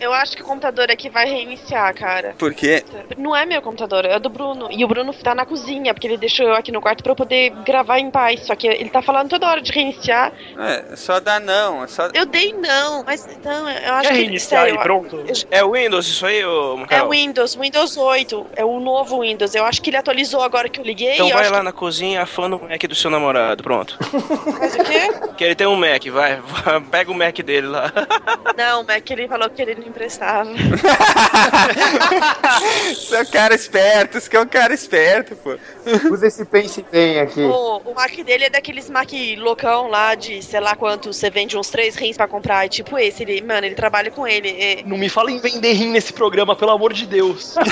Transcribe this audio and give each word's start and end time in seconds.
Eu 0.00 0.12
acho 0.12 0.36
que 0.36 0.42
o 0.42 0.44
computador 0.44 0.90
aqui 0.90 1.08
vai 1.08 1.26
reiniciar, 1.26 1.94
cara. 1.94 2.34
Por 2.38 2.54
quê? 2.54 2.84
Não 3.16 3.34
é 3.34 3.44
meu 3.46 3.62
computador, 3.62 4.04
é 4.04 4.18
do 4.18 4.28
Bruno. 4.28 4.68
E 4.70 4.84
o 4.84 4.88
Bruno 4.88 5.12
tá 5.14 5.34
na 5.34 5.46
cozinha, 5.46 5.94
porque 5.94 6.06
ele 6.06 6.16
deixou 6.16 6.46
eu 6.46 6.54
aqui 6.54 6.70
no 6.70 6.80
quarto 6.80 7.02
pra 7.02 7.12
eu 7.12 7.16
poder 7.16 7.50
gravar 7.64 7.98
em 7.98 8.10
paz. 8.10 8.46
Só 8.46 8.54
que 8.54 8.66
ele 8.66 8.90
tá 8.90 9.02
falando 9.02 9.30
toda 9.30 9.48
hora 9.48 9.60
de 9.60 9.72
reiniciar. 9.72 10.32
É, 10.58 10.96
só 10.96 11.20
dá 11.20 11.40
não. 11.40 11.84
É 11.84 11.86
só... 11.86 12.08
Eu 12.12 12.26
dei 12.26 12.52
não, 12.52 13.04
mas 13.04 13.26
não, 13.44 13.68
eu 13.68 13.94
acho 13.94 14.08
Quer 14.08 14.14
que. 14.14 14.20
reiniciar 14.20 14.62
sério, 14.62 14.78
aí, 14.78 14.82
pronto? 14.82 15.24
É 15.50 15.64
o 15.64 15.72
Windows 15.72 16.06
isso 16.06 16.26
aí, 16.26 16.44
ô 16.44 16.78
É 16.90 17.04
Windows, 17.04 17.54
Windows 17.54 17.96
8. 17.96 18.46
É 18.56 18.64
o 18.64 18.80
novo 18.80 19.20
Windows. 19.20 19.54
Eu 19.54 19.64
acho 19.64 19.80
que 19.80 19.90
ele 19.90 19.96
atualizou 19.96 20.42
agora 20.42 20.68
que 20.68 20.80
eu 20.80 20.84
liguei. 20.84 21.14
Então 21.14 21.28
eu 21.28 21.36
vai 21.36 21.48
lá 21.50 21.62
na 21.62 21.72
cozinha 21.72 22.22
afando 22.22 22.56
o 22.56 22.68
Mac 22.68 22.82
do 22.82 22.94
seu 22.94 23.10
namorado, 23.10 23.62
pronto. 23.62 23.98
que... 23.98 24.52
Mas 24.58 24.74
o 24.74 24.84
quê? 24.84 25.34
Que 25.36 25.44
ele 25.44 25.54
tem 25.54 25.66
um 25.66 25.76
Mac, 25.76 26.04
vai, 26.06 26.36
vai, 26.36 26.80
pega 26.90 27.10
o 27.10 27.14
Mac 27.14 27.36
dele 27.38 27.66
lá. 27.66 27.92
Não, 28.56 28.82
o 28.82 28.86
Mac 28.86 29.08
ele 29.10 29.28
falou 29.28 29.48
que 29.50 29.62
ele 29.62 29.85
não 29.86 29.90
emprestava. 29.90 30.50
Você 32.94 33.16
é 33.16 33.22
um 33.22 33.26
cara 33.26 33.54
esperto, 33.54 34.20
você 34.20 34.36
é 34.36 34.40
um 34.40 34.46
cara 34.46 34.74
esperto, 34.74 35.36
pô. 35.36 35.56
Usa 36.10 36.26
esse 36.26 36.44
pense 36.44 36.84
bem 36.90 37.20
aqui. 37.20 37.40
o, 37.40 37.80
o 37.84 37.94
Mac 37.94 38.12
dele 38.24 38.44
é 38.44 38.50
daqueles 38.50 38.90
Mac 38.90 39.10
loucão 39.38 39.88
lá 39.88 40.14
de 40.14 40.42
sei 40.42 40.60
lá 40.60 40.74
quanto 40.74 41.12
você 41.12 41.30
vende 41.30 41.56
uns 41.56 41.68
três 41.70 41.94
rins 41.96 42.16
pra 42.16 42.26
comprar. 42.28 42.64
É 42.64 42.68
tipo 42.68 42.98
esse. 42.98 43.22
Ele, 43.22 43.40
mano, 43.42 43.66
ele 43.66 43.74
trabalha 43.74 44.10
com 44.10 44.26
ele. 44.26 44.48
É- 44.50 44.82
Não 44.84 44.96
me 44.98 45.08
fala 45.08 45.30
em 45.30 45.38
vender 45.38 45.72
rim 45.72 45.90
nesse 45.90 46.12
programa, 46.12 46.56
pelo 46.56 46.72
amor 46.72 46.92
de 46.92 47.06
Deus. 47.06 47.54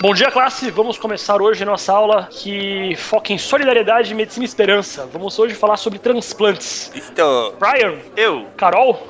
Bom 0.00 0.14
dia, 0.14 0.30
classe! 0.30 0.70
Vamos 0.70 0.96
começar 0.98 1.42
hoje 1.42 1.62
nossa 1.64 1.92
aula 1.92 2.26
que 2.30 2.94
foca 2.96 3.34
em 3.34 3.38
solidariedade, 3.38 4.14
medicina 4.14 4.44
e 4.44 4.48
esperança. 4.48 5.06
Vamos 5.12 5.38
hoje 5.38 5.54
falar 5.54 5.76
sobre 5.76 5.98
transplantes. 5.98 6.90
Então, 6.94 7.54
Brian, 7.58 7.98
Eu? 8.16 8.46
Carol, 8.56 9.06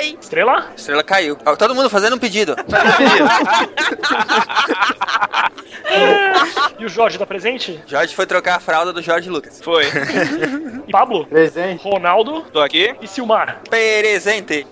Oi! 0.00 0.18
Estrela, 0.20 0.72
estrela 0.76 1.04
caiu. 1.04 1.38
Ó, 1.46 1.54
Todo 1.54 1.72
mundo 1.74 1.88
fazendo 1.90 2.16
um 2.16 2.18
pedido. 2.18 2.56
e 6.80 6.84
o 6.84 6.88
Jorge, 6.88 7.16
tá 7.16 7.24
presente? 7.24 7.80
Jorge 7.86 8.12
foi 8.14 8.26
trocar 8.26 8.56
a 8.56 8.60
fralda 8.60 8.92
do 8.92 9.00
Jorge 9.00 9.30
Lucas. 9.30 9.60
Foi. 9.62 9.84
E 10.86 10.90
Pablo, 10.90 11.26
Presente. 11.26 11.82
Ronaldo 11.84 12.42
Tô 12.52 12.60
aqui. 12.60 12.92
e 13.00 13.06
Silmar. 13.06 13.60
Presente. 13.70 14.66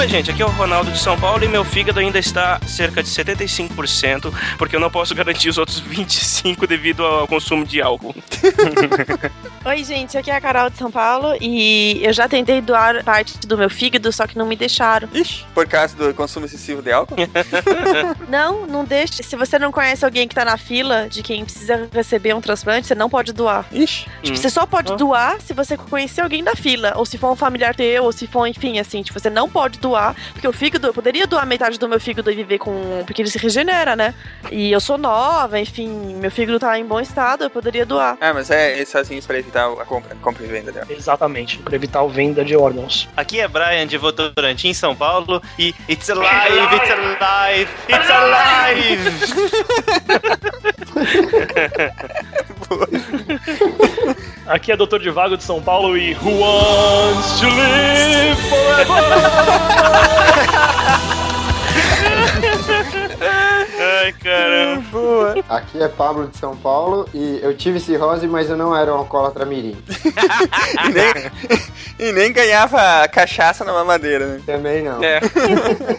Oi, 0.00 0.08
gente, 0.08 0.30
aqui 0.30 0.40
é 0.40 0.46
o 0.46 0.48
Ronaldo 0.48 0.90
de 0.90 0.98
São 0.98 1.14
Paulo 1.20 1.44
e 1.44 1.48
meu 1.48 1.62
fígado 1.62 2.00
ainda 2.00 2.18
está 2.18 2.58
cerca 2.66 3.02
de 3.02 3.08
75%, 3.10 4.32
porque 4.56 4.74
eu 4.74 4.80
não 4.80 4.90
posso 4.90 5.14
garantir 5.14 5.50
os 5.50 5.58
outros 5.58 5.78
25% 5.82 6.66
devido 6.66 7.04
ao 7.04 7.28
consumo 7.28 7.66
de 7.66 7.82
álcool. 7.82 8.14
Oi, 9.62 9.84
gente, 9.84 10.16
aqui 10.16 10.30
é 10.30 10.36
a 10.36 10.40
Carol 10.40 10.70
de 10.70 10.78
São 10.78 10.90
Paulo 10.90 11.36
e 11.38 12.00
eu 12.02 12.14
já 12.14 12.26
tentei 12.26 12.62
doar 12.62 13.04
parte 13.04 13.38
do 13.46 13.58
meu 13.58 13.68
fígado, 13.68 14.10
só 14.10 14.26
que 14.26 14.38
não 14.38 14.46
me 14.46 14.56
deixaram. 14.56 15.06
Ixi, 15.12 15.44
por 15.54 15.66
causa 15.68 15.94
do 15.94 16.14
consumo 16.14 16.46
excessivo 16.46 16.80
de 16.80 16.90
álcool? 16.90 17.16
Não, 18.26 18.66
não 18.66 18.84
deixe. 18.84 19.22
Se 19.22 19.36
você 19.36 19.58
não 19.58 19.70
conhece 19.72 20.04
alguém 20.04 20.26
que 20.26 20.34
tá 20.34 20.44
na 20.46 20.56
fila 20.56 21.08
de 21.10 21.22
quem 21.22 21.44
precisa 21.44 21.88
receber 21.92 22.32
um 22.34 22.40
transplante, 22.40 22.86
você 22.86 22.94
não 22.94 23.10
pode 23.10 23.32
doar. 23.32 23.66
Ixi. 23.72 24.06
Tipo, 24.22 24.38
Hum. 24.38 24.40
você 24.40 24.48
só 24.48 24.64
pode 24.64 24.92
Ah. 24.92 24.96
doar 24.96 25.40
se 25.42 25.52
você 25.52 25.76
conhecer 25.76 26.20
alguém 26.22 26.42
da 26.42 26.54
fila, 26.54 26.94
ou 26.96 27.04
se 27.04 27.18
for 27.18 27.30
um 27.32 27.36
familiar 27.36 27.74
teu, 27.74 28.04
ou 28.04 28.12
se 28.12 28.26
for, 28.26 28.46
enfim, 28.46 28.78
assim, 28.78 29.02
tipo, 29.02 29.18
você 29.18 29.28
não 29.28 29.48
pode 29.50 29.78
doar, 29.80 29.89
porque 30.32 30.46
o 30.46 30.52
fígado, 30.52 30.86
eu 30.88 30.94
poderia 30.94 31.26
doar 31.26 31.46
metade 31.46 31.78
do 31.78 31.88
meu 31.88 32.00
fígado 32.00 32.30
e 32.30 32.34
viver 32.34 32.58
com. 32.58 33.02
Porque 33.06 33.22
ele 33.22 33.30
se 33.30 33.38
regenera, 33.38 33.96
né? 33.96 34.14
E 34.50 34.70
eu 34.72 34.80
sou 34.80 34.98
nova, 34.98 35.58
enfim, 35.58 36.14
meu 36.16 36.30
fígado 36.30 36.58
tá 36.58 36.78
em 36.78 36.84
bom 36.84 37.00
estado, 37.00 37.44
eu 37.44 37.50
poderia 37.50 37.86
doar. 37.86 38.16
Ah, 38.20 38.32
mas 38.34 38.50
é, 38.50 38.80
é 38.80 38.84
sozinho 38.84 39.22
pra 39.22 39.38
evitar 39.38 39.70
a 39.70 39.84
compra, 39.84 40.16
compra 40.22 40.44
e 40.44 40.48
venda 40.48 40.72
dela. 40.72 40.86
Exatamente, 40.90 41.58
para 41.58 41.74
evitar 41.74 42.00
a 42.00 42.06
venda 42.06 42.44
de 42.44 42.56
órgãos. 42.56 43.08
Aqui 43.16 43.40
é 43.40 43.48
Brian 43.48 43.86
de 43.86 43.96
Votorantim, 43.96 44.72
São 44.72 44.94
Paulo, 44.94 45.42
e 45.58 45.74
It's 45.88 46.10
alive, 46.10 46.74
it's 46.76 46.90
alive, 46.90 47.68
it's 47.88 48.10
alive! 48.10 49.00
Aqui 54.46 54.72
é 54.72 54.76
Doutor 54.76 55.00
de 55.00 55.10
Vago 55.10 55.36
de 55.36 55.44
São 55.44 55.62
Paulo 55.62 55.96
e 55.96 56.14
Who 56.14 56.40
wants 56.40 57.40
to 57.40 57.46
live 57.46 58.40
Ai, 63.20 64.12
caramba. 64.14 64.80
Boa. 64.90 65.34
Aqui 65.48 65.82
é 65.82 65.88
Pablo 65.88 66.26
de 66.28 66.36
São 66.38 66.56
Paulo 66.56 67.08
e 67.14 67.38
eu 67.42 67.56
tive 67.56 67.78
cirrose, 67.78 68.26
mas 68.26 68.48
eu 68.50 68.56
não 68.56 68.74
era 68.76 68.92
um 68.92 68.98
alcoólatra 68.98 69.44
mirim. 69.44 69.76
E 70.84 70.88
nem, 70.92 71.12
e 72.08 72.12
nem 72.12 72.32
ganhava 72.32 73.06
cachaça 73.08 73.64
na 73.64 73.72
mamadeira, 73.72 74.26
né? 74.26 74.40
Também 74.46 74.82
não. 74.82 75.02
É. 75.02 75.20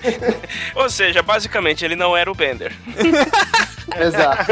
Ou 0.75 0.89
seja, 0.89 1.21
basicamente, 1.21 1.85
ele 1.85 1.95
não 1.95 2.15
era 2.17 2.31
o 2.31 2.35
Bender. 2.35 2.73
Exato. 3.99 4.51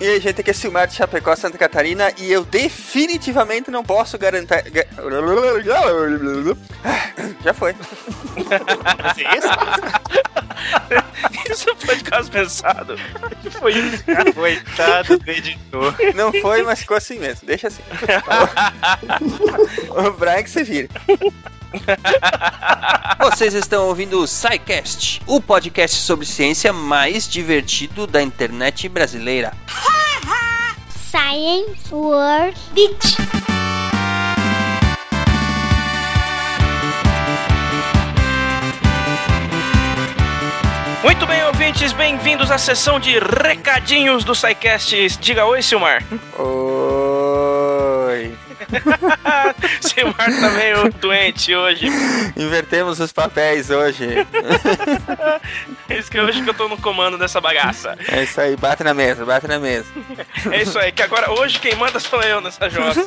E 0.00 0.08
a 0.16 0.20
gente 0.20 0.40
aqui 0.40 0.50
é 0.50 0.52
Silmar 0.52 0.86
de 0.86 0.94
Chapecó, 0.94 1.34
Santa 1.34 1.58
Catarina, 1.58 2.12
e 2.18 2.30
eu 2.30 2.44
definitivamente 2.44 3.70
não 3.70 3.82
posso 3.82 4.16
garantir. 4.18 4.62
ga- 4.70 4.86
Já 7.42 7.52
foi. 7.54 7.74
Assim, 9.04 9.22
isso? 9.36 9.48
Isso 11.50 11.74
foi 11.78 11.96
de 11.96 12.04
caso 12.04 12.30
pensado. 12.30 12.96
Que 13.42 13.50
foi 13.50 13.72
isso? 13.72 14.04
Coitado 14.34 15.18
do 15.18 15.30
editor. 15.30 15.94
Não 16.14 16.32
foi, 16.32 16.62
mas 16.62 16.80
ficou 16.80 16.96
assim 16.96 17.18
mesmo. 17.18 17.46
Deixa 17.46 17.68
assim. 17.68 17.82
o 19.90 20.10
Brian 20.12 20.42
que 20.42 20.50
você 20.50 20.64
vira. 20.64 20.88
Vocês 23.18 23.54
estão 23.54 23.86
ouvindo 23.86 24.20
o 24.20 24.26
SciCast, 24.26 25.22
o 25.26 25.40
podcast 25.40 25.96
sobre 25.96 26.26
ciência 26.26 26.72
mais 26.72 27.28
divertido 27.28 28.06
da 28.06 28.22
internet 28.22 28.88
brasileira. 28.88 29.52
Science 31.10 31.94
World 31.94 32.58
Beach. 32.72 33.55
Muito 41.06 41.24
bem, 41.24 41.44
ouvintes, 41.44 41.92
bem-vindos 41.92 42.50
à 42.50 42.58
sessão 42.58 42.98
de 42.98 43.16
recadinhos 43.20 44.24
do 44.24 44.34
SciCast. 44.34 45.16
Diga 45.20 45.46
oi, 45.46 45.62
Silmar. 45.62 46.02
Oi. 46.36 46.75
Silmar 49.80 50.40
tá 50.40 50.50
meio 50.50 50.92
doente 50.94 51.54
hoje. 51.54 51.86
Invertemos 52.36 53.00
os 53.00 53.12
papéis 53.12 53.70
hoje. 53.70 54.06
É 55.88 55.98
isso 55.98 56.10
que 56.10 56.18
hoje 56.18 56.42
que 56.42 56.50
eu 56.50 56.54
tô 56.54 56.68
no 56.68 56.76
comando 56.76 57.16
dessa 57.16 57.40
bagaça. 57.40 57.96
É 58.08 58.24
isso 58.24 58.40
aí, 58.40 58.56
bate 58.56 58.82
na 58.82 58.92
mesa, 58.92 59.24
bate 59.24 59.46
na 59.46 59.58
mesa. 59.58 59.86
É 60.50 60.62
isso 60.62 60.78
aí, 60.78 60.90
que 60.90 61.02
agora 61.02 61.30
hoje 61.30 61.60
quem 61.60 61.74
manda 61.76 62.00
sou 62.00 62.20
eu 62.22 62.40
nessa 62.40 62.68
jossa. 62.68 63.04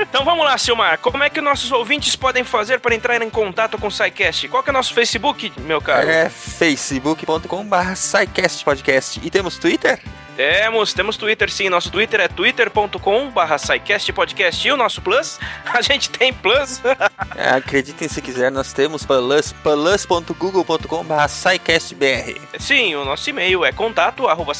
então 0.00 0.24
vamos 0.24 0.44
lá, 0.44 0.58
Silmar. 0.58 0.98
Como 0.98 1.22
é 1.22 1.30
que 1.30 1.40
nossos 1.40 1.70
ouvintes 1.70 2.16
podem 2.16 2.42
fazer 2.44 2.80
para 2.80 2.94
entrar 2.94 3.20
em 3.22 3.30
contato 3.30 3.78
com 3.78 3.86
o 3.86 3.90
SciCast? 3.90 4.48
Qual 4.48 4.62
que 4.62 4.70
é 4.70 4.72
o 4.72 4.74
nosso 4.74 4.92
Facebook, 4.94 5.52
meu 5.58 5.80
caro? 5.80 6.08
É 6.08 6.28
facebook.com.br 6.28 7.94
SciCast 7.94 8.64
Podcast. 8.64 9.20
E 9.22 9.30
temos 9.30 9.58
Twitter? 9.58 10.00
Temos, 10.36 10.92
temos 10.94 11.16
Twitter 11.16 11.50
sim. 11.50 11.68
Nosso 11.68 11.90
Twitter 11.90 12.20
é 12.20 12.28
twitter.com.br 12.28 13.58
SciCast 13.58 14.12
Podcast. 14.12 14.66
E 14.66 14.72
o 14.72 14.76
nosso 14.76 15.00
Plus? 15.02 15.38
A 15.72 15.80
gente 15.82 16.10
tem 16.10 16.32
Plus. 16.32 16.80
É, 17.34 17.50
Acreditem 17.50 18.08
se 18.08 18.20
quiser, 18.20 18.50
nós 18.52 18.72
temos 18.74 19.06
plus, 19.06 19.52
plus.google.com.br 19.62 21.28
SciCastBR. 21.28 22.38
Sim, 22.58 22.94
o 22.96 23.04
nosso 23.06 23.30
e-mail 23.30 23.64
é 23.64 23.72
contato 23.72 24.28
arroba. 24.28 24.52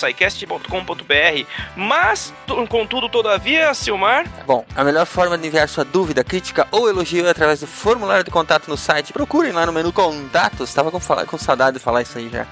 Mas, 1.77 2.33
tu- 2.47 2.67
contudo, 2.67 3.09
todavia, 3.11 3.75
Silmar, 3.75 4.25
Bom, 4.47 4.65
a 4.75 4.83
melhor 4.83 5.05
forma 5.07 5.37
de 5.37 5.47
enviar 5.47 5.69
sua 5.69 5.85
dúvida, 5.85 6.25
crítica 6.25 6.67
ou 6.71 6.89
elogio 6.89 7.27
é 7.27 7.31
através 7.31 7.61
do 7.61 7.67
formulário 7.67 8.25
de 8.25 8.31
contato 8.31 8.69
no 8.69 8.77
site. 8.77 9.13
Procurem 9.13 9.53
lá 9.53 9.67
no 9.67 9.73
menu 9.73 9.93
Contatos. 9.93 10.69
Estava 10.71 10.91
com, 10.91 10.99
fala- 10.99 11.27
com 11.27 11.37
saudade 11.37 11.77
de 11.77 11.83
falar 11.83 12.03
isso 12.03 12.17
aí 12.17 12.31
já. 12.31 12.47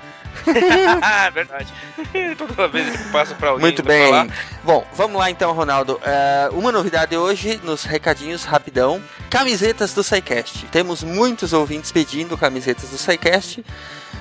verdade. 1.33 1.73
Toda 2.37 2.69
vez 2.69 2.97
que 2.97 3.09
passa 3.11 3.35
pra 3.35 3.51
alguém 3.51 3.67
Muito 3.67 3.83
bem. 3.83 4.07
falar. 4.07 4.27
Bom, 4.65 4.87
vamos 4.95 5.19
lá 5.19 5.31
então, 5.31 5.53
Ronaldo. 5.53 6.01
É, 6.03 6.49
uma 6.53 6.73
novidade 6.73 7.17
hoje, 7.17 7.61
nos 7.65 7.85
recadinhos, 7.85 8.45
rapidão. 8.45 9.03
Camisetas 9.29 9.93
do 9.95 10.03
SciCast. 10.03 10.67
Temos 10.67 11.03
muitos 11.03 11.53
ouvintes 11.53 11.93
pedindo 11.93 12.37
camisetas 12.37 12.91
do 12.91 12.99
SciCast. 12.99 13.65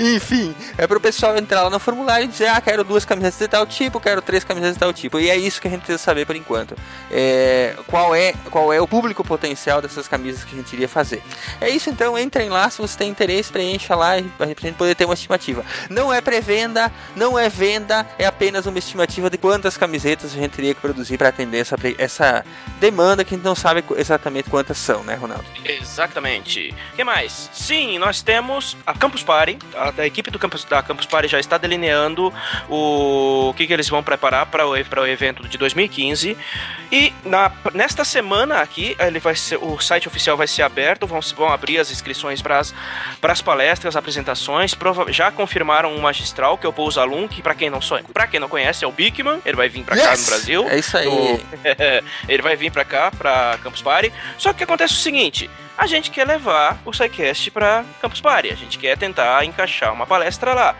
Enfim, 0.00 0.54
é 0.76 0.86
pro 0.86 1.00
pessoal 1.00 1.36
entrar 1.36 1.62
lá 1.62 1.70
no 1.70 1.78
formulário 1.78 2.24
e 2.24 2.28
dizer, 2.28 2.48
ah, 2.48 2.60
quero 2.60 2.82
duas 2.82 3.04
camisetas 3.04 3.38
de 3.38 3.48
tal 3.48 3.66
tipo, 3.66 4.00
quero 4.00 4.22
três 4.22 4.42
camisetas 4.42 4.74
de 4.74 4.80
tal 4.80 4.92
tipo. 4.92 5.20
E 5.20 5.30
é 5.30 5.36
isso 5.36 5.60
que 5.60 5.68
a 5.68 5.70
gente 5.70 5.80
precisa 5.80 5.98
saber 5.98 6.26
por 6.26 6.34
enquanto. 6.34 6.74
É, 7.10 7.74
qual, 7.86 8.14
é, 8.14 8.32
qual 8.50 8.72
é 8.72 8.80
o 8.80 8.88
público 8.88 9.22
potencial 9.24 9.80
dessas 9.80 10.08
camisas 10.08 10.44
que 10.44 10.54
a 10.54 10.58
gente 10.58 10.72
iria 10.72 10.88
fazer. 10.88 11.22
É 11.60 11.68
isso 11.68 11.88
então, 11.88 12.18
entrem 12.18 12.48
lá, 12.48 12.68
se 12.68 12.80
você 12.80 12.98
tem 12.98 13.08
interesse, 13.08 13.52
preencha 13.52 13.94
lá 13.94 14.18
e 14.18 14.24
pra 14.24 14.46
gente 14.46 14.72
poder 14.72 14.94
ter 14.94 15.04
uma 15.04 15.14
estimativa. 15.14 15.64
Não 15.88 16.12
é 16.12 16.20
pré-venda, 16.20 16.90
não 17.14 17.38
é 17.38 17.48
venda, 17.48 18.06
é 18.18 18.26
apenas 18.26 18.66
uma 18.66 18.78
estimativa 18.78 19.30
de 19.30 19.38
quantas 19.38 19.76
camisetas 19.76 20.32
a 20.32 20.36
gente 20.36 20.52
teria 20.52 20.74
que 20.74 20.80
produzir 20.80 21.16
para 21.16 21.28
atender 21.28 21.58
essa, 21.58 21.76
essa 21.98 22.44
demanda 22.80 23.24
que 23.24 23.34
a 23.34 23.36
gente 23.36 23.44
não 23.44 23.54
sabe 23.54 23.84
exatamente 23.96 24.50
quantas 24.50 24.78
são, 24.78 25.02
né, 25.04 25.14
Ronaldo? 25.14 25.44
Exatamente. 25.64 26.74
O 26.92 26.96
que 26.96 27.04
mais? 27.04 27.50
Sim, 27.52 27.98
nós 27.98 28.22
temos 28.22 28.76
a 28.86 28.94
Campus 28.94 29.22
Party. 29.22 29.58
A, 29.74 29.92
a 30.02 30.06
equipe 30.06 30.30
do 30.30 30.38
Campus, 30.38 30.64
da 30.64 30.82
Campus 30.82 31.06
Party 31.06 31.28
já 31.28 31.38
está 31.38 31.58
delineando 31.58 32.32
o, 32.68 33.54
que, 33.56 33.66
que 33.66 33.72
eles 33.72 33.88
vão 33.88 34.02
preparar 34.02 34.46
para 34.46 34.66
o, 34.66 34.84
para 34.84 35.02
o 35.02 35.06
evento 35.06 35.48
de 35.48 35.58
2015. 35.58 36.36
E 36.90 36.95
na, 37.24 37.50
nesta 37.74 38.04
semana 38.04 38.60
aqui, 38.60 38.96
ele 38.98 39.18
vai 39.18 39.34
ser, 39.34 39.56
o 39.56 39.78
site 39.80 40.08
oficial 40.08 40.36
vai 40.36 40.46
ser 40.46 40.62
aberto, 40.62 41.06
vão, 41.06 41.20
vão 41.36 41.48
abrir 41.52 41.78
as 41.78 41.90
inscrições 41.90 42.40
para 42.42 42.60
as 43.22 43.42
palestras, 43.42 43.96
apresentações. 43.96 44.74
Prova- 44.74 45.12
já 45.12 45.30
confirmaram 45.30 45.94
um 45.94 46.00
magistral, 46.00 46.56
que 46.58 46.66
é 46.66 46.68
o 46.68 46.72
Pouso 46.72 47.00
Alum, 47.00 47.26
que 47.28 47.42
para 47.42 47.54
quem 47.54 47.68
não 47.70 47.80
sonha, 47.80 48.04
para 48.12 48.26
quem 48.26 48.38
não 48.40 48.48
conhece, 48.48 48.84
é 48.84 48.88
o 48.88 48.92
Bigman. 48.92 49.40
Ele 49.44 49.56
vai 49.56 49.68
vir 49.68 49.84
para 49.84 49.96
cá 49.96 50.10
Yes! 50.10 50.20
no 50.20 50.26
Brasil. 50.26 50.68
É 50.68 50.78
isso 50.78 50.96
aí. 50.96 51.06
No- 51.06 51.40
ele 52.28 52.42
vai 52.42 52.56
vir 52.56 52.70
pra 52.70 52.84
cá, 52.84 53.10
pra 53.10 53.58
Campus 53.62 53.82
Party. 53.82 54.12
Só 54.38 54.52
que 54.52 54.64
acontece 54.64 54.94
o 54.94 54.98
seguinte: 54.98 55.50
a 55.76 55.86
gente 55.86 56.10
quer 56.10 56.26
levar 56.26 56.78
o 56.84 56.92
SciCast 56.92 57.50
pra 57.50 57.84
Campus 58.00 58.20
Party. 58.20 58.50
A 58.50 58.56
gente 58.56 58.78
quer 58.78 58.96
tentar 58.96 59.44
encaixar 59.44 59.92
uma 59.92 60.06
palestra 60.06 60.54
lá. 60.54 60.74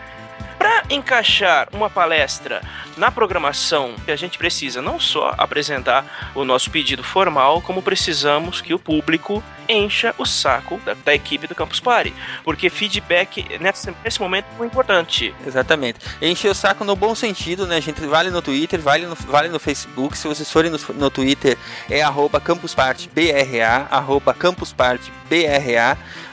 Pra 0.57 0.83
encaixar 0.89 1.67
uma 1.71 1.89
palestra 1.89 2.61
na 2.97 3.11
programação, 3.11 3.95
a 4.07 4.15
gente 4.15 4.37
precisa 4.37 4.81
não 4.81 4.99
só 4.99 5.33
apresentar 5.37 6.31
o 6.33 6.43
nosso 6.43 6.71
pedido 6.71 7.03
formal, 7.03 7.61
como 7.61 7.81
precisamos 7.81 8.59
que 8.59 8.73
o 8.73 8.79
público 8.79 9.43
encha 9.67 10.13
o 10.17 10.25
saco 10.25 10.79
da, 10.85 10.93
da 10.93 11.13
equipe 11.13 11.47
do 11.47 11.55
Campus 11.55 11.79
Party. 11.79 12.13
Porque 12.43 12.69
feedback 12.69 13.45
nesse, 13.59 13.93
nesse 14.03 14.19
momento 14.19 14.45
é 14.53 14.57
muito 14.57 14.71
importante. 14.71 15.33
Exatamente. 15.45 15.99
Encher 16.21 16.51
o 16.51 16.55
saco 16.55 16.83
no 16.83 16.95
bom 16.95 17.13
sentido, 17.15 17.65
né? 17.67 17.77
A 17.77 17.81
gente 17.81 18.01
vale 18.01 18.29
no 18.29 18.41
Twitter, 18.41 18.79
vale 18.79 19.05
no, 19.05 19.15
vale 19.15 19.49
no 19.49 19.59
Facebook. 19.59 20.17
Se 20.17 20.27
vocês 20.27 20.51
forem 20.51 20.71
no, 20.71 20.79
no 20.95 21.09
Twitter, 21.09 21.57
é 21.89 22.01
arroba 22.01 22.39
campuspartybra, 22.39 23.87
arroba 23.89 24.33
campuspartybra. 24.33 25.17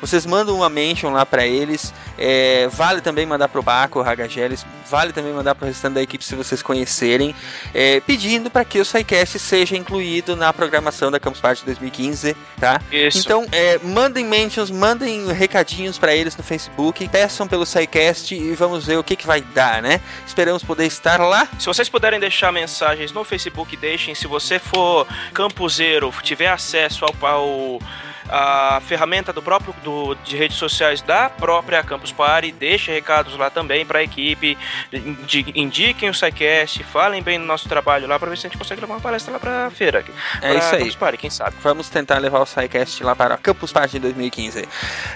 Vocês 0.00 0.26
mandam 0.26 0.56
uma 0.56 0.68
mention 0.68 1.10
lá 1.10 1.24
pra 1.24 1.46
eles. 1.46 1.92
É, 2.18 2.68
vale 2.68 3.00
também 3.00 3.26
mandar 3.26 3.48
pro 3.48 3.62
Baco, 3.62 3.98
o 3.98 4.02
Ragageles. 4.02 4.64
Vale 4.88 5.12
também 5.12 5.32
mandar 5.32 5.54
pro 5.54 5.66
restante 5.66 5.94
da 5.94 6.02
equipe 6.02 6.24
se 6.24 6.34
vocês 6.34 6.62
conhecerem. 6.62 7.34
é, 7.72 8.00
pedindo 8.00 8.50
para 8.50 8.64
que 8.64 8.78
o 8.78 8.84
SciCast 8.84 9.38
seja 9.38 9.76
incluído 9.76 10.36
na 10.36 10.52
programação 10.52 11.10
da 11.10 11.18
Campus 11.18 11.40
Party 11.40 11.64
2015, 11.64 12.36
tá? 12.60 12.80
Isso. 12.92 13.18
Então, 13.24 13.46
é, 13.52 13.78
mandem 13.78 14.24
mentions, 14.24 14.70
mandem 14.70 15.32
recadinhos 15.32 15.98
pra 15.98 16.14
eles 16.14 16.36
no 16.36 16.42
Facebook, 16.42 17.08
peçam 17.08 17.46
pelo 17.46 17.64
SciCast 17.64 18.34
e 18.34 18.54
vamos 18.54 18.86
ver 18.86 18.98
o 18.98 19.04
que, 19.04 19.16
que 19.16 19.26
vai 19.26 19.40
dar, 19.40 19.82
né? 19.82 20.00
Esperamos 20.26 20.62
poder 20.62 20.86
estar 20.86 21.20
lá. 21.20 21.48
Se 21.58 21.66
vocês 21.66 21.88
puderem 21.88 22.20
deixar 22.20 22.52
mensagens 22.52 23.12
no 23.12 23.24
Facebook, 23.24 23.76
deixem. 23.76 24.14
Se 24.14 24.26
você 24.26 24.58
for 24.58 25.06
campuseiro, 25.32 26.12
tiver 26.22 26.48
acesso 26.48 27.04
ao, 27.04 27.28
ao 27.28 27.80
a 28.28 28.80
ferramenta 28.86 29.32
do 29.32 29.42
próprio 29.42 29.74
do, 29.82 30.14
de 30.24 30.36
redes 30.36 30.56
sociais 30.56 31.02
da 31.02 31.28
própria 31.28 31.82
Campus 31.82 32.12
Party, 32.12 32.52
deixe 32.52 32.90
recados 32.92 33.36
lá 33.36 33.50
também 33.50 33.84
para 33.84 33.98
a 33.98 34.02
equipe, 34.02 34.56
indi- 34.92 35.52
indiquem 35.54 36.08
o 36.08 36.14
SciCast, 36.14 36.82
falem 36.84 37.22
bem 37.22 37.38
do 37.38 37.44
nosso 37.44 37.68
trabalho 37.68 38.06
lá 38.08 38.18
para 38.18 38.30
ver 38.30 38.38
se 38.38 38.46
a 38.46 38.50
gente 38.50 38.58
consegue 38.58 38.80
levar 38.80 38.94
uma 38.94 39.00
palestra 39.00 39.32
lá 39.32 39.38
para 39.38 39.70
feira. 39.70 40.04
É 40.40 40.40
pra 40.40 40.54
isso 40.54 40.74
aí. 40.74 40.78
Campus 40.80 40.96
Party, 40.96 41.18
quem 41.18 41.30
sabe. 41.30 41.56
Vamos 41.62 41.88
tentar 41.88 42.18
levar 42.18 42.40
o 42.40 42.46
SciCast 42.46 43.02
lá 43.04 43.14
para 43.14 43.34
a 43.34 43.38
Campus 43.38 43.72
Party 43.72 43.98
2015. 43.98 44.66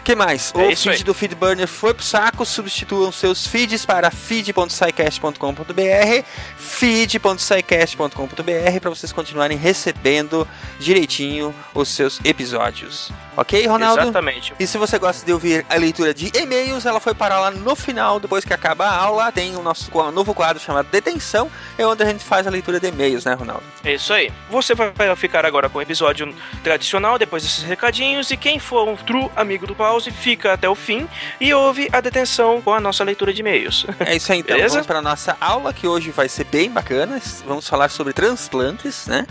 que 0.04 0.14
mais? 0.14 0.52
É 0.54 0.59
o 0.68 0.76
feed 0.76 0.88
aí. 0.99 1.04
do 1.04 1.14
Feedburner 1.14 1.66
foi 1.66 1.94
pro 1.94 2.04
saco, 2.04 2.44
substituam 2.44 3.11
seus 3.12 3.47
feeds 3.47 3.85
para 3.87 4.11
feed.scicast.com.br 4.11 6.25
feed.scicast.com.br 6.56 8.80
para 8.80 8.90
vocês 8.90 9.12
continuarem 9.12 9.56
recebendo 9.56 10.47
direitinho 10.78 11.54
os 11.75 11.88
seus 11.88 12.21
episódios. 12.25 12.98
Ok, 13.37 13.67
Ronaldo? 13.67 14.02
Exatamente. 14.02 14.52
E 14.59 14.67
se 14.67 14.76
você 14.76 14.99
gosta 14.99 15.25
de 15.25 15.33
ouvir 15.33 15.64
a 15.71 15.76
leitura 15.76 16.12
de 16.12 16.31
e-mails, 16.37 16.85
ela 16.85 16.99
foi 16.99 17.14
parar 17.14 17.38
lá 17.38 17.50
no 17.52 17.76
final, 17.76 18.19
depois 18.19 18.45
que 18.45 18.52
acaba 18.52 18.87
a 18.87 18.97
aula, 18.97 19.31
tem 19.31 19.55
o 19.55 19.62
nosso 19.62 19.90
um 19.97 20.11
novo 20.11 20.35
quadro 20.35 20.61
chamado 20.61 20.88
Detenção, 20.90 21.49
é 21.76 21.87
onde 21.87 22.02
a 22.02 22.07
gente 22.07 22.25
faz 22.25 22.47
a 22.47 22.50
leitura 22.50 22.81
de 22.81 22.88
e-mails, 22.88 23.25
né, 23.25 23.35
Ronaldo? 23.35 23.62
É 23.85 23.95
isso 23.95 24.12
aí. 24.12 24.33
Você 24.50 24.75
vai 24.75 25.14
ficar 25.14 25.47
agora 25.47 25.69
com 25.69 25.78
o 25.78 25.83
episódio 25.83 26.35
tradicional, 26.64 27.17
depois 27.17 27.45
desses 27.45 27.62
recadinhos, 27.62 28.31
e 28.33 28.37
quem 28.37 28.59
for 28.59 28.88
um 28.88 28.97
true 28.97 29.31
amigo 29.37 29.67
do 29.67 29.75
pause, 29.75 30.11
fica 30.11 30.52
até 30.52 30.69
o 30.69 30.75
fim 30.75 31.09
e 31.40 31.55
ouve 31.55 31.88
a 31.93 32.00
detenção 32.00 32.61
com 32.61 32.73
a 32.75 32.81
nossa 32.81 33.05
leitura 33.05 33.33
de 33.33 33.40
e-mails. 33.40 33.87
É 34.00 34.17
isso 34.17 34.33
aí, 34.33 34.40
então. 34.40 34.57
Beleza? 34.57 34.75
Vamos 34.75 34.87
para 34.87 35.00
nossa 35.00 35.37
aula, 35.40 35.73
que 35.73 35.87
hoje 35.87 36.11
vai 36.11 36.28
ser 36.28 36.45
bem 36.45 36.71
bacana. 36.71 37.21
Vamos 37.47 37.69
falar 37.69 37.88
sobre 37.88 38.12
transplantes, 38.12 39.07
né? 39.07 39.26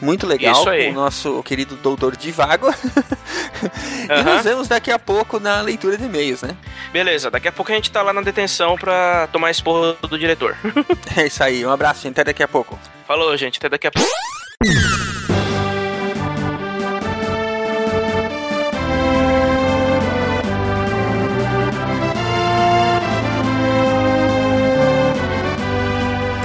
Muito 0.00 0.26
legal, 0.26 0.54
Isso 0.54 0.68
aí. 0.68 0.86
com 0.86 0.92
o 0.92 0.94
nosso 0.94 1.42
querido 1.42 1.76
doutor 1.76 2.16
Divago. 2.16 2.72
e 4.08 4.22
nos 4.22 4.42
vemos 4.42 4.68
daqui 4.68 4.90
a 4.90 4.98
pouco 4.98 5.38
na 5.38 5.60
leitura 5.60 5.96
de 5.96 6.04
e-mails, 6.04 6.42
né? 6.42 6.56
Beleza, 6.92 7.30
daqui 7.30 7.48
a 7.48 7.52
pouco 7.52 7.70
a 7.70 7.74
gente 7.74 7.90
tá 7.90 8.02
lá 8.02 8.12
na 8.12 8.20
detenção 8.20 8.76
pra 8.76 9.28
tomar 9.32 9.50
esporro 9.50 9.96
do 10.08 10.18
diretor. 10.18 10.56
É 11.16 11.26
isso 11.26 11.42
aí, 11.42 11.66
um 11.66 11.70
abraço, 11.70 12.02
gente. 12.02 12.12
Até 12.12 12.24
daqui 12.24 12.42
a 12.42 12.48
pouco. 12.48 12.78
Falou, 13.06 13.36
gente, 13.36 13.58
até 13.58 13.68
daqui 13.68 13.86
a 13.86 13.90
pouco. 13.90 14.08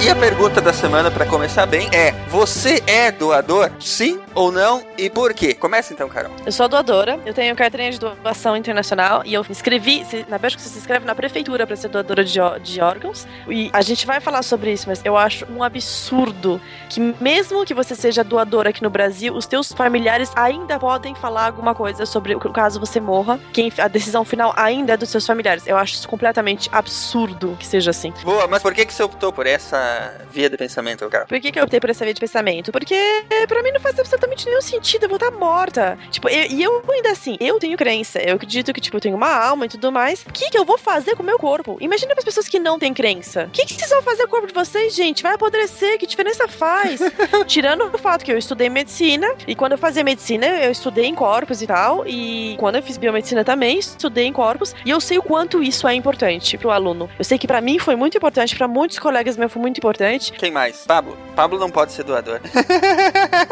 E 0.03 0.10
a 0.10 0.15
pergunta 0.15 0.62
da 0.62 0.74
semana, 0.74 1.10
para 1.10 1.25
começar 1.25 1.65
bem, 1.65 1.89
é: 1.93 2.12
Você 2.29 2.81
é 2.88 3.12
doador? 3.12 3.72
Sim 3.79 4.25
ou 4.36 4.51
não 4.51 4.86
e 4.98 5.10
por 5.10 5.34
quê? 5.34 5.54
Começa 5.54 5.94
então, 5.94 6.08
Carol. 6.10 6.32
Eu 6.46 6.51
sou 6.51 6.68
doadora, 6.68 7.20
eu 7.25 7.34
tenho 7.34 7.56
carteirinha 7.56 7.92
de 7.92 8.00
doação 8.00 8.56
internacional 8.56 9.24
e 9.25 9.34
eu 9.34 9.42
me 9.42 9.50
inscrevi, 9.50 10.06
na 10.27 10.38
Bélgica 10.38 10.62
você 10.62 10.70
se 10.70 10.77
inscreve 10.77 11.06
na 11.06 11.15
prefeitura 11.15 11.65
pra 11.65 11.75
ser 11.75 11.88
doadora 11.88 12.24
de, 12.24 12.39
de 12.62 12.82
órgãos. 12.82 13.25
E 13.48 13.70
a 13.72 13.82
gente 13.82 14.06
vai 14.06 14.20
falar 14.20 14.44
sobre 14.44 14.72
isso, 14.72 14.88
mas 14.88 15.01
eu 15.04 15.18
acho 15.18 15.46
um 15.51 15.63
absurdo 15.63 16.62
que 16.89 17.00
mesmo 17.00 17.65
que 17.65 17.74
você 17.74 17.96
seja 17.96 18.24
doadora 18.24 18.70
aqui 18.70 18.84
no 18.84 18.89
Brasil, 18.89 19.34
os 19.34 19.46
teus 19.46 19.72
familiares 19.72 20.32
ainda 20.36 20.77
podem 20.77 21.15
falar 21.15 21.46
alguma 21.46 21.74
coisa 21.74 22.06
sobre 22.06 22.36
o 22.36 22.39
caso 22.39 22.80
você 22.80 23.00
morra. 23.00 23.39
Quem, 23.54 23.72
a 23.77 23.88
decisão 23.88 24.25
final 24.25 24.54
ainda 24.58 24.94
é 24.94 24.98
dos 24.98 25.10
seus 25.10 25.25
familiares. 25.25 25.65
Eu 25.65 25.77
acho 25.77 25.94
isso 25.94 26.08
completamente 26.08 26.70
absurdo 26.72 27.56
que 27.60 27.65
seja 27.65 27.92
assim. 27.92 28.13
Boa, 28.24 28.48
mas 28.48 28.62
por 28.62 28.74
que, 28.74 28.86
que 28.86 28.94
você 28.94 29.04
optou 29.04 29.32
por 29.32 29.48
essa 29.48 30.13
via 30.30 30.50
de 30.50 30.58
pensamento, 30.58 31.08
Carol? 31.10 31.27
Por 31.27 31.39
que, 31.39 31.51
que 31.51 31.60
eu 31.60 31.63
optei 31.63 31.80
por 31.80 31.89
essa 31.89 32.04
via 32.04 32.13
de 32.13 32.20
pensamento? 32.20 32.72
Porque 32.72 32.96
pra 33.48 33.63
mim 33.63 33.72
não 33.72 33.80
faz 33.80 33.98
absolutamente 33.98 34.25
nenhum 34.46 34.62
sentido 34.62 35.03
eu 35.03 35.10
vou 35.10 35.17
estar 35.17 35.32
morta. 35.32 35.98
Tipo, 36.12 36.29
eu- 36.29 36.48
e 36.50 36.63
eu 36.63 36.84
ainda 36.91 37.12
assim, 37.12 37.38
eu 37.39 37.60
tenho 37.60 37.77
crença. 37.77 38.20
Eu 38.20 38.36
acredito 38.36 38.74
que, 38.74 38.82
tipo, 38.82 38.98
eu 38.98 39.01
tenho 39.01 39.15
uma 39.15 39.29
alma 39.34 39.65
e 39.65 39.70
tudo 39.70 39.91
mais. 39.91 40.22
O 40.27 40.32
que, 40.32 40.50
que 40.50 40.58
eu 40.58 40.65
vou 40.65 40.77
fazer 40.77 41.15
com 41.15 41.24
o 41.24 41.25
meu 41.25 41.38
corpo? 41.38 41.77
Imagina 41.79 42.13
para 42.13 42.20
as 42.20 42.25
pessoas 42.25 42.48
que 42.48 42.60
não 42.60 42.77
têm 42.79 42.94
crença. 42.94 43.46
O 43.46 43.50
que, 43.51 43.65
que 43.65 43.74
vocês 43.74 43.89
vão 43.89 44.01
fazer 44.01 44.24
com 44.24 44.27
o 44.27 44.32
corpo 44.32 44.48
de 44.48 44.53
vocês, 44.53 44.94
gente? 44.96 45.22
Vai 45.24 45.34
apodrecer, 45.36 45.98
que 45.98 46.08
diferença 46.08 46.48
faz? 46.48 47.00
Tirando 47.48 47.86
o 47.94 47.98
fato 47.98 48.24
que 48.24 48.32
eu 48.32 48.38
estudei 48.38 48.70
medicina, 48.70 49.27
e 49.48 49.55
quando 49.55 49.74
eu 49.74 49.77
fazia 49.77 50.03
medicina, 50.03 50.46
eu 50.48 50.72
estudei 50.72 51.05
em 51.05 51.15
corpos 51.15 51.62
e 51.62 51.67
tal. 51.67 52.05
E 52.08 52.55
quando 52.60 52.75
eu 52.75 52.84
fiz 52.84 52.98
biomedicina 52.98 53.44
também, 53.44 53.79
estudei 53.79 54.25
em 54.25 54.34
corpos. 54.34 54.75
E 54.86 54.89
eu 54.89 55.00
sei 55.00 55.17
o 55.17 55.24
quanto 55.24 55.62
isso 55.63 55.88
é 55.88 55.94
importante 55.94 56.58
pro 56.58 56.72
aluno. 56.72 57.10
Eu 57.17 57.25
sei 57.25 57.38
que 57.38 57.48
pra 57.48 57.62
mim 57.62 57.79
foi 57.79 57.96
muito 57.96 58.17
importante, 58.17 58.55
pra 58.55 58.67
muitos 58.67 59.00
colegas 59.00 59.38
meus 59.38 59.51
foi 59.51 59.62
muito 59.62 59.77
importante. 59.77 60.32
Quem 60.34 60.51
mais? 60.51 60.84
Pablo. 60.86 61.17
Pablo 61.36 61.60
não 61.60 61.70
pode 61.70 61.91
ser 61.91 62.03
doador. 62.03 62.39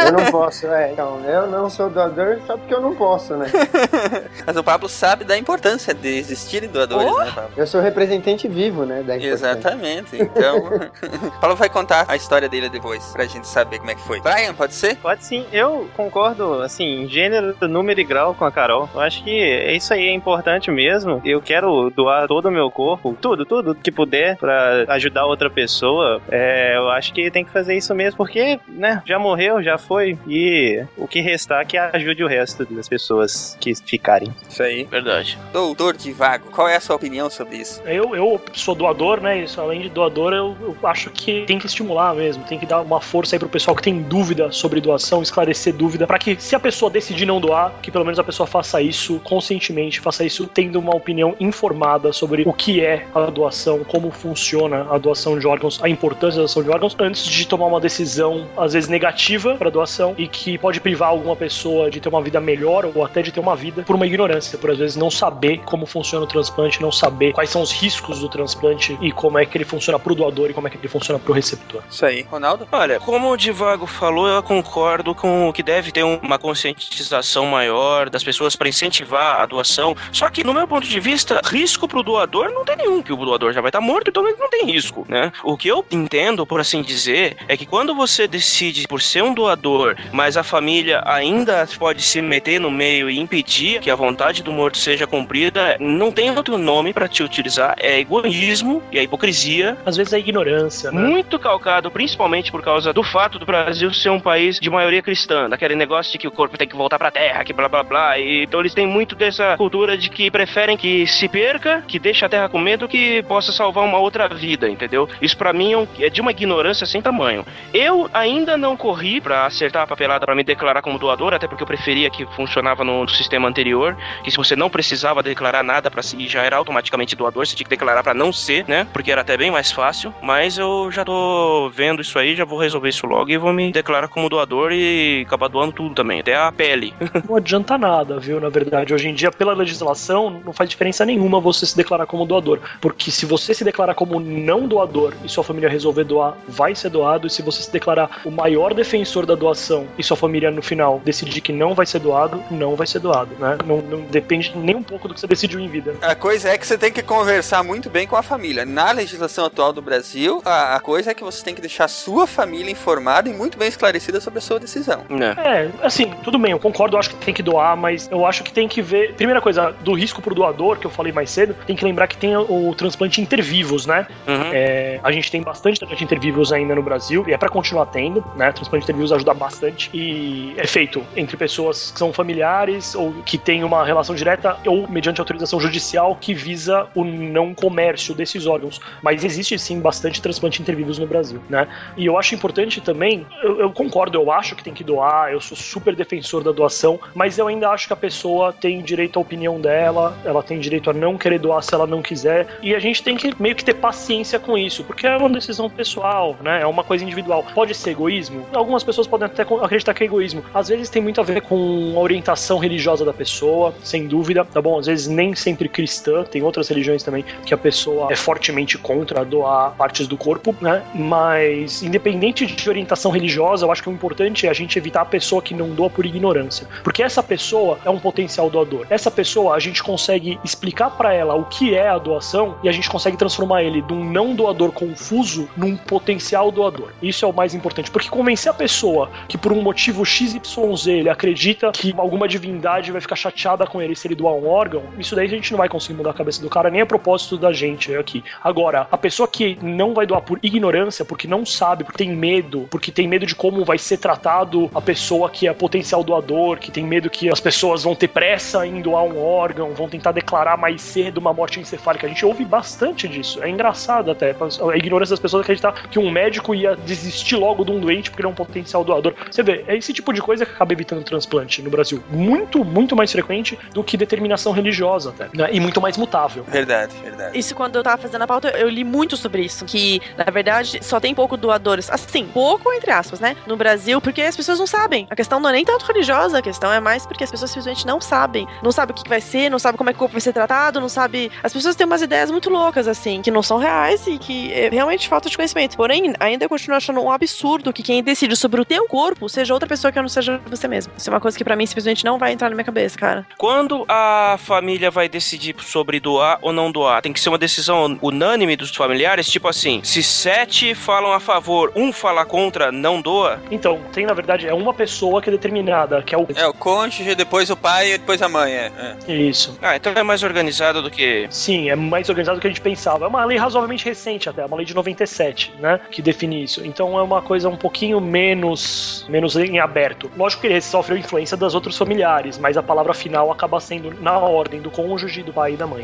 Eu 0.06 0.12
não 0.12 0.32
posso, 0.32 0.62
é. 0.72 0.91
Então, 0.91 1.20
eu 1.25 1.48
não 1.48 1.70
sou 1.70 1.89
doador 1.89 2.39
só 2.46 2.58
porque 2.58 2.74
eu 2.74 2.82
não 2.82 2.96
posso, 2.96 3.36
né? 3.36 3.48
Mas 4.46 4.55
o 4.58 4.63
Pablo 4.63 4.88
sabe 4.89 5.24
da 5.24 5.38
importância 5.38 5.93
de 5.93 6.08
existirem 6.08 6.70
doadores, 6.70 7.12
Oh! 7.12 7.20
né, 7.24 7.32
Pablo? 7.34 7.51
Eu 7.58 7.67
sou 7.67 7.82
representante 7.82 8.48
vivo, 8.48 8.86
né? 8.86 9.03
Da. 9.03 9.17
Exatamente. 9.17 10.15
Então, 10.22 10.70
Paulo 11.41 11.55
vai 11.55 11.70
contar 11.70 12.05
a 12.08 12.15
história 12.15 12.48
dele 12.50 12.70
depois, 12.70 13.05
pra 13.12 13.25
gente 13.25 13.48
saber 13.48 13.79
como 13.79 13.91
é 13.91 13.96
que 13.96 14.01
foi. 14.01 14.20
Brian, 14.22 14.53
pode 14.53 14.74
ser? 14.74 14.98
Pode 14.98 15.24
sim, 15.24 15.46
eu 15.51 15.88
concordo, 15.96 16.62
assim, 16.62 17.03
em 17.03 17.10
gênero, 17.10 17.55
número 17.62 18.00
e 18.00 18.03
grau 18.03 18.34
com 18.34 18.46
a 18.46 18.51
Carol. 18.51 18.89
Eu 18.93 19.01
acho 19.01 19.24
que 19.24 19.32
é 19.41 19.74
isso 19.75 19.93
aí 19.93 20.08
é 20.08 20.13
importante 20.13 20.70
mesmo. 20.72 21.22
Eu 21.25 21.41
quero 21.41 21.89
doar 21.96 22.27
todo 22.27 22.48
o 22.48 22.51
meu 22.51 22.70
corpo, 22.72 23.15
tudo, 23.20 23.46
tudo 23.46 23.75
que 23.75 23.91
puder 23.91 24.38
pra 24.38 24.86
ajudar 24.89 25.25
outra 25.25 25.50
pessoa. 25.50 26.22
É, 26.29 26.75
eu 26.77 26.89
acho 26.89 27.13
que 27.13 27.29
tem 27.32 27.43
que 27.46 27.51
fazer 27.51 27.75
isso 27.75 27.93
mesmo, 27.96 28.17
porque, 28.17 28.60
né, 28.67 29.01
já 29.05 29.17
morreu, 29.20 29.62
já 29.63 29.77
foi. 29.77 30.17
E 30.27 30.52
o 30.98 31.07
que 31.07 31.22
restar 31.22 31.65
que 31.65 31.77
ajude 31.77 32.24
o 32.24 32.27
resto 32.27 32.65
das 32.65 32.88
pessoas 32.88 33.57
que 33.60 33.74
ficarem. 33.75 34.33
Isso 34.48 34.63
aí. 34.63 34.83
Verdade. 34.86 35.38
Doutor 35.51 35.95
Divago, 35.95 36.50
qual 36.51 36.67
é 36.67 36.75
a 36.75 36.79
sua 36.79 36.95
opinião 36.95 37.29
sobre 37.29 37.57
isso? 37.57 37.81
Eu, 37.86 38.15
eu 38.15 38.41
sou 38.53 38.75
doador, 38.75 39.22
né? 39.22 39.43
Isso, 39.43 39.60
além 39.60 39.81
de 39.81 39.89
doador, 39.89 40.33
eu, 40.33 40.55
eu 40.62 40.77
acho 40.88 41.10
que 41.10 41.45
tem 41.45 41.60
que 41.60 41.65
estimular 41.65 42.13
mesmo, 42.15 42.43
tem 42.43 42.60
que 42.60 42.65
dar 42.65 42.81
uma 42.81 43.01
força 43.01 43.36
aí 43.36 43.39
pro 43.39 43.50
pessoal 43.50 43.75
que 43.75 43.83
tem 43.83 44.01
dúvida 44.01 44.51
sobre 44.51 44.81
doação, 44.81 45.22
esclarecer 45.22 45.74
dúvida, 45.74 46.05
pra 46.07 46.19
que 46.19 46.36
se 46.39 46.55
a 46.55 46.60
pessoa 46.60 46.89
decidir 46.89 47.25
não 47.25 47.39
doar, 47.39 47.74
que 47.81 47.91
pelo 47.91 48.05
menos 48.05 48.19
a 48.19 48.24
pessoa 48.24 48.48
faça 48.48 48.81
isso 48.81 49.19
conscientemente, 49.24 50.00
faça 50.00 50.24
isso 50.24 50.48
tendo 50.48 50.79
uma 50.79 50.95
opinião 50.95 51.36
informada 51.39 52.12
sobre 52.12 52.43
o 52.45 52.53
que 52.53 52.81
é 52.81 53.05
a 53.13 53.25
doação, 53.25 53.83
como 53.83 54.12
funciona 54.12 54.88
a 54.89 54.98
doação 54.98 55.38
de 55.38 55.48
órgãos, 55.48 55.79
a 55.83 55.89
importância 55.89 56.38
da 56.38 56.43
doação 56.43 56.63
de 56.63 56.69
órgãos, 56.69 56.95
antes 57.00 57.25
de 57.25 57.48
tomar 57.48 57.67
uma 57.67 57.79
decisão, 57.79 58.48
às 58.57 58.74
vezes 58.74 58.89
negativa 58.89 59.55
pra 59.55 59.69
doação 59.69 60.13
e 60.17 60.27
que 60.27 60.42
pode 60.57 60.79
privar 60.79 61.09
alguma 61.09 61.35
pessoa 61.35 61.89
de 61.89 62.00
ter 62.00 62.09
uma 62.09 62.21
vida 62.21 62.39
melhor 62.39 62.85
ou 62.93 63.03
até 63.05 63.21
de 63.21 63.31
ter 63.31 63.39
uma 63.39 63.55
vida 63.55 63.83
por 63.83 63.95
uma 63.95 64.05
ignorância, 64.05 64.57
por 64.57 64.71
às 64.71 64.77
vezes 64.77 64.95
não 64.95 65.09
saber 65.09 65.59
como 65.65 65.85
funciona 65.85 66.25
o 66.25 66.27
transplante, 66.27 66.81
não 66.81 66.91
saber 66.91 67.33
quais 67.33 67.50
são 67.50 67.62
os 67.62 67.71
riscos 67.71 68.19
do 68.19 68.29
transplante 68.29 68.97
e 69.01 69.12
como 69.12 69.38
é 69.39 69.45
que 69.45 69.57
ele 69.57 69.65
funciona 69.65 69.97
pro 70.00 70.15
doador 70.15 70.50
e 70.50 70.53
como 70.53 70.67
é 70.67 70.69
que 70.69 70.77
ele 70.77 70.88
funciona 70.88 71.19
pro 71.19 71.33
receptor. 71.33 71.81
Isso 71.89 72.05
aí. 72.05 72.23
Ronaldo? 72.29 72.67
Olha, 72.71 73.00
como 73.00 73.31
o 73.31 73.38
Divago 73.38 73.85
falou, 73.85 74.27
eu 74.27 74.41
concordo 74.43 75.13
com 75.15 75.47
o 75.50 75.53
que 75.53 75.63
deve 75.63 75.91
ter 75.91 76.03
um- 76.03 76.17
uma 76.21 76.38
conscientização 76.39 77.45
maior 77.45 78.09
das 78.09 78.23
pessoas 78.23 78.55
para 78.55 78.67
incentivar 78.69 79.41
a 79.41 79.45
doação. 79.45 79.95
Só 80.12 80.29
que, 80.29 80.43
no 80.43 80.53
meu 80.53 80.67
ponto 80.67 80.88
de 80.88 81.00
vista, 81.00 81.41
risco 81.45 81.88
pro 81.88 82.03
doador 82.03 82.50
não 82.51 82.65
tem 82.65 82.75
nenhum, 82.75 83.01
que 83.01 83.13
o 83.13 83.15
doador 83.17 83.53
já 83.53 83.62
vai 83.62 83.69
estar 83.69 83.81
morto, 83.81 84.09
então 84.09 84.27
ele 84.27 84.38
não 84.39 84.50
tem 84.50 84.65
risco, 84.65 85.05
né? 85.07 85.31
O 85.43 85.57
que 85.57 85.67
eu 85.67 85.85
entendo, 85.91 86.45
por 86.45 86.59
assim 86.59 86.81
dizer, 86.81 87.38
é 87.47 87.55
que 87.55 87.65
quando 87.65 87.95
você 87.95 88.27
decide 88.27 88.88
por 88.88 89.01
ser 89.01 89.23
um 89.23 89.33
doador, 89.33 89.95
mas 90.12 90.33
a 90.38 90.44
família 90.44 91.02
ainda 91.06 91.68
pode 91.78 92.02
se 92.02 92.22
meter 92.22 92.60
no 92.60 92.72
meio 92.72 93.10
e 93.10 93.20
impedir 93.20 93.80
que 93.80 93.90
a 93.90 93.96
vontade 93.96 94.44
do 94.44 94.52
morto 94.52 94.78
seja 94.78 95.08
cumprida, 95.08 95.78
não 95.80 96.12
tem 96.12 96.32
outro 96.36 96.58
nome 96.58 96.94
para 96.94 97.08
te 97.08 97.24
utilizar, 97.24 97.75
é 97.80 98.00
egoísmo 98.00 98.82
e 98.92 99.00
a 99.00 99.04
hipocrisia 99.04 99.78
Às 99.86 99.98
vezes 99.98 100.13
é 100.13 100.20
ignorância, 100.20 100.92
né? 100.92 101.02
muito 101.02 101.38
calcado, 101.40 101.92
principalmente 101.92 102.52
por 102.52 102.62
causa 102.62 102.94
do 102.94 103.04
fato 103.04 103.40
do 103.40 103.46
Brasil 103.46 103.94
ser 103.94 104.10
um 104.10 104.20
país 104.20 104.60
de 104.60 104.70
maioria 104.70 105.02
cristã, 105.02 105.50
daquele 105.50 105.75
negócio 105.75 106.12
de 106.12 106.18
que 106.18 106.28
o 106.28 106.32
corpo 106.32 106.58
tem 106.58 106.68
que 106.68 106.75
voltar 106.75 106.98
pra 106.98 107.12
terra, 107.12 107.44
que 107.44 107.54
blá 107.54 107.68
blá 107.68 107.84
blá. 107.84 108.18
E, 108.18 108.44
então 108.44 108.60
eles 108.60 108.74
têm 108.74 108.88
muito 108.88 109.16
dessa 109.16 109.58
cultura 109.58 109.98
de 109.98 110.10
que 110.10 110.30
preferem 110.30 110.78
que 110.78 111.06
se 111.08 111.28
perca, 111.28 111.84
que 111.88 112.00
deixe 112.00 112.25
a 112.25 112.30
terra 112.30 112.50
com 112.50 112.60
medo, 112.60 112.88
que 112.88 113.24
possa 113.24 113.52
salvar 113.52 113.84
uma 113.84 114.00
outra 114.00 114.28
vida, 114.28 114.70
entendeu? 114.70 115.08
Isso 115.22 115.38
pra 115.38 115.54
mim 115.54 115.74
é, 115.74 116.06
é 116.06 116.10
de 116.10 116.22
uma 116.22 116.32
ignorância 116.32 116.86
sem 116.86 117.02
tamanho. 117.02 117.46
Eu 117.74 118.10
ainda 118.13 118.58
não 118.58 118.78
corri 118.78 119.20
pra 119.20 119.46
acertar 119.46 119.84
a 119.84 119.88
papelada 119.88 120.12
pra 120.22 120.36
me 120.36 120.43
declarar 120.43 120.82
como 120.82 121.00
doador, 121.00 121.34
até 121.34 121.48
porque 121.48 121.63
eu 121.63 121.67
preferia 121.67 122.10
que 122.10 122.25
funcionava 122.36 122.84
no 122.84 123.08
sistema 123.08 123.48
anterior, 123.48 123.96
que 124.24 124.32
se 124.32 124.38
você 124.38 124.55
não 124.55 124.70
precisava 124.70 125.24
declarar 125.24 125.63
nada 125.63 125.89
pra 125.89 126.01
si, 126.01 126.27
já 126.27 126.43
era 126.43 126.58
automaticamente 126.58 127.15
doador, 127.15 127.46
você 127.46 127.55
tinha 127.55 127.65
que 127.65 127.70
declarar 127.70 128.03
pra 128.03 128.13
não 128.13 128.32
ser, 128.32 128.65
né? 128.67 128.88
Porque 128.91 129.12
era 129.12 129.22
até 129.22 129.38
bem 129.38 129.51
mais 129.51 129.72
fácil, 129.72 130.13
mas 130.22 130.58
eu 130.58 130.89
já 130.91 131.03
tô 131.03 131.70
vendo 131.74 132.01
isso 132.01 132.17
aí, 132.17 132.36
já 132.36 132.46
vou 132.46 132.60
resolver 132.60 132.89
isso 132.89 133.05
logo 133.05 133.29
e 133.29 133.38
vou 133.38 133.53
me 133.53 133.72
declarar 133.72 134.08
como 134.08 134.29
doador 134.29 134.72
e 134.72 135.24
acabar 135.25 135.48
doando 135.48 135.74
tudo 135.74 135.96
também, 135.96 136.20
até 136.20 136.36
a 136.36 136.51
pele. 136.51 136.93
Não 137.27 137.36
adianta 137.36 137.77
nada, 137.77 138.20
viu? 138.20 138.39
Na 138.39 138.50
verdade, 138.50 138.93
hoje 138.93 139.08
em 139.08 139.13
dia, 139.13 139.32
pela 139.32 139.53
legislação, 139.53 140.41
não 140.46 140.53
faz 140.53 140.70
diferença 140.70 141.05
nenhuma 141.05 141.39
você 141.39 141.65
se 141.65 141.75
declarar 141.75 142.05
como 142.05 142.25
doador. 142.25 142.60
Porque 142.82 143.12
se 143.12 143.25
você 143.25 143.53
se 143.53 143.63
declarar 143.63 143.93
como 143.93 144.20
não 144.20 144.67
doador 144.67 145.13
e 145.24 145.29
sua 145.29 145.43
família 145.43 145.70
resolver 145.70 146.03
doar, 146.03 146.36
vai 146.48 146.75
ser 146.75 146.89
doado. 146.89 147.27
E 147.27 147.29
se 147.29 147.41
você 147.41 147.62
se 147.62 147.72
declarar 147.72 148.22
o 148.25 148.32
maior 148.32 148.74
defensor 148.74 149.25
da 149.25 149.36
doação 149.36 149.88
e 149.98 150.02
sua 150.03 150.17
família 150.17 150.51
no 150.51 150.62
final 150.62 151.01
decidir 151.03 151.41
que 151.41 151.51
não 151.51 151.74
vai 151.74 151.86
ser 151.86 152.00
doado, 152.00 152.43
não 152.51 152.75
vai 152.75 152.88
ser 152.88 153.00
doado, 153.00 153.36
né? 153.39 153.57
Não, 153.65 153.77
não 153.81 154.01
depende 154.01 154.53
nem 154.55 154.75
um 154.75 154.83
pouco 154.83 155.07
do 155.07 155.13
que 155.13 155.19
você 155.19 155.27
decidiu 155.27 155.60
em 155.60 155.67
vida. 155.67 155.95
A 156.01 156.15
coisa 156.15 156.50
é 156.50 156.57
que 156.57 156.65
você 156.65 156.77
tem 156.77 156.91
que 156.91 157.01
conversar 157.01 157.63
muito 157.63 157.89
bem 157.89 158.07
com 158.07 158.15
a 158.15 158.24
família. 158.24 158.65
Na 158.65 158.91
legislação 158.91 159.45
atual 159.45 159.74
do 159.74 159.81
Brasil, 159.81 160.41
a, 160.45 160.75
a 160.75 160.79
coisa 160.79 161.12
é 161.12 161.13
que 161.13 161.24
você 161.24 161.43
tem 161.43 161.55
que 161.55 161.62
deixar 161.62 161.86
a 161.86 161.88
sua 161.88 162.27
família 162.27 162.72
informada 162.72 163.29
e 163.29 163.33
muito 163.33 163.57
bem 163.57 163.67
esclarecida 163.67 164.19
sobre 164.19 164.39
a 164.39 164.41
sua 164.41 164.60
decisão. 164.60 165.05
né? 165.10 165.36
É, 165.38 165.69
assim, 165.86 166.12
tudo 166.24 166.38
bem, 166.38 166.51
eu 166.51 166.60
concordo, 166.60 166.95
eu 166.95 167.00
acho 167.00 167.10
que 167.10 167.15
tem 167.15 167.33
que 167.33 167.43
doar, 167.43 167.75
mas 167.77 168.10
eu 168.12 168.25
acho 168.25 168.43
que 168.43 168.51
tem 168.51 168.67
que 168.67 168.81
ver. 168.81 169.13
Primeira 169.13 169.41
coisa, 169.41 169.74
do 169.81 169.93
risco 169.93 170.22
pro 170.22 170.36
doador, 170.36 170.77
que 170.77 170.86
eu 170.86 170.91
falei 170.91 171.12
mais 171.12 171.29
cedo, 171.29 171.55
tem 171.65 171.75
que 171.75 171.83
lembrar 171.83 172.07
que 172.07 172.17
tem 172.17 172.36
o, 172.36 172.69
o 172.69 172.75
transplante 172.75 173.22
intervivos, 173.22 173.86
né? 173.86 174.07
Uhum. 174.27 174.51
É, 174.53 175.00
a 175.03 175.12
gente 175.12 175.31
tem 175.31 175.41
bastante 175.41 175.79
transplante 175.79 176.03
intervivos 176.03 176.51
ainda 176.51 176.75
no 176.75 176.81
Brasil, 176.81 177.24
e 177.27 177.33
é 177.33 177.38
pra 177.38 177.50
continuar 177.50 177.88
tendo, 177.88 178.24
né? 178.36 178.51
Transplante 178.51 178.83
intervivos 178.83 179.12
ajuda 179.12 179.33
bastante. 179.33 179.89
E 179.93 180.53
é 180.57 180.65
feito 180.65 181.05
entre 181.15 181.38
pessoas 181.38 181.91
que 181.91 182.00
são 182.00 182.12
familiares 182.12 182.95
ou 182.95 183.13
que 183.25 183.38
têm 183.38 183.63
uma 183.63 183.85
relação 183.85 184.15
direta 184.15 184.57
ou 184.65 184.88
mediante 184.88 185.19
autorização 185.19 185.59
judicial 185.59 186.15
que 186.15 186.33
visa 186.33 186.88
o 186.95 187.03
não 187.03 187.53
comércio 187.53 188.15
desses 188.15 188.47
órgãos. 188.47 188.79
Mas 189.01 189.23
existe 189.23 189.57
sim 189.59 189.79
bastante 189.79 190.21
transplante 190.21 190.62
intervivos 190.62 190.97
no 190.97 191.05
Brasil, 191.05 191.41
né? 191.50 191.67
E 191.95 192.05
eu 192.05 192.17
acho 192.17 192.33
importante 192.33 192.81
também, 192.81 193.25
eu, 193.43 193.59
eu 193.59 193.71
concordo, 193.71 194.17
eu 194.17 194.31
acho 194.31 194.55
que 194.55 194.63
tem 194.63 194.73
que 194.73 194.83
doar, 194.83 195.31
eu 195.31 195.39
sou 195.39 195.55
super 195.55 195.95
defensor 195.95 196.43
da 196.43 196.51
doação, 196.51 197.00
mas 197.13 197.38
eu 197.38 197.47
ainda 197.47 197.69
acho 197.69 197.88
que 197.88 197.93
a 197.93 197.97
pessoa 197.97 198.51
tem 198.53 198.81
direito 198.81 199.19
à 199.19 199.21
opinião 199.21 199.59
dela, 199.59 200.17
ela 200.25 200.41
tem 200.41 200.59
direito 200.59 200.89
a 200.89 200.93
não 200.93 201.17
querer 201.17 201.39
doar 201.39 201.62
se 201.62 201.73
ela 201.73 201.85
não 201.85 202.01
quiser, 202.01 202.47
e 202.62 202.73
a 202.73 202.79
gente 202.79 203.03
tem 203.03 203.15
que 203.15 203.33
meio 203.39 203.55
que 203.55 203.63
ter 203.63 203.75
paciência 203.75 204.39
com 204.39 204.57
isso, 204.57 204.83
porque 204.83 205.05
é 205.05 205.15
uma 205.17 205.29
decisão 205.29 205.69
pessoal, 205.69 206.35
né? 206.41 206.62
É 206.62 206.65
uma 206.65 206.83
coisa 206.83 207.03
individual. 207.03 207.45
Pode 207.53 207.73
ser 207.75 207.91
egoísmo? 207.91 208.45
Algumas 208.53 208.83
pessoas 208.83 209.07
podem 209.07 209.25
até 209.25 209.43
acreditar 209.43 209.83
que 209.92 210.04
é 210.04 210.06
egoísmo. 210.06 210.44
Às 210.54 210.68
vezes 210.68 210.88
tem 210.88 211.02
muito 211.02 211.20
a 211.20 211.24
ver 211.24 211.42
com 211.42 211.94
a 211.96 212.00
orientação 212.00 212.60
religiosa 212.60 213.04
da 213.04 213.13
pessoa, 213.13 213.74
sem 213.84 214.08
dúvida, 214.08 214.46
tá 214.46 214.62
bom? 214.62 214.78
Às 214.78 214.86
vezes 214.86 215.08
nem 215.08 215.34
sempre 215.34 215.68
cristã, 215.68 216.24
tem 216.24 216.44
outras 216.44 216.70
religiões 216.70 217.02
também 217.02 217.25
que 217.44 217.54
a 217.54 217.58
pessoa 217.58 218.12
é 218.12 218.16
fortemente 218.16 218.78
contra 218.78 219.25
doar 219.25 219.72
partes 219.72 220.08
do 220.08 220.16
corpo, 220.16 220.56
né? 220.62 220.84
Mas 220.94 221.82
independente 221.82 222.46
de 222.46 222.70
orientação 222.70 223.10
religiosa, 223.10 223.66
eu 223.66 223.72
acho 223.72 223.82
que 223.82 223.90
o 223.90 223.92
importante 223.92 224.46
é 224.46 224.50
a 224.50 224.54
gente 224.54 224.78
evitar 224.78 225.02
a 225.02 225.06
pessoa 225.06 225.42
que 225.42 225.54
não 225.54 225.70
doa 225.70 225.90
por 225.90 226.06
ignorância, 226.06 226.68
porque 226.84 227.02
essa 227.02 227.24
pessoa 227.24 227.80
é 227.84 227.90
um 227.90 228.00
potencial 228.00 228.50
doador. 228.50 228.86
Essa 228.90 229.10
pessoa 229.10 229.56
a 229.56 229.60
gente 229.60 229.82
consegue 229.82 230.40
explicar 230.44 230.92
pra 230.92 231.13
ela 231.13 231.34
o 231.34 231.46
que 231.46 231.74
é 231.74 231.88
a 231.88 231.98
doação 231.98 232.58
e 232.63 232.70
a 232.70 232.72
gente 232.72 232.90
consegue 232.90 233.18
transformar 233.18 233.63
ele 233.63 233.82
de 233.82 233.94
um 233.94 234.04
não 234.04 234.36
doador 234.36 234.72
confuso 234.72 235.50
num 235.56 235.75
potencial 235.75 236.52
doador. 236.52 236.92
Isso 237.02 237.25
é 237.25 237.28
o 237.28 237.34
mais 237.34 237.54
importante, 237.54 237.90
porque 237.90 238.10
convencer 238.10 238.52
a 238.52 238.54
pessoa 238.54 239.10
que 239.28 239.38
por 239.38 239.52
um 239.52 239.62
motivo 239.62 239.73
XYZ 239.75 240.88
ele 240.88 241.10
acredita 241.10 241.72
que 241.72 241.94
alguma 241.98 242.27
divindade 242.27 242.92
vai 242.92 243.01
ficar 243.01 243.15
chateada 243.15 243.65
com 243.65 243.82
ele 243.82 243.96
se 243.96 244.08
ele 244.08 244.15
doar 244.15 244.36
um 244.36 244.48
órgão, 244.48 244.84
isso 244.98 245.15
daí 245.15 245.25
a 245.25 245.30
gente 245.30 245.51
não 245.51 245.58
vai 245.58 245.70
conseguir 245.70 245.96
mudar 245.96 246.12
a 246.12 246.13
cabeça 246.13 246.42
do 246.42 246.50
cara, 246.50 246.70
nem 246.70 246.82
a 246.82 246.86
propósito 246.86 247.38
da 247.38 247.51
gente 247.51 247.94
aqui. 247.96 248.24
Agora, 248.44 248.88
a 248.92 248.98
pessoa 248.98 249.27
que 249.27 249.58
não 249.62 249.94
vai 249.94 250.06
doar 250.06 250.22
por 250.22 250.39
ignorância, 250.42 251.06
porque 251.06 251.27
não 251.27 251.46
sabe, 251.46 251.84
porque 251.84 251.98
tem 251.98 252.15
medo, 252.15 252.68
porque 252.70 252.92
tem 252.92 253.08
medo 253.08 253.25
de 253.25 253.36
como 253.36 253.63
vai 253.63 253.77
ser 253.77 253.98
tratado 253.98 254.70
a 254.74 254.82
pessoa 254.82 255.30
que 255.30 255.48
é 255.48 255.53
potencial 255.53 256.03
doador, 256.03 256.58
que 256.58 256.72
tem 256.72 256.84
medo 256.84 257.10
que 257.10 257.30
as 257.30 257.39
pessoas 257.39 257.84
vão 257.84 257.96
ter 257.96 258.08
pressa 258.08 258.65
em 258.65 258.82
doar 258.82 259.03
um 259.03 259.24
órgão, 259.24 259.74
vão 259.74 259.88
tentar 259.88 260.12
declarar 260.12 260.58
mais 260.58 260.82
cedo 260.82 261.18
uma 261.18 261.34
morte 261.34 261.60
encefálica. 261.60 262.06
A 262.06 262.10
gente 262.10 262.25
ouve 262.25 262.44
bastante 262.44 263.08
disso. 263.08 263.42
É 263.44 263.50
engraçado 263.50 264.12
até. 264.12 264.36
A 264.72 264.77
ignorância 264.77 265.13
das 265.13 265.20
pessoas 265.20 265.44
acreditar 265.44 265.88
que 265.89 266.00
um 266.00 266.12
médico 266.12 266.53
ia 266.53 266.75
desistir 266.75 267.36
logo 267.36 267.63
de 267.63 267.72
um 267.72 267.80
doente 267.80 268.10
porque 268.10 268.22
ele 268.22 268.27
é 268.27 268.32
um 268.32 268.36
potencial 268.36 268.84
doador. 268.84 269.13
Você 269.30 269.42
vê, 269.42 269.62
é 269.67 269.75
esse 269.75 269.93
tipo 269.93 270.13
de 270.13 270.22
coisa 270.22 270.46
que 270.46 270.51
acaba 270.51 270.74
evitando 270.74 271.03
transplante 271.03 271.62
no 271.62 271.70
Brasil. 271.70 272.03
Muito, 272.10 272.63
muito 272.63 272.96
mais 272.96 273.12
frequente 273.12 273.58
do 273.74 273.84
que 273.84 273.98
determinação 273.98 274.51
religiosa 274.51 275.10
até. 275.10 275.29
Né? 275.34 275.50
E 275.51 275.60
muito 275.60 275.82
mais 275.82 275.98
mutável. 275.98 276.43
Verdade, 276.43 276.93
verdade. 277.01 277.38
Isso 277.38 277.55
quando 277.55 277.75
eu 277.75 277.84
tava 277.84 278.01
fazendo 278.01 278.22
a 278.22 278.27
pauta, 278.27 278.50
eu 278.50 278.70
li 278.70 278.84
muito 278.84 279.17
sobre 279.17 279.43
isso. 279.43 279.65
Que, 279.65 280.01
na 280.17 280.25
verdade, 280.25 280.79
só 280.82 281.00
tem 281.00 281.13
pouco 281.13 281.38
doadores. 281.38 281.89
Assim, 281.89 282.25
pouco 282.25 282.72
entre 282.74 282.91
aspas, 282.91 283.20
né? 283.20 283.36
No 283.48 283.55
Brasil, 283.55 284.01
porque 284.01 284.22
as 284.22 284.36
pessoas 284.36 284.60
não 284.60 284.67
sabem. 284.67 285.08
A 285.10 285.15
questão 285.15 285.39
não 285.39 285.50
é 285.50 285.53
nem 285.53 285.65
tanto 285.65 285.86
religiosa, 285.86 286.39
a 286.39 286.41
questão 286.41 286.72
é 286.72 286.79
mais 286.79 287.05
porque 287.05 287.24
as 287.24 287.32
pessoas 287.32 287.51
simplesmente 287.51 287.86
não 287.86 288.00
sabem. 288.00 288.48
Não 288.62 288.72
sabem 288.72 288.96
o 288.96 289.01
que 289.01 289.08
vai 289.08 289.22
ser, 289.22 289.50
não 289.50 289.60
sabem 289.60 289.77
como 289.77 289.89
é 289.89 289.93
que 289.93 289.98
o 289.98 290.00
corpo 290.00 290.13
vai 290.13 290.22
ser 290.22 290.34
tratado, 290.34 290.79
não 290.79 290.89
sabe. 290.89 291.32
As 291.41 291.53
pessoas 291.53 291.75
têm 291.75 291.86
umas 291.86 292.01
ideias 292.01 292.32
muito 292.32 292.50
loucas, 292.50 292.88
assim, 292.88 293.22
que 293.22 293.32
não 293.32 293.43
são 293.43 293.58
reais 293.58 294.05
e 294.08 294.17
que 294.17 294.51
é 294.53 294.70
realmente 294.70 295.08
falta 295.08 295.29
de 295.29 295.36
conhecimento. 295.36 295.75
Porém, 295.77 296.13
ainda 296.20 296.46
eu 296.46 296.50
continuo 296.50 296.77
achando 296.77 297.01
um 297.01 297.12
absurdo 297.12 297.74
que 297.74 297.84
quem 297.84 298.03
decide 298.03 298.36
sobre 298.36 298.60
o 298.62 298.65
teu 298.65 298.88
corpo 298.88 299.27
seja 299.29 299.52
outra 299.53 299.67
pessoa 299.67 299.91
que 299.91 300.01
não 300.01 300.10
seja 300.10 300.39
você 300.45 300.67
mesmo. 300.67 300.93
Isso 300.98 301.10
é 301.10 301.13
uma 301.13 301.19
coisa 301.19 301.38
que 301.38 301.43
para 301.43 301.55
mim 301.55 301.65
simplesmente 301.65 302.05
não 302.05 302.17
vai 302.17 302.31
entrar 302.31 302.50
na 302.50 302.55
minha 302.55 302.65
cabeça, 302.65 302.98
cara. 302.98 303.25
Quando 303.38 303.86
a 303.88 304.38
família 304.39 304.91
vai 304.91 305.07
decidir 305.10 305.55
sobre 305.62 306.00
doar 306.00 306.39
ou 306.41 306.53
não 306.53 306.72
doar, 306.72 307.01
tem 307.01 307.13
que 307.13 307.19
ser 307.19 307.29
uma 307.29 307.38
decisão 307.38 307.98
unânime 308.01 308.55
dos 308.55 308.75
familiares, 308.75 309.27
tipo 309.29 309.48
assim, 309.48 309.81
se 309.83 310.03
sete 310.03 310.74
falam 310.75 311.12
a 311.13 311.19
favor, 311.19 311.72
um 311.75 311.91
fala 311.91 312.25
contra, 312.25 312.72
não 312.72 313.01
doa? 313.01 313.41
Então, 313.51 313.79
tem 313.91 314.05
na 314.05 314.13
verdade, 314.13 314.48
é 314.48 314.53
uma 314.53 314.74
pessoa 314.74 315.22
que 315.22 315.29
é 315.29 315.31
determinada, 315.31 316.01
que 316.01 316.13
é 316.13 316.17
o. 316.17 316.27
É 316.36 316.48
o 316.48 316.53
cônjuge, 316.53 317.15
depois 317.15 317.50
o 317.50 317.57
pai 317.57 317.93
e 317.93 317.98
depois 317.98 318.22
a 318.22 318.29
mãe, 318.29 318.51
é. 318.51 318.72
é. 319.07 319.13
Isso. 319.13 319.57
Ah, 319.62 319.75
então 319.75 319.93
é 319.95 320.03
mais 320.03 320.24
organizado 320.24 320.81
do 320.81 320.89
que. 320.89 321.27
Sim, 321.29 321.69
é 321.69 321.75
mais 321.75 322.10
organizado 322.10 322.38
do 322.38 322.41
que 322.41 322.48
a 322.48 322.50
gente 322.50 322.62
pensava. 322.62 323.05
É 323.05 323.07
uma 323.07 323.24
lei 323.25 323.38
razoavelmente 323.38 323.86
recente 323.86 324.29
até, 324.29 324.45
uma 324.45 324.57
lei 324.57 324.65
de 324.65 324.74
97, 324.74 325.53
né? 325.60 325.79
Que 325.91 326.01
define 326.01 326.43
isso. 326.43 326.65
Então 326.65 326.98
é 326.98 327.01
uma 327.01 327.22
coisa 327.22 327.50
um 327.50 327.55
pouquinho 327.55 328.00
menos, 328.00 329.05
menos 329.10 329.36
em 329.45 329.59
aberto. 329.59 330.09
Lógico 330.15 330.41
que 330.41 330.47
ele 330.47 330.62
sofre 330.62 330.95
a 330.95 330.97
influência 330.97 331.38
das 331.38 331.53
outros 331.55 331.77
familiares, 331.77 332.38
mas 332.38 332.57
a 332.57 332.63
palavra 332.63 332.93
final 332.93 333.31
acaba 333.31 333.59
sendo 333.59 333.93
na 334.01 334.17
ordem 334.17 334.62
do 334.62 334.71
cônjuge, 334.71 335.23
do 335.23 335.33
pai 335.33 335.53
e 335.53 335.57
da 335.57 335.67
mãe. 335.67 335.83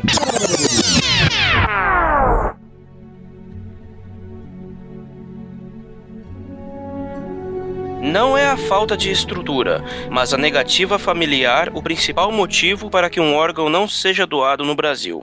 Não 8.02 8.36
é 8.36 8.46
a 8.46 8.56
falta 8.56 8.96
de 8.96 9.10
estrutura, 9.10 9.84
mas 10.10 10.32
a 10.32 10.38
negativa 10.38 10.98
familiar 10.98 11.68
o 11.74 11.82
principal 11.82 12.32
motivo 12.32 12.88
para 12.88 13.10
que 13.10 13.20
um 13.20 13.34
órgão 13.34 13.68
não 13.68 13.86
seja 13.86 14.26
doado 14.26 14.64
no 14.64 14.74
Brasil. 14.74 15.22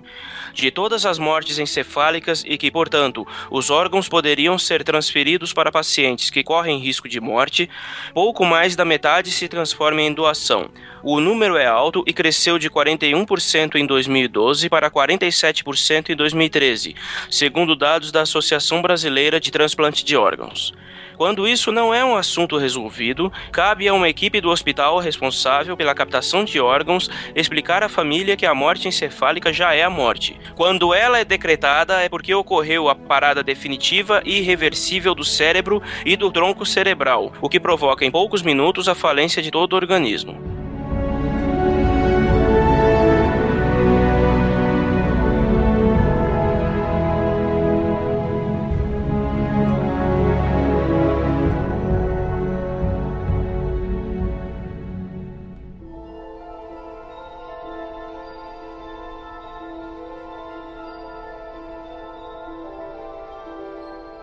De 0.53 0.69
todas 0.69 1.03
as 1.03 1.17
mortes 1.17 1.57
encefálicas 1.57 2.43
e 2.45 2.55
que, 2.55 2.69
portanto, 2.69 3.25
os 3.49 3.71
órgãos 3.71 4.07
poderiam 4.07 4.59
ser 4.59 4.83
transferidos 4.83 5.53
para 5.53 5.71
pacientes 5.71 6.29
que 6.29 6.43
correm 6.43 6.77
risco 6.77 7.09
de 7.09 7.19
morte, 7.19 7.67
pouco 8.13 8.45
mais 8.45 8.75
da 8.75 8.85
metade 8.85 9.31
se 9.31 9.47
transforma 9.47 10.01
em 10.03 10.13
doação. 10.13 10.69
O 11.01 11.19
número 11.19 11.57
é 11.57 11.65
alto 11.65 12.03
e 12.05 12.13
cresceu 12.13 12.59
de 12.59 12.69
41% 12.69 13.75
em 13.75 13.87
2012 13.87 14.69
para 14.69 14.91
47% 14.91 16.09
em 16.09 16.15
2013, 16.15 16.95
segundo 17.29 17.75
dados 17.75 18.11
da 18.11 18.21
Associação 18.21 18.83
Brasileira 18.83 19.39
de 19.39 19.51
Transplante 19.51 20.05
de 20.05 20.15
Órgãos. 20.15 20.73
Quando 21.17 21.47
isso 21.47 21.71
não 21.71 21.91
é 21.91 22.05
um 22.05 22.15
assunto 22.15 22.57
resolvido, 22.57 23.33
cabe 23.51 23.87
a 23.87 23.93
uma 23.93 24.07
equipe 24.07 24.39
do 24.39 24.51
hospital 24.51 24.99
responsável 24.99 25.75
pela 25.75 25.95
captação 25.95 26.45
de 26.45 26.59
órgãos 26.59 27.09
explicar 27.35 27.81
à 27.81 27.89
família 27.89 28.37
que 28.37 28.45
a 28.45 28.53
morte 28.53 28.87
encefálica 28.87 29.51
já 29.51 29.73
é 29.73 29.81
a 29.81 29.89
morte. 29.89 30.39
Quando 30.55 30.93
ela 30.93 31.17
é 31.17 31.25
decretada, 31.25 32.03
é 32.03 32.07
porque 32.07 32.33
ocorreu 32.35 32.87
a 32.87 32.93
parada 32.93 33.41
definitiva 33.41 34.21
e 34.23 34.37
irreversível 34.37 35.15
do 35.15 35.23
cérebro 35.23 35.81
e 36.05 36.15
do 36.15 36.31
tronco 36.31 36.65
cerebral, 36.67 37.33
o 37.41 37.49
que 37.49 37.59
provoca 37.59 38.05
em 38.05 38.11
poucos 38.11 38.43
minutos 38.43 38.87
a 38.87 38.93
falência 38.93 39.41
de 39.41 39.49
todo 39.49 39.73
o 39.73 39.75
organismo. 39.75 40.56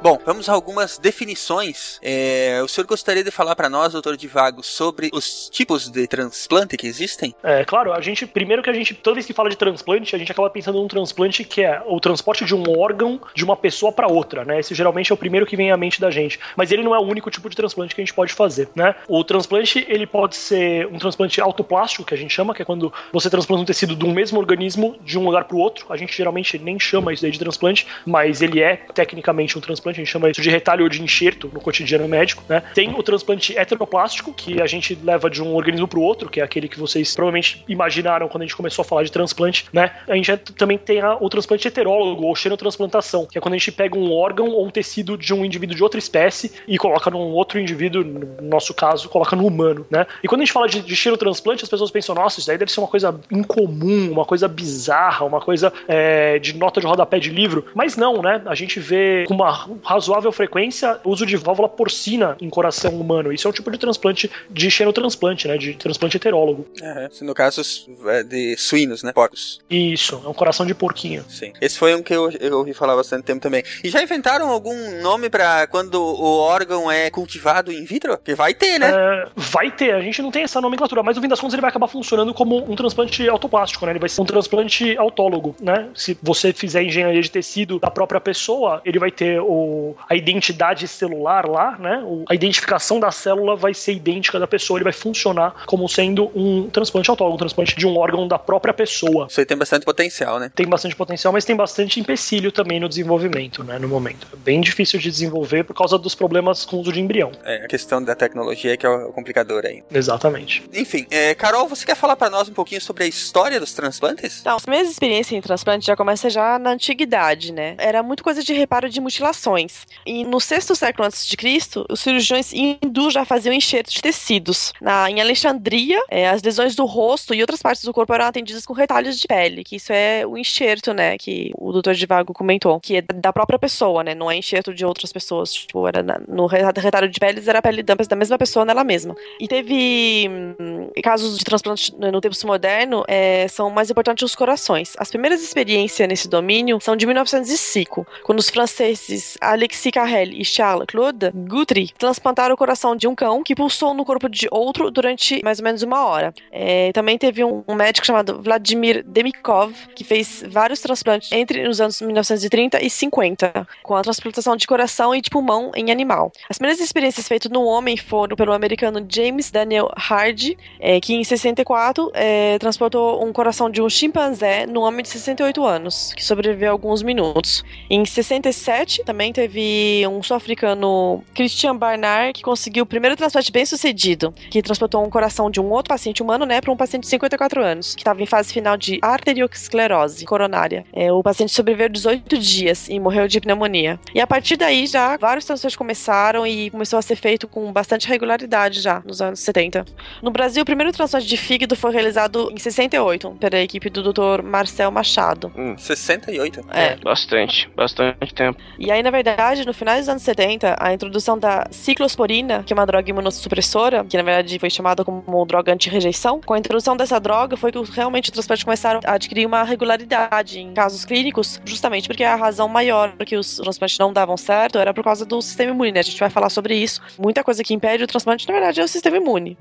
Bom, 0.04 0.18
vamos 0.22 0.50
a 0.50 0.52
algumas 0.52 0.98
definições. 0.98 1.98
É, 2.02 2.60
o 2.62 2.68
senhor 2.68 2.86
gostaria 2.86 3.24
de 3.24 3.30
falar 3.30 3.56
para 3.56 3.70
nós, 3.70 3.94
doutor 3.94 4.18
Divago, 4.18 4.62
sobre 4.62 5.08
os 5.14 5.48
tipos 5.48 5.88
de 5.88 6.06
transplante 6.06 6.76
que 6.76 6.86
existem? 6.86 7.34
É, 7.42 7.64
claro, 7.64 7.90
a 7.90 8.02
gente, 8.02 8.26
primeiro 8.26 8.62
que 8.62 8.68
a 8.68 8.72
gente, 8.74 8.92
toda 8.92 9.14
vez 9.14 9.24
que 9.24 9.32
fala 9.32 9.48
de 9.48 9.56
transplante, 9.56 10.14
a 10.14 10.18
gente 10.18 10.30
acaba 10.30 10.50
pensando 10.50 10.78
num 10.78 10.88
transplante 10.88 11.42
que 11.42 11.62
é 11.62 11.82
o 11.86 11.98
transporte 11.98 12.44
de 12.44 12.54
um 12.54 12.78
órgão 12.78 13.18
de 13.34 13.42
uma 13.42 13.56
pessoa 13.56 13.90
para 13.90 14.06
outra, 14.06 14.44
né? 14.44 14.60
Esse 14.60 14.74
geralmente 14.74 15.10
é 15.10 15.14
o 15.14 15.16
primeiro 15.16 15.46
que 15.46 15.56
vem 15.56 15.70
à 15.70 15.76
mente 15.78 15.98
da 15.98 16.10
gente. 16.10 16.38
Mas 16.54 16.70
ele 16.70 16.82
não 16.82 16.94
é 16.94 16.98
o 16.98 17.02
único 17.02 17.30
tipo 17.30 17.48
de 17.48 17.56
transplante 17.56 17.94
que 17.94 18.02
a 18.02 18.04
gente 18.04 18.12
pode 18.12 18.34
fazer, 18.34 18.68
né? 18.76 18.94
O 19.08 19.24
transplante, 19.24 19.86
ele 19.88 20.06
pode 20.06 20.36
ser 20.36 20.86
um 20.88 20.98
transplante 20.98 21.40
autoplástico, 21.40 22.04
que 22.04 22.12
a 22.12 22.18
gente 22.18 22.34
chama, 22.34 22.54
que 22.54 22.60
é 22.60 22.64
quando 22.66 22.92
você 23.10 23.30
transplanta 23.30 23.62
um 23.62 23.64
tecido 23.64 23.96
de 23.96 24.04
um 24.04 24.12
mesmo 24.12 24.38
organismo 24.38 24.98
de 25.00 25.18
um 25.18 25.24
lugar 25.24 25.44
para 25.44 25.56
o 25.56 25.60
outro. 25.60 25.86
A 25.88 25.96
gente 25.96 26.14
geralmente 26.14 26.58
nem 26.58 26.78
chama 26.78 27.10
isso 27.10 27.30
de 27.30 27.38
transplante, 27.38 27.86
mas 28.04 28.42
ele 28.42 28.60
é 28.60 28.76
tecnicamente 28.92 29.56
um 29.56 29.62
transplante, 29.62 29.93
a 30.00 30.04
gente 30.04 30.12
chama 30.12 30.30
isso 30.30 30.40
de 30.40 30.50
retalho 30.50 30.84
ou 30.84 30.88
de 30.88 31.02
enxerto 31.02 31.50
no 31.52 31.60
cotidiano 31.60 32.08
médico, 32.08 32.42
né? 32.48 32.62
Tem 32.74 32.90
o 32.94 33.02
transplante 33.02 33.56
heteroplástico, 33.56 34.32
que 34.32 34.60
a 34.60 34.66
gente 34.66 34.98
leva 35.02 35.30
de 35.30 35.42
um 35.42 35.54
organismo 35.54 35.88
para 35.88 35.98
o 35.98 36.02
outro, 36.02 36.28
que 36.28 36.40
é 36.40 36.44
aquele 36.44 36.68
que 36.68 36.78
vocês 36.78 37.14
provavelmente 37.14 37.64
imaginaram 37.68 38.28
quando 38.28 38.42
a 38.42 38.46
gente 38.46 38.56
começou 38.56 38.82
a 38.82 38.84
falar 38.84 39.02
de 39.02 39.12
transplante, 39.12 39.66
né? 39.72 39.92
A 40.08 40.14
gente 40.14 40.36
também 40.36 40.78
tem 40.78 41.00
a, 41.00 41.16
o 41.16 41.28
transplante 41.28 41.68
heterólogo 41.68 42.24
ou 42.24 42.34
xenotransplantação, 42.34 43.26
que 43.26 43.38
é 43.38 43.40
quando 43.40 43.54
a 43.54 43.58
gente 43.58 43.72
pega 43.72 43.98
um 43.98 44.12
órgão 44.12 44.48
ou 44.48 44.66
um 44.66 44.70
tecido 44.70 45.16
de 45.16 45.32
um 45.32 45.44
indivíduo 45.44 45.76
de 45.76 45.82
outra 45.82 45.98
espécie 45.98 46.52
e 46.66 46.78
coloca 46.78 47.10
num 47.10 47.32
outro 47.32 47.58
indivíduo, 47.58 48.04
no 48.04 48.48
nosso 48.48 48.74
caso, 48.74 49.08
coloca 49.08 49.36
no 49.36 49.46
humano, 49.46 49.86
né? 49.90 50.06
E 50.22 50.28
quando 50.28 50.42
a 50.42 50.44
gente 50.44 50.52
fala 50.52 50.68
de, 50.68 50.80
de 50.80 50.96
xenotransplante, 50.96 51.64
as 51.64 51.70
pessoas 51.70 51.90
pensam, 51.90 52.14
nossa, 52.14 52.38
isso 52.38 52.48
daí 52.48 52.58
deve 52.58 52.72
ser 52.72 52.80
uma 52.80 52.88
coisa 52.88 53.18
incomum, 53.30 54.10
uma 54.10 54.24
coisa 54.24 54.48
bizarra, 54.48 55.24
uma 55.24 55.40
coisa 55.40 55.72
é, 55.88 56.38
de 56.38 56.56
nota 56.56 56.80
de 56.80 56.86
rodapé 56.86 57.18
de 57.18 57.30
livro, 57.30 57.64
mas 57.74 57.96
não, 57.96 58.22
né? 58.22 58.42
A 58.46 58.54
gente 58.54 58.80
vê 58.80 59.24
com 59.26 59.34
uma 59.34 59.68
razoável 59.84 60.32
frequência 60.32 60.98
uso 61.04 61.26
de 61.26 61.36
válvula 61.36 61.68
porcina 61.68 62.36
em 62.40 62.48
coração 62.48 62.92
humano. 62.92 63.32
Isso 63.32 63.46
é 63.46 63.50
um 63.50 63.52
tipo 63.52 63.70
de 63.70 63.78
transplante 63.78 64.30
de 64.50 64.70
xenotransplante, 64.70 65.48
né? 65.48 65.56
De 65.56 65.74
transplante 65.74 66.16
heterólogo. 66.16 66.66
É, 66.82 67.08
no 67.22 67.34
caso 67.34 67.62
é, 68.06 68.22
de 68.22 68.56
suínos, 68.56 69.02
né? 69.02 69.12
Porcos. 69.12 69.60
Isso, 69.68 70.20
é 70.24 70.28
um 70.28 70.34
coração 70.34 70.66
de 70.66 70.74
porquinho. 70.74 71.24
Sim. 71.28 71.52
Esse 71.60 71.78
foi 71.78 71.94
um 71.94 72.02
que 72.02 72.14
eu, 72.14 72.30
eu 72.32 72.58
ouvi 72.58 72.74
falar 72.74 72.96
bastante 72.96 73.24
tempo 73.24 73.40
também. 73.40 73.62
E 73.82 73.88
já 73.88 74.02
inventaram 74.02 74.48
algum 74.48 75.02
nome 75.02 75.28
para 75.28 75.66
quando 75.66 75.94
o 75.94 76.38
órgão 76.38 76.90
é 76.90 77.10
cultivado 77.10 77.72
in 77.72 77.84
vitro? 77.84 78.18
Que 78.18 78.34
vai 78.34 78.54
ter, 78.54 78.78
né? 78.78 78.90
É, 78.90 79.28
vai 79.36 79.70
ter. 79.70 79.94
A 79.94 80.00
gente 80.00 80.22
não 80.22 80.30
tem 80.30 80.42
essa 80.42 80.60
nomenclatura, 80.60 81.02
mas 81.02 81.16
no 81.16 81.22
fim 81.22 81.28
das 81.28 81.40
contas 81.40 81.54
ele 81.54 81.62
vai 81.62 81.70
acabar 81.70 81.88
funcionando 81.88 82.32
como 82.32 82.70
um 82.70 82.76
transplante 82.76 83.28
autoplástico, 83.28 83.84
né? 83.86 83.92
Ele 83.92 83.98
vai 83.98 84.08
ser 84.08 84.20
um 84.20 84.24
transplante 84.24 84.96
autólogo, 84.96 85.54
né? 85.60 85.88
Se 85.94 86.16
você 86.22 86.52
fizer 86.52 86.82
engenharia 86.82 87.20
de 87.20 87.30
tecido 87.30 87.78
da 87.78 87.90
própria 87.90 88.20
pessoa, 88.20 88.80
ele 88.84 88.98
vai 88.98 89.10
ter 89.10 89.40
o, 89.40 89.73
a 90.08 90.14
identidade 90.14 90.86
celular 90.88 91.48
lá, 91.48 91.76
né? 91.78 92.02
O, 92.04 92.24
a 92.28 92.34
identificação 92.34 92.98
da 93.00 93.10
célula 93.10 93.56
vai 93.56 93.74
ser 93.74 93.92
idêntica 93.92 94.38
da 94.38 94.46
pessoa, 94.46 94.78
ele 94.78 94.84
vai 94.84 94.92
funcionar 94.92 95.64
como 95.66 95.88
sendo 95.88 96.30
um 96.34 96.68
transplante 96.70 97.10
autólogo, 97.10 97.36
um 97.36 97.38
transplante 97.38 97.76
de 97.76 97.86
um 97.86 97.96
órgão 97.96 98.26
da 98.26 98.38
própria 98.38 98.72
pessoa. 98.72 99.26
Isso 99.28 99.40
aí 99.40 99.46
tem 99.46 99.56
bastante 99.56 99.84
potencial, 99.84 100.38
né? 100.38 100.50
Tem 100.54 100.66
bastante 100.66 100.96
potencial, 100.96 101.32
mas 101.32 101.44
tem 101.44 101.56
bastante 101.56 102.00
empecilho 102.00 102.50
também 102.52 102.80
no 102.80 102.88
desenvolvimento, 102.88 103.62
né? 103.64 103.78
No 103.78 103.88
momento. 103.88 104.26
É 104.32 104.36
bem 104.36 104.60
difícil 104.60 104.98
de 104.98 105.10
desenvolver 105.10 105.64
por 105.64 105.74
causa 105.74 105.98
dos 105.98 106.14
problemas 106.14 106.64
com 106.64 106.76
o 106.76 106.80
uso 106.80 106.92
de 106.92 107.00
embrião. 107.00 107.32
É, 107.44 107.64
a 107.64 107.68
questão 107.68 108.02
da 108.02 108.14
tecnologia 108.14 108.76
que 108.76 108.86
é 108.86 108.88
o 108.88 109.12
complicador 109.12 109.64
aí. 109.64 109.82
Exatamente. 109.92 110.62
Enfim, 110.72 111.06
é, 111.10 111.34
Carol, 111.34 111.68
você 111.68 111.84
quer 111.84 111.96
falar 111.96 112.16
para 112.16 112.30
nós 112.30 112.48
um 112.48 112.52
pouquinho 112.52 112.80
sobre 112.80 113.04
a 113.04 113.06
história 113.06 113.60
dos 113.60 113.72
transplantes? 113.72 114.40
Então, 114.40 114.56
as 114.56 114.66
minhas 114.66 114.88
experiências 114.88 115.36
em 115.36 115.40
transplante 115.40 115.86
já 115.86 115.96
começam 115.96 116.30
já 116.30 116.58
na 116.58 116.70
antiguidade, 116.70 117.52
né? 117.52 117.74
Era 117.78 118.02
muito 118.02 118.22
coisa 118.22 118.42
de 118.42 118.52
reparo 118.52 118.88
de 118.88 119.00
mutilações. 119.00 119.63
Cirurgiões. 119.64 119.86
E 120.06 120.24
no 120.24 120.40
sexto 120.40 120.74
século 120.74 121.06
antes 121.06 121.26
de 121.26 121.36
Cristo, 121.36 121.84
os 121.88 122.00
cirurgiões 122.00 122.52
hindus 122.52 123.14
já 123.14 123.24
faziam 123.24 123.52
enxertos 123.52 123.94
de 123.94 124.02
tecidos. 124.02 124.72
Na, 124.80 125.10
em 125.10 125.20
Alexandria, 125.20 126.00
é, 126.10 126.28
as 126.28 126.42
lesões 126.42 126.74
do 126.74 126.84
rosto 126.84 127.34
e 127.34 127.40
outras 127.40 127.62
partes 127.62 127.84
do 127.84 127.92
corpo 127.92 128.12
eram 128.12 128.26
atendidas 128.26 128.66
com 128.66 128.72
retalhos 128.72 129.18
de 129.18 129.26
pele, 129.26 129.64
que 129.64 129.76
isso 129.76 129.92
é 129.92 130.26
o 130.26 130.36
enxerto, 130.36 130.92
né, 130.92 131.16
que 131.18 131.52
o 131.56 131.72
doutor 131.72 131.94
Divago 131.94 132.32
comentou, 132.32 132.78
que 132.80 132.96
é 132.96 133.02
da 133.02 133.32
própria 133.32 133.58
pessoa, 133.58 134.04
né, 134.04 134.14
não 134.14 134.30
é 134.30 134.36
enxerto 134.36 134.74
de 134.74 134.84
outras 134.84 135.12
pessoas. 135.12 135.52
Tipo, 135.52 135.86
era 135.88 136.02
na, 136.02 136.20
no 136.28 136.46
retalho 136.46 137.08
de 137.08 137.18
peles 137.18 137.48
era 137.48 137.58
a 137.58 137.62
pele 137.62 137.82
da 137.82 138.16
mesma 138.16 138.38
pessoa 138.38 138.64
nela 138.64 138.84
mesma. 138.84 139.14
E 139.40 139.48
teve 139.48 140.28
hum, 140.28 140.90
casos 141.02 141.38
de 141.38 141.44
transplante 141.44 141.94
no 141.96 142.20
tempo 142.20 142.34
moderno, 142.44 143.04
é, 143.06 143.46
são 143.48 143.70
mais 143.70 143.90
importantes 143.90 144.24
os 144.24 144.34
corações. 144.34 144.94
As 144.98 145.08
primeiras 145.08 145.42
experiências 145.42 146.06
nesse 146.08 146.28
domínio 146.28 146.80
são 146.80 146.96
de 146.96 147.06
1905, 147.06 148.06
quando 148.24 148.40
os 148.40 148.50
franceses 148.50 149.38
Alexis 149.50 149.92
Carrel 149.92 150.28
e 150.32 150.44
Charles 150.44 150.86
Claude 150.86 151.30
Guthrie 151.32 151.90
transplantaram 151.98 152.54
o 152.54 152.58
coração 152.58 152.96
de 152.96 153.06
um 153.06 153.14
cão 153.14 153.42
que 153.42 153.54
pulsou 153.54 153.94
no 153.94 154.04
corpo 154.04 154.28
de 154.28 154.48
outro 154.50 154.90
durante 154.90 155.42
mais 155.44 155.58
ou 155.58 155.64
menos 155.64 155.82
uma 155.82 156.04
hora. 156.06 156.34
É, 156.50 156.92
também 156.92 157.18
teve 157.18 157.44
um, 157.44 157.62
um, 157.66 157.74
médico 157.74 158.06
chamado 158.06 158.40
Vladimir 158.42 159.04
Demikov, 159.04 159.74
que 159.94 160.04
fez 160.04 160.44
vários 160.48 160.80
transplantes 160.80 161.30
entre 161.32 161.66
os 161.68 161.80
anos 161.80 162.00
1930 162.00 162.82
e 162.82 162.88
50, 162.88 163.66
com 163.82 163.94
a 163.94 164.02
transplantação 164.02 164.56
de 164.56 164.66
coração 164.66 165.14
e 165.14 165.20
de 165.20 165.30
pulmão 165.30 165.70
em 165.74 165.90
animal. 165.90 166.32
As 166.48 166.58
primeiras 166.58 166.80
experiências 166.80 167.28
feitas 167.28 167.50
no 167.50 167.64
homem 167.64 167.96
foram 167.96 168.36
pelo 168.36 168.52
americano 168.52 169.04
James 169.08 169.50
Daniel 169.50 169.90
Hardy, 169.96 170.56
é, 170.80 171.00
que 171.00 171.14
em 171.14 171.24
64 171.24 172.10
é, 172.14 172.58
transplantou 172.58 173.24
um 173.24 173.32
coração 173.32 173.68
de 173.68 173.82
um 173.82 173.88
chimpanzé 173.88 174.66
no 174.66 174.80
homem 174.80 175.02
de 175.02 175.08
68 175.08 175.64
anos, 175.64 176.12
que 176.14 176.24
sobreviveu 176.24 176.70
alguns 176.70 177.02
minutos. 177.02 177.64
Em 177.90 178.04
67 178.04 179.04
também 179.04 179.32
teve 179.34 180.06
um 180.06 180.22
sul-africano 180.22 181.22
Christian 181.34 181.76
Barnard 181.76 182.32
que 182.32 182.42
conseguiu 182.42 182.84
o 182.84 182.86
primeiro 182.86 183.16
transplante 183.16 183.50
bem 183.50 183.66
sucedido, 183.66 184.32
que 184.50 184.62
transplantou 184.62 185.04
um 185.04 185.10
coração 185.10 185.50
de 185.50 185.60
um 185.60 185.70
outro 185.70 185.88
paciente 185.88 186.22
humano, 186.22 186.46
né, 186.46 186.60
para 186.60 186.72
um 186.72 186.76
paciente 186.76 187.02
de 187.02 187.08
54 187.08 187.62
anos, 187.62 187.94
que 187.94 188.00
estava 188.00 188.22
em 188.22 188.26
fase 188.26 188.52
final 188.52 188.76
de 188.76 188.98
arteriosclerose 189.02 190.24
coronária. 190.24 190.84
É, 190.92 191.12
o 191.12 191.22
paciente 191.22 191.52
sobreviveu 191.52 191.88
18 191.88 192.38
dias 192.38 192.88
e 192.88 192.98
morreu 193.00 193.26
de 193.26 193.40
pneumonia. 193.40 193.98
E 194.14 194.20
a 194.20 194.26
partir 194.26 194.56
daí 194.56 194.86
já 194.86 195.16
vários 195.16 195.44
transplantes 195.44 195.76
começaram 195.76 196.46
e 196.46 196.70
começou 196.70 196.98
a 196.98 197.02
ser 197.02 197.16
feito 197.16 197.48
com 197.48 197.72
bastante 197.72 198.08
regularidade 198.08 198.80
já 198.80 199.02
nos 199.04 199.20
anos 199.20 199.40
70. 199.40 199.84
No 200.22 200.30
Brasil, 200.30 200.62
o 200.62 200.66
primeiro 200.66 200.92
transplante 200.92 201.26
de 201.26 201.36
fígado 201.36 201.74
foi 201.74 201.92
realizado 201.92 202.50
em 202.52 202.58
68 202.58 203.32
pela 203.40 203.58
equipe 203.58 203.90
do 203.90 204.12
Dr. 204.12 204.42
Marcel 204.44 204.90
Machado. 204.90 205.52
Hum, 205.56 205.76
68? 205.76 206.60
É. 206.70 206.96
Bastante, 206.96 207.68
bastante 207.74 208.32
tempo. 208.32 208.60
E 208.78 208.90
aí, 208.90 209.02
na 209.02 209.10
verdade, 209.10 209.23
no 209.66 209.72
final 209.72 209.96
dos 209.96 210.08
anos 210.08 210.22
70, 210.22 210.76
a 210.78 210.92
introdução 210.92 211.38
da 211.38 211.66
ciclosporina, 211.70 212.62
que 212.62 212.72
é 212.72 212.76
uma 212.76 212.86
droga 212.86 213.08
imunossupressora, 213.08 214.04
que 214.04 214.16
na 214.16 214.22
verdade 214.22 214.58
foi 214.58 214.70
chamada 214.70 215.04
como 215.04 215.44
droga 215.46 215.72
anti-rejeição, 215.72 216.40
com 216.44 216.54
a 216.54 216.58
introdução 216.58 216.96
dessa 216.96 217.18
droga 217.18 217.56
foi 217.56 217.72
que 217.72 217.78
realmente 217.90 218.26
os 218.26 218.32
transplantes 218.32 218.64
começaram 218.64 219.00
a 219.04 219.14
adquirir 219.14 219.46
uma 219.46 219.62
regularidade 219.62 220.60
em 220.60 220.74
casos 220.74 221.04
clínicos, 221.04 221.60
justamente 221.64 222.06
porque 222.06 222.24
a 222.24 222.36
razão 222.36 222.68
maior 222.68 223.12
que 223.24 223.36
os 223.36 223.56
transplantes 223.56 223.98
não 223.98 224.12
davam 224.12 224.36
certo 224.36 224.78
era 224.78 224.92
por 224.92 225.02
causa 225.02 225.24
do 225.24 225.40
sistema 225.40 225.72
imune, 225.72 225.92
né? 225.92 226.00
A 226.00 226.02
gente 226.02 226.20
vai 226.20 226.30
falar 226.30 226.50
sobre 226.50 226.74
isso. 226.74 227.00
Muita 227.18 227.42
coisa 227.42 227.62
que 227.62 227.72
impede 227.72 228.04
o 228.04 228.06
transplante, 228.06 228.46
na 228.46 228.54
verdade, 228.54 228.80
é 228.80 228.84
o 228.84 228.88
sistema 228.88 229.16
imune. 229.16 229.56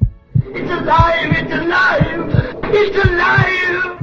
It's 0.53 0.69
alive, 0.69 1.31
it's 1.39 1.51
alive, 1.53 2.29
it's 2.73 2.97
alive. 2.97 4.02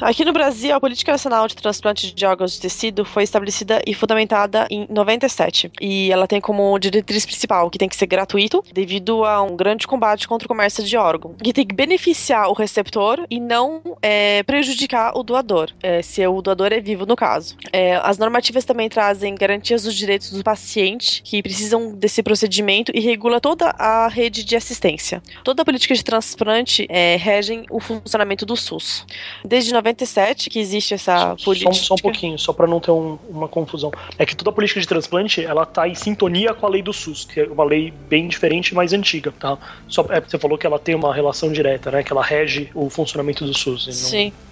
Aqui 0.00 0.24
no 0.24 0.32
Brasil, 0.32 0.74
a 0.74 0.80
Política 0.80 1.12
Nacional 1.12 1.46
de 1.46 1.54
Transplante 1.54 2.14
de 2.14 2.26
Órgãos 2.26 2.52
de 2.52 2.60
Tecido 2.60 3.04
foi 3.04 3.22
estabelecida 3.22 3.80
e 3.86 3.94
fundamentada 3.94 4.66
em 4.70 4.86
97. 4.88 5.70
E 5.80 6.10
ela 6.10 6.26
tem 6.26 6.40
como 6.40 6.78
diretriz 6.78 7.24
principal 7.24 7.70
que 7.70 7.78
tem 7.78 7.88
que 7.88 7.96
ser 7.96 8.06
gratuito, 8.06 8.64
devido 8.72 9.24
a 9.24 9.42
um 9.42 9.56
grande 9.56 9.86
combate 9.86 10.26
contra 10.26 10.46
o 10.46 10.48
comércio 10.48 10.82
de 10.82 10.96
órgão. 10.96 11.34
Que 11.42 11.52
tem 11.52 11.66
que 11.66 11.74
beneficiar 11.74 12.48
o 12.48 12.52
receptor 12.52 13.24
e 13.30 13.38
não 13.38 13.82
é, 14.00 14.42
prejudicar 14.42 15.16
o 15.16 15.22
doador, 15.22 15.70
é, 15.82 16.02
se 16.02 16.26
o 16.26 16.40
doador 16.42 16.72
é 16.72 16.80
vivo 16.80 17.06
no 17.06 17.16
caso. 17.16 17.56
É, 17.72 17.96
as 17.96 18.18
normativas 18.18 18.64
também 18.64 18.88
trazem 18.88 19.34
garantias 19.34 19.82
dos 19.82 19.94
direitos 19.94 20.30
do 20.30 20.42
paciente 20.42 21.22
que 21.22 21.42
precisam 21.42 21.92
desse 21.94 22.22
procedimento 22.22 22.92
e 22.94 23.00
regula 23.00 23.40
toda 23.40 23.70
a 23.78 24.08
rede 24.08 24.44
de 24.44 24.56
assistência. 24.56 25.22
Toda 25.44 25.62
a 25.62 25.64
política 25.64 25.94
de 25.94 26.04
transplante 26.04 26.86
é, 26.88 27.16
regem 27.16 27.64
o 27.70 27.80
funcionamento 27.80 28.44
do 28.46 28.56
SUS. 28.56 29.06
Desde 29.44 29.72
97 29.82 30.48
que 30.48 30.58
existe 30.58 30.94
essa 30.94 31.36
política. 31.44 31.72
Só, 31.72 31.82
só 31.82 31.94
um 31.94 31.98
pouquinho, 31.98 32.38
só 32.38 32.52
para 32.52 32.66
não 32.66 32.80
ter 32.80 32.90
um, 32.90 33.18
uma 33.28 33.48
confusão. 33.48 33.90
É 34.18 34.24
que 34.24 34.36
toda 34.36 34.50
a 34.50 34.52
política 34.52 34.80
de 34.80 34.86
transplante, 34.86 35.44
ela 35.44 35.66
tá 35.66 35.88
em 35.88 35.94
sintonia 35.94 36.54
com 36.54 36.66
a 36.66 36.68
lei 36.68 36.82
do 36.82 36.92
SUS, 36.92 37.24
que 37.24 37.40
é 37.40 37.44
uma 37.44 37.64
lei 37.64 37.92
bem 38.08 38.28
diferente 38.28 38.68
e 38.68 38.74
mais 38.74 38.92
antiga, 38.92 39.32
tá? 39.38 39.58
Só, 39.88 40.06
é, 40.08 40.20
você 40.20 40.38
falou 40.38 40.56
que 40.56 40.66
ela 40.66 40.78
tem 40.78 40.94
uma 40.94 41.12
relação 41.12 41.50
direta, 41.52 41.90
né? 41.90 42.02
Que 42.02 42.12
ela 42.12 42.22
rege 42.22 42.70
o 42.74 42.88
funcionamento 42.88 43.44
do 43.44 43.56
SUS. 43.56 43.86
Não... 43.86 43.92
Sim. 43.92 44.30
Tá 44.30 44.51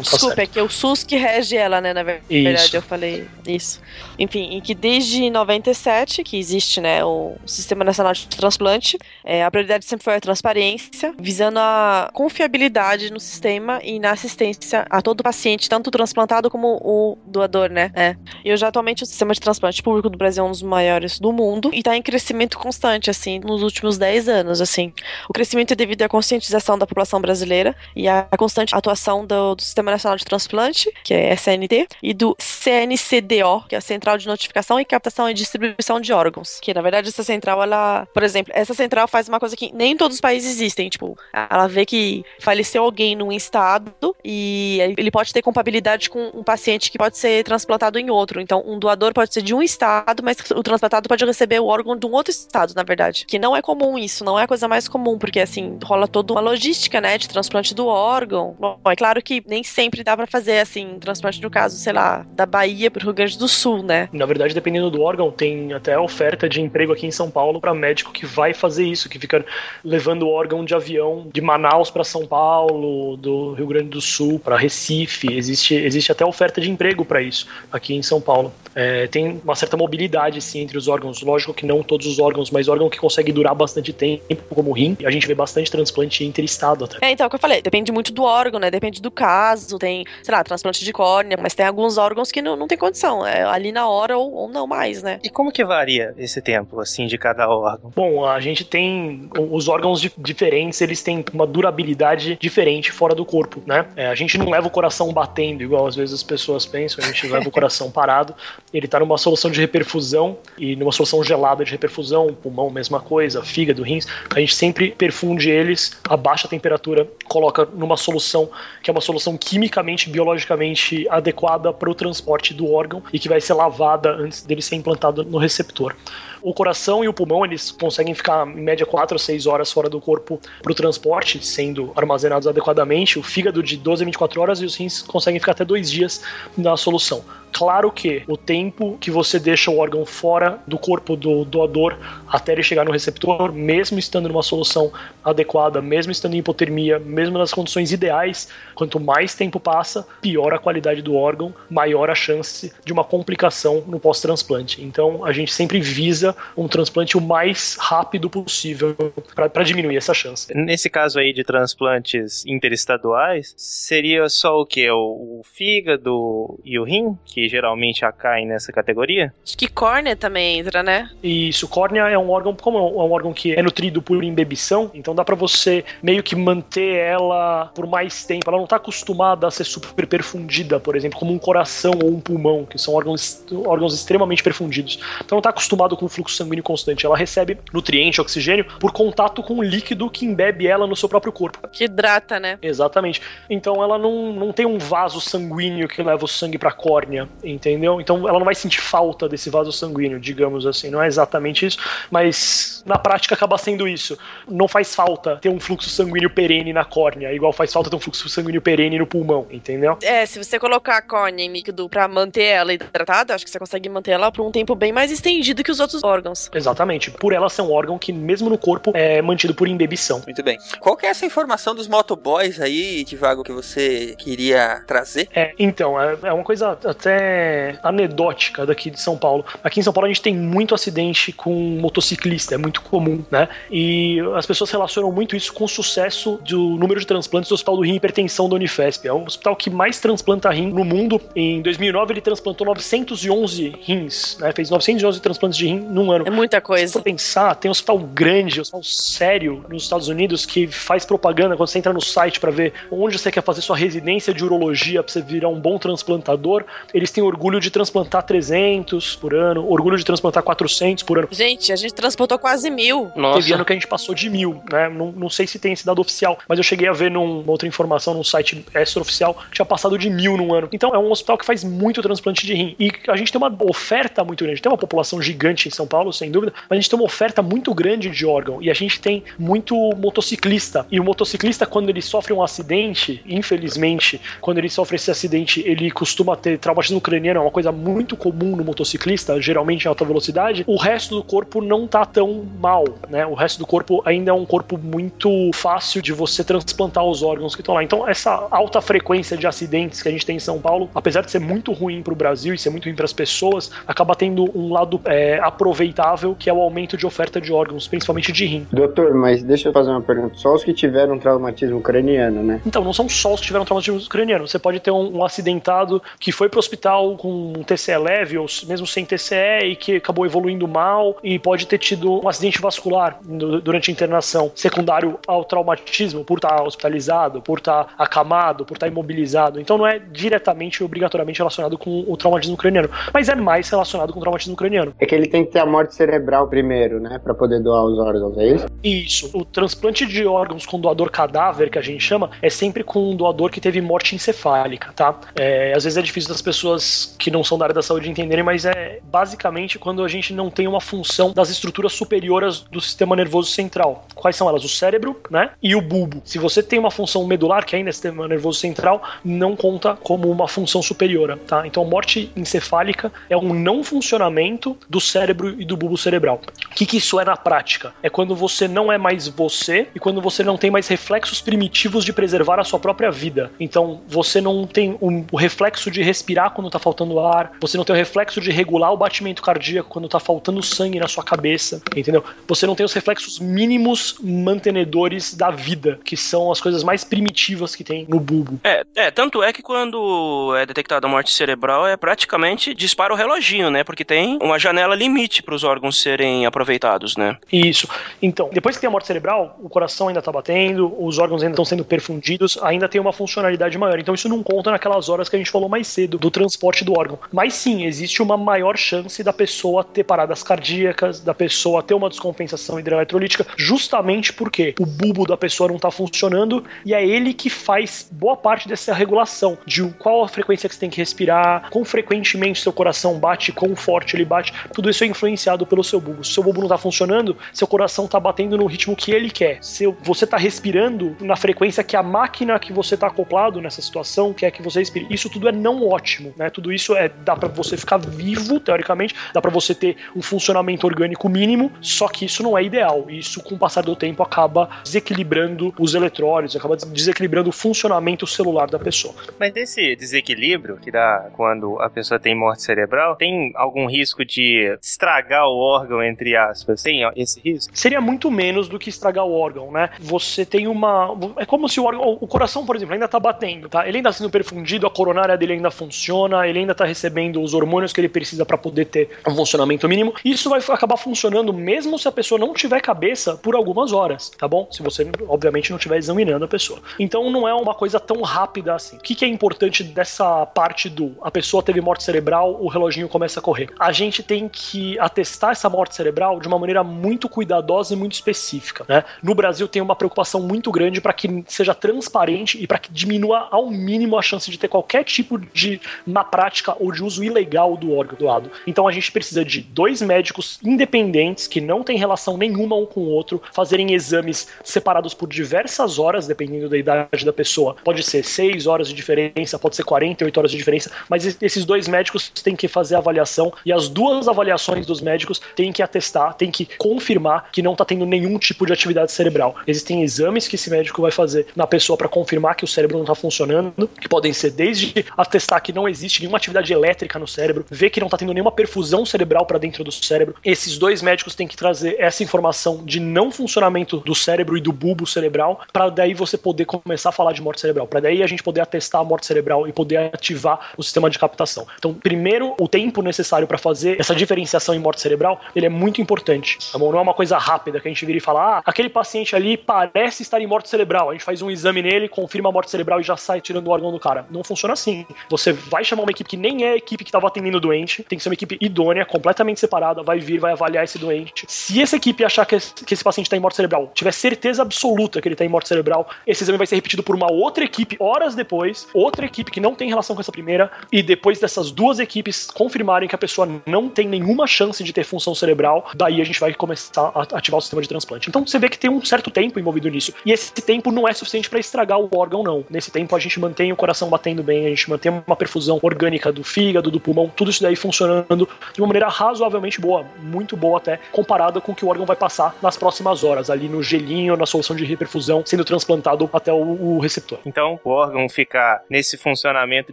Desculpa, 0.00 0.42
é 0.42 0.46
que 0.46 0.58
é 0.58 0.62
o 0.62 0.68
SUS 0.68 1.02
que 1.04 1.16
rege 1.16 1.56
ela, 1.56 1.80
né? 1.80 1.92
Na 1.92 2.02
verdade, 2.02 2.66
isso. 2.66 2.76
eu 2.76 2.82
falei 2.82 3.26
isso. 3.46 3.80
Enfim, 4.18 4.54
em 4.54 4.60
que 4.60 4.74
desde 4.74 5.28
97, 5.30 6.22
que 6.22 6.38
existe, 6.38 6.80
né, 6.80 7.04
o 7.04 7.36
Sistema 7.46 7.84
Nacional 7.84 8.12
de 8.12 8.26
Transplante, 8.28 8.98
é, 9.24 9.44
a 9.44 9.50
prioridade 9.50 9.84
sempre 9.84 10.04
foi 10.04 10.14
a 10.14 10.20
transparência, 10.20 11.14
visando 11.18 11.58
a 11.58 12.10
confiabilidade 12.12 13.12
no 13.12 13.20
sistema 13.20 13.80
e 13.82 13.98
na 13.98 14.12
assistência 14.12 14.86
a 14.88 15.02
todo 15.02 15.22
paciente, 15.22 15.68
tanto 15.68 15.88
o 15.88 15.90
transplantado 15.90 16.50
como 16.50 16.80
o 16.82 17.18
doador, 17.26 17.70
né? 17.70 17.90
É. 17.94 18.16
E 18.44 18.52
hoje, 18.52 18.64
atualmente, 18.64 19.02
o 19.02 19.06
sistema 19.06 19.34
de 19.34 19.40
transplante 19.40 19.82
público 19.82 20.08
do 20.08 20.18
Brasil 20.18 20.44
é 20.44 20.46
um 20.46 20.50
dos 20.50 20.62
maiores 20.62 21.18
do 21.18 21.32
mundo 21.32 21.70
e 21.72 21.78
está 21.78 21.96
em 21.96 22.02
crescimento 22.02 22.58
constante, 22.58 23.10
assim, 23.10 23.40
nos 23.40 23.62
últimos 23.62 23.98
10 23.98 24.28
anos, 24.28 24.60
assim. 24.60 24.92
O 25.28 25.32
crescimento 25.32 25.72
é 25.72 25.76
devido 25.76 26.02
à 26.02 26.08
conscientização 26.08 26.78
da 26.78 26.86
população 26.86 27.20
brasileira 27.20 27.74
e 27.94 28.08
à 28.08 28.26
constante 28.36 28.74
atuação 28.74 29.26
do 29.26 29.41
do, 29.54 29.62
Sistema 29.62 29.90
Nacional 29.90 30.16
de 30.16 30.24
Transplante, 30.24 30.90
que 31.04 31.14
é 31.14 31.34
SNT, 31.34 31.88
e 32.02 32.14
do 32.14 32.36
CNCDO, 32.38 33.64
que 33.68 33.74
é 33.74 33.78
a 33.78 33.80
Central 33.80 34.18
de 34.18 34.26
Notificação 34.26 34.78
e 34.78 34.84
Captação 34.84 35.28
e 35.28 35.34
Distribuição 35.34 36.00
de 36.00 36.12
Órgãos. 36.12 36.58
Que 36.60 36.74
na 36.74 36.82
verdade 36.82 37.08
essa 37.08 37.22
central, 37.22 37.62
ela, 37.62 38.06
por 38.12 38.22
exemplo, 38.22 38.52
essa 38.54 38.74
central 38.74 39.08
faz 39.08 39.28
uma 39.28 39.40
coisa 39.40 39.56
que 39.56 39.72
nem 39.74 39.96
todos 39.96 40.16
os 40.16 40.20
países 40.20 40.50
existem. 40.52 40.88
Tipo, 40.88 41.16
ela 41.32 41.66
vê 41.66 41.84
que 41.84 42.24
faleceu 42.40 42.84
alguém 42.84 43.16
num 43.16 43.32
estado 43.32 43.92
e 44.24 44.78
ele 44.96 45.10
pode 45.10 45.32
ter 45.32 45.42
compatibilidade 45.42 46.08
com 46.08 46.30
um 46.34 46.42
paciente 46.42 46.90
que 46.90 46.98
pode 46.98 47.18
ser 47.18 47.44
transplantado 47.44 47.98
em 47.98 48.10
outro. 48.10 48.40
Então, 48.40 48.62
um 48.66 48.78
doador 48.78 49.12
pode 49.12 49.32
ser 49.32 49.42
de 49.42 49.54
um 49.54 49.62
estado, 49.62 50.22
mas 50.22 50.36
o 50.50 50.62
transplantado 50.62 51.08
pode 51.08 51.24
receber 51.24 51.60
o 51.60 51.66
órgão 51.66 51.96
de 51.96 52.06
um 52.06 52.12
outro 52.12 52.30
estado, 52.30 52.74
na 52.74 52.82
verdade. 52.82 53.24
Que 53.26 53.38
não 53.38 53.56
é 53.56 53.62
comum 53.62 53.98
isso, 53.98 54.24
não 54.24 54.38
é 54.38 54.44
a 54.44 54.48
coisa 54.48 54.68
mais 54.68 54.88
comum, 54.88 55.18
porque 55.18 55.40
assim, 55.40 55.78
rola 55.82 56.06
toda 56.06 56.32
uma 56.32 56.40
logística, 56.40 57.00
né, 57.00 57.18
de 57.18 57.28
transplante 57.28 57.74
do 57.74 57.86
órgão. 57.86 58.56
Bom, 58.58 58.78
é 58.86 58.96
claro 58.96 59.22
que 59.22 59.31
nem 59.46 59.62
sempre 59.62 60.02
dá 60.02 60.16
para 60.16 60.26
fazer, 60.26 60.58
assim, 60.58 60.98
transplante 61.00 61.40
no 61.40 61.50
caso, 61.50 61.76
sei 61.76 61.92
lá, 61.92 62.26
da 62.32 62.44
Bahia 62.44 62.90
pro 62.90 63.04
Rio 63.04 63.14
Grande 63.14 63.38
do 63.38 63.46
Sul, 63.46 63.82
né? 63.82 64.08
Na 64.12 64.26
verdade, 64.26 64.54
dependendo 64.54 64.90
do 64.90 65.02
órgão, 65.02 65.30
tem 65.30 65.72
até 65.72 65.98
oferta 65.98 66.48
de 66.48 66.60
emprego 66.60 66.92
aqui 66.92 67.06
em 67.06 67.10
São 67.10 67.30
Paulo 67.30 67.60
para 67.60 67.72
médico 67.72 68.12
que 68.12 68.26
vai 68.26 68.52
fazer 68.52 68.84
isso, 68.84 69.08
que 69.08 69.18
fica 69.18 69.44
levando 69.84 70.24
o 70.24 70.28
órgão 70.28 70.64
de 70.64 70.74
avião 70.74 71.28
de 71.32 71.40
Manaus 71.40 71.90
para 71.90 72.04
São 72.04 72.26
Paulo, 72.26 73.16
do 73.16 73.52
Rio 73.52 73.66
Grande 73.66 73.88
do 73.88 74.00
Sul 74.00 74.38
para 74.38 74.56
Recife. 74.56 75.32
Existe, 75.32 75.74
existe 75.74 76.10
até 76.12 76.24
oferta 76.24 76.60
de 76.60 76.70
emprego 76.70 77.04
para 77.04 77.22
isso 77.22 77.46
aqui 77.70 77.94
em 77.94 78.02
São 78.02 78.20
Paulo. 78.20 78.52
É, 78.74 79.06
tem 79.06 79.40
uma 79.44 79.54
certa 79.54 79.76
mobilidade, 79.76 80.40
sim, 80.40 80.60
entre 80.60 80.78
os 80.78 80.88
órgãos. 80.88 81.22
Lógico 81.22 81.52
que 81.52 81.66
não 81.66 81.82
todos 81.82 82.06
os 82.06 82.18
órgãos, 82.18 82.50
mas 82.50 82.68
órgão 82.68 82.88
que 82.88 82.98
consegue 82.98 83.30
durar 83.32 83.54
bastante 83.54 83.92
tempo, 83.92 84.42
como 84.54 84.70
o 84.70 84.72
rim. 84.72 84.96
E 84.98 85.06
a 85.06 85.10
gente 85.10 85.26
vê 85.26 85.34
bastante 85.34 85.70
transplante 85.70 86.24
interestado 86.24 86.84
até. 86.84 86.98
É, 87.02 87.10
então, 87.10 87.24
é 87.24 87.26
o 87.26 87.30
que 87.30 87.36
eu 87.36 87.40
falei, 87.40 87.60
depende 87.60 87.92
muito 87.92 88.12
do 88.12 88.22
órgão, 88.22 88.58
né? 88.58 88.70
Depende 88.70 89.00
do 89.00 89.10
caso, 89.12 89.78
tem, 89.78 90.04
sei 90.22 90.34
lá, 90.34 90.42
transplante 90.42 90.84
de 90.84 90.92
córnea, 90.92 91.38
mas 91.40 91.54
tem 91.54 91.66
alguns 91.66 91.98
órgãos 91.98 92.32
que 92.32 92.42
não, 92.42 92.56
não 92.56 92.66
tem 92.66 92.78
condição, 92.78 93.26
é 93.26 93.42
ali 93.44 93.72
na 93.72 93.88
hora 93.88 94.16
ou, 94.16 94.32
ou 94.32 94.48
não 94.48 94.66
mais, 94.66 95.02
né? 95.02 95.20
E 95.22 95.30
como 95.30 95.52
que 95.52 95.64
varia 95.64 96.14
esse 96.16 96.40
tempo, 96.40 96.80
assim, 96.80 97.06
de 97.06 97.18
cada 97.18 97.48
órgão? 97.48 97.92
Bom, 97.94 98.24
a 98.24 98.40
gente 98.40 98.64
tem 98.64 99.28
os 99.50 99.68
órgãos 99.68 100.00
diferentes, 100.18 100.80
eles 100.80 101.02
têm 101.02 101.24
uma 101.32 101.46
durabilidade 101.46 102.36
diferente 102.40 102.90
fora 102.90 103.14
do 103.14 103.24
corpo, 103.24 103.62
né? 103.66 103.86
É, 103.96 104.06
a 104.06 104.14
gente 104.14 104.38
não 104.38 104.48
leva 104.48 104.66
o 104.66 104.70
coração 104.70 105.12
batendo, 105.12 105.62
igual 105.62 105.86
às 105.86 105.96
vezes 105.96 106.14
as 106.14 106.22
pessoas 106.22 106.64
pensam, 106.64 107.04
a 107.04 107.06
gente 107.06 107.26
leva 107.26 107.48
o 107.48 107.50
coração 107.50 107.90
parado, 107.92 108.34
ele 108.72 108.88
tá 108.88 108.98
numa 108.98 109.18
solução 109.18 109.50
de 109.50 109.60
reperfusão 109.60 110.38
e 110.56 110.74
numa 110.76 110.92
solução 110.92 111.22
gelada 111.22 111.64
de 111.64 111.70
reperfusão, 111.70 112.32
pulmão, 112.34 112.70
mesma 112.70 113.00
coisa, 113.00 113.42
fígado, 113.42 113.82
rins, 113.82 114.06
a 114.34 114.40
gente 114.40 114.54
sempre 114.54 114.90
perfunde 114.92 115.50
eles 115.50 116.00
a 116.08 116.16
baixa 116.16 116.48
temperatura, 116.48 117.06
coloca 117.28 117.68
numa 117.74 117.96
solução 117.96 118.50
que 118.82 118.90
é 118.90 118.92
uma 118.92 119.00
solução 119.02 119.36
quimicamente, 119.36 120.08
biologicamente 120.08 121.06
adequada 121.10 121.72
para 121.72 121.90
o 121.90 121.94
transporte 121.94 122.54
do 122.54 122.72
órgão 122.72 123.02
e 123.12 123.18
que 123.18 123.28
vai 123.28 123.40
ser 123.40 123.52
lavada 123.52 124.10
antes 124.10 124.42
dele 124.42 124.62
ser 124.62 124.76
implantado 124.76 125.24
no 125.24 125.36
receptor. 125.36 125.94
O 126.42 126.52
coração 126.52 127.04
e 127.04 127.08
o 127.08 127.12
pulmão, 127.12 127.44
eles 127.44 127.70
conseguem 127.70 128.14
ficar 128.14 128.46
em 128.48 128.60
média 128.60 128.84
4 128.84 129.14
a 129.14 129.18
6 129.18 129.46
horas 129.46 129.70
fora 129.70 129.88
do 129.88 130.00
corpo 130.00 130.40
para 130.60 130.72
o 130.72 130.74
transporte, 130.74 131.44
sendo 131.44 131.92
armazenados 131.94 132.48
adequadamente. 132.48 133.16
O 133.18 133.22
fígado 133.22 133.62
de 133.62 133.76
12 133.76 134.02
a 134.02 134.06
24 134.06 134.40
horas 134.40 134.60
e 134.60 134.64
os 134.64 134.74
rins 134.74 135.02
conseguem 135.02 135.38
ficar 135.38 135.52
até 135.52 135.64
dois 135.64 135.90
dias 135.90 136.20
na 136.56 136.76
solução. 136.76 137.24
Claro 137.52 137.92
que 137.92 138.22
o 138.26 138.36
tempo 138.36 138.96
que 138.98 139.10
você 139.10 139.38
deixa 139.38 139.70
o 139.70 139.76
órgão 139.76 140.06
fora 140.06 140.58
do 140.66 140.78
corpo 140.78 141.14
do 141.14 141.44
doador 141.44 141.98
até 142.26 142.52
ele 142.52 142.62
chegar 142.62 142.84
no 142.84 142.90
receptor, 142.90 143.52
mesmo 143.52 143.98
estando 143.98 144.28
numa 144.28 144.42
solução 144.42 144.90
adequada, 145.22 145.82
mesmo 145.82 146.10
estando 146.10 146.34
em 146.34 146.38
hipotermia, 146.38 146.98
mesmo 146.98 147.36
nas 147.36 147.52
condições 147.52 147.92
ideais, 147.92 148.48
quanto 148.74 148.98
mais 148.98 149.34
tempo 149.34 149.60
passa, 149.60 150.06
pior 150.22 150.54
a 150.54 150.58
qualidade 150.58 151.02
do 151.02 151.14
órgão, 151.14 151.54
maior 151.68 152.08
a 152.08 152.14
chance 152.14 152.72
de 152.84 152.92
uma 152.92 153.04
complicação 153.04 153.84
no 153.86 154.00
pós-transplante. 154.00 154.82
Então 154.82 155.24
a 155.24 155.32
gente 155.32 155.52
sempre 155.52 155.78
visa 155.78 156.31
um 156.56 156.68
transplante 156.68 157.16
o 157.16 157.20
mais 157.20 157.76
rápido 157.78 158.28
possível 158.28 158.96
para 159.34 159.64
diminuir 159.64 159.96
essa 159.96 160.14
chance. 160.14 160.52
Nesse 160.54 160.88
caso 160.88 161.18
aí 161.18 161.32
de 161.32 161.44
transplantes 161.44 162.44
interestaduais, 162.46 163.54
seria 163.56 164.28
só 164.28 164.60
o 164.60 164.66
que? 164.66 164.90
O, 164.90 165.40
o 165.40 165.42
fígado 165.44 166.58
e 166.64 166.78
o 166.78 166.84
rim, 166.84 167.16
que 167.24 167.48
geralmente 167.48 168.00
já 168.00 168.12
caem 168.12 168.46
nessa 168.46 168.72
categoria? 168.72 169.32
Acho 169.44 169.56
que 169.56 169.68
córnea 169.68 170.16
também 170.16 170.58
entra, 170.58 170.82
né? 170.82 171.10
Isso, 171.22 171.68
córnea 171.68 172.08
é 172.08 172.18
um 172.18 172.30
órgão, 172.30 172.54
como 172.54 172.78
é 172.78 172.80
um 172.80 173.12
órgão 173.12 173.32
que 173.32 173.54
é 173.54 173.62
nutrido 173.62 174.02
por 174.02 174.22
imbebição, 174.22 174.90
então 174.94 175.14
dá 175.14 175.24
para 175.24 175.34
você 175.34 175.84
meio 176.02 176.22
que 176.22 176.34
manter 176.34 176.96
ela 176.96 177.66
por 177.74 177.86
mais 177.86 178.24
tempo. 178.24 178.48
Ela 178.48 178.58
não 178.58 178.66
tá 178.66 178.76
acostumada 178.76 179.46
a 179.46 179.50
ser 179.50 179.64
super 179.64 180.06
perfundida, 180.06 180.78
por 180.80 180.96
exemplo, 180.96 181.18
como 181.18 181.32
um 181.32 181.38
coração 181.38 181.92
ou 182.02 182.10
um 182.10 182.20
pulmão, 182.20 182.64
que 182.64 182.78
são 182.78 182.94
órgãos, 182.94 183.44
órgãos 183.64 183.94
extremamente 183.94 184.42
perfundidos. 184.42 184.98
Então 185.24 185.36
não 185.36 185.42
tá 185.42 185.50
acostumado 185.50 185.96
com 185.96 186.06
o 186.06 186.08
fluxo 186.22 186.36
sanguíneo 186.36 186.62
constante. 186.62 187.04
Ela 187.04 187.16
recebe 187.16 187.58
nutriente, 187.72 188.20
oxigênio, 188.20 188.64
por 188.78 188.92
contato 188.92 189.42
com 189.42 189.58
o 189.58 189.62
líquido 189.62 190.08
que 190.08 190.24
embebe 190.24 190.66
ela 190.66 190.86
no 190.86 190.96
seu 190.96 191.08
próprio 191.08 191.32
corpo. 191.32 191.68
Que 191.68 191.84
hidrata, 191.84 192.38
né? 192.38 192.58
Exatamente. 192.62 193.20
Então 193.50 193.82
ela 193.82 193.98
não, 193.98 194.32
não 194.32 194.52
tem 194.52 194.66
um 194.66 194.78
vaso 194.78 195.20
sanguíneo 195.20 195.88
que 195.88 196.02
leva 196.02 196.24
o 196.24 196.28
sangue 196.28 196.58
pra 196.58 196.72
córnea, 196.72 197.28
entendeu? 197.42 198.00
Então 198.00 198.28
ela 198.28 198.38
não 198.38 198.44
vai 198.44 198.54
sentir 198.54 198.80
falta 198.80 199.28
desse 199.28 199.50
vaso 199.50 199.72
sanguíneo, 199.72 200.20
digamos 200.20 200.66
assim. 200.66 200.90
Não 200.90 201.02
é 201.02 201.06
exatamente 201.06 201.66
isso, 201.66 201.78
mas 202.10 202.82
na 202.86 202.98
prática 202.98 203.34
acaba 203.34 203.58
sendo 203.58 203.88
isso. 203.88 204.16
Não 204.48 204.68
faz 204.68 204.94
falta 204.94 205.36
ter 205.36 205.48
um 205.48 205.58
fluxo 205.58 205.90
sanguíneo 205.90 206.30
perene 206.30 206.72
na 206.72 206.84
córnea, 206.84 207.32
igual 207.32 207.52
faz 207.52 207.72
falta 207.72 207.90
ter 207.90 207.96
um 207.96 208.00
fluxo 208.00 208.28
sanguíneo 208.28 208.62
perene 208.62 208.98
no 208.98 209.06
pulmão, 209.06 209.46
entendeu? 209.50 209.98
É, 210.02 210.24
se 210.26 210.42
você 210.42 210.58
colocar 210.58 210.98
a 210.98 211.02
córnea 211.02 211.44
em 211.44 211.52
líquido 211.52 211.88
pra 211.88 212.06
manter 212.06 212.44
ela 212.44 212.72
hidratada, 212.72 213.34
acho 213.34 213.44
que 213.44 213.50
você 213.50 213.58
consegue 213.58 213.88
manter 213.88 214.12
ela 214.12 214.30
por 214.30 214.46
um 214.46 214.50
tempo 214.50 214.74
bem 214.74 214.92
mais 214.92 215.10
estendido 215.10 215.62
que 215.64 215.70
os 215.70 215.80
outros 215.80 216.02
órgãos. 216.12 216.50
Exatamente. 216.52 217.10
Por 217.10 217.32
ela 217.32 217.48
ser 217.48 217.62
um 217.62 217.72
órgão 217.72 217.98
que, 217.98 218.12
mesmo 218.12 218.50
no 218.50 218.58
corpo, 218.58 218.92
é 218.94 219.22
mantido 219.22 219.54
por 219.54 219.66
imbebição. 219.66 220.22
Muito 220.24 220.42
bem. 220.42 220.58
Qual 220.78 220.96
que 220.96 221.06
é 221.06 221.08
essa 221.08 221.24
informação 221.24 221.74
dos 221.74 221.88
motoboys 221.88 222.60
aí, 222.60 223.04
Tivago, 223.04 223.42
que 223.42 223.52
você 223.52 224.14
queria 224.18 224.82
trazer? 224.86 225.28
É, 225.34 225.52
então, 225.58 226.00
é, 226.00 226.16
é 226.22 226.32
uma 226.32 226.44
coisa 226.44 226.78
até 226.84 227.78
anedótica 227.82 228.66
daqui 228.66 228.90
de 228.90 229.00
São 229.00 229.16
Paulo. 229.16 229.44
Aqui 229.62 229.80
em 229.80 229.82
São 229.82 229.92
Paulo 229.92 230.06
a 230.06 230.08
gente 230.08 230.22
tem 230.22 230.34
muito 230.34 230.74
acidente 230.74 231.32
com 231.32 231.52
motociclista, 231.80 232.54
é 232.54 232.58
muito 232.58 232.82
comum, 232.82 233.24
né? 233.30 233.48
E 233.70 234.18
as 234.34 234.46
pessoas 234.46 234.70
relacionam 234.70 235.10
muito 235.10 235.36
isso 235.36 235.52
com 235.52 235.64
o 235.64 235.68
sucesso 235.68 236.38
do 236.46 236.76
número 236.76 237.00
de 237.00 237.06
transplantes 237.06 237.48
do 237.48 237.54
Hospital 237.54 237.76
do 237.76 237.82
Rim 237.82 237.94
e 237.94 237.96
Hipertensão 237.96 238.48
da 238.48 238.56
Unifesp. 238.56 239.06
É 239.06 239.12
o 239.12 239.24
hospital 239.24 239.56
que 239.56 239.70
mais 239.70 240.00
transplanta 240.00 240.50
rim 240.50 240.72
no 240.72 240.84
mundo. 240.84 241.20
Em 241.34 241.62
2009 241.62 242.14
ele 242.14 242.20
transplantou 242.20 242.66
911 242.66 243.74
rins, 243.80 244.36
né? 244.38 244.52
Fez 244.52 244.70
911 244.70 245.20
transplantes 245.20 245.58
de 245.58 245.66
rim 245.66 245.80
num 245.92 246.10
ano. 246.10 246.26
É 246.26 246.30
muita 246.30 246.56
Se 246.56 246.62
coisa. 246.62 246.92
for 246.92 247.02
pensar, 247.02 247.54
tem 247.54 247.68
um 247.68 247.72
hospital 247.72 247.98
grande, 247.98 248.58
um 248.58 248.62
hospital 248.62 248.82
sério 248.82 249.64
nos 249.68 249.84
Estados 249.84 250.08
Unidos 250.08 250.46
que 250.46 250.66
faz 250.66 251.04
propaganda 251.04 251.56
quando 251.56 251.68
você 251.68 251.78
entra 251.78 251.92
no 251.92 252.00
site 252.00 252.40
para 252.40 252.50
ver 252.50 252.72
onde 252.90 253.18
você 253.18 253.30
quer 253.30 253.42
fazer 253.42 253.60
sua 253.60 253.76
residência 253.76 254.32
de 254.32 254.44
urologia 254.44 255.02
para 255.02 255.12
você 255.12 255.20
virar 255.20 255.48
um 255.48 255.60
bom 255.60 255.78
transplantador. 255.78 256.64
Eles 256.94 257.10
têm 257.10 257.22
orgulho 257.22 257.60
de 257.60 257.70
transplantar 257.70 258.22
300 258.22 259.16
por 259.16 259.34
ano, 259.34 259.68
orgulho 259.68 259.96
de 259.96 260.04
transplantar 260.04 260.42
400 260.42 261.02
por 261.02 261.18
ano. 261.18 261.28
Gente, 261.30 261.72
a 261.72 261.76
gente 261.76 261.94
transportou 261.94 262.38
quase 262.38 262.70
mil. 262.70 263.06
Teve 263.06 263.20
Nossa, 263.20 263.54
ano 263.54 263.64
que 263.64 263.72
a 263.72 263.76
gente 263.76 263.86
passou 263.86 264.14
de 264.14 264.30
mil, 264.30 264.62
né? 264.70 264.88
Não, 264.88 265.12
não 265.12 265.28
sei 265.30 265.46
se 265.46 265.58
tem 265.58 265.72
esse 265.72 265.84
dado 265.84 266.00
oficial, 266.00 266.38
mas 266.48 266.58
eu 266.58 266.64
cheguei 266.64 266.88
a 266.88 266.92
ver 266.92 267.10
numa 267.10 267.50
outra 267.50 267.68
informação 267.68 268.14
num 268.14 268.24
site 268.24 268.64
extra-oficial 268.74 269.34
que 269.34 269.56
tinha 269.56 269.66
passado 269.66 269.98
de 269.98 270.08
mil 270.08 270.36
num 270.36 270.54
ano. 270.54 270.68
Então 270.72 270.94
é 270.94 270.98
um 270.98 271.10
hospital 271.10 271.36
que 271.36 271.44
faz 271.44 271.62
muito 271.62 272.00
transplante 272.00 272.46
de 272.46 272.54
rim. 272.54 272.76
E 272.78 272.90
a 273.08 273.16
gente 273.16 273.30
tem 273.30 273.38
uma 273.40 273.54
oferta 273.60 274.24
muito 274.24 274.44
grande. 274.44 274.60
Tem 274.60 274.70
uma 274.70 274.78
população 274.78 275.20
gigante 275.20 275.68
em 275.68 275.70
São 275.70 275.81
Paulo, 275.86 276.12
sem 276.12 276.30
dúvida, 276.30 276.52
mas 276.68 276.70
a 276.70 276.80
gente 276.80 276.90
tem 276.90 276.98
uma 276.98 277.04
oferta 277.04 277.42
muito 277.42 277.74
grande 277.74 278.10
de 278.10 278.26
órgão. 278.26 278.62
E 278.62 278.70
a 278.70 278.74
gente 278.74 279.00
tem 279.00 279.22
muito 279.38 279.74
motociclista. 279.96 280.86
E 280.90 281.00
o 281.00 281.04
motociclista, 281.04 281.66
quando 281.66 281.88
ele 281.88 282.02
sofre 282.02 282.32
um 282.32 282.42
acidente, 282.42 283.22
infelizmente, 283.26 284.20
quando 284.40 284.58
ele 284.58 284.68
sofre 284.68 284.96
esse 284.96 285.10
acidente, 285.10 285.62
ele 285.66 285.90
costuma 285.90 286.36
ter 286.36 286.58
traumatismo 286.58 287.00
craniano, 287.00 287.40
é 287.40 287.42
uma 287.42 287.50
coisa 287.50 287.72
muito 287.72 288.16
comum 288.16 288.56
no 288.56 288.64
motociclista, 288.64 289.40
geralmente 289.40 289.84
em 289.84 289.88
alta 289.88 290.04
velocidade. 290.04 290.64
O 290.66 290.76
resto 290.76 291.16
do 291.16 291.22
corpo 291.22 291.60
não 291.60 291.86
tá 291.86 292.04
tão 292.04 292.44
mal, 292.60 292.84
né? 293.08 293.26
O 293.26 293.34
resto 293.34 293.58
do 293.58 293.66
corpo 293.66 294.02
ainda 294.04 294.30
é 294.30 294.34
um 294.34 294.44
corpo 294.44 294.78
muito 294.78 295.50
fácil 295.54 296.02
de 296.02 296.12
você 296.12 296.44
transplantar 296.44 297.04
os 297.04 297.22
órgãos 297.22 297.54
que 297.54 297.62
estão 297.62 297.74
lá. 297.74 297.82
Então, 297.82 298.08
essa 298.08 298.46
alta 298.50 298.80
frequência 298.80 299.36
de 299.36 299.46
acidentes 299.46 300.02
que 300.02 300.08
a 300.08 300.12
gente 300.12 300.26
tem 300.26 300.36
em 300.36 300.40
São 300.40 300.60
Paulo, 300.60 300.90
apesar 300.94 301.22
de 301.22 301.30
ser 301.30 301.38
muito 301.38 301.72
ruim 301.72 302.02
para 302.02 302.12
o 302.12 302.16
Brasil 302.16 302.54
e 302.54 302.58
ser 302.58 302.70
muito 302.70 302.84
ruim 302.84 302.94
para 302.94 303.04
as 303.04 303.12
pessoas, 303.12 303.70
acaba 303.86 304.14
tendo 304.14 304.50
um 304.56 304.72
lado 304.72 305.00
é, 305.04 305.38
aproveitável, 305.72 306.36
que 306.38 306.48
é 306.50 306.52
o 306.52 306.60
aumento 306.60 306.96
de 306.96 307.06
oferta 307.06 307.40
de 307.40 307.52
órgãos, 307.52 307.88
principalmente 307.88 308.30
de 308.30 308.44
rim. 308.44 308.66
Doutor, 308.70 309.14
mas 309.14 309.42
deixa 309.42 309.68
eu 309.68 309.72
fazer 309.72 309.90
uma 309.90 310.00
pergunta. 310.02 310.34
Só 310.36 310.54
os 310.54 310.62
que 310.62 310.72
tiveram 310.72 311.18
traumatismo 311.18 311.80
craniano, 311.80 312.42
né? 312.42 312.60
Então, 312.66 312.84
não 312.84 312.92
são 312.92 313.08
só 313.08 313.32
os 313.34 313.40
que 313.40 313.46
tiveram 313.46 313.64
traumatismo 313.64 314.00
craniano. 314.08 314.46
Você 314.46 314.58
pode 314.58 314.78
ter 314.80 314.90
um, 314.90 315.18
um 315.18 315.24
acidentado 315.24 316.02
que 316.20 316.30
foi 316.30 316.48
pro 316.48 316.58
hospital 316.58 317.16
com 317.16 317.52
um 317.56 317.62
TCE 317.62 317.96
leve, 317.96 318.36
ou 318.38 318.46
mesmo 318.68 318.86
sem 318.86 319.04
TCE, 319.04 319.64
e 319.64 319.76
que 319.76 319.96
acabou 319.96 320.26
evoluindo 320.26 320.68
mal, 320.68 321.16
e 321.22 321.38
pode 321.38 321.66
ter 321.66 321.78
tido 321.78 322.22
um 322.22 322.28
acidente 322.28 322.60
vascular 322.60 323.18
no- 323.26 323.60
durante 323.60 323.90
a 323.90 323.92
internação, 323.92 324.52
secundário 324.54 325.18
ao 325.26 325.44
traumatismo, 325.44 326.24
por 326.24 326.36
estar 326.38 326.62
hospitalizado, 326.62 327.40
por 327.40 327.58
estar 327.58 327.94
acamado, 327.98 328.64
por 328.64 328.74
estar 328.74 328.88
imobilizado. 328.88 329.58
Então, 329.60 329.78
não 329.78 329.86
é 329.86 329.98
diretamente, 329.98 330.84
obrigatoriamente 330.84 331.38
relacionado 331.38 331.78
com 331.78 332.04
o 332.06 332.16
traumatismo 332.16 332.56
craniano, 332.56 332.90
mas 333.12 333.28
é 333.28 333.34
mais 333.34 333.68
relacionado 333.70 334.12
com 334.12 334.18
o 334.18 334.22
traumatismo 334.22 334.54
craniano. 334.56 334.94
É 335.00 335.06
que 335.06 335.14
ele 335.14 335.26
tem 335.26 335.44
que 335.44 335.52
ter 335.52 335.58
a 335.62 335.66
morte 335.66 335.94
cerebral 335.94 336.48
primeiro, 336.48 337.00
né? 337.00 337.18
Pra 337.18 337.34
poder 337.34 337.60
doar 337.60 337.84
os 337.84 337.98
órgãos, 337.98 338.36
é 338.38 338.46
isso? 338.46 338.66
Isso. 338.82 339.30
O 339.32 339.44
transplante 339.44 340.06
de 340.06 340.26
órgãos 340.26 340.66
com 340.66 340.78
doador 340.78 341.10
cadáver, 341.10 341.70
que 341.70 341.78
a 341.78 341.82
gente 341.82 342.02
chama, 342.02 342.30
é 342.40 342.50
sempre 342.50 342.84
com 342.84 343.10
um 343.10 343.16
doador 343.16 343.50
que 343.50 343.60
teve 343.60 343.80
morte 343.80 344.14
encefálica, 344.14 344.92
tá? 344.94 345.18
É, 345.34 345.72
às 345.74 345.84
vezes 345.84 345.96
é 345.96 346.02
difícil 346.02 346.28
das 346.28 346.42
pessoas 346.42 347.14
que 347.18 347.30
não 347.30 347.44
são 347.44 347.56
da 347.56 347.66
área 347.66 347.74
da 347.74 347.82
saúde 347.82 348.10
entenderem, 348.10 348.44
mas 348.44 348.64
é 348.64 349.00
basicamente 349.04 349.78
quando 349.78 350.02
a 350.04 350.08
gente 350.08 350.32
não 350.32 350.50
tem 350.50 350.66
uma 350.66 350.80
função 350.80 351.32
das 351.32 351.50
estruturas 351.50 351.92
superiores 351.92 352.60
do 352.60 352.80
sistema 352.80 353.14
nervoso 353.16 353.50
central. 353.50 354.06
Quais 354.14 354.36
são 354.36 354.48
elas? 354.48 354.64
O 354.64 354.68
cérebro, 354.68 355.20
né? 355.30 355.50
E 355.62 355.74
o 355.74 355.80
bulbo. 355.80 356.22
Se 356.24 356.38
você 356.38 356.62
tem 356.62 356.78
uma 356.78 356.90
função 356.90 357.26
medular, 357.26 357.64
que 357.64 357.76
ainda 357.76 357.90
é 357.90 357.92
sistema 357.92 358.26
nervoso 358.26 358.58
central, 358.58 359.02
não 359.24 359.54
conta 359.56 359.96
como 359.96 360.30
uma 360.30 360.48
função 360.48 360.82
superior, 360.82 361.38
tá? 361.46 361.66
Então, 361.66 361.84
morte 361.84 362.30
encefálica 362.36 363.12
é 363.28 363.36
um 363.36 363.54
não 363.54 363.84
funcionamento 363.84 364.76
do 364.88 365.00
cérebro 365.00 365.51
e 365.58 365.64
do 365.64 365.76
bulbo 365.76 365.96
cerebral. 365.96 366.40
O 366.70 366.74
que, 366.74 366.86
que 366.86 366.96
isso 366.96 367.18
é 367.20 367.24
na 367.24 367.36
prática? 367.36 367.94
É 368.02 368.08
quando 368.10 368.34
você 368.34 368.66
não 368.68 368.92
é 368.92 368.98
mais 368.98 369.28
você 369.28 369.88
e 369.94 369.98
quando 369.98 370.20
você 370.20 370.42
não 370.42 370.56
tem 370.56 370.70
mais 370.70 370.88
reflexos 370.88 371.40
primitivos 371.40 372.04
de 372.04 372.12
preservar 372.12 372.58
a 372.60 372.64
sua 372.64 372.78
própria 372.78 373.10
vida. 373.10 373.50
Então, 373.60 374.00
você 374.08 374.40
não 374.40 374.66
tem 374.66 374.96
um- 375.00 375.24
o 375.30 375.36
reflexo 375.36 375.90
de 375.90 376.02
respirar 376.02 376.50
quando 376.50 376.70
tá 376.70 376.78
faltando 376.78 377.18
ar, 377.20 377.52
você 377.60 377.76
não 377.76 377.84
tem 377.84 377.94
o 377.94 377.98
reflexo 377.98 378.40
de 378.40 378.50
regular 378.50 378.92
o 378.92 378.96
batimento 378.96 379.42
cardíaco 379.42 379.88
quando 379.88 380.08
tá 380.08 380.18
faltando 380.20 380.62
sangue 380.62 380.98
na 380.98 381.08
sua 381.08 381.22
cabeça, 381.24 381.82
entendeu? 381.96 382.24
Você 382.46 382.66
não 382.66 382.74
tem 382.74 382.84
os 382.86 382.92
reflexos 382.92 383.38
mínimos 383.38 384.16
mantenedores 384.22 385.34
da 385.34 385.50
vida, 385.50 385.98
que 386.04 386.16
são 386.16 386.50
as 386.50 386.60
coisas 386.60 386.82
mais 386.84 387.04
primitivas 387.04 387.74
que 387.74 387.84
tem 387.84 388.06
no 388.08 388.20
bulbo. 388.20 388.60
É, 388.64 388.84
é, 388.94 389.10
tanto 389.10 389.42
é 389.42 389.52
que 389.52 389.62
quando 389.62 390.54
é 390.56 390.64
detectada 390.64 391.06
a 391.06 391.10
morte 391.10 391.30
cerebral, 391.30 391.86
é 391.86 391.96
praticamente 391.96 392.74
dispara 392.74 393.12
o 393.12 393.16
reloginho, 393.16 393.70
né? 393.70 393.82
Porque 393.84 394.04
tem 394.04 394.38
uma 394.40 394.58
janela 394.58 394.94
limite 394.94 395.41
para 395.42 395.54
os 395.54 395.64
órgãos 395.64 396.00
serem 396.00 396.46
aproveitados, 396.46 397.16
né? 397.16 397.36
Isso. 397.52 397.88
Então, 398.20 398.50
depois 398.52 398.76
que 398.76 398.80
tem 398.80 398.88
a 398.88 398.90
morte 398.90 399.06
cerebral, 399.06 399.58
o 399.62 399.68
coração 399.68 400.08
ainda 400.08 400.22
tá 400.22 400.32
batendo, 400.32 400.92
os 400.98 401.18
órgãos 401.18 401.42
ainda 401.42 401.52
estão 401.52 401.64
sendo 401.64 401.84
perfundidos, 401.84 402.58
ainda 402.62 402.88
tem 402.88 403.00
uma 403.00 403.12
funcionalidade 403.12 403.76
maior. 403.76 403.98
Então, 403.98 404.14
isso 404.14 404.28
não 404.28 404.42
conta 404.42 404.70
naquelas 404.70 405.08
horas 405.08 405.28
que 405.28 405.36
a 405.36 405.38
gente 405.38 405.50
falou 405.50 405.68
mais 405.68 405.86
cedo 405.86 406.18
do 406.18 406.30
transporte 406.30 406.84
do 406.84 406.98
órgão. 406.98 407.18
Mas 407.32 407.54
sim, 407.54 407.84
existe 407.84 408.22
uma 408.22 408.36
maior 408.36 408.76
chance 408.76 409.22
da 409.22 409.32
pessoa 409.32 409.84
ter 409.84 410.04
paradas 410.04 410.42
cardíacas, 410.42 411.20
da 411.20 411.34
pessoa 411.34 411.82
ter 411.82 411.94
uma 411.94 412.08
descompensação 412.08 412.78
hidroeletrolítica, 412.78 413.46
justamente 413.56 414.32
porque 414.32 414.74
o 414.78 414.86
bulbo 414.86 415.26
da 415.26 415.36
pessoa 415.36 415.68
não 415.68 415.78
tá 415.78 415.90
funcionando 415.90 416.64
e 416.84 416.94
é 416.94 417.04
ele 417.04 417.34
que 417.34 417.50
faz 417.50 418.08
boa 418.10 418.36
parte 418.36 418.68
dessa 418.68 418.92
regulação 418.94 419.58
de 419.66 419.82
qual 419.98 420.24
a 420.24 420.28
frequência 420.28 420.68
que 420.68 420.74
você 420.74 420.80
tem 420.80 420.90
que 420.90 420.98
respirar, 420.98 421.70
quão 421.70 421.84
frequentemente 421.84 422.60
seu 422.60 422.72
coração 422.72 423.18
bate, 423.18 423.52
quão 423.52 423.74
forte 423.74 424.16
ele 424.16 424.24
bate. 424.24 424.52
Tudo 424.72 424.90
isso 424.90 425.04
é 425.04 425.06
influenciado 425.32 425.66
pelo 425.66 425.82
seu 425.82 426.00
bulbo. 426.00 426.24
Se 426.24 426.34
seu 426.34 426.42
bulbo 426.42 426.60
não 426.60 426.68
tá 426.68 426.78
funcionando, 426.78 427.36
seu 427.52 427.66
coração 427.66 428.06
tá 428.06 428.20
batendo 428.20 428.56
no 428.56 428.66
ritmo 428.66 428.94
que 428.94 429.12
ele 429.12 429.30
quer. 429.30 429.62
Se 429.62 429.86
você 430.02 430.26
tá 430.26 430.36
respirando 430.36 431.16
na 431.20 431.36
frequência 431.36 431.82
que 431.82 431.96
a 431.96 432.02
máquina 432.02 432.58
que 432.58 432.72
você 432.72 432.96
tá 432.96 433.06
acoplado 433.06 433.60
nessa 433.60 433.80
situação 433.80 434.32
quer 434.32 434.50
que 434.50 434.62
você 434.62 434.80
respire. 434.80 435.06
Isso 435.10 435.30
tudo 435.30 435.48
é 435.48 435.52
não 435.52 435.88
ótimo, 435.88 436.32
né? 436.36 436.50
Tudo 436.50 436.72
isso 436.72 436.94
é 436.94 437.08
dá 437.08 437.34
para 437.34 437.48
você 437.48 437.76
ficar 437.76 437.98
vivo, 437.98 438.60
teoricamente, 438.60 439.14
dá 439.32 439.40
para 439.40 439.50
você 439.50 439.74
ter 439.74 439.96
um 440.14 440.22
funcionamento 440.22 440.86
orgânico 440.86 441.28
mínimo, 441.28 441.70
só 441.80 442.08
que 442.08 442.24
isso 442.24 442.42
não 442.42 442.56
é 442.56 442.62
ideal. 442.62 443.06
Isso 443.08 443.42
com 443.42 443.54
o 443.54 443.58
passar 443.58 443.82
do 443.82 443.96
tempo 443.96 444.22
acaba 444.22 444.68
desequilibrando 444.84 445.74
os 445.78 445.94
eletrólitos, 445.94 446.56
acaba 446.56 446.76
desequilibrando 446.76 447.48
o 447.48 447.52
funcionamento 447.52 448.26
celular 448.26 448.68
da 448.68 448.78
pessoa. 448.78 449.14
Mas 449.38 449.52
desse 449.52 449.96
desequilíbrio 449.96 450.76
que 450.76 450.90
dá 450.90 451.30
quando 451.32 451.80
a 451.80 451.88
pessoa 451.88 452.18
tem 452.18 452.34
morte 452.34 452.62
cerebral, 452.62 453.16
tem 453.16 453.52
algum 453.54 453.86
risco 453.86 454.24
de 454.24 454.76
estragar 454.82 455.21
o 455.30 455.58
órgão, 455.58 456.02
entre 456.02 456.36
aspas? 456.36 456.82
Tem 456.82 457.02
esse 457.16 457.40
risco? 457.40 457.76
Seria 457.76 458.00
muito 458.00 458.30
menos 458.30 458.68
do 458.68 458.78
que 458.78 458.88
estragar 458.88 459.24
o 459.24 459.32
órgão, 459.32 459.70
né? 459.70 459.90
Você 460.00 460.44
tem 460.44 460.66
uma. 460.66 461.16
É 461.36 461.46
como 461.46 461.68
se 461.68 461.80
o 461.80 461.84
órgão. 461.84 462.18
O 462.20 462.26
coração, 462.26 462.64
por 462.64 462.76
exemplo, 462.76 462.94
ainda 462.94 463.08
tá 463.08 463.18
batendo, 463.18 463.68
tá? 463.68 463.86
Ele 463.86 463.98
ainda 463.98 464.10
tá 464.10 464.12
sendo 464.12 464.30
perfundido, 464.30 464.86
a 464.86 464.90
coronária 464.90 465.36
dele 465.36 465.54
ainda 465.54 465.70
funciona, 465.70 466.46
ele 466.46 466.60
ainda 466.60 466.74
tá 466.74 466.84
recebendo 466.84 467.40
os 467.40 467.54
hormônios 467.54 467.92
que 467.92 468.00
ele 468.00 468.08
precisa 468.08 468.44
para 468.44 468.58
poder 468.58 468.86
ter 468.86 469.10
um 469.26 469.34
funcionamento 469.34 469.88
mínimo. 469.88 470.14
Isso 470.24 470.48
vai 470.50 470.60
acabar 470.60 470.96
funcionando 470.96 471.52
mesmo 471.52 471.98
se 471.98 472.08
a 472.08 472.12
pessoa 472.12 472.38
não 472.38 472.52
tiver 472.52 472.80
cabeça 472.80 473.36
por 473.36 473.54
algumas 473.54 473.92
horas, 473.92 474.30
tá 474.30 474.46
bom? 474.46 474.68
Se 474.70 474.82
você, 474.82 475.06
obviamente, 475.28 475.70
não 475.70 475.76
estiver 475.76 475.98
examinando 475.98 476.44
a 476.44 476.48
pessoa. 476.48 476.80
Então 476.98 477.30
não 477.30 477.48
é 477.48 477.54
uma 477.54 477.74
coisa 477.74 477.98
tão 477.98 478.22
rápida 478.22 478.74
assim. 478.74 478.96
O 478.96 479.00
que, 479.00 479.14
que 479.14 479.24
é 479.24 479.28
importante 479.28 479.82
dessa 479.84 480.46
parte 480.46 480.88
do 480.88 481.16
a 481.22 481.30
pessoa 481.30 481.62
teve 481.62 481.80
morte 481.80 482.04
cerebral, 482.04 482.58
o 482.60 482.68
reloginho 482.68 483.08
começa 483.08 483.40
a 483.40 483.42
correr? 483.42 483.68
A 483.78 483.92
gente 483.92 484.22
tem 484.22 484.48
que 484.48 484.98
atestar 485.12 485.52
essa 485.52 485.68
morte 485.68 485.94
cerebral 485.94 486.40
de 486.40 486.48
uma 486.48 486.58
maneira 486.58 486.82
muito 486.82 487.28
cuidadosa 487.28 487.92
e 487.92 487.96
muito 487.96 488.14
específica, 488.14 488.84
né? 488.88 489.04
No 489.22 489.34
Brasil 489.34 489.68
tem 489.68 489.82
uma 489.82 489.94
preocupação 489.94 490.40
muito 490.40 490.72
grande 490.72 491.00
para 491.00 491.12
que 491.12 491.44
seja 491.46 491.74
transparente 491.74 492.60
e 492.60 492.66
para 492.66 492.78
que 492.78 492.90
diminua 492.90 493.48
ao 493.50 493.70
mínimo 493.70 494.18
a 494.18 494.22
chance 494.22 494.50
de 494.50 494.58
ter 494.58 494.68
qualquer 494.68 495.04
tipo 495.04 495.38
de 495.38 495.80
má 496.06 496.24
prática 496.24 496.74
ou 496.80 496.90
de 496.90 497.04
uso 497.04 497.22
ilegal 497.22 497.76
do 497.76 497.92
órgão 497.92 498.16
doado. 498.18 498.50
Então 498.66 498.88
a 498.88 498.92
gente 498.92 499.12
precisa 499.12 499.44
de 499.44 499.60
dois 499.60 500.00
médicos 500.00 500.58
independentes 500.64 501.46
que 501.46 501.60
não 501.60 501.82
têm 501.82 501.98
relação 501.98 502.36
nenhuma 502.36 502.76
um 502.76 502.86
com 502.86 503.00
o 503.00 503.08
outro, 503.08 503.42
fazerem 503.52 503.92
exames 503.92 504.48
separados 504.64 505.12
por 505.14 505.28
diversas 505.28 505.98
horas, 505.98 506.26
dependendo 506.26 506.68
da 506.68 506.78
idade 506.78 507.24
da 507.24 507.32
pessoa. 507.32 507.76
Pode 507.84 508.02
ser 508.02 508.24
6 508.24 508.66
horas 508.66 508.88
de 508.88 508.94
diferença, 508.94 509.58
pode 509.58 509.76
ser 509.76 509.84
48 509.84 510.38
horas 510.38 510.50
de 510.50 510.56
diferença, 510.56 510.90
mas 511.08 511.36
esses 511.42 511.64
dois 511.64 511.86
médicos 511.86 512.30
têm 512.30 512.56
que 512.56 512.68
fazer 512.68 512.94
a 512.94 512.98
avaliação 512.98 513.52
e 513.64 513.72
as 513.72 513.88
duas 513.88 514.28
avaliações 514.28 514.86
dos 514.92 515.00
médicos 515.00 515.40
têm 515.56 515.72
que 515.72 515.82
atestar, 515.82 516.34
têm 516.34 516.50
que 516.50 516.68
confirmar 516.78 517.50
que 517.50 517.62
não 517.62 517.72
está 517.72 517.84
tendo 517.84 518.04
nenhum 518.04 518.38
tipo 518.38 518.66
de 518.66 518.72
atividade 518.72 519.12
cerebral. 519.12 519.56
Existem 519.66 520.02
exames 520.02 520.46
que 520.46 520.56
esse 520.56 520.70
médico 520.70 521.02
vai 521.02 521.10
fazer 521.10 521.46
na 521.56 521.66
pessoa 521.66 521.96
para 521.96 522.08
confirmar 522.08 522.54
que 522.54 522.64
o 522.64 522.68
cérebro 522.68 522.96
não 522.96 523.04
está 523.04 523.14
funcionando, 523.14 523.88
que 524.00 524.08
podem 524.08 524.32
ser 524.32 524.50
desde 524.50 525.04
atestar 525.16 525.62
que 525.62 525.72
não 525.72 525.88
existe 525.88 526.20
nenhuma 526.20 526.36
atividade 526.36 526.72
elétrica 526.72 527.18
no 527.18 527.26
cérebro, 527.26 527.64
ver 527.70 527.90
que 527.90 528.00
não 528.00 528.06
está 528.06 528.18
tendo 528.18 528.34
nenhuma 528.34 528.52
perfusão 528.52 529.04
cerebral 529.06 529.46
para 529.46 529.58
dentro 529.58 529.82
do 529.82 529.92
cérebro. 529.92 530.34
Esses 530.44 530.76
dois 530.78 531.02
médicos 531.02 531.34
têm 531.34 531.48
que 531.48 531.56
trazer 531.56 531.96
essa 531.98 532.22
informação 532.22 532.84
de 532.84 533.00
não 533.00 533.30
funcionamento 533.30 533.98
do 533.98 534.14
cérebro 534.14 534.56
e 534.56 534.60
do 534.60 534.72
bulbo 534.72 535.06
cerebral, 535.06 535.60
para 535.72 535.88
daí 535.88 536.14
você 536.14 536.36
poder 536.36 536.64
começar 536.64 537.08
a 537.08 537.12
falar 537.12 537.32
de 537.32 537.42
morte 537.42 537.60
cerebral, 537.60 537.86
para 537.86 538.00
daí 538.00 538.22
a 538.22 538.26
gente 538.26 538.42
poder 538.42 538.60
atestar 538.60 539.00
a 539.00 539.04
morte 539.04 539.26
cerebral 539.26 539.66
e 539.66 539.72
poder 539.72 539.96
ativar 540.12 540.72
o 540.76 540.82
sistema 540.82 541.08
de 541.08 541.18
captação. 541.18 541.66
Então, 541.78 541.94
primeiro, 541.94 542.54
o 542.60 542.68
tempo 542.68 543.02
necessário 543.02 543.46
para 543.46 543.58
fazer 543.58 544.00
essa 544.00 544.14
diferenciação 544.14 544.74
morte 544.82 545.00
cerebral, 545.00 545.40
ele 545.54 545.66
é 545.66 545.68
muito 545.68 546.00
importante. 546.00 546.58
Tá 546.72 546.78
bom? 546.78 546.90
Não 546.92 546.98
é 546.98 547.02
uma 547.02 547.14
coisa 547.14 547.38
rápida 547.38 547.80
que 547.80 547.88
a 547.88 547.90
gente 547.90 548.04
vira 548.04 548.18
e 548.18 548.20
fala, 548.20 548.58
ah, 548.58 548.62
aquele 548.64 548.88
paciente 548.88 549.34
ali 549.34 549.56
parece 549.56 550.22
estar 550.22 550.40
em 550.40 550.46
morte 550.46 550.68
cerebral. 550.68 551.10
A 551.10 551.12
gente 551.12 551.24
faz 551.24 551.42
um 551.42 551.50
exame 551.50 551.82
nele, 551.82 552.08
confirma 552.08 552.48
a 552.48 552.52
morte 552.52 552.70
cerebral 552.70 553.00
e 553.00 553.02
já 553.02 553.16
sai 553.16 553.40
tirando 553.40 553.66
o 553.66 553.70
órgão 553.70 553.90
do 553.90 553.98
cara. 553.98 554.26
Não 554.30 554.44
funciona 554.44 554.74
assim. 554.74 555.06
Você 555.28 555.52
vai 555.52 555.84
chamar 555.84 556.02
uma 556.02 556.10
equipe 556.10 556.28
que 556.28 556.36
nem 556.36 556.64
é 556.64 556.72
a 556.72 556.76
equipe 556.76 557.04
que 557.04 557.08
estava 557.08 557.26
atendendo 557.26 557.58
o 557.58 557.60
doente, 557.60 558.02
tem 558.04 558.16
que 558.16 558.22
ser 558.22 558.28
uma 558.28 558.34
equipe 558.34 558.58
idônea, 558.60 559.04
completamente 559.04 559.60
separada, 559.60 560.02
vai 560.02 560.18
vir, 560.18 560.38
vai 560.38 560.52
avaliar 560.52 560.84
esse 560.84 560.98
doente. 560.98 561.44
Se 561.48 561.80
essa 561.82 561.96
equipe 561.96 562.24
achar 562.24 562.46
que 562.46 562.54
esse, 562.54 562.72
que 562.74 562.94
esse 562.94 563.04
paciente 563.04 563.26
está 563.26 563.36
em 563.36 563.40
morte 563.40 563.56
cerebral, 563.56 563.90
tiver 563.94 564.12
certeza 564.12 564.62
absoluta 564.62 565.20
que 565.20 565.28
ele 565.28 565.34
está 565.34 565.44
em 565.44 565.48
morte 565.48 565.68
cerebral, 565.68 566.08
esse 566.26 566.42
exame 566.42 566.58
vai 566.58 566.66
ser 566.66 566.76
repetido 566.76 567.02
por 567.02 567.14
uma 567.14 567.30
outra 567.30 567.64
equipe 567.64 567.96
horas 567.98 568.34
depois, 568.34 568.88
outra 568.94 569.26
equipe 569.26 569.50
que 569.50 569.60
não 569.60 569.74
tem 569.74 569.88
relação 569.88 570.14
com 570.14 570.20
essa 570.20 570.32
primeira, 570.32 570.70
e 570.90 571.02
depois 571.02 571.38
dessas 571.38 571.70
duas 571.70 571.98
equipes 571.98 572.50
confirmarem 572.50 573.08
que 573.08 573.14
a 573.14 573.18
pessoa 573.18 573.48
não 573.66 573.88
tem 573.88 574.08
nenhuma 574.08 574.46
chance 574.46 574.71
de 574.78 574.92
ter 574.92 575.04
função 575.04 575.34
cerebral, 575.34 575.90
daí 575.94 576.20
a 576.20 576.24
gente 576.24 576.40
vai 576.40 576.54
começar 576.54 577.12
a 577.14 577.22
ativar 577.36 577.58
o 577.58 577.60
sistema 577.60 577.82
de 577.82 577.88
transplante. 577.88 578.28
Então 578.28 578.46
você 578.46 578.58
vê 578.58 578.68
que 578.68 578.78
tem 578.78 578.90
um 578.90 579.04
certo 579.04 579.30
tempo 579.30 579.58
envolvido 579.58 579.88
nisso. 579.88 580.12
E 580.24 580.32
esse 580.32 580.52
tempo 580.52 580.90
não 580.90 581.06
é 581.06 581.12
suficiente 581.12 581.50
para 581.50 581.58
estragar 581.58 581.98
o 581.98 582.08
órgão, 582.14 582.42
não. 582.42 582.64
Nesse 582.70 582.90
tempo 582.90 583.14
a 583.14 583.18
gente 583.18 583.38
mantém 583.40 583.72
o 583.72 583.76
coração 583.76 584.08
batendo 584.08 584.42
bem, 584.42 584.66
a 584.66 584.68
gente 584.70 584.88
mantém 584.88 585.22
uma 585.26 585.36
perfusão 585.36 585.78
orgânica 585.82 586.32
do 586.32 586.44
fígado, 586.44 586.90
do 586.90 587.00
pulmão, 587.00 587.30
tudo 587.34 587.50
isso 587.50 587.62
daí 587.62 587.76
funcionando 587.76 588.48
de 588.72 588.80
uma 588.80 588.86
maneira 588.86 589.08
razoavelmente 589.08 589.80
boa, 589.80 590.06
muito 590.20 590.56
boa 590.56 590.78
até, 590.78 590.98
comparada 591.10 591.60
com 591.60 591.72
o 591.72 591.74
que 591.74 591.84
o 591.84 591.88
órgão 591.88 592.06
vai 592.06 592.16
passar 592.16 592.54
nas 592.62 592.76
próximas 592.76 593.24
horas, 593.24 593.50
ali 593.50 593.68
no 593.68 593.82
gelinho, 593.82 594.36
na 594.36 594.46
solução 594.46 594.76
de 594.76 594.84
reperfusão, 594.84 595.42
sendo 595.44 595.64
transplantado 595.64 596.28
até 596.32 596.52
o, 596.52 596.98
receptor. 596.98 597.38
Então, 597.44 597.80
o 597.82 597.90
órgão 597.90 598.28
ficar 598.28 598.82
nesse 598.88 599.16
funcionamento 599.16 599.92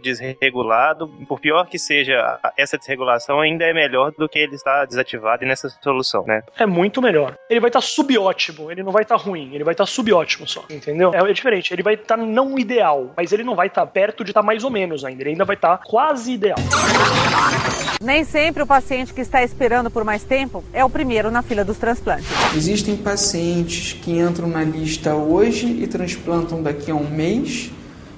desregulado, 0.00 1.08
por 1.28 1.40
pior 1.40 1.66
que 1.66 1.78
seja 1.78 2.38
essa 2.56 2.78
desregulação, 2.78 3.40
ainda 3.40 3.64
é 3.64 3.72
melhor 3.72 4.12
do 4.12 4.28
que 4.28 4.38
ele 4.38 4.52
estar 4.70 4.86
desativado 4.86 5.44
e 5.44 5.48
nessa 5.48 5.68
solução, 5.82 6.24
né? 6.26 6.42
É 6.58 6.66
muito 6.66 7.02
melhor. 7.02 7.36
Ele 7.48 7.60
vai 7.60 7.68
estar 7.68 7.80
subótimo, 7.80 8.70
ele 8.70 8.82
não 8.82 8.92
vai 8.92 9.02
estar 9.02 9.16
ruim, 9.16 9.50
ele 9.54 9.64
vai 9.64 9.72
estar 9.72 9.86
subótimo 9.86 10.46
só, 10.46 10.64
entendeu? 10.70 11.12
É, 11.14 11.18
é 11.18 11.32
diferente, 11.32 11.72
ele 11.72 11.82
vai 11.82 11.94
estar 11.94 12.16
não 12.16 12.58
ideal, 12.58 13.12
mas 13.16 13.32
ele 13.32 13.44
não 13.44 13.54
vai 13.54 13.66
estar 13.66 13.86
perto 13.86 14.24
de 14.24 14.30
estar 14.30 14.42
mais 14.42 14.64
ou 14.64 14.70
menos 14.70 15.04
ainda, 15.04 15.22
ele 15.22 15.30
ainda 15.30 15.44
vai 15.44 15.56
estar 15.56 15.78
quase 15.78 16.32
ideal. 16.32 16.58
Nem 18.00 18.24
sempre 18.24 18.62
o 18.62 18.66
paciente 18.66 19.12
que 19.12 19.20
está 19.20 19.42
esperando 19.42 19.90
por 19.90 20.04
mais 20.04 20.22
tempo 20.22 20.64
é 20.72 20.84
o 20.84 20.90
primeiro 20.90 21.30
na 21.30 21.42
fila 21.42 21.64
dos 21.64 21.76
transplantes. 21.76 22.26
Existem 22.56 22.96
pacientes 22.96 23.92
que 23.92 24.12
entram 24.18 24.48
na 24.48 24.62
lista 24.62 25.14
hoje 25.14 25.66
e 25.66 25.86
transplantam 25.86 26.62
daqui 26.62 26.90
a 26.90 26.94
um 26.94 27.08
mês. 27.08 27.70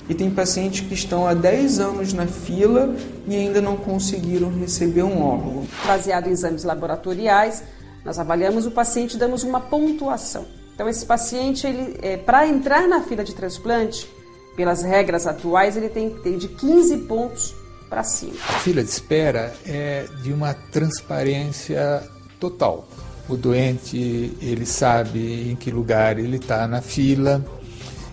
E 0.08 0.14
tem 0.14 0.30
pacientes 0.30 0.80
que 0.80 0.94
estão 0.94 1.26
há 1.26 1.34
10 1.34 1.78
anos 1.78 2.12
na 2.12 2.26
fila 2.26 2.94
e 3.26 3.36
ainda 3.36 3.60
não 3.60 3.76
conseguiram 3.76 4.50
receber 4.50 5.02
um 5.02 5.22
órgão. 5.22 5.66
Baseado 5.86 6.28
em 6.28 6.32
exames 6.32 6.64
laboratoriais, 6.64 7.62
nós 8.04 8.18
avaliamos 8.18 8.66
o 8.66 8.70
paciente 8.70 9.14
e 9.14 9.18
damos 9.18 9.42
uma 9.44 9.60
pontuação. 9.60 10.46
Então, 10.74 10.88
esse 10.88 11.06
paciente, 11.06 11.66
ele, 11.66 11.98
é, 12.02 12.16
para 12.16 12.46
entrar 12.46 12.88
na 12.88 13.02
fila 13.02 13.22
de 13.22 13.34
transplante, 13.34 14.08
pelas 14.56 14.82
regras 14.82 15.26
atuais, 15.26 15.76
ele 15.76 15.88
tem 15.88 16.10
que 16.10 16.20
ter 16.20 16.36
de 16.36 16.48
15 16.48 16.96
pontos 16.98 17.54
para 17.88 18.02
cima. 18.02 18.34
A 18.48 18.58
fila 18.60 18.82
de 18.82 18.88
espera 18.88 19.54
é 19.66 20.06
de 20.22 20.32
uma 20.32 20.54
transparência 20.54 22.02
total. 22.40 22.88
O 23.28 23.36
doente 23.36 24.36
ele 24.40 24.66
sabe 24.66 25.50
em 25.50 25.56
que 25.56 25.70
lugar 25.70 26.18
ele 26.18 26.38
está 26.38 26.66
na 26.66 26.80
fila, 26.80 27.44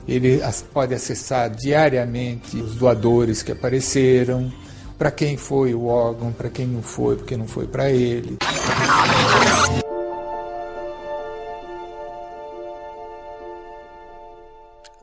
ele 0.10 0.42
pode 0.74 0.94
acessar 0.94 1.50
diariamente 1.52 2.58
os 2.58 2.76
doadores 2.76 3.44
que 3.44 3.52
apareceram, 3.52 4.52
para 4.98 5.12
quem 5.12 5.38
foi 5.38 5.74
o 5.74 5.86
órgão, 5.86 6.34
para 6.34 6.50
quem 6.50 6.66
não 6.66 6.82
foi, 6.82 7.16
porque 7.16 7.38
não 7.38 7.48
foi 7.48 7.68
para 7.68 7.90
ele. 7.92 8.38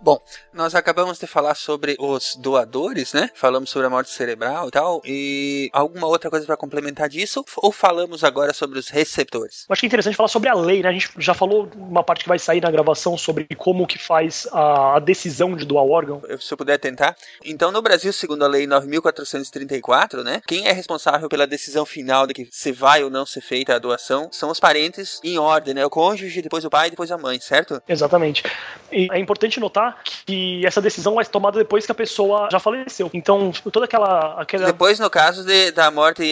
Bom, 0.02 0.20
nós 0.56 0.74
acabamos 0.74 1.18
de 1.18 1.26
falar 1.26 1.54
sobre 1.54 1.96
os 1.98 2.34
doadores, 2.36 3.12
né? 3.12 3.30
Falamos 3.34 3.68
sobre 3.68 3.86
a 3.86 3.90
morte 3.90 4.10
cerebral 4.10 4.68
e 4.68 4.70
tal. 4.70 5.02
E 5.04 5.70
alguma 5.72 6.06
outra 6.06 6.30
coisa 6.30 6.46
para 6.46 6.56
complementar 6.56 7.08
disso? 7.08 7.44
Ou 7.58 7.70
falamos 7.70 8.24
agora 8.24 8.54
sobre 8.54 8.78
os 8.78 8.88
receptores? 8.88 9.66
Eu 9.68 9.72
acho 9.72 9.80
que 9.80 9.86
é 9.86 9.88
interessante 9.88 10.16
falar 10.16 10.28
sobre 10.28 10.48
a 10.48 10.54
lei, 10.54 10.82
né? 10.82 10.88
A 10.88 10.92
gente 10.92 11.10
já 11.18 11.34
falou 11.34 11.68
uma 11.76 12.02
parte 12.02 12.22
que 12.22 12.28
vai 12.28 12.38
sair 12.38 12.62
na 12.62 12.70
gravação 12.70 13.18
sobre 13.18 13.46
como 13.56 13.86
que 13.86 13.98
faz 13.98 14.48
a 14.50 14.98
decisão 14.98 15.54
de 15.54 15.66
doar 15.66 15.84
o 15.84 15.90
órgão. 15.90 16.22
Se 16.40 16.52
eu 16.52 16.56
puder 16.56 16.78
tentar. 16.78 17.14
Então, 17.44 17.70
no 17.70 17.82
Brasil, 17.82 18.12
segundo 18.12 18.44
a 18.44 18.48
lei 18.48 18.66
9434, 18.66 20.24
né? 20.24 20.40
Quem 20.46 20.66
é 20.66 20.72
responsável 20.72 21.28
pela 21.28 21.46
decisão 21.46 21.84
final 21.84 22.26
de 22.26 22.32
que 22.32 22.48
se 22.50 22.72
vai 22.72 23.04
ou 23.04 23.10
não 23.10 23.26
ser 23.26 23.42
feita 23.42 23.74
a 23.74 23.78
doação 23.78 24.30
são 24.32 24.50
os 24.50 24.58
parentes 24.58 25.20
em 25.22 25.38
ordem, 25.38 25.74
né? 25.74 25.84
O 25.84 25.90
cônjuge, 25.90 26.40
depois 26.40 26.64
o 26.64 26.70
pai, 26.70 26.88
depois 26.88 27.10
a 27.10 27.18
mãe, 27.18 27.38
certo? 27.40 27.82
Exatamente. 27.86 28.42
E 28.90 29.08
é 29.12 29.18
importante 29.18 29.60
notar 29.60 30.02
que 30.24 30.45
e 30.46 30.66
essa 30.66 30.80
decisão 30.80 31.20
é 31.20 31.24
tomada 31.24 31.58
depois 31.58 31.84
que 31.84 31.92
a 31.92 31.94
pessoa 31.94 32.48
já 32.50 32.60
faleceu. 32.60 33.10
Então, 33.12 33.50
toda 33.72 33.86
aquela. 33.86 34.40
aquela... 34.40 34.66
Depois, 34.66 34.98
no 34.98 35.10
caso 35.10 35.44
de, 35.44 35.72
da 35.72 35.90
morte 35.90 36.22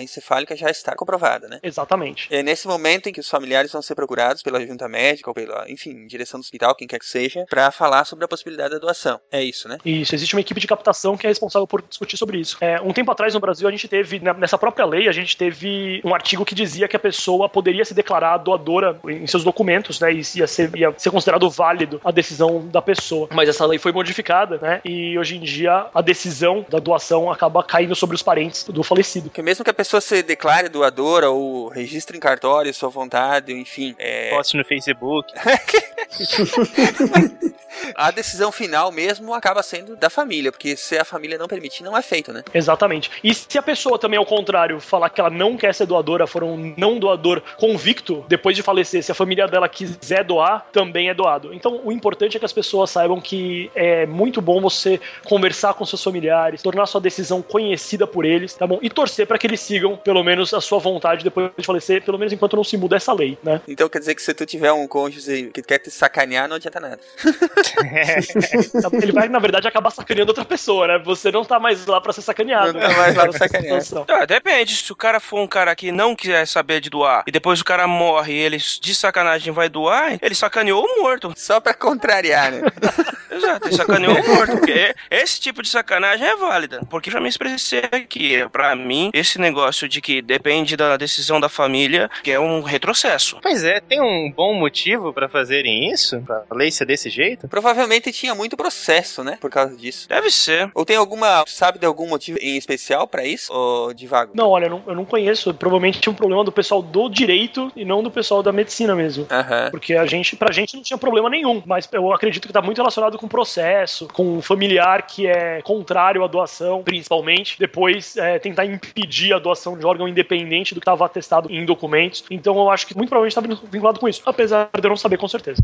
encefálica, 0.00 0.56
já 0.56 0.70
está 0.70 0.94
comprovada, 0.94 1.48
né? 1.48 1.58
Exatamente. 1.62 2.28
É 2.30 2.42
nesse 2.42 2.66
momento 2.66 3.08
em 3.08 3.12
que 3.12 3.20
os 3.20 3.28
familiares 3.28 3.72
vão 3.72 3.80
ser 3.80 3.94
procurados 3.94 4.42
pela 4.42 4.64
junta 4.64 4.88
médica 4.88 5.30
ou 5.30 5.34
pela, 5.34 5.70
enfim, 5.70 6.06
direção 6.06 6.38
do 6.38 6.44
hospital, 6.44 6.74
quem 6.74 6.86
quer 6.86 6.98
que 6.98 7.06
seja, 7.06 7.44
para 7.48 7.70
falar 7.70 8.04
sobre 8.04 8.24
a 8.24 8.28
possibilidade 8.28 8.74
da 8.74 8.78
doação. 8.78 9.20
É 9.30 9.42
isso, 9.42 9.68
né? 9.68 9.78
Isso, 9.84 10.14
existe 10.14 10.34
uma 10.34 10.40
equipe 10.40 10.60
de 10.60 10.66
captação 10.66 11.16
que 11.16 11.26
é 11.26 11.30
responsável 11.30 11.66
por 11.66 11.82
discutir 11.82 12.16
sobre 12.16 12.38
isso. 12.38 12.56
É, 12.60 12.80
um 12.80 12.92
tempo 12.92 13.10
atrás 13.10 13.34
no 13.34 13.40
Brasil 13.40 13.66
a 13.66 13.70
gente 13.70 13.88
teve, 13.88 14.20
nessa 14.20 14.58
própria 14.58 14.84
lei, 14.84 15.08
a 15.08 15.12
gente 15.12 15.36
teve 15.36 16.00
um 16.04 16.14
artigo 16.14 16.44
que 16.44 16.54
dizia 16.54 16.86
que 16.88 16.96
a 16.96 17.00
pessoa 17.00 17.48
poderia 17.48 17.84
se 17.84 17.94
declarar 17.94 18.38
doadora 18.38 18.98
em 19.08 19.26
seus 19.26 19.44
documentos, 19.44 20.00
né? 20.00 20.12
E 20.12 20.22
ia 20.36 20.46
ser, 20.46 20.74
ia 20.76 20.94
ser 20.96 21.10
considerado 21.10 21.48
válido 21.48 22.00
a 22.04 22.10
decisão 22.10 22.66
da 22.68 22.82
pessoa. 22.82 23.28
Mas 23.32 23.48
essa 23.54 23.66
lei 23.66 23.78
foi 23.78 23.92
modificada, 23.92 24.58
né? 24.58 24.80
E 24.84 25.18
hoje 25.18 25.36
em 25.36 25.40
dia 25.40 25.86
a 25.94 26.02
decisão 26.02 26.66
da 26.68 26.78
doação 26.78 27.30
acaba 27.30 27.62
caindo 27.62 27.94
sobre 27.94 28.16
os 28.16 28.22
parentes 28.22 28.64
do 28.64 28.82
falecido. 28.82 29.30
Porque 29.30 29.42
mesmo 29.42 29.64
que 29.64 29.70
a 29.70 29.74
pessoa 29.74 30.00
se 30.00 30.22
declare 30.22 30.68
doadora 30.68 31.30
ou 31.30 31.68
registre 31.68 32.16
em 32.16 32.20
cartório 32.20 32.72
sua 32.74 32.88
vontade, 32.88 33.52
enfim. 33.52 33.94
É... 33.98 34.30
Poste 34.36 34.56
no 34.56 34.64
Facebook. 34.64 35.32
a 37.94 38.10
decisão 38.10 38.52
final 38.52 38.90
mesmo 38.90 39.34
acaba 39.34 39.62
sendo 39.62 39.96
da 39.96 40.08
família, 40.08 40.50
porque 40.50 40.76
se 40.76 40.98
a 40.98 41.04
família 41.04 41.38
não 41.38 41.46
permitir, 41.46 41.82
não 41.82 41.96
é 41.96 42.02
feito, 42.02 42.32
né? 42.32 42.42
Exatamente. 42.52 43.10
E 43.22 43.34
se 43.34 43.58
a 43.58 43.62
pessoa 43.62 43.98
também, 43.98 44.18
ao 44.18 44.26
contrário, 44.26 44.80
falar 44.80 45.10
que 45.10 45.20
ela 45.20 45.30
não 45.30 45.56
quer 45.56 45.74
ser 45.74 45.86
doadora, 45.86 46.26
for 46.26 46.42
um 46.42 46.74
não 46.76 46.98
doador 46.98 47.42
convicto, 47.56 48.24
depois 48.28 48.56
de 48.56 48.62
falecer, 48.62 49.02
se 49.02 49.12
a 49.12 49.14
família 49.14 49.46
dela 49.46 49.68
quiser 49.68 50.24
doar, 50.24 50.66
também 50.72 51.08
é 51.08 51.14
doado. 51.14 51.52
Então, 51.52 51.80
o 51.84 51.92
importante 51.92 52.36
é 52.36 52.40
que 52.40 52.46
as 52.46 52.52
pessoas 52.52 52.90
saibam 52.90 53.20
que 53.20 53.36
é 53.74 54.06
muito 54.06 54.40
bom 54.40 54.60
você 54.60 55.00
conversar 55.24 55.74
com 55.74 55.84
seus 55.84 56.02
familiares, 56.02 56.62
tornar 56.62 56.86
sua 56.86 57.00
decisão 57.00 57.42
conhecida 57.42 58.06
por 58.06 58.24
eles, 58.24 58.54
tá 58.54 58.66
bom? 58.66 58.78
E 58.82 58.90
torcer 58.90 59.26
para 59.26 59.38
que 59.38 59.46
eles 59.46 59.60
sigam, 59.60 59.96
pelo 59.96 60.22
menos, 60.22 60.52
a 60.54 60.60
sua 60.60 60.78
vontade 60.78 61.24
depois 61.24 61.50
de 61.56 61.64
falecer, 61.64 62.02
pelo 62.02 62.18
menos 62.18 62.32
enquanto 62.32 62.56
não 62.56 62.64
se 62.64 62.76
muda 62.76 62.96
essa 62.96 63.12
lei, 63.12 63.38
né? 63.42 63.60
Então 63.66 63.88
quer 63.88 63.98
dizer 63.98 64.14
que 64.14 64.22
se 64.22 64.34
tu 64.34 64.46
tiver 64.46 64.72
um 64.72 64.86
cônjuge 64.86 65.50
que 65.52 65.62
quer 65.62 65.78
te 65.78 65.90
sacanear, 65.90 66.48
não 66.48 66.56
adianta 66.56 66.80
nada. 66.80 67.00
Ele 69.02 69.12
vai, 69.12 69.28
na 69.28 69.38
verdade, 69.38 69.66
acabar 69.68 69.90
sacaneando 69.90 70.30
outra 70.30 70.44
pessoa, 70.44 70.86
né? 70.86 70.98
Você 71.04 71.30
não 71.30 71.44
tá 71.44 71.58
mais 71.58 71.86
lá 71.86 72.00
pra 72.00 72.12
ser 72.12 72.22
sacaneado. 72.22 72.72
Não 72.72 72.80
tá 72.80 72.96
mais 72.96 73.16
lá 73.16 73.28
pra 73.28 73.38
sacanear. 73.38 73.80
Ah, 74.08 74.26
depende. 74.26 74.76
Se 74.76 74.92
o 74.92 74.96
cara 74.96 75.20
for 75.20 75.40
um 75.40 75.46
cara 75.46 75.74
que 75.74 75.92
não 75.92 76.14
quiser 76.14 76.46
saber 76.46 76.80
de 76.80 76.90
doar 76.90 77.24
e 77.26 77.32
depois 77.32 77.60
o 77.60 77.64
cara 77.64 77.86
morre 77.86 78.32
e 78.32 78.38
ele 78.38 78.56
de 78.56 78.94
sacanagem 78.94 79.52
vai 79.52 79.68
doar, 79.68 80.18
ele 80.20 80.34
sacaneou 80.34 80.84
o 80.84 81.02
morto. 81.02 81.32
Só 81.36 81.60
pra 81.60 81.74
contrariar, 81.74 82.52
né? 82.52 82.62
Exato, 83.36 83.68
ele 83.68 83.76
sacaneou 83.76 84.14
o 84.14 84.34
morto. 84.34 84.58
Porque 84.58 84.94
esse 85.10 85.40
tipo 85.40 85.62
de 85.62 85.68
sacanagem 85.68 86.26
é 86.26 86.36
válida. 86.36 86.80
Porque 86.88 87.10
já 87.10 87.20
me 87.20 87.28
expressei 87.28 87.84
aqui. 87.90 88.46
Pra 88.50 88.74
mim, 88.74 89.10
esse 89.12 89.38
negócio 89.38 89.88
de 89.88 90.00
que 90.00 90.22
depende 90.22 90.76
da 90.76 90.96
decisão 90.96 91.40
da 91.40 91.48
família, 91.48 92.10
que 92.22 92.30
é 92.30 92.40
um 92.40 92.62
retrocesso. 92.62 93.38
Pois 93.42 93.64
é, 93.64 93.80
tem 93.80 94.00
um 94.00 94.30
bom 94.30 94.54
motivo 94.54 95.12
para 95.12 95.28
fazerem 95.28 95.90
isso? 95.90 96.20
Pra 96.22 96.44
lei 96.52 96.70
ser 96.70 96.84
desse 96.84 97.10
jeito? 97.10 97.48
Provavelmente 97.48 98.12
tinha 98.12 98.34
muito 98.34 98.56
processo, 98.56 99.22
né? 99.24 99.38
Por 99.40 99.50
causa 99.50 99.76
disso. 99.76 100.08
Deve 100.08 100.30
ser. 100.30 100.70
Ou 100.74 100.84
tem 100.84 100.96
alguma, 100.96 101.44
sabe 101.46 101.78
de 101.78 101.86
algum 101.86 102.08
motivo 102.08 102.38
em 102.40 102.56
especial 102.56 103.06
para 103.06 103.24
isso? 103.24 103.52
Ou 103.52 103.92
de 103.92 104.06
vago? 104.06 104.32
Não, 104.34 104.48
olha, 104.48 104.66
eu 104.66 104.70
não, 104.70 104.82
eu 104.86 104.94
não 104.94 105.04
conheço. 105.04 105.52
Provavelmente 105.54 106.00
tinha 106.00 106.12
um 106.12 106.16
problema 106.16 106.44
do 106.44 106.52
pessoal 106.52 106.82
do 106.82 107.08
direito 107.08 107.70
e 107.76 107.84
não 107.84 108.02
do 108.02 108.10
pessoal 108.10 108.42
da 108.42 108.52
medicina 108.52 108.94
mesmo. 108.94 109.24
Uhum. 109.24 109.70
Porque 109.70 109.94
a 109.94 110.06
gente, 110.06 110.36
pra 110.36 110.52
gente 110.52 110.74
não 110.76 110.82
tinha 110.82 110.98
problema 110.98 111.28
nenhum. 111.28 111.62
Mas 111.66 111.88
eu 111.92 112.12
acredito 112.12 112.46
que 112.46 112.52
tá 112.52 112.62
muito 112.62 112.78
relacionado 112.78 113.13
com 113.18 113.28
processo, 113.28 114.08
com 114.08 114.38
um 114.38 114.42
familiar 114.42 115.06
que 115.06 115.26
é 115.26 115.62
contrário 115.62 116.24
à 116.24 116.26
doação, 116.26 116.82
principalmente. 116.82 117.58
Depois 117.58 118.16
é, 118.16 118.38
tentar 118.38 118.64
impedir 118.64 119.32
a 119.32 119.38
doação 119.38 119.76
de 119.76 119.86
órgão 119.86 120.08
independente 120.08 120.74
do 120.74 120.80
que 120.80 120.84
estava 120.84 121.04
atestado 121.06 121.50
em 121.50 121.64
documentos. 121.64 122.24
Então 122.30 122.56
eu 122.56 122.70
acho 122.70 122.86
que 122.86 122.96
muito 122.96 123.08
provavelmente 123.08 123.36
estava 123.36 123.68
vinculado 123.70 124.00
com 124.00 124.08
isso. 124.08 124.22
Apesar 124.26 124.68
de 124.72 124.86
eu 124.86 124.88
não 124.88 124.96
saber 124.96 125.16
com 125.16 125.28
certeza. 125.28 125.62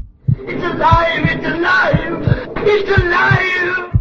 It's 0.49 0.65
alive, 0.65 1.33
it's 1.33 1.47
alive, 1.47 2.25
it's 2.67 2.91
alive. 2.91 4.01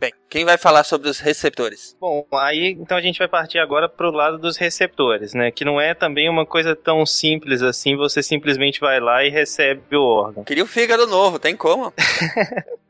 Bem, 0.00 0.14
quem 0.30 0.46
vai 0.46 0.56
falar 0.56 0.82
sobre 0.82 1.10
os 1.10 1.20
receptores? 1.20 1.94
Bom, 2.00 2.26
aí 2.32 2.70
então 2.80 2.96
a 2.96 3.02
gente 3.02 3.18
vai 3.18 3.28
partir 3.28 3.58
agora 3.58 3.86
pro 3.86 4.10
lado 4.10 4.38
dos 4.38 4.56
receptores, 4.56 5.34
né? 5.34 5.50
Que 5.50 5.62
não 5.62 5.78
é 5.78 5.92
também 5.92 6.26
uma 6.26 6.46
coisa 6.46 6.74
tão 6.74 7.04
simples 7.04 7.60
assim, 7.60 7.96
você 7.96 8.22
simplesmente 8.22 8.80
vai 8.80 8.98
lá 8.98 9.22
e 9.22 9.28
recebe 9.28 9.94
o 9.94 10.02
órgão. 10.02 10.42
Queria 10.42 10.64
o 10.64 10.66
fígado 10.66 11.06
novo, 11.06 11.38
tem 11.38 11.54
como? 11.54 11.92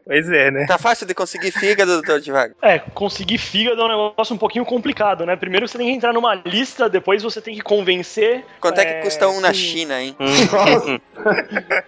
Pois 0.11 0.29
é, 0.29 0.51
né? 0.51 0.65
Tá 0.65 0.77
fácil 0.77 1.07
de 1.07 1.13
conseguir 1.13 1.51
fígado, 1.51 1.93
doutor 1.93 2.19
Divago? 2.19 2.53
É, 2.61 2.79
conseguir 2.79 3.37
fígado 3.37 3.81
é 3.81 3.85
um 3.85 4.09
negócio 4.09 4.35
um 4.35 4.37
pouquinho 4.37 4.65
complicado, 4.65 5.25
né? 5.25 5.37
Primeiro 5.37 5.65
você 5.65 5.77
tem 5.77 5.87
que 5.87 5.93
entrar 5.93 6.11
numa 6.11 6.35
lista, 6.35 6.89
depois 6.89 7.23
você 7.23 7.39
tem 7.39 7.55
que 7.55 7.61
convencer. 7.61 8.43
Quanto 8.59 8.81
é, 8.81 8.83
que 8.83 9.03
custa 9.05 9.29
um 9.29 9.39
na 9.39 9.53
China, 9.53 10.01
hein? 10.01 10.13
Nossa! 10.19 11.01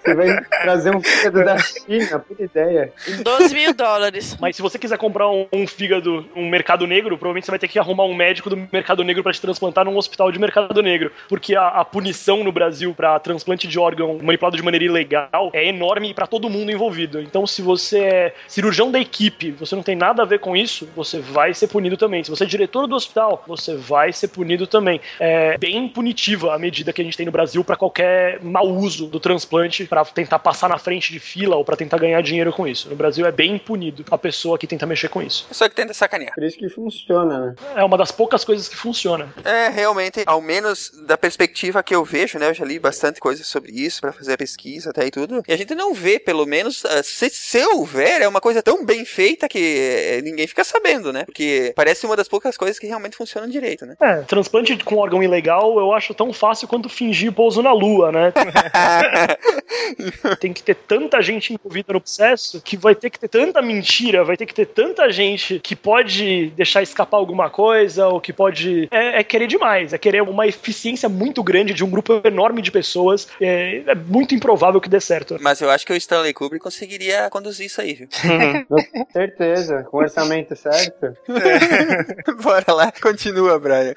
você 0.01 0.13
vai 0.13 0.41
trazer 0.61 0.95
um 0.95 1.01
fígado 1.01 1.43
da 1.43 1.57
China, 1.57 2.19
puta 2.19 2.43
ideia. 2.43 2.93
12 3.23 3.53
mil 3.53 3.73
dólares. 3.73 4.37
Mas 4.39 4.55
se 4.55 4.61
você 4.61 4.79
quiser 4.79 4.97
comprar 4.97 5.29
um, 5.29 5.45
um, 5.51 5.67
fígado, 5.67 6.25
um 6.33 6.47
mercado 6.47 6.87
negro, 6.87 7.17
provavelmente 7.17 7.43
você 7.43 7.51
vai 7.51 7.59
ter 7.59 7.67
que 7.67 7.77
arrumar 7.77 8.05
um 8.05 8.13
médico 8.13 8.49
do 8.49 8.55
mercado 8.71 9.03
negro 9.03 9.21
para 9.21 9.33
te 9.33 9.41
transplantar 9.41 9.83
num 9.83 9.97
hospital 9.97 10.31
de 10.31 10.39
mercado 10.39 10.81
negro. 10.81 11.11
Porque 11.27 11.57
a, 11.57 11.67
a 11.67 11.83
punição 11.83 12.41
no 12.41 12.53
Brasil 12.53 12.93
para 12.93 13.19
transplante 13.19 13.67
de 13.67 13.77
órgão 13.77 14.17
manipulado 14.23 14.55
de 14.55 14.63
maneira 14.63 14.85
ilegal 14.85 15.51
é 15.51 15.67
enorme 15.67 16.13
para 16.13 16.25
todo 16.25 16.49
mundo 16.49 16.71
envolvido. 16.71 17.19
Então, 17.19 17.45
se 17.45 17.61
você 17.61 18.12
é 18.13 18.33
cirurgião 18.47 18.91
da 18.91 18.99
equipe, 18.99 19.51
você 19.51 19.75
não 19.75 19.83
tem 19.83 19.95
nada 19.95 20.23
a 20.23 20.25
ver 20.25 20.39
com 20.39 20.55
isso, 20.55 20.87
você 20.95 21.19
vai 21.19 21.53
ser 21.53 21.67
punido 21.67 21.97
também. 21.97 22.23
Se 22.23 22.29
você 22.29 22.43
é 22.43 22.47
diretor 22.47 22.87
do 22.87 22.95
hospital, 22.95 23.43
você 23.47 23.75
vai 23.75 24.13
ser 24.13 24.27
punido 24.29 24.67
também. 24.67 25.01
É 25.19 25.57
bem 25.57 25.87
punitiva 25.87 26.53
a 26.53 26.59
medida 26.59 26.93
que 26.93 27.01
a 27.01 27.03
gente 27.03 27.17
tem 27.17 27.25
no 27.25 27.31
Brasil 27.31 27.63
para 27.63 27.75
qualquer 27.75 28.41
mau 28.41 28.67
uso 28.67 29.07
do 29.07 29.19
transplante 29.19 29.85
para 29.85 30.05
tentar 30.05 30.39
passar 30.39 30.69
na 30.69 30.77
frente 30.77 31.11
de 31.11 31.19
fila 31.19 31.55
ou 31.55 31.65
para 31.65 31.75
tentar 31.75 31.97
ganhar 31.97 32.21
dinheiro 32.21 32.51
com 32.51 32.67
isso. 32.67 32.89
No 32.89 32.95
Brasil 32.95 33.25
é 33.25 33.31
bem 33.31 33.57
punido 33.57 34.05
a 34.11 34.17
pessoa 34.17 34.57
que 34.57 34.67
tenta 34.67 34.85
mexer 34.85 35.09
com 35.09 35.21
isso. 35.21 35.45
Pessoa 35.47 35.69
que 35.69 35.75
tenta 35.75 35.93
sacanear. 35.93 36.33
Por 36.35 36.43
isso 36.43 36.57
que 36.57 36.69
funciona, 36.69 37.39
né? 37.39 37.55
É 37.75 37.83
uma 37.83 37.97
das 37.97 38.11
poucas 38.11 38.43
coisas 38.43 38.67
que 38.67 38.75
funciona. 38.75 39.33
É, 39.43 39.69
realmente, 39.69 40.23
ao 40.25 40.41
menos 40.41 40.91
da 41.05 41.17
perspectiva 41.17 41.83
que 41.83 41.95
eu 41.95 42.03
vejo, 42.03 42.37
né? 42.37 42.49
Eu 42.49 42.53
já 42.53 42.65
li 42.65 42.79
bastante 42.79 43.19
coisa 43.19 43.43
sobre 43.43 43.71
isso 43.71 44.01
para 44.01 44.11
fazer 44.11 44.33
a 44.33 44.37
pesquisa 44.37 44.89
até 44.89 45.05
e 45.05 45.11
tudo. 45.11 45.43
E 45.47 45.53
a 45.53 45.57
gente 45.57 45.73
não 45.75 45.93
vê, 45.93 46.19
pelo 46.19 46.45
menos, 46.45 46.85
ah, 46.85 47.01
se, 47.03 47.29
se 47.29 47.65
houver, 47.67 48.02
é 48.03 48.27
uma 48.27 48.41
coisa 48.41 48.61
tão 48.61 48.85
bem 48.85 49.05
feita 49.05 49.47
que 49.47 49.59
eh, 49.59 50.21
ninguém 50.21 50.47
fica 50.47 50.63
sabendo, 50.63 51.11
né? 51.11 51.25
Porque 51.25 51.73
parece 51.75 52.05
uma 52.05 52.15
das 52.15 52.27
poucas 52.27 52.57
coisas 52.57 52.79
que 52.79 52.87
realmente 52.87 53.15
funcionam 53.15 53.49
direito, 53.49 53.85
né? 53.85 53.95
É, 54.01 54.21
transplante 54.21 54.75
com 54.83 54.97
órgão 54.97 55.21
ilegal 55.21 55.79
eu 55.79 55.93
acho 55.93 56.13
tão 56.13 56.33
fácil 56.33 56.67
quanto 56.67 56.89
fingir 56.89 57.31
pouso 57.31 57.61
na 57.61 57.71
lua, 57.71 58.11
né? 58.11 58.33
Tem 60.39 60.53
que 60.53 60.63
ter 60.63 60.75
tanta 60.75 61.21
gente 61.21 61.53
envolvida 61.53 61.93
no 61.93 62.01
processo 62.01 62.61
que 62.61 62.77
vai 62.77 62.95
ter 62.95 63.09
que 63.09 63.19
ter 63.19 63.27
tanta 63.27 63.61
mentira, 63.61 64.23
vai 64.23 64.37
ter 64.37 64.45
que 64.45 64.53
ter 64.53 64.65
tanta 64.65 65.11
gente 65.11 65.59
que 65.59 65.75
pode 65.75 66.49
deixar 66.51 66.81
escapar 66.81 67.17
alguma 67.17 67.49
coisa 67.49 68.07
ou 68.07 68.19
que 68.19 68.33
pode. 68.33 68.87
É, 68.91 69.19
é 69.19 69.23
querer 69.23 69.47
demais, 69.47 69.93
é 69.93 69.97
querer 69.97 70.21
uma 70.21 70.47
eficiência 70.47 71.09
muito 71.09 71.43
grande 71.43 71.73
de 71.73 71.83
um 71.83 71.89
grupo 71.89 72.21
enorme 72.23 72.61
de 72.61 72.71
pessoas. 72.71 73.27
É, 73.39 73.81
é 73.87 73.95
muito 73.95 74.35
improvável 74.35 74.79
que 74.79 74.89
dê 74.89 74.99
certo. 74.99 75.37
Mas 75.39 75.61
eu 75.61 75.69
acho 75.69 75.85
que 75.85 75.93
o 75.93 75.95
Stanley 75.95 76.33
Kubrick 76.33 76.63
conseguiria 76.63 77.29
conduzir 77.29 77.65
isso 77.65 77.81
aí, 77.83 77.93
viu? 77.93 78.07
Certeza, 79.11 79.83
com 79.83 79.97
o 79.97 79.99
orçamento 79.99 80.55
certo. 80.55 81.05
É. 81.05 82.33
Bora 82.41 82.73
lá, 82.73 82.91
continua, 82.91 83.59
Brian. 83.59 83.93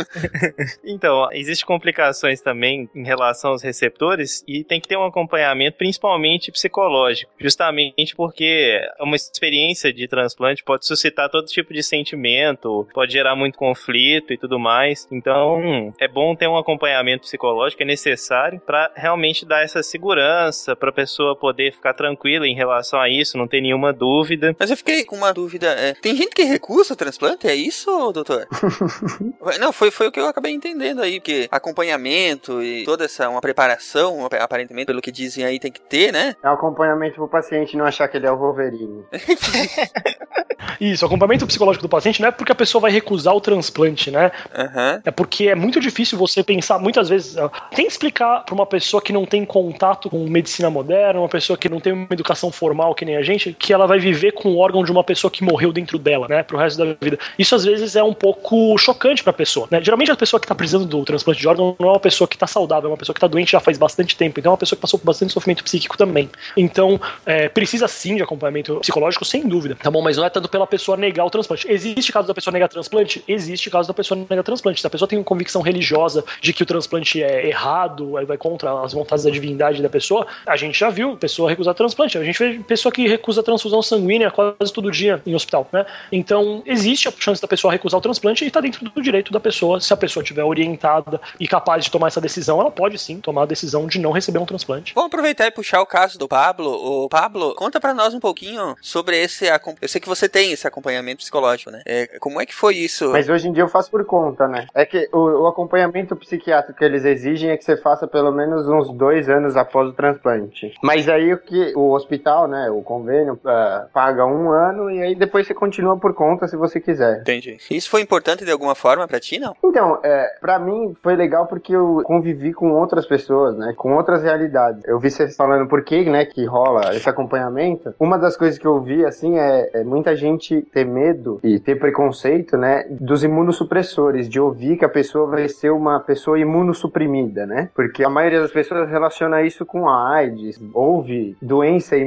então, 0.84 1.28
existem 1.32 1.66
complicações 1.66 2.40
também 2.40 2.88
em 2.94 3.04
relação 3.04 3.52
aos 3.52 3.62
receptores 3.62 4.42
e 4.46 4.64
tem 4.64 4.80
que 4.80 4.88
ter 4.88 4.96
um 4.96 5.04
acompanhamento, 5.04 5.76
principalmente 5.76 6.50
psicológico, 6.50 7.30
justamente 7.38 8.16
porque 8.16 8.80
uma 8.98 9.16
experiência 9.16 9.92
de 9.92 10.08
transplante 10.08 10.64
pode 10.64 10.86
suscitar 10.86 11.28
todo 11.28 11.46
tipo 11.46 11.72
de 11.72 11.82
sentimento, 11.82 12.88
pode 12.92 13.12
gerar 13.12 13.36
muito 13.36 13.58
conflito 13.58 14.32
e 14.32 14.38
tudo 14.38 14.58
mais. 14.58 15.06
Então, 15.10 15.92
é 15.98 16.08
bom 16.08 16.34
ter 16.34 16.48
um 16.48 16.56
acompanhamento 16.56 17.22
psicológico, 17.22 17.82
é 17.82 17.86
necessário 17.86 18.60
para 18.60 18.90
realmente 18.94 19.44
dar 19.44 19.62
essa 19.62 19.82
segurança 19.82 20.74
para 20.74 20.90
a 20.90 20.92
pessoa 20.92 21.36
poder 21.36 21.72
ficar 21.72 21.94
tranquila 21.94 22.46
em 22.46 22.54
relação 22.54 23.00
a 23.00 23.09
isso, 23.10 23.36
não 23.36 23.48
ter 23.48 23.60
nenhuma 23.60 23.92
dúvida. 23.92 24.54
Mas 24.58 24.70
eu 24.70 24.76
fiquei 24.76 25.04
com 25.04 25.16
uma 25.16 25.32
dúvida. 25.32 25.68
É, 25.68 25.94
tem 25.94 26.16
gente 26.16 26.34
que 26.34 26.42
recusa 26.42 26.94
o 26.94 26.96
transplante? 26.96 27.46
É 27.46 27.54
isso, 27.54 28.12
doutor? 28.12 28.46
Não, 29.58 29.72
foi, 29.72 29.90
foi 29.90 30.08
o 30.08 30.12
que 30.12 30.20
eu 30.20 30.26
acabei 30.26 30.52
entendendo 30.52 31.02
aí, 31.02 31.20
que 31.20 31.48
acompanhamento 31.50 32.62
e 32.62 32.84
toda 32.84 33.04
essa 33.04 33.28
uma 33.28 33.40
preparação, 33.40 34.26
aparentemente, 34.40 34.86
pelo 34.86 35.02
que 35.02 35.10
dizem 35.10 35.44
aí, 35.44 35.58
tem 35.58 35.72
que 35.72 35.80
ter, 35.80 36.12
né? 36.12 36.36
É 36.42 36.48
um 36.48 36.52
acompanhamento 36.52 37.16
pro 37.16 37.28
paciente 37.28 37.76
não 37.76 37.84
achar 37.84 38.08
que 38.08 38.16
ele 38.16 38.26
é 38.26 38.32
o 38.32 38.36
Wolverine. 38.36 39.04
Isso, 40.80 41.04
acompanhamento 41.04 41.46
psicológico 41.46 41.82
do 41.82 41.88
paciente 41.88 42.20
não 42.20 42.28
é 42.28 42.32
porque 42.32 42.52
a 42.52 42.54
pessoa 42.54 42.82
vai 42.82 42.90
recusar 42.90 43.34
o 43.34 43.40
transplante, 43.40 44.10
né? 44.10 44.30
Uhum. 44.56 45.00
É 45.04 45.10
porque 45.10 45.48
é 45.48 45.54
muito 45.54 45.80
difícil 45.80 46.18
você 46.18 46.42
pensar, 46.42 46.78
muitas 46.78 47.08
vezes, 47.08 47.34
tem 47.74 47.86
que 47.86 47.92
explicar 47.92 48.44
para 48.44 48.54
uma 48.54 48.66
pessoa 48.66 49.02
que 49.02 49.12
não 49.12 49.26
tem 49.26 49.44
contato 49.44 50.08
com 50.08 50.18
medicina 50.28 50.70
moderna, 50.70 51.20
uma 51.20 51.28
pessoa 51.28 51.56
que 51.56 51.68
não 51.68 51.80
tem 51.80 51.92
uma 51.92 52.06
educação 52.10 52.50
formal, 52.50 52.94
que 53.00 53.04
nem 53.06 53.16
a 53.16 53.22
gente, 53.22 53.56
que 53.58 53.72
ela 53.72 53.86
vai 53.86 53.98
viver 53.98 54.32
com 54.32 54.50
o 54.50 54.58
órgão 54.58 54.84
de 54.84 54.92
uma 54.92 55.02
pessoa 55.02 55.30
que 55.30 55.42
morreu 55.42 55.72
dentro 55.72 55.98
dela, 55.98 56.28
né, 56.28 56.42
pro 56.42 56.58
resto 56.58 56.76
da 56.76 56.94
vida. 57.00 57.18
Isso 57.38 57.54
às 57.54 57.64
vezes 57.64 57.96
é 57.96 58.02
um 58.02 58.12
pouco 58.12 58.76
chocante 58.76 59.24
pra 59.24 59.32
pessoa, 59.32 59.66
né? 59.70 59.82
Geralmente 59.82 60.10
a 60.10 60.16
pessoa 60.16 60.38
que 60.38 60.46
tá 60.46 60.54
precisando 60.54 60.84
do 60.84 61.02
transplante 61.02 61.40
de 61.40 61.48
órgão 61.48 61.74
não 61.78 61.88
é 61.88 61.92
uma 61.92 62.00
pessoa 62.00 62.28
que 62.28 62.36
tá 62.36 62.46
saudável, 62.46 62.90
é 62.90 62.92
uma 62.92 62.98
pessoa 62.98 63.14
que 63.14 63.20
tá 63.20 63.26
doente 63.26 63.52
já 63.52 63.60
faz 63.60 63.78
bastante 63.78 64.14
tempo, 64.14 64.38
então 64.38 64.50
é 64.50 64.52
uma 64.52 64.58
pessoa 64.58 64.76
que 64.76 64.82
passou 64.82 64.98
por 64.98 65.06
bastante 65.06 65.32
sofrimento 65.32 65.64
psíquico 65.64 65.96
também. 65.96 66.28
Então, 66.54 67.00
é, 67.24 67.48
precisa 67.48 67.88
sim 67.88 68.16
de 68.16 68.22
acompanhamento 68.22 68.80
psicológico, 68.80 69.24
sem 69.24 69.48
dúvida, 69.48 69.74
tá 69.82 69.90
bom? 69.90 70.02
Mas 70.02 70.18
não 70.18 70.26
é 70.26 70.28
tanto 70.28 70.50
pela 70.50 70.66
pessoa 70.66 70.94
negar 70.94 71.24
o 71.24 71.30
transplante. 71.30 71.66
Existe 71.72 72.12
caso 72.12 72.28
da 72.28 72.34
pessoa 72.34 72.52
negar 72.52 72.68
transplante? 72.68 73.24
Existe 73.26 73.70
caso 73.70 73.88
da 73.88 73.94
pessoa 73.94 74.26
negar 74.28 74.42
transplante. 74.42 74.78
Se 74.78 74.86
a 74.86 74.90
pessoa 74.90 75.08
tem 75.08 75.18
uma 75.18 75.24
convicção 75.24 75.62
religiosa 75.62 76.22
de 76.42 76.52
que 76.52 76.62
o 76.62 76.66
transplante 76.66 77.22
é 77.22 77.46
errado, 77.46 78.18
aí 78.18 78.26
vai 78.26 78.36
contra 78.36 78.82
as 78.82 78.92
vontades 78.92 79.24
da 79.24 79.30
divindade 79.30 79.80
da 79.80 79.88
pessoa, 79.88 80.26
a 80.46 80.56
gente 80.56 80.78
já 80.78 80.90
viu 80.90 81.16
pessoa 81.16 81.48
recusar 81.48 81.74
transplante. 81.74 82.18
A 82.18 82.24
gente 82.24 82.38
vê 82.38 82.58
pessoa 82.58 82.89
que 82.90 83.06
recusa 83.06 83.42
transfusão 83.42 83.82
sanguínea 83.82 84.30
quase 84.30 84.72
todo 84.72 84.90
dia 84.90 85.20
em 85.26 85.34
hospital, 85.34 85.66
né? 85.72 85.84
Então, 86.10 86.62
existe 86.66 87.08
a 87.08 87.12
chance 87.12 87.40
da 87.40 87.48
pessoa 87.48 87.72
recusar 87.72 87.98
o 87.98 88.02
transplante 88.02 88.44
e 88.44 88.50
tá 88.50 88.60
dentro 88.60 88.84
do 88.84 89.02
direito 89.02 89.32
da 89.32 89.40
pessoa. 89.40 89.80
Se 89.80 89.92
a 89.92 89.96
pessoa 89.96 90.22
tiver 90.22 90.44
orientada 90.44 91.20
e 91.38 91.46
capaz 91.46 91.84
de 91.84 91.90
tomar 91.90 92.08
essa 92.08 92.20
decisão, 92.20 92.60
ela 92.60 92.70
pode 92.70 92.98
sim 92.98 93.20
tomar 93.20 93.42
a 93.42 93.46
decisão 93.46 93.86
de 93.86 93.98
não 93.98 94.12
receber 94.12 94.38
um 94.38 94.46
transplante. 94.46 94.92
Vamos 94.94 95.08
aproveitar 95.08 95.46
e 95.46 95.50
puxar 95.50 95.80
o 95.80 95.86
caso 95.86 96.18
do 96.18 96.28
Pablo. 96.28 96.70
O 96.70 97.08
Pablo, 97.08 97.54
conta 97.54 97.80
pra 97.80 97.94
nós 97.94 98.14
um 98.14 98.20
pouquinho 98.20 98.76
sobre 98.80 99.16
esse. 99.20 99.46
Eu 99.80 99.88
sei 99.88 100.00
que 100.00 100.08
você 100.08 100.28
tem 100.28 100.52
esse 100.52 100.66
acompanhamento 100.66 101.18
psicológico, 101.18 101.70
né? 101.70 101.82
É, 101.86 102.18
como 102.18 102.40
é 102.40 102.46
que 102.46 102.54
foi 102.54 102.76
isso? 102.76 103.10
Mas 103.10 103.28
hoje 103.28 103.48
em 103.48 103.52
dia 103.52 103.62
eu 103.62 103.68
faço 103.68 103.90
por 103.90 104.04
conta, 104.04 104.46
né? 104.46 104.66
É 104.74 104.84
que 104.84 105.08
o, 105.12 105.42
o 105.42 105.46
acompanhamento 105.46 106.16
psiquiátrico 106.16 106.78
que 106.78 106.84
eles 106.84 107.04
exigem 107.04 107.50
é 107.50 107.56
que 107.56 107.64
você 107.64 107.76
faça 107.76 108.06
pelo 108.06 108.32
menos 108.32 108.66
uns 108.68 108.90
dois 108.92 109.28
anos 109.28 109.56
após 109.56 109.88
o 109.88 109.92
transplante. 109.92 110.74
Mas 110.82 111.08
aí 111.08 111.32
o 111.32 111.38
que 111.38 111.72
o 111.76 111.92
hospital, 111.92 112.48
né, 112.48 112.70
o 112.70 112.79
convênio, 112.82 113.38
ah, 113.44 113.86
paga 113.92 114.26
um 114.26 114.50
ano 114.50 114.90
e 114.90 115.02
aí 115.02 115.14
depois 115.14 115.46
você 115.46 115.54
continua 115.54 115.96
por 115.96 116.14
conta 116.14 116.48
se 116.48 116.56
você 116.56 116.80
quiser. 116.80 117.20
Entendi. 117.20 117.56
Isso 117.70 117.90
foi 117.90 118.00
importante 118.00 118.44
de 118.44 118.50
alguma 118.50 118.74
forma 118.74 119.06
pra 119.06 119.20
ti, 119.20 119.38
não? 119.38 119.54
Então, 119.64 119.98
é, 120.02 120.36
para 120.40 120.58
mim 120.58 120.94
foi 121.02 121.16
legal 121.16 121.46
porque 121.46 121.74
eu 121.74 122.02
convivi 122.04 122.52
com 122.52 122.72
outras 122.72 123.06
pessoas, 123.06 123.56
né, 123.56 123.74
com 123.76 123.94
outras 123.94 124.22
realidades. 124.22 124.82
Eu 124.86 124.98
vi 124.98 125.10
vocês 125.10 125.36
falando 125.36 125.68
por 125.68 125.82
que, 125.84 126.04
né, 126.04 126.24
que 126.24 126.44
rola 126.44 126.94
esse 126.94 127.08
acompanhamento. 127.08 127.94
Uma 127.98 128.18
das 128.18 128.36
coisas 128.36 128.58
que 128.58 128.66
eu 128.66 128.80
vi, 128.80 129.04
assim, 129.04 129.38
é, 129.38 129.70
é 129.74 129.84
muita 129.84 130.16
gente 130.16 130.62
ter 130.72 130.84
medo 130.84 131.40
e 131.42 131.58
ter 131.58 131.78
preconceito, 131.78 132.56
né, 132.56 132.86
dos 132.90 133.22
imunossupressores, 133.24 134.28
de 134.28 134.40
ouvir 134.40 134.76
que 134.76 134.84
a 134.84 134.88
pessoa 134.88 135.26
vai 135.26 135.48
ser 135.48 135.70
uma 135.70 136.00
pessoa 136.00 136.38
imunossuprimida, 136.38 137.46
né, 137.46 137.70
porque 137.74 138.04
a 138.04 138.10
maioria 138.10 138.40
das 138.40 138.52
pessoas 138.52 138.88
relaciona 138.88 139.42
isso 139.42 139.64
com 139.66 139.88
a 139.88 140.14
AIDS, 140.14 140.60
ouve 140.72 141.36
doença 141.40 141.96
e 141.96 142.04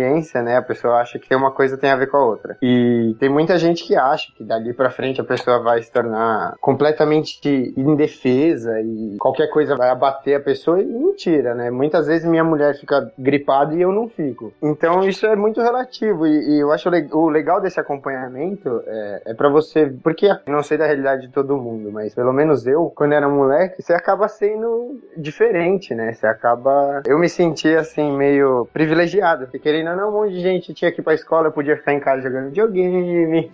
imunodeficiência, 0.00 0.42
né, 0.42 0.56
a 0.56 0.62
pessoa 0.62 0.96
acha 1.00 1.18
que 1.18 1.34
uma 1.34 1.50
coisa 1.50 1.76
tem 1.76 1.90
a 1.90 1.96
ver 1.96 2.06
com 2.08 2.16
a 2.16 2.24
outra. 2.24 2.56
E 2.62 3.16
tem 3.18 3.28
muita 3.28 3.56
gente 3.58 3.84
que 3.84 3.96
acha 3.96 4.32
que 4.36 4.44
dali 4.44 4.72
pra 4.72 4.90
frente 4.90 5.20
a 5.20 5.24
pessoa 5.24 5.60
vai 5.62 5.82
se 5.82 5.90
tornar 5.90 6.54
completamente 6.60 7.72
indefesa 7.76 8.80
e 8.80 9.16
qualquer 9.18 9.48
coisa 9.48 9.76
vai 9.76 9.88
abater 9.88 10.36
a 10.36 10.40
pessoa 10.40 10.80
e 10.80 10.84
mentira, 10.84 11.54
né? 11.54 11.70
Muitas 11.70 12.06
vezes 12.06 12.28
minha 12.28 12.44
mulher 12.44 12.76
fica 12.78 13.10
gripada 13.18 13.74
e 13.74 13.80
eu 13.82 13.92
não 13.92 14.08
fico. 14.08 14.52
Então 14.62 15.02
isso 15.08 15.26
é 15.26 15.34
muito 15.34 15.60
relativo 15.60 16.26
e, 16.26 16.56
e 16.56 16.60
eu 16.60 16.72
acho 16.72 16.88
le- 16.90 17.08
o 17.12 17.28
legal 17.28 17.60
desse 17.60 17.80
acompanhamento 17.80 18.82
é, 18.86 19.22
é 19.26 19.34
para 19.34 19.48
você, 19.48 19.86
porque 20.02 20.28
não 20.46 20.62
sei 20.62 20.76
da 20.78 20.86
realidade 20.86 21.22
de 21.26 21.32
todo 21.32 21.56
mundo, 21.56 21.90
mas 21.90 22.14
pelo 22.14 22.32
menos 22.32 22.66
eu, 22.66 22.92
quando 22.94 23.12
era 23.12 23.28
moleque, 23.28 23.82
você 23.82 23.92
acaba 23.94 24.28
sendo 24.28 25.00
diferente, 25.16 25.94
né? 25.94 26.12
Você 26.12 26.26
acaba, 26.26 27.02
eu 27.06 27.18
me 27.18 27.28
senti 27.28 27.74
assim 27.74 28.16
meio 28.16 28.66
privilegiado, 28.72 29.44
porque 29.46 29.58
querendo 29.58 29.85
não, 29.94 30.08
um 30.08 30.12
monte 30.12 30.32
de 30.32 30.40
gente 30.40 30.74
tinha 30.74 30.90
que 30.90 31.00
ir 31.00 31.04
pra 31.04 31.14
escola, 31.14 31.48
eu 31.48 31.52
podia 31.52 31.76
ficar 31.76 31.92
em 31.92 32.00
casa 32.00 32.22
jogando 32.22 32.46
videogame. 32.46 33.52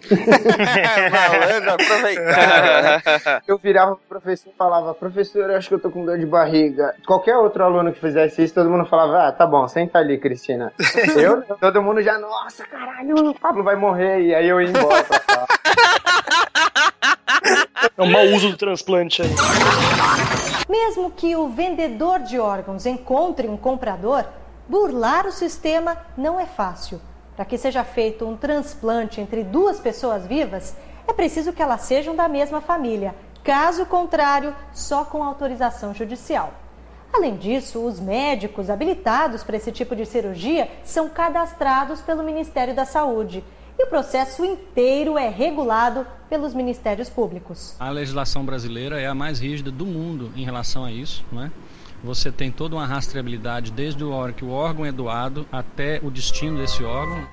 Malandro, 1.11 1.71
aproveitava, 1.73 2.83
né? 2.83 3.43
Eu 3.47 3.59
virava 3.59 3.97
pro 3.97 4.21
professor 4.21 4.51
e 4.51 4.57
falava, 4.57 4.95
professor, 4.95 5.51
eu 5.51 5.57
acho 5.57 5.69
que 5.69 5.75
eu 5.75 5.81
tô 5.81 5.91
com 5.91 6.05
dor 6.05 6.19
de 6.19 6.27
barriga. 6.27 6.95
Qualquer 7.07 7.37
outro 7.37 7.65
aluno 7.65 7.93
que 7.93 8.01
fizesse 8.01 8.43
isso, 8.43 8.55
todo 8.55 8.71
mundo 8.71 8.87
falava, 8.87 9.29
ah, 9.29 9.33
tá 9.33 9.47
bom, 9.47 9.67
senta 9.69 9.99
ali, 9.99 10.19
Cristina. 10.19 10.73
eu, 11.21 11.43
todo 11.57 11.83
mundo 11.83 12.01
já, 12.01 12.19
nossa, 12.19 12.65
caralho, 12.67 13.31
o 13.31 13.39
Pablo 13.39 13.63
vai 13.63 13.77
morrer. 13.77 14.23
E 14.23 14.35
aí 14.35 14.49
eu 14.49 14.61
ia 14.61 14.69
embora 14.69 15.05
pra 15.05 15.19
cá. 15.19 15.47
É 17.97 18.03
um 18.03 18.11
mau 18.11 18.25
uso 18.27 18.51
do 18.51 18.57
transplante 18.57 19.23
aí. 19.23 19.29
Mesmo 20.69 21.11
que 21.11 21.37
o 21.37 21.49
vendedor 21.49 22.21
de 22.21 22.39
órgãos 22.39 22.87
encontre 22.87 23.49
um 23.49 23.57
comprador, 23.57 24.25
burlar 24.69 25.27
o 25.27 25.33
sistema 25.33 25.97
não 26.17 26.39
é 26.39 26.47
fácil. 26.47 27.01
Para 27.37 27.45
que 27.45 27.57
seja 27.57 27.83
feito 27.83 28.27
um 28.27 28.37
transplante 28.37 29.21
entre 29.21 29.43
duas 29.43 29.81
pessoas 29.81 30.27
vivas, 30.27 30.77
é 31.07 31.13
preciso 31.13 31.53
que 31.53 31.63
elas 31.63 31.83
sejam 31.83 32.15
da 32.15 32.29
mesma 32.29 32.61
família. 32.61 33.15
Caso 33.43 33.87
contrário, 33.87 34.55
só 34.73 35.05
com 35.05 35.23
autorização 35.23 35.95
judicial. 35.95 36.53
Além 37.13 37.37
disso, 37.37 37.85
os 37.85 38.01
médicos 38.01 38.71
habilitados 38.71 39.43
para 39.43 39.57
esse 39.57 39.71
tipo 39.71 39.95
de 39.95 40.07
cirurgia 40.07 40.71
são 40.85 41.09
cadastrados 41.11 42.01
pelo 42.01 42.23
Ministério 42.23 42.75
da 42.75 42.85
Saúde. 42.85 43.45
E 43.79 43.85
o 43.85 43.89
processo 43.89 44.45
inteiro 44.45 45.19
é 45.19 45.29
regulado 45.29 46.07
pelos 46.29 46.55
ministérios 46.55 47.11
públicos. 47.11 47.75
A 47.79 47.91
legislação 47.91 48.45
brasileira 48.45 49.01
é 49.01 49.07
a 49.07 49.15
mais 49.15 49.41
rígida 49.41 49.71
do 49.71 49.85
mundo 49.85 50.31
em 50.37 50.45
relação 50.45 50.85
a 50.85 50.93
isso, 50.93 51.25
não 51.33 51.43
é? 51.43 51.51
Você 52.05 52.33
tem 52.33 52.51
toda 52.51 52.75
uma 52.75 52.85
rastreabilidade 52.85 53.71
desde 53.71 54.03
a 54.03 54.07
hora 54.09 54.33
que 54.33 54.45
o 54.45 54.51
órgão 54.51 54.85
é 54.85 54.91
doado 54.91 55.47
até 55.53 56.01
o 56.03 56.11
destino 56.11 56.59
desse 56.59 56.83
órgão. 56.83 57.29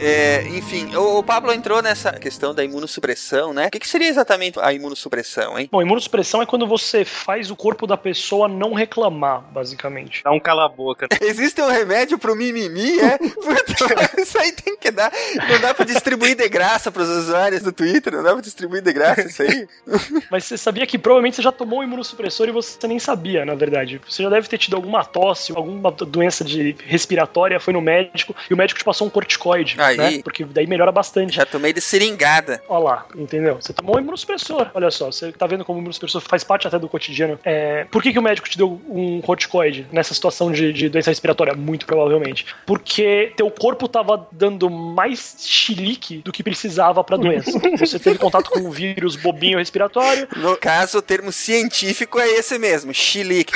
É, 0.00 0.46
enfim, 0.48 0.94
o, 0.94 1.18
o 1.18 1.22
Pablo 1.22 1.52
entrou 1.52 1.80
nessa 1.80 2.12
questão 2.12 2.54
da 2.54 2.64
imunossupressão, 2.64 3.52
né? 3.52 3.66
O 3.66 3.70
que, 3.70 3.78
que 3.78 3.88
seria 3.88 4.08
exatamente 4.08 4.58
a 4.60 4.72
imunossupressão, 4.72 5.58
hein? 5.58 5.68
Bom, 5.70 5.80
imunossupressão 5.80 6.42
é 6.42 6.46
quando 6.46 6.66
você 6.66 7.04
faz 7.04 7.50
o 7.50 7.56
corpo 7.56 7.86
da 7.86 7.96
pessoa 7.96 8.48
não 8.48 8.74
reclamar, 8.74 9.40
basicamente. 9.52 10.22
Dá 10.24 10.30
um 10.32 10.40
cala-boca. 10.40 11.08
Existe 11.20 11.60
um 11.62 11.68
remédio 11.68 12.18
pro 12.18 12.34
mimimi, 12.34 12.98
é? 13.00 13.18
Isso 14.20 14.38
aí 14.38 14.52
tem 14.52 14.76
que 14.76 14.90
dar. 14.90 15.12
Não 15.48 15.60
dá 15.60 15.74
pra 15.74 15.84
distribuir 15.84 16.36
de 16.36 16.48
graça 16.48 16.90
pros 16.90 17.08
usuários 17.08 17.62
do 17.62 17.72
Twitter, 17.72 18.12
não 18.12 18.22
dá 18.22 18.32
pra 18.32 18.40
distribuir 18.40 18.82
de 18.82 18.92
graça 18.92 19.22
isso 19.22 19.42
aí. 19.42 19.68
Mas 20.30 20.44
você 20.44 20.56
sabia 20.56 20.86
que 20.86 20.98
provavelmente 20.98 21.36
você 21.36 21.42
já 21.42 21.52
tomou 21.52 21.80
um 21.80 21.82
imunossupressor 21.82 22.48
e 22.48 22.52
você 22.52 22.86
nem 22.86 22.98
sabia, 22.98 23.44
na 23.44 23.54
verdade. 23.54 24.00
Você 24.08 24.22
já 24.22 24.28
deve 24.28 24.48
ter 24.48 24.58
tido 24.58 24.76
alguma 24.76 25.04
tosse, 25.04 25.52
alguma 25.54 25.90
doença 25.90 26.44
de 26.44 26.76
respiratória, 26.84 27.60
foi 27.60 27.72
no 27.72 27.80
médico 27.80 28.34
e 28.50 28.54
o 28.54 28.56
médico 28.56 28.78
te 28.78 28.84
passou 28.84 29.06
um 29.06 29.10
corticoide, 29.10 29.76
Aí. 29.86 29.96
né? 29.96 30.20
Porque 30.22 30.44
daí 30.44 30.66
melhora 30.66 30.92
bastante. 30.92 31.34
Já 31.34 31.46
tomei 31.46 31.72
de 31.72 31.80
seringada. 31.80 32.62
Olha 32.68 32.84
lá, 32.84 33.06
entendeu? 33.16 33.56
Você 33.60 33.72
tomou 33.72 33.96
um 33.96 34.00
imunossupressor. 34.00 34.70
Olha 34.74 34.90
só, 34.90 35.06
você 35.06 35.32
tá 35.32 35.46
vendo 35.46 35.64
como 35.64 35.78
o 35.78 35.82
imunossupressor 35.82 36.20
faz 36.20 36.44
parte 36.44 36.66
até 36.66 36.78
do 36.78 36.88
cotidiano. 36.88 37.38
É, 37.44 37.84
por 37.90 38.02
que, 38.02 38.12
que 38.12 38.18
o 38.18 38.22
médico 38.22 38.48
te 38.48 38.58
deu 38.58 38.80
um 38.88 39.20
corticoide 39.20 39.86
nessa 39.92 40.14
situação 40.14 40.50
de, 40.50 40.72
de 40.72 40.88
doença 40.88 41.10
respiratória? 41.10 41.54
Muito 41.54 41.86
provavelmente. 41.86 42.46
Porque 42.66 43.32
teu 43.36 43.50
corpo 43.50 43.88
tava 43.88 44.26
dando 44.32 44.70
mais 44.70 45.36
chilique 45.40 46.18
do 46.18 46.32
que 46.32 46.42
precisava 46.42 47.02
pra 47.02 47.16
doença. 47.16 47.50
Você 47.78 47.98
teve 47.98 48.18
contato 48.18 48.50
com 48.50 48.60
um 48.60 48.70
vírus 48.70 49.16
bobinho 49.16 49.58
respiratório. 49.58 50.28
No 50.36 50.56
caso, 50.56 50.98
o 50.98 51.02
termo 51.02 51.32
científico 51.32 52.18
é 52.18 52.28
esse 52.28 52.58
mesmo, 52.58 52.92
chilique. 52.92 53.54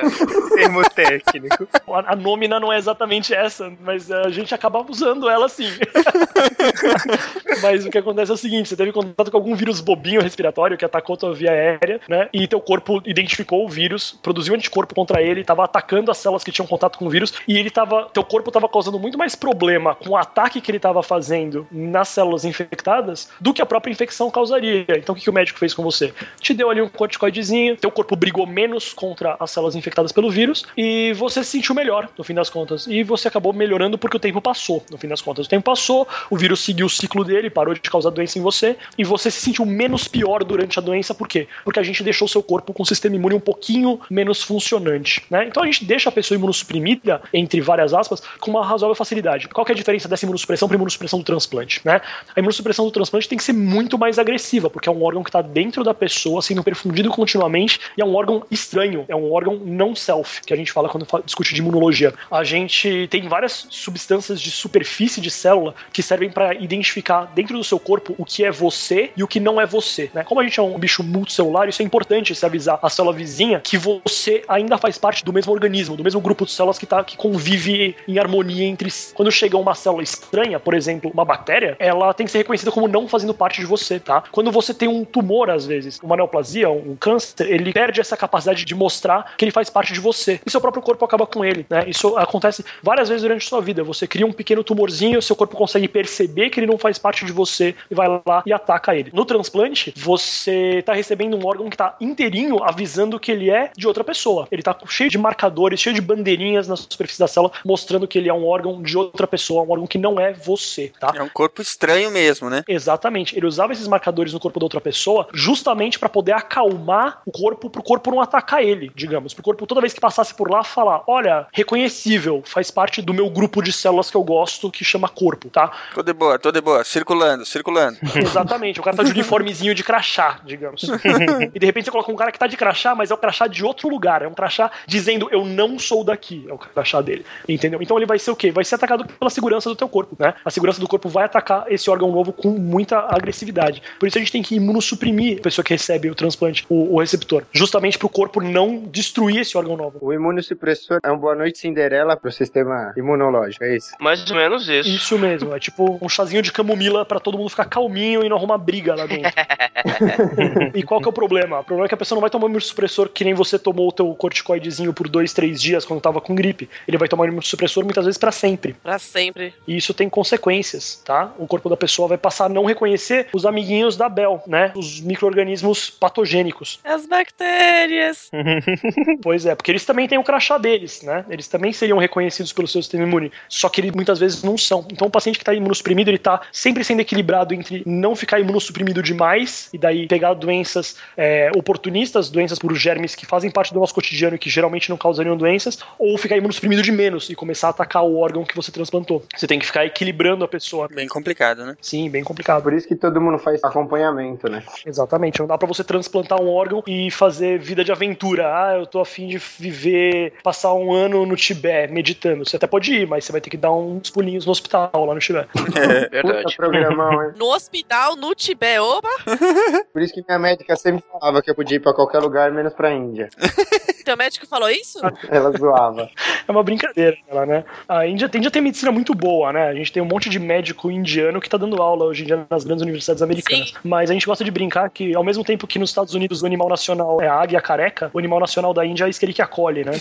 termo 0.54 0.82
técnico. 0.90 1.68
A, 1.88 2.12
a 2.12 2.16
nômina 2.16 2.58
não 2.60 2.72
é 2.72 2.78
exatamente 2.78 3.34
essa, 3.34 3.72
mas 3.80 4.10
a 4.10 4.28
gente 4.30 4.54
acaba 4.54 4.84
usando 4.88 5.28
ela 5.28 5.48
sim. 5.48 5.69
mas 7.62 7.84
o 7.84 7.90
que 7.90 7.98
acontece 7.98 8.30
é 8.30 8.34
o 8.34 8.36
seguinte: 8.36 8.68
você 8.68 8.76
teve 8.76 8.92
contato 8.92 9.30
com 9.30 9.36
algum 9.36 9.54
vírus 9.54 9.80
bobinho 9.80 10.20
respiratório 10.20 10.76
que 10.76 10.84
atacou 10.84 11.16
tua 11.16 11.34
via 11.34 11.50
aérea, 11.50 12.00
né? 12.08 12.28
E 12.32 12.46
teu 12.46 12.60
corpo 12.60 13.02
identificou 13.04 13.64
o 13.64 13.68
vírus, 13.68 14.18
produziu 14.22 14.54
anticorpo 14.54 14.94
contra 14.94 15.22
ele, 15.22 15.44
tava 15.44 15.64
atacando 15.64 16.10
as 16.10 16.18
células 16.18 16.44
que 16.44 16.52
tinham 16.52 16.66
contato 16.66 16.98
com 16.98 17.06
o 17.06 17.10
vírus, 17.10 17.34
e 17.46 17.58
ele 17.58 17.70
tava. 17.70 18.08
Teu 18.12 18.24
corpo 18.24 18.50
tava 18.50 18.68
causando 18.68 18.98
muito 18.98 19.16
mais 19.16 19.34
problema 19.34 19.94
com 19.94 20.10
o 20.10 20.16
ataque 20.16 20.60
que 20.60 20.70
ele 20.70 20.78
tava 20.78 21.02
fazendo 21.02 21.66
nas 21.70 22.08
células 22.08 22.44
infectadas 22.44 23.30
do 23.40 23.52
que 23.52 23.62
a 23.62 23.66
própria 23.66 23.92
infecção 23.92 24.30
causaria. 24.30 24.84
Então 24.88 25.14
o 25.14 25.16
que, 25.16 25.24
que 25.24 25.30
o 25.30 25.32
médico 25.32 25.58
fez 25.58 25.74
com 25.74 25.82
você? 25.82 26.12
Te 26.40 26.54
deu 26.54 26.70
ali 26.70 26.82
um 26.82 26.88
corticoidezinho, 26.88 27.76
teu 27.76 27.90
corpo 27.90 28.16
brigou 28.16 28.46
menos 28.46 28.92
contra 28.92 29.36
as 29.38 29.50
células 29.50 29.76
infectadas 29.76 30.12
pelo 30.12 30.30
vírus, 30.30 30.66
e 30.76 31.12
você 31.14 31.44
se 31.44 31.60
sentiu 31.60 31.74
melhor, 31.74 32.08
no 32.16 32.24
fim 32.24 32.34
das 32.34 32.48
contas. 32.48 32.86
E 32.86 33.02
você 33.02 33.28
acabou 33.28 33.52
melhorando 33.52 33.98
porque 33.98 34.16
o 34.16 34.20
tempo 34.20 34.40
passou, 34.40 34.82
no 34.90 34.96
fim 34.96 35.08
das 35.08 35.20
contas. 35.20 35.46
O 35.46 35.48
tempo 35.48 35.59
passou, 35.60 36.06
o 36.30 36.36
vírus 36.36 36.60
seguiu 36.60 36.86
o 36.86 36.90
ciclo 36.90 37.24
dele, 37.24 37.50
parou 37.50 37.74
de 37.74 37.80
causar 37.80 38.10
doença 38.10 38.38
em 38.38 38.42
você, 38.42 38.76
e 38.96 39.04
você 39.04 39.30
se 39.30 39.40
sentiu 39.40 39.64
menos 39.66 40.08
pior 40.08 40.44
durante 40.44 40.78
a 40.78 40.82
doença, 40.82 41.14
por 41.14 41.28
quê? 41.28 41.46
Porque 41.64 41.78
a 41.78 41.82
gente 41.82 42.02
deixou 42.02 42.26
o 42.26 42.28
seu 42.28 42.42
corpo 42.42 42.72
com 42.72 42.82
um 42.82 42.86
sistema 42.86 43.16
imune 43.16 43.34
um 43.34 43.40
pouquinho 43.40 44.00
menos 44.10 44.42
funcionante, 44.42 45.22
né? 45.30 45.46
Então 45.46 45.62
a 45.62 45.66
gente 45.66 45.84
deixa 45.84 46.08
a 46.08 46.12
pessoa 46.12 46.36
imunossuprimida, 46.36 47.22
entre 47.32 47.60
várias 47.60 47.94
aspas, 47.94 48.22
com 48.38 48.50
uma 48.50 48.64
razoável 48.64 48.94
facilidade. 48.94 49.48
Qual 49.48 49.64
que 49.64 49.72
é 49.72 49.74
a 49.74 49.76
diferença 49.76 50.08
dessa 50.08 50.24
imunossupressão 50.24 50.68
para 50.68 50.76
imunossupressão 50.76 51.18
do 51.18 51.24
transplante, 51.24 51.80
né? 51.84 52.00
A 52.34 52.40
imunossupressão 52.40 52.84
do 52.84 52.90
transplante 52.90 53.28
tem 53.28 53.38
que 53.38 53.44
ser 53.44 53.52
muito 53.52 53.98
mais 53.98 54.18
agressiva, 54.18 54.70
porque 54.70 54.88
é 54.88 54.92
um 54.92 55.02
órgão 55.02 55.22
que 55.22 55.30
está 55.30 55.42
dentro 55.42 55.84
da 55.84 55.94
pessoa, 55.94 56.42
sendo 56.42 56.62
perfundido 56.62 57.10
continuamente, 57.10 57.80
e 57.96 58.02
é 58.02 58.04
um 58.04 58.14
órgão 58.14 58.44
estranho, 58.50 59.04
é 59.08 59.16
um 59.16 59.32
órgão 59.32 59.56
não 59.64 59.94
self, 59.94 60.42
que 60.42 60.52
a 60.52 60.56
gente 60.56 60.72
fala 60.72 60.88
quando 60.88 61.06
discute 61.24 61.54
de 61.54 61.60
imunologia. 61.60 62.14
A 62.30 62.44
gente 62.44 63.08
tem 63.10 63.28
várias 63.28 63.66
substâncias 63.70 64.40
de 64.40 64.50
superfície 64.50 65.20
de 65.20 65.30
célula 65.50 65.74
que 65.92 66.02
servem 66.02 66.30
para 66.30 66.54
identificar 66.54 67.30
dentro 67.34 67.56
do 67.58 67.64
seu 67.64 67.78
corpo 67.78 68.14
o 68.16 68.24
que 68.24 68.44
é 68.44 68.50
você 68.52 69.10
e 69.16 69.22
o 69.22 69.28
que 69.28 69.40
não 69.40 69.60
é 69.60 69.66
você, 69.66 70.10
né? 70.14 70.22
Como 70.22 70.40
a 70.40 70.44
gente 70.44 70.60
é 70.60 70.62
um 70.62 70.78
bicho 70.78 71.02
multicelular, 71.02 71.68
isso 71.68 71.82
é 71.82 71.84
importante 71.84 72.34
se 72.34 72.46
avisar 72.46 72.78
a 72.80 72.88
célula 72.88 73.14
vizinha 73.14 73.60
que 73.60 73.76
você 73.76 74.44
ainda 74.48 74.78
faz 74.78 74.96
parte 74.96 75.24
do 75.24 75.32
mesmo 75.32 75.52
organismo, 75.52 75.96
do 75.96 76.04
mesmo 76.04 76.20
grupo 76.20 76.44
de 76.44 76.52
células 76.52 76.78
que, 76.78 76.86
tá, 76.86 77.02
que 77.02 77.16
convive 77.16 77.96
em 78.06 78.18
harmonia 78.18 78.64
entre 78.64 78.90
si. 78.90 79.12
Quando 79.12 79.32
chega 79.32 79.56
uma 79.56 79.74
célula 79.74 80.02
estranha, 80.02 80.60
por 80.60 80.74
exemplo, 80.74 81.10
uma 81.12 81.24
bactéria, 81.24 81.76
ela 81.78 82.14
tem 82.14 82.26
que 82.26 82.32
ser 82.32 82.38
reconhecida 82.38 82.70
como 82.70 82.86
não 82.86 83.08
fazendo 83.08 83.34
parte 83.34 83.60
de 83.60 83.66
você, 83.66 83.98
tá? 83.98 84.22
Quando 84.30 84.52
você 84.52 84.72
tem 84.72 84.88
um 84.88 85.04
tumor, 85.04 85.50
às 85.50 85.66
vezes, 85.66 85.98
uma 86.00 86.16
neoplasia, 86.16 86.70
um 86.70 86.94
câncer, 86.94 87.50
ele 87.50 87.72
perde 87.72 88.00
essa 88.00 88.16
capacidade 88.16 88.64
de 88.64 88.74
mostrar 88.74 89.34
que 89.36 89.44
ele 89.44 89.52
faz 89.52 89.68
parte 89.68 89.92
de 89.92 90.00
você. 90.00 90.40
E 90.46 90.50
seu 90.50 90.60
próprio 90.60 90.82
corpo 90.82 91.04
acaba 91.04 91.26
com 91.26 91.44
ele, 91.44 91.66
né? 91.68 91.84
Isso 91.88 92.16
acontece 92.16 92.64
várias 92.82 93.08
vezes 93.08 93.22
durante 93.22 93.44
a 93.44 93.48
sua 93.48 93.60
vida. 93.60 93.82
Você 93.82 94.06
cria 94.06 94.26
um 94.26 94.32
pequeno 94.32 94.62
tumorzinho, 94.62 95.20
seu 95.20 95.34
corpo 95.40 95.56
consegue 95.56 95.88
perceber 95.88 96.50
que 96.50 96.60
ele 96.60 96.66
não 96.66 96.76
faz 96.76 96.98
parte 96.98 97.24
de 97.24 97.32
você 97.32 97.74
e 97.90 97.94
vai 97.94 98.08
lá 98.26 98.42
e 98.44 98.52
ataca 98.52 98.94
ele. 98.94 99.10
No 99.14 99.24
transplante, 99.24 99.92
você 99.96 100.82
tá 100.84 100.92
recebendo 100.92 101.36
um 101.36 101.46
órgão 101.46 101.70
que 101.70 101.76
tá 101.76 101.96
inteirinho 102.00 102.62
avisando 102.62 103.18
que 103.18 103.32
ele 103.32 103.50
é 103.50 103.70
de 103.76 103.86
outra 103.86 104.04
pessoa. 104.04 104.46
Ele 104.50 104.62
tá 104.62 104.76
cheio 104.86 105.08
de 105.08 105.16
marcadores, 105.16 105.80
cheio 105.80 105.94
de 105.94 106.00
bandeirinhas 106.02 106.68
na 106.68 106.76
superfície 106.76 107.20
da 107.20 107.26
célula, 107.26 107.52
mostrando 107.64 108.06
que 108.06 108.18
ele 108.18 108.28
é 108.28 108.34
um 108.34 108.46
órgão 108.46 108.82
de 108.82 108.96
outra 108.98 109.26
pessoa, 109.26 109.62
um 109.62 109.70
órgão 109.70 109.86
que 109.86 109.96
não 109.96 110.20
é 110.20 110.32
você, 110.32 110.92
tá? 111.00 111.12
É 111.14 111.22
um 111.22 111.28
corpo 111.28 111.62
estranho 111.62 112.10
mesmo, 112.10 112.50
né? 112.50 112.62
Exatamente. 112.68 113.36
Ele 113.36 113.46
usava 113.46 113.72
esses 113.72 113.88
marcadores 113.88 114.32
no 114.32 114.40
corpo 114.40 114.60
da 114.60 114.66
outra 114.66 114.80
pessoa 114.80 115.26
justamente 115.32 115.98
para 115.98 116.08
poder 116.08 116.32
acalmar 116.32 117.22
o 117.24 117.32
corpo 117.32 117.70
pro 117.70 117.82
corpo 117.82 118.10
não 118.10 118.20
atacar 118.20 118.62
ele, 118.62 118.90
digamos. 118.94 119.32
Pro 119.32 119.42
corpo 119.42 119.66
toda 119.66 119.80
vez 119.80 119.94
que 119.94 120.00
passasse 120.00 120.34
por 120.34 120.50
lá 120.50 120.62
falar: 120.62 121.02
"Olha, 121.06 121.46
reconhecível, 121.52 122.42
faz 122.44 122.70
parte 122.70 123.00
do 123.00 123.14
meu 123.14 123.30
grupo 123.30 123.62
de 123.62 123.72
células 123.72 124.10
que 124.10 124.16
eu 124.16 124.22
gosto 124.22 124.70
que 124.70 124.84
chama 124.84 125.08
corpo", 125.08 125.29
tá? 125.36 125.70
Tô 125.94 126.02
de 126.02 126.12
boa, 126.12 126.38
tô 126.38 126.50
de 126.50 126.60
boa, 126.60 126.84
circulando, 126.84 127.44
circulando. 127.44 127.98
Exatamente. 128.16 128.80
O 128.80 128.82
cara 128.82 128.96
tá 128.96 129.02
de 129.02 129.10
uniformezinho 129.10 129.74
de 129.74 129.84
crachá, 129.84 130.40
digamos. 130.44 130.82
e 131.54 131.58
de 131.58 131.66
repente 131.66 131.84
você 131.84 131.90
coloca 131.90 132.10
um 132.10 132.16
cara 132.16 132.32
que 132.32 132.38
tá 132.38 132.46
de 132.46 132.56
crachá, 132.56 132.94
mas 132.94 133.10
é 133.10 133.14
o 133.14 133.18
crachá 133.18 133.46
de 133.46 133.64
outro 133.64 133.88
lugar, 133.88 134.22
é 134.22 134.28
um 134.28 134.34
crachá 134.34 134.70
dizendo 134.86 135.28
eu 135.30 135.44
não 135.44 135.78
sou 135.78 136.04
daqui, 136.04 136.44
é 136.48 136.52
o 136.52 136.58
crachá 136.58 137.00
dele. 137.00 137.24
Entendeu? 137.48 137.80
Então 137.82 137.96
ele 137.96 138.06
vai 138.06 138.18
ser 138.18 138.30
o 138.30 138.36
quê? 138.36 138.50
Vai 138.50 138.64
ser 138.64 138.74
atacado 138.74 139.04
pela 139.04 139.30
segurança 139.30 139.68
do 139.68 139.76
teu 139.76 139.88
corpo, 139.88 140.16
né? 140.18 140.34
A 140.44 140.50
segurança 140.50 140.80
do 140.80 140.88
corpo 140.88 141.08
vai 141.08 141.24
atacar 141.24 141.64
esse 141.68 141.90
órgão 141.90 142.10
novo 142.10 142.32
com 142.32 142.50
muita 142.50 142.98
agressividade. 143.14 143.82
Por 143.98 144.06
isso 144.06 144.18
a 144.18 144.20
gente 144.20 144.32
tem 144.32 144.42
que 144.42 144.56
imunossuprimir 144.56 145.38
a 145.38 145.42
pessoa 145.42 145.64
que 145.64 145.72
recebe 145.72 146.10
o 146.10 146.14
transplante, 146.14 146.64
o, 146.68 146.94
o 146.94 147.00
receptor, 147.00 147.44
justamente 147.52 147.98
pro 147.98 148.08
corpo 148.08 148.40
não 148.40 148.80
destruir 148.80 149.40
esse 149.40 149.56
órgão 149.56 149.76
novo. 149.76 149.98
O 150.00 150.12
imunossupressor 150.12 151.00
é 151.02 151.10
um 151.10 151.18
boa 151.18 151.34
noite 151.34 151.58
Cinderela 151.58 152.16
pro 152.16 152.32
sistema 152.32 152.92
imunológico, 152.96 153.64
é 153.64 153.76
isso? 153.76 153.90
Mais 154.00 154.28
ou 154.30 154.36
menos 154.36 154.68
isso. 154.68 154.88
Isso 154.88 155.18
mesmo, 155.20 155.54
é 155.54 155.60
tipo 155.60 155.98
um 156.02 156.08
chazinho 156.08 156.42
de 156.42 156.50
camomila 156.50 157.04
para 157.04 157.20
todo 157.20 157.38
mundo 157.38 157.50
ficar 157.50 157.66
calminho 157.66 158.24
e 158.24 158.28
não 158.28 158.36
arrumar 158.36 158.58
briga 158.58 158.94
lá 158.94 159.06
dentro. 159.06 159.30
e 160.74 160.82
qual 160.82 161.00
que 161.00 161.06
é 161.06 161.10
o 161.10 161.12
problema? 161.12 161.60
O 161.60 161.64
problema 161.64 161.86
é 161.86 161.88
que 161.88 161.94
a 161.94 161.98
pessoa 161.98 162.16
não 162.16 162.20
vai 162.20 162.30
tomar 162.30 162.46
um 162.46 162.48
imunossupressor 162.48 163.08
que 163.08 163.24
nem 163.24 163.34
você 163.34 163.58
tomou 163.58 163.88
o 163.88 163.92
teu 163.92 164.12
corticoidezinho 164.14 164.92
por 164.92 165.08
dois, 165.08 165.32
três 165.32 165.60
dias 165.60 165.84
quando 165.84 166.00
tava 166.00 166.20
com 166.20 166.34
gripe. 166.34 166.68
Ele 166.88 166.96
vai 166.96 167.08
tomar 167.08 167.24
um 167.24 167.28
imunossupressor 167.28 167.84
muitas 167.84 168.04
vezes 168.04 168.18
para 168.18 168.32
sempre. 168.32 168.74
Pra 168.74 168.98
sempre. 168.98 169.54
E 169.66 169.76
isso 169.76 169.92
tem 169.92 170.08
consequências, 170.08 171.00
tá? 171.04 171.32
O 171.38 171.46
corpo 171.46 171.68
da 171.68 171.76
pessoa 171.76 172.08
vai 172.08 172.18
passar 172.18 172.46
a 172.46 172.48
não 172.48 172.64
reconhecer 172.64 173.28
os 173.32 173.44
amiguinhos 173.44 173.96
da 173.96 174.08
Bel, 174.08 174.42
né? 174.46 174.72
Os 174.74 175.00
micro-organismos 175.00 175.90
patogênicos. 175.90 176.80
As 176.84 177.06
bactérias. 177.06 178.30
pois 179.22 179.46
é, 179.46 179.54
porque 179.54 179.70
eles 179.70 179.84
também 179.84 180.08
têm 180.08 180.18
o 180.18 180.24
crachá 180.24 180.58
deles, 180.58 181.02
né? 181.02 181.24
Eles 181.28 181.48
também 181.48 181.72
seriam 181.72 181.98
reconhecidos 181.98 182.52
pelo 182.52 182.68
seu 182.68 182.82
sistema 182.82 183.04
imune. 183.04 183.32
Só 183.48 183.68
que 183.68 183.80
eles 183.80 183.92
muitas 183.92 184.18
vezes 184.18 184.42
não 184.42 184.56
são. 184.56 184.86
Então 184.90 185.09
o 185.10 185.12
paciente 185.12 185.38
que 185.38 185.44
tá 185.44 185.52
imunossuprimido, 185.52 186.10
ele 186.10 186.18
tá 186.18 186.40
sempre 186.52 186.82
sendo 186.82 187.00
equilibrado 187.00 187.52
entre 187.52 187.82
não 187.84 188.16
ficar 188.16 188.40
imunossuprimido 188.40 189.02
demais 189.02 189.68
e 189.72 189.78
daí 189.78 190.06
pegar 190.06 190.34
doenças 190.34 190.96
é, 191.16 191.50
oportunistas, 191.56 192.30
doenças 192.30 192.58
por 192.58 192.74
germes 192.74 193.14
que 193.14 193.26
fazem 193.26 193.50
parte 193.50 193.74
do 193.74 193.80
nosso 193.80 193.94
cotidiano 193.94 194.36
e 194.36 194.38
que 194.38 194.48
geralmente 194.48 194.88
não 194.88 194.96
causariam 194.96 195.36
doenças, 195.36 195.78
ou 195.98 196.16
ficar 196.16 196.36
imunossuprimido 196.36 196.82
de 196.82 196.92
menos 196.92 197.28
e 197.28 197.34
começar 197.34 197.68
a 197.68 197.70
atacar 197.70 198.04
o 198.04 198.16
órgão 198.16 198.44
que 198.44 198.56
você 198.56 198.72
transplantou. 198.72 199.22
Você 199.36 199.46
tem 199.46 199.58
que 199.58 199.66
ficar 199.66 199.84
equilibrando 199.84 200.44
a 200.44 200.48
pessoa. 200.48 200.88
Bem 200.88 201.08
complicado, 201.08 201.64
né? 201.64 201.76
Sim, 201.80 202.08
bem 202.08 202.22
complicado. 202.22 202.62
Por 202.62 202.72
isso 202.72 202.86
que 202.86 202.94
todo 202.94 203.20
mundo 203.20 203.38
faz 203.38 203.62
acompanhamento, 203.64 204.48
né? 204.48 204.62
Exatamente. 204.86 205.40
Não 205.40 205.46
dá 205.46 205.58
pra 205.58 205.66
você 205.66 205.82
transplantar 205.82 206.40
um 206.40 206.48
órgão 206.48 206.82
e 206.86 207.10
fazer 207.10 207.58
vida 207.58 207.84
de 207.84 207.92
aventura. 207.92 208.46
Ah, 208.46 208.76
eu 208.78 208.86
tô 208.86 209.00
afim 209.00 209.26
de 209.26 209.38
viver, 209.38 210.34
passar 210.42 210.72
um 210.74 210.92
ano 210.92 211.26
no 211.26 211.36
Tibete 211.36 211.92
meditando. 211.92 212.44
Você 212.44 212.56
até 212.56 212.66
pode 212.66 212.92
ir, 212.92 213.06
mas 213.06 213.24
você 213.24 213.32
vai 213.32 213.40
ter 213.40 213.50
que 213.50 213.56
dar 213.56 213.72
uns 213.72 214.10
pulinhos 214.10 214.46
no 214.46 214.52
hospital 214.52 214.99
lá 215.06 215.14
no 215.14 215.20
Tibete. 215.20 215.48
É, 215.76 216.08
verdade. 216.08 216.56
Programão, 216.56 217.22
hein? 217.22 217.32
No 217.36 217.52
hospital, 217.54 218.16
no 218.16 218.34
Tibete, 218.34 218.78
opa! 218.80 219.08
Por 219.92 220.02
isso 220.02 220.14
que 220.14 220.22
minha 220.26 220.38
médica 220.38 220.76
sempre 220.76 221.02
falava 221.10 221.42
que 221.42 221.50
eu 221.50 221.54
podia 221.54 221.76
ir 221.76 221.80
pra 221.80 221.94
qualquer 221.94 222.18
lugar, 222.18 222.50
menos 222.52 222.72
pra 222.74 222.92
Índia. 222.92 223.28
Teu 224.04 224.16
médico 224.16 224.46
falou 224.46 224.70
isso? 224.70 224.98
Ela 225.28 225.52
zoava. 225.52 226.10
É 226.46 226.50
uma 226.50 226.62
brincadeira, 226.62 227.16
ela, 227.28 227.46
né? 227.46 227.64
A 227.88 228.06
Índia 228.06 228.28
tende 228.28 228.48
a 228.48 228.50
ter 228.50 228.60
medicina 228.60 228.90
muito 228.90 229.14
boa, 229.14 229.52
né? 229.52 229.68
A 229.68 229.74
gente 229.74 229.92
tem 229.92 230.02
um 230.02 230.06
monte 230.06 230.28
de 230.28 230.38
médico 230.38 230.90
indiano 230.90 231.40
que 231.40 231.48
tá 231.48 231.56
dando 231.56 231.80
aula 231.80 232.06
hoje 232.06 232.22
em 232.22 232.26
dia 232.26 232.46
nas 232.50 232.64
grandes 232.64 232.82
universidades 232.82 233.22
americanas. 233.22 233.68
Sim. 233.68 233.74
Mas 233.84 234.10
a 234.10 234.14
gente 234.14 234.26
gosta 234.26 234.42
de 234.42 234.50
brincar 234.50 234.90
que, 234.90 235.14
ao 235.14 235.22
mesmo 235.22 235.44
tempo 235.44 235.66
que 235.66 235.78
nos 235.78 235.90
Estados 235.90 236.14
Unidos 236.14 236.42
o 236.42 236.46
animal 236.46 236.68
nacional 236.68 237.20
é 237.20 237.28
a 237.28 237.34
águia 237.34 237.60
careca, 237.60 238.10
o 238.12 238.18
animal 238.18 238.40
nacional 238.40 238.74
da 238.74 238.84
Índia 238.84 239.04
é 239.04 239.42
a 239.42 239.46
coli, 239.46 239.84
né? 239.84 239.92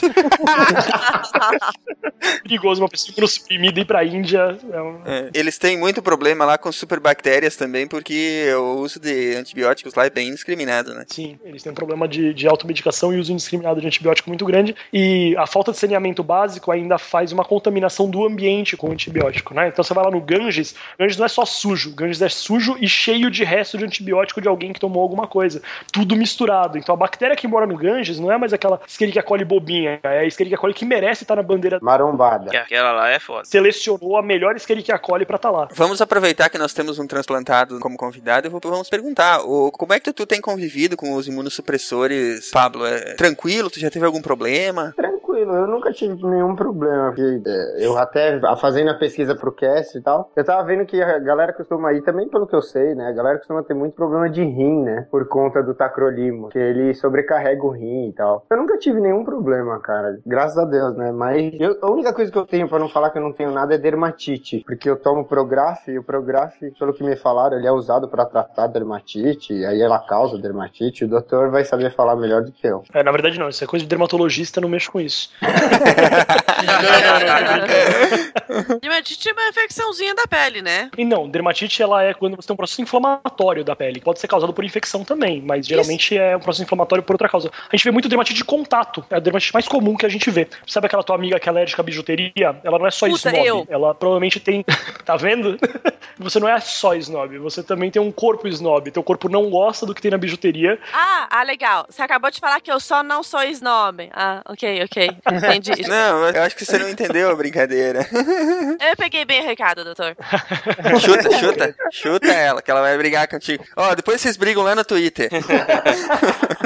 Perigoso 2.43 2.81
uma 2.81 2.89
pessoa 2.89 3.13
imunossuprimida 3.13 3.79
ir 3.79 3.85
pra 3.85 4.03
Índia. 4.03 4.57
Um... 4.81 5.01
É, 5.05 5.29
Eles 5.33 5.57
têm 5.57 5.77
muito 5.77 6.01
problema 6.01 6.45
lá 6.45 6.57
com 6.57 6.71
superbactérias 6.71 7.55
também, 7.55 7.87
porque 7.87 8.45
o 8.55 8.79
uso 8.79 8.99
de 8.99 9.35
antibióticos 9.35 9.93
lá 9.93 10.05
é 10.05 10.09
bem 10.09 10.29
indiscriminado, 10.29 10.93
né? 10.93 11.05
Sim, 11.07 11.39
eles 11.43 11.63
têm 11.63 11.71
um 11.71 11.75
problema 11.75 12.07
de, 12.07 12.33
de 12.33 12.47
automedicação 12.47 13.13
e 13.13 13.19
uso 13.19 13.31
indiscriminado 13.31 13.81
de 13.81 13.87
antibiótico 13.87 14.29
muito 14.29 14.45
grande. 14.45 14.75
E 14.91 15.35
a 15.37 15.45
falta 15.45 15.71
de 15.71 15.77
saneamento 15.77 16.23
básico 16.23 16.71
ainda 16.71 16.97
faz 16.97 17.31
uma 17.31 17.43
contaminação 17.43 18.09
do 18.09 18.25
ambiente 18.25 18.77
com 18.77 18.91
antibiótico, 18.91 19.53
né? 19.53 19.67
Então 19.67 19.83
você 19.83 19.93
vai 19.93 20.05
lá 20.05 20.11
no 20.11 20.21
Ganges, 20.21 20.75
Ganges 20.97 21.17
não 21.17 21.25
é 21.25 21.29
só 21.29 21.45
sujo, 21.45 21.93
Ganges 21.93 22.21
é 22.21 22.29
sujo 22.29 22.77
e 22.79 22.87
cheio 22.87 23.29
de 23.29 23.43
resto 23.43 23.77
de 23.77 23.85
antibiótico 23.85 24.41
de 24.41 24.47
alguém 24.47 24.73
que 24.73 24.79
tomou 24.79 25.01
alguma 25.01 25.27
coisa. 25.27 25.61
Tudo 25.91 26.15
misturado. 26.15 26.77
Então 26.77 26.93
a 26.93 26.97
bactéria 26.97 27.35
que 27.35 27.47
mora 27.47 27.65
no 27.65 27.77
Ganges 27.77 28.19
não 28.19 28.31
é 28.31 28.37
mais 28.37 28.53
aquela 28.53 28.79
Escherichia 28.87 29.23
coli 29.23 29.45
bobinha, 29.45 29.99
é 30.03 30.19
a 30.19 30.25
Escherichia 30.25 30.57
coli 30.57 30.73
que 30.73 30.85
merece 30.85 31.23
estar 31.23 31.35
na 31.35 31.43
bandeira. 31.43 31.79
Marombada. 31.81 32.49
Que 32.49 32.57
Aquela 32.57 32.91
lá 32.91 33.09
é 33.09 33.19
foda. 33.19 33.45
Selecionou 33.45 34.17
a 34.17 34.21
melhor 34.21 34.55
Escherichia 34.55 34.68
coli 34.99 35.25
pra 35.25 35.35
estar 35.35 35.51
lá. 35.51 35.67
Vamos 35.73 36.01
aproveitar 36.01 36.49
que 36.49 36.57
nós 36.57 36.73
temos 36.73 36.99
um 36.99 37.07
transplantado 37.07 37.79
como 37.79 37.97
convidado 37.97 38.47
e 38.47 38.49
vamos 38.49 38.89
perguntar, 38.89 39.41
o, 39.41 39.71
como 39.71 39.93
é 39.93 39.99
que 39.99 40.11
tu 40.13 40.25
tem 40.25 40.41
convivido 40.41 40.95
com 40.95 41.13
os 41.13 41.27
imunossupressores, 41.27 42.49
Pablo? 42.51 42.85
É 42.85 43.13
tranquilo? 43.15 43.69
Tu 43.69 43.79
já 43.79 43.89
teve 43.89 44.05
algum 44.05 44.21
problema? 44.21 44.93
Tranquilo, 44.95 45.28
eu 45.41 45.67
nunca 45.67 45.91
tive 45.91 46.23
nenhum 46.25 46.55
problema. 46.55 47.07
porque, 47.09 47.41
é, 47.47 47.85
Eu 47.85 47.97
até 47.97 48.39
fazendo 48.57 48.89
a 48.91 48.93
pesquisa 48.95 49.35
pro 49.35 49.51
cast 49.51 49.97
e 49.97 50.01
tal, 50.01 50.31
eu 50.35 50.43
tava 50.43 50.63
vendo 50.63 50.85
que 50.85 51.01
a 51.01 51.19
galera 51.19 51.53
costuma 51.53 51.93
ir, 51.93 52.01
também 52.01 52.27
pelo 52.27 52.47
que 52.47 52.55
eu 52.55 52.61
sei, 52.61 52.95
né? 52.95 53.07
A 53.07 53.11
galera 53.11 53.37
costuma 53.37 53.63
ter 53.63 53.73
muito 53.73 53.93
problema 53.95 54.29
de 54.29 54.43
rim, 54.43 54.83
né? 54.83 55.07
Por 55.11 55.27
conta 55.27 55.61
do 55.63 55.73
tacrolimo, 55.73 56.49
que 56.49 56.59
ele 56.59 56.93
sobrecarrega 56.93 57.63
o 57.65 57.69
rim 57.69 58.09
e 58.09 58.13
tal. 58.13 58.45
Eu 58.49 58.57
nunca 58.57 58.77
tive 58.77 58.99
nenhum 58.99 59.23
problema, 59.23 59.79
cara. 59.79 60.17
Graças 60.25 60.57
a 60.57 60.65
Deus, 60.65 60.95
né? 60.95 61.11
Mas 61.11 61.53
eu- 61.59 61.77
a 61.81 61.89
única 61.91 62.13
coisa 62.13 62.31
que 62.31 62.37
eu 62.37 62.45
tenho 62.45 62.67
pra 62.67 62.79
não 62.79 62.89
falar 62.89 63.09
que 63.09 63.17
eu 63.17 63.21
não 63.23 63.33
tenho 63.33 63.51
nada 63.51 63.73
é 63.75 63.77
dermatite. 63.77 64.63
Porque 64.65 64.89
eu 64.89 64.97
tomo 64.97 65.25
Prograf 65.25 65.89
e 65.89 65.97
o 65.99 66.03
Prograf, 66.03 66.55
pelo 66.77 66.93
que 66.93 67.03
me 67.03 67.15
falaram, 67.15 67.57
ele 67.57 67.67
é 67.67 67.71
usado 67.71 68.07
pra 68.07 68.25
tratar 68.25 68.67
dermatite, 68.67 69.53
e 69.53 69.65
aí 69.65 69.81
ela 69.81 69.99
causa 69.99 70.37
dermatite. 70.37 71.05
O 71.05 71.07
doutor 71.07 71.49
vai 71.49 71.63
saber 71.63 71.91
falar 71.93 72.15
melhor 72.15 72.41
do 72.43 72.51
que 72.51 72.65
eu. 72.67 72.83
É, 72.93 73.03
na 73.03 73.11
verdade 73.11 73.39
não, 73.39 73.49
isso 73.49 73.63
é 73.63 73.67
coisa 73.67 73.83
de 73.83 73.89
dermatologista, 73.89 74.59
não 74.61 74.69
mexo 74.69 74.91
com 74.91 74.99
isso. 74.99 75.28
Isso. 75.29 75.39
Dermatite 78.81 79.29
é 79.29 79.33
uma 79.33 79.49
infecçãozinha 79.49 80.15
da 80.15 80.27
pele, 80.27 80.61
né? 80.61 80.89
E 80.97 81.05
não, 81.05 81.29
dermatite 81.29 81.81
ela 81.81 82.03
é 82.03 82.13
quando 82.13 82.35
você 82.35 82.47
tem 82.47 82.53
um 82.53 82.57
processo 82.57 82.81
inflamatório 82.81 83.63
da 83.63 83.75
pele. 83.75 84.01
Pode 84.01 84.19
ser 84.19 84.27
causado 84.27 84.53
por 84.53 84.63
infecção 84.63 85.03
também, 85.03 85.41
mas 85.41 85.67
geralmente 85.67 86.17
é 86.17 86.35
um 86.35 86.39
processo 86.39 86.63
inflamatório 86.63 87.03
por 87.03 87.13
outra 87.13 87.29
causa. 87.29 87.51
A 87.71 87.75
gente 87.75 87.83
vê 87.83 87.91
muito 87.91 88.09
dermatite 88.09 88.37
de 88.37 88.43
contato. 88.43 89.05
É 89.09 89.15
a 89.15 89.19
dermatite 89.19 89.53
mais 89.53 89.67
comum 89.67 89.95
que 89.95 90.05
a 90.05 90.09
gente 90.09 90.29
vê. 90.29 90.47
Sabe 90.67 90.87
aquela 90.87 91.03
tua 91.03 91.15
amiga 91.15 91.39
que 91.39 91.47
é 91.47 91.51
alérgica 91.51 91.81
à 91.81 91.85
bijuteria? 91.85 92.59
Ela 92.63 92.79
não 92.79 92.87
é 92.87 92.91
só 92.91 93.07
Puta, 93.07 93.29
snob. 93.29 93.47
eu. 93.47 93.67
Ela 93.69 93.93
provavelmente 93.93 94.39
tem. 94.39 94.65
tá 95.05 95.15
vendo? 95.15 95.57
você 96.17 96.39
não 96.39 96.49
é 96.49 96.59
só 96.59 96.95
snob, 96.95 97.37
você 97.37 97.63
também 97.63 97.91
tem 97.91 98.01
um 98.01 98.11
corpo 98.11 98.47
snob. 98.47 98.91
Teu 98.91 99.03
corpo 99.03 99.29
não 99.29 99.49
gosta 99.49 99.85
do 99.85 99.93
que 99.93 100.01
tem 100.01 100.11
na 100.11 100.17
bijuteria. 100.17 100.79
Ah, 100.93 101.27
ah, 101.29 101.43
legal. 101.43 101.85
Você 101.89 102.01
acabou 102.01 102.31
de 102.31 102.39
falar 102.39 102.59
que 102.61 102.71
eu 102.71 102.79
só 102.79 103.03
não 103.03 103.23
sou 103.23 103.43
snob. 103.43 104.09
Ah, 104.13 104.41
ok, 104.45 104.83
ok. 104.83 105.11
Entendi. 105.31 105.87
Não, 105.87 106.21
mas 106.21 106.35
eu 106.35 106.43
acho 106.43 106.55
que 106.55 106.65
você 106.65 106.77
não 106.77 106.89
entendeu 106.89 107.29
a 107.29 107.35
brincadeira. 107.35 108.07
Eu 108.79 108.95
peguei 108.97 109.25
bem 109.25 109.41
o 109.41 109.45
recado, 109.45 109.83
doutor. 109.83 110.15
chuta, 110.99 111.37
chuta. 111.37 111.75
Chuta 111.91 112.27
ela, 112.27 112.61
que 112.61 112.71
ela 112.71 112.81
vai 112.81 112.97
brigar 112.97 113.27
contigo. 113.27 113.63
Ó, 113.75 113.93
depois 113.95 114.21
vocês 114.21 114.37
brigam 114.37 114.63
lá 114.63 114.75
no 114.75 114.85
Twitter. 114.85 115.29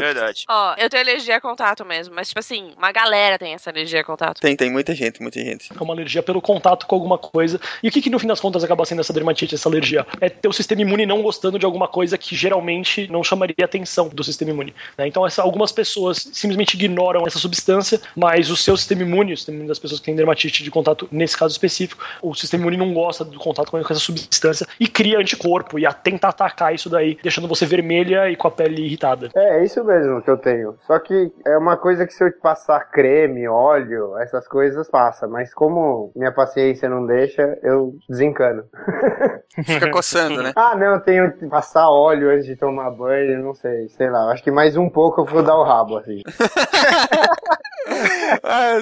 Verdade. 0.03 0.43
Ó, 0.49 0.75
eu 0.77 0.89
tenho 0.89 1.03
alergia 1.03 1.37
a 1.37 1.41
contato 1.41 1.85
mesmo, 1.85 2.13
mas 2.15 2.27
tipo 2.27 2.39
assim, 2.39 2.71
uma 2.77 2.91
galera 2.91 3.37
tem 3.39 3.53
essa 3.53 3.69
alergia 3.69 4.01
a 4.01 4.03
contato. 4.03 4.39
Tem, 4.41 4.55
tem 4.55 4.69
muita 4.71 4.93
gente, 4.93 5.21
muita 5.21 5.39
gente. 5.39 5.69
É 5.77 5.81
uma 5.83 5.93
alergia 5.93 6.21
pelo 6.21 6.41
contato 6.41 6.85
com 6.85 6.95
alguma 6.95 7.17
coisa. 7.17 7.59
E 7.81 7.87
o 7.87 7.91
que, 7.91 8.01
que 8.01 8.09
no 8.09 8.19
fim 8.19 8.27
das 8.27 8.39
contas 8.39 8.63
acaba 8.63 8.83
sendo 8.85 8.99
essa 9.01 9.13
dermatite, 9.13 9.55
essa 9.55 9.69
alergia? 9.69 10.05
É 10.19 10.29
ter 10.29 10.47
o 10.47 10.53
sistema 10.53 10.81
imune 10.81 11.05
não 11.05 11.21
gostando 11.21 11.57
de 11.57 11.65
alguma 11.65 11.87
coisa 11.87 12.17
que 12.17 12.35
geralmente 12.35 13.07
não 13.09 13.23
chamaria 13.23 13.55
a 13.61 13.65
atenção 13.65 14.09
do 14.09 14.23
sistema 14.23 14.51
imune. 14.51 14.73
né? 14.97 15.07
Então, 15.07 15.25
essa- 15.25 15.41
algumas 15.41 15.71
pessoas 15.71 16.17
simplesmente 16.33 16.73
ignoram 16.73 17.23
essa 17.25 17.39
substância, 17.39 18.01
mas 18.15 18.49
o 18.49 18.57
seu 18.57 18.75
sistema 18.75 19.03
imune, 19.03 19.33
o 19.33 19.37
sistema 19.37 19.55
imune 19.55 19.69
das 19.69 19.79
pessoas 19.79 19.99
que 19.99 20.05
têm 20.05 20.15
dermatite 20.15 20.63
de 20.63 20.71
contato, 20.71 21.07
nesse 21.11 21.37
caso 21.37 21.51
específico, 21.53 22.03
o 22.21 22.33
sistema 22.35 22.63
imune 22.63 22.77
não 22.77 22.93
gosta 22.93 23.23
do 23.23 23.39
contato 23.39 23.69
com 23.71 23.77
essa 23.77 23.95
substância 23.95 24.67
e 24.79 24.87
cria 24.87 25.19
anticorpo 25.19 25.79
e 25.79 25.85
a- 25.85 25.93
tenta 25.93 26.27
atacar 26.27 26.73
isso 26.75 26.89
daí, 26.89 27.17
deixando 27.23 27.47
você 27.47 27.65
vermelha 27.65 28.29
e 28.29 28.35
com 28.35 28.47
a 28.47 28.51
pele 28.51 28.81
irritada. 28.85 29.29
É, 29.35 29.59
é 29.59 29.63
isso 29.63 29.83
mesmo 29.83 29.92
que 30.23 30.29
eu 30.29 30.37
tenho. 30.37 30.75
Só 30.81 30.97
que 30.99 31.33
é 31.45 31.57
uma 31.57 31.77
coisa 31.77 32.05
que 32.05 32.13
se 32.13 32.23
eu 32.23 32.31
passar 32.41 32.79
creme, 32.91 33.47
óleo, 33.47 34.17
essas 34.17 34.47
coisas 34.47 34.89
passa. 34.89 35.27
Mas 35.27 35.53
como 35.53 36.11
minha 36.15 36.31
paciência 36.31 36.89
não 36.89 37.05
deixa, 37.05 37.57
eu 37.61 37.93
desencano. 38.09 38.63
Fica 39.65 39.89
coçando, 39.91 40.41
né? 40.41 40.53
Ah, 40.55 40.75
não, 40.75 40.93
eu 40.93 41.01
tenho 41.01 41.31
que 41.33 41.47
passar 41.47 41.89
óleo 41.89 42.29
antes 42.29 42.45
de 42.45 42.55
tomar 42.55 42.91
banho, 42.91 43.43
não 43.43 43.53
sei, 43.53 43.87
sei 43.89 44.09
lá. 44.09 44.31
Acho 44.31 44.43
que 44.43 44.51
mais 44.51 44.75
um 44.75 44.89
pouco 44.89 45.21
eu 45.21 45.25
vou 45.25 45.43
dar 45.43 45.55
o 45.55 45.63
rabo, 45.63 45.97
assim. 45.97 46.21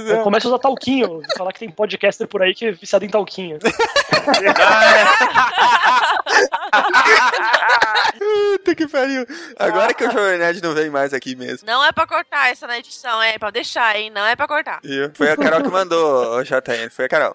Eu 0.08 0.24
começo 0.24 0.48
a 0.48 0.52
usar 0.52 0.60
talquinho, 0.60 1.22
falar 1.38 1.52
que 1.54 1.60
tem 1.60 1.70
podcaster 1.70 2.28
por 2.28 2.42
aí 2.42 2.54
que 2.54 2.66
é 2.66 2.72
viciado 2.72 3.06
em 3.06 3.10
talquinho. 3.10 3.60
Puta 8.18 8.76
que 8.76 8.88
pariu. 8.88 9.26
Agora 9.58 9.94
que 9.94 10.06
o 10.06 10.12
Jovem 10.12 10.38
Nerd 10.38 10.62
não 10.62 10.74
vem 10.74 10.90
mais 10.90 11.14
aqui 11.14 11.36
mesmo. 11.36 11.68
Não 11.68 11.84
é 11.84 11.92
pra 11.92 12.08
cortar 12.08 12.50
essa 12.52 12.68
na 12.68 12.78
edição, 12.78 13.22
é 13.22 13.38
pra 13.38 13.52
deixar, 13.52 13.96
hein? 13.96 14.10
Não 14.10 14.26
é 14.26 14.36
pra 14.36 14.48
cortar. 14.48 14.80
Viu? 14.84 15.12
Foi 15.14 15.32
a 15.32 15.38
Carol 15.38 15.62
que 15.62 15.70
mandou, 15.70 16.38
o 16.38 16.44
JN. 16.44 16.90
Foi 16.90 17.06
a 17.06 17.10
Carol. 17.10 17.34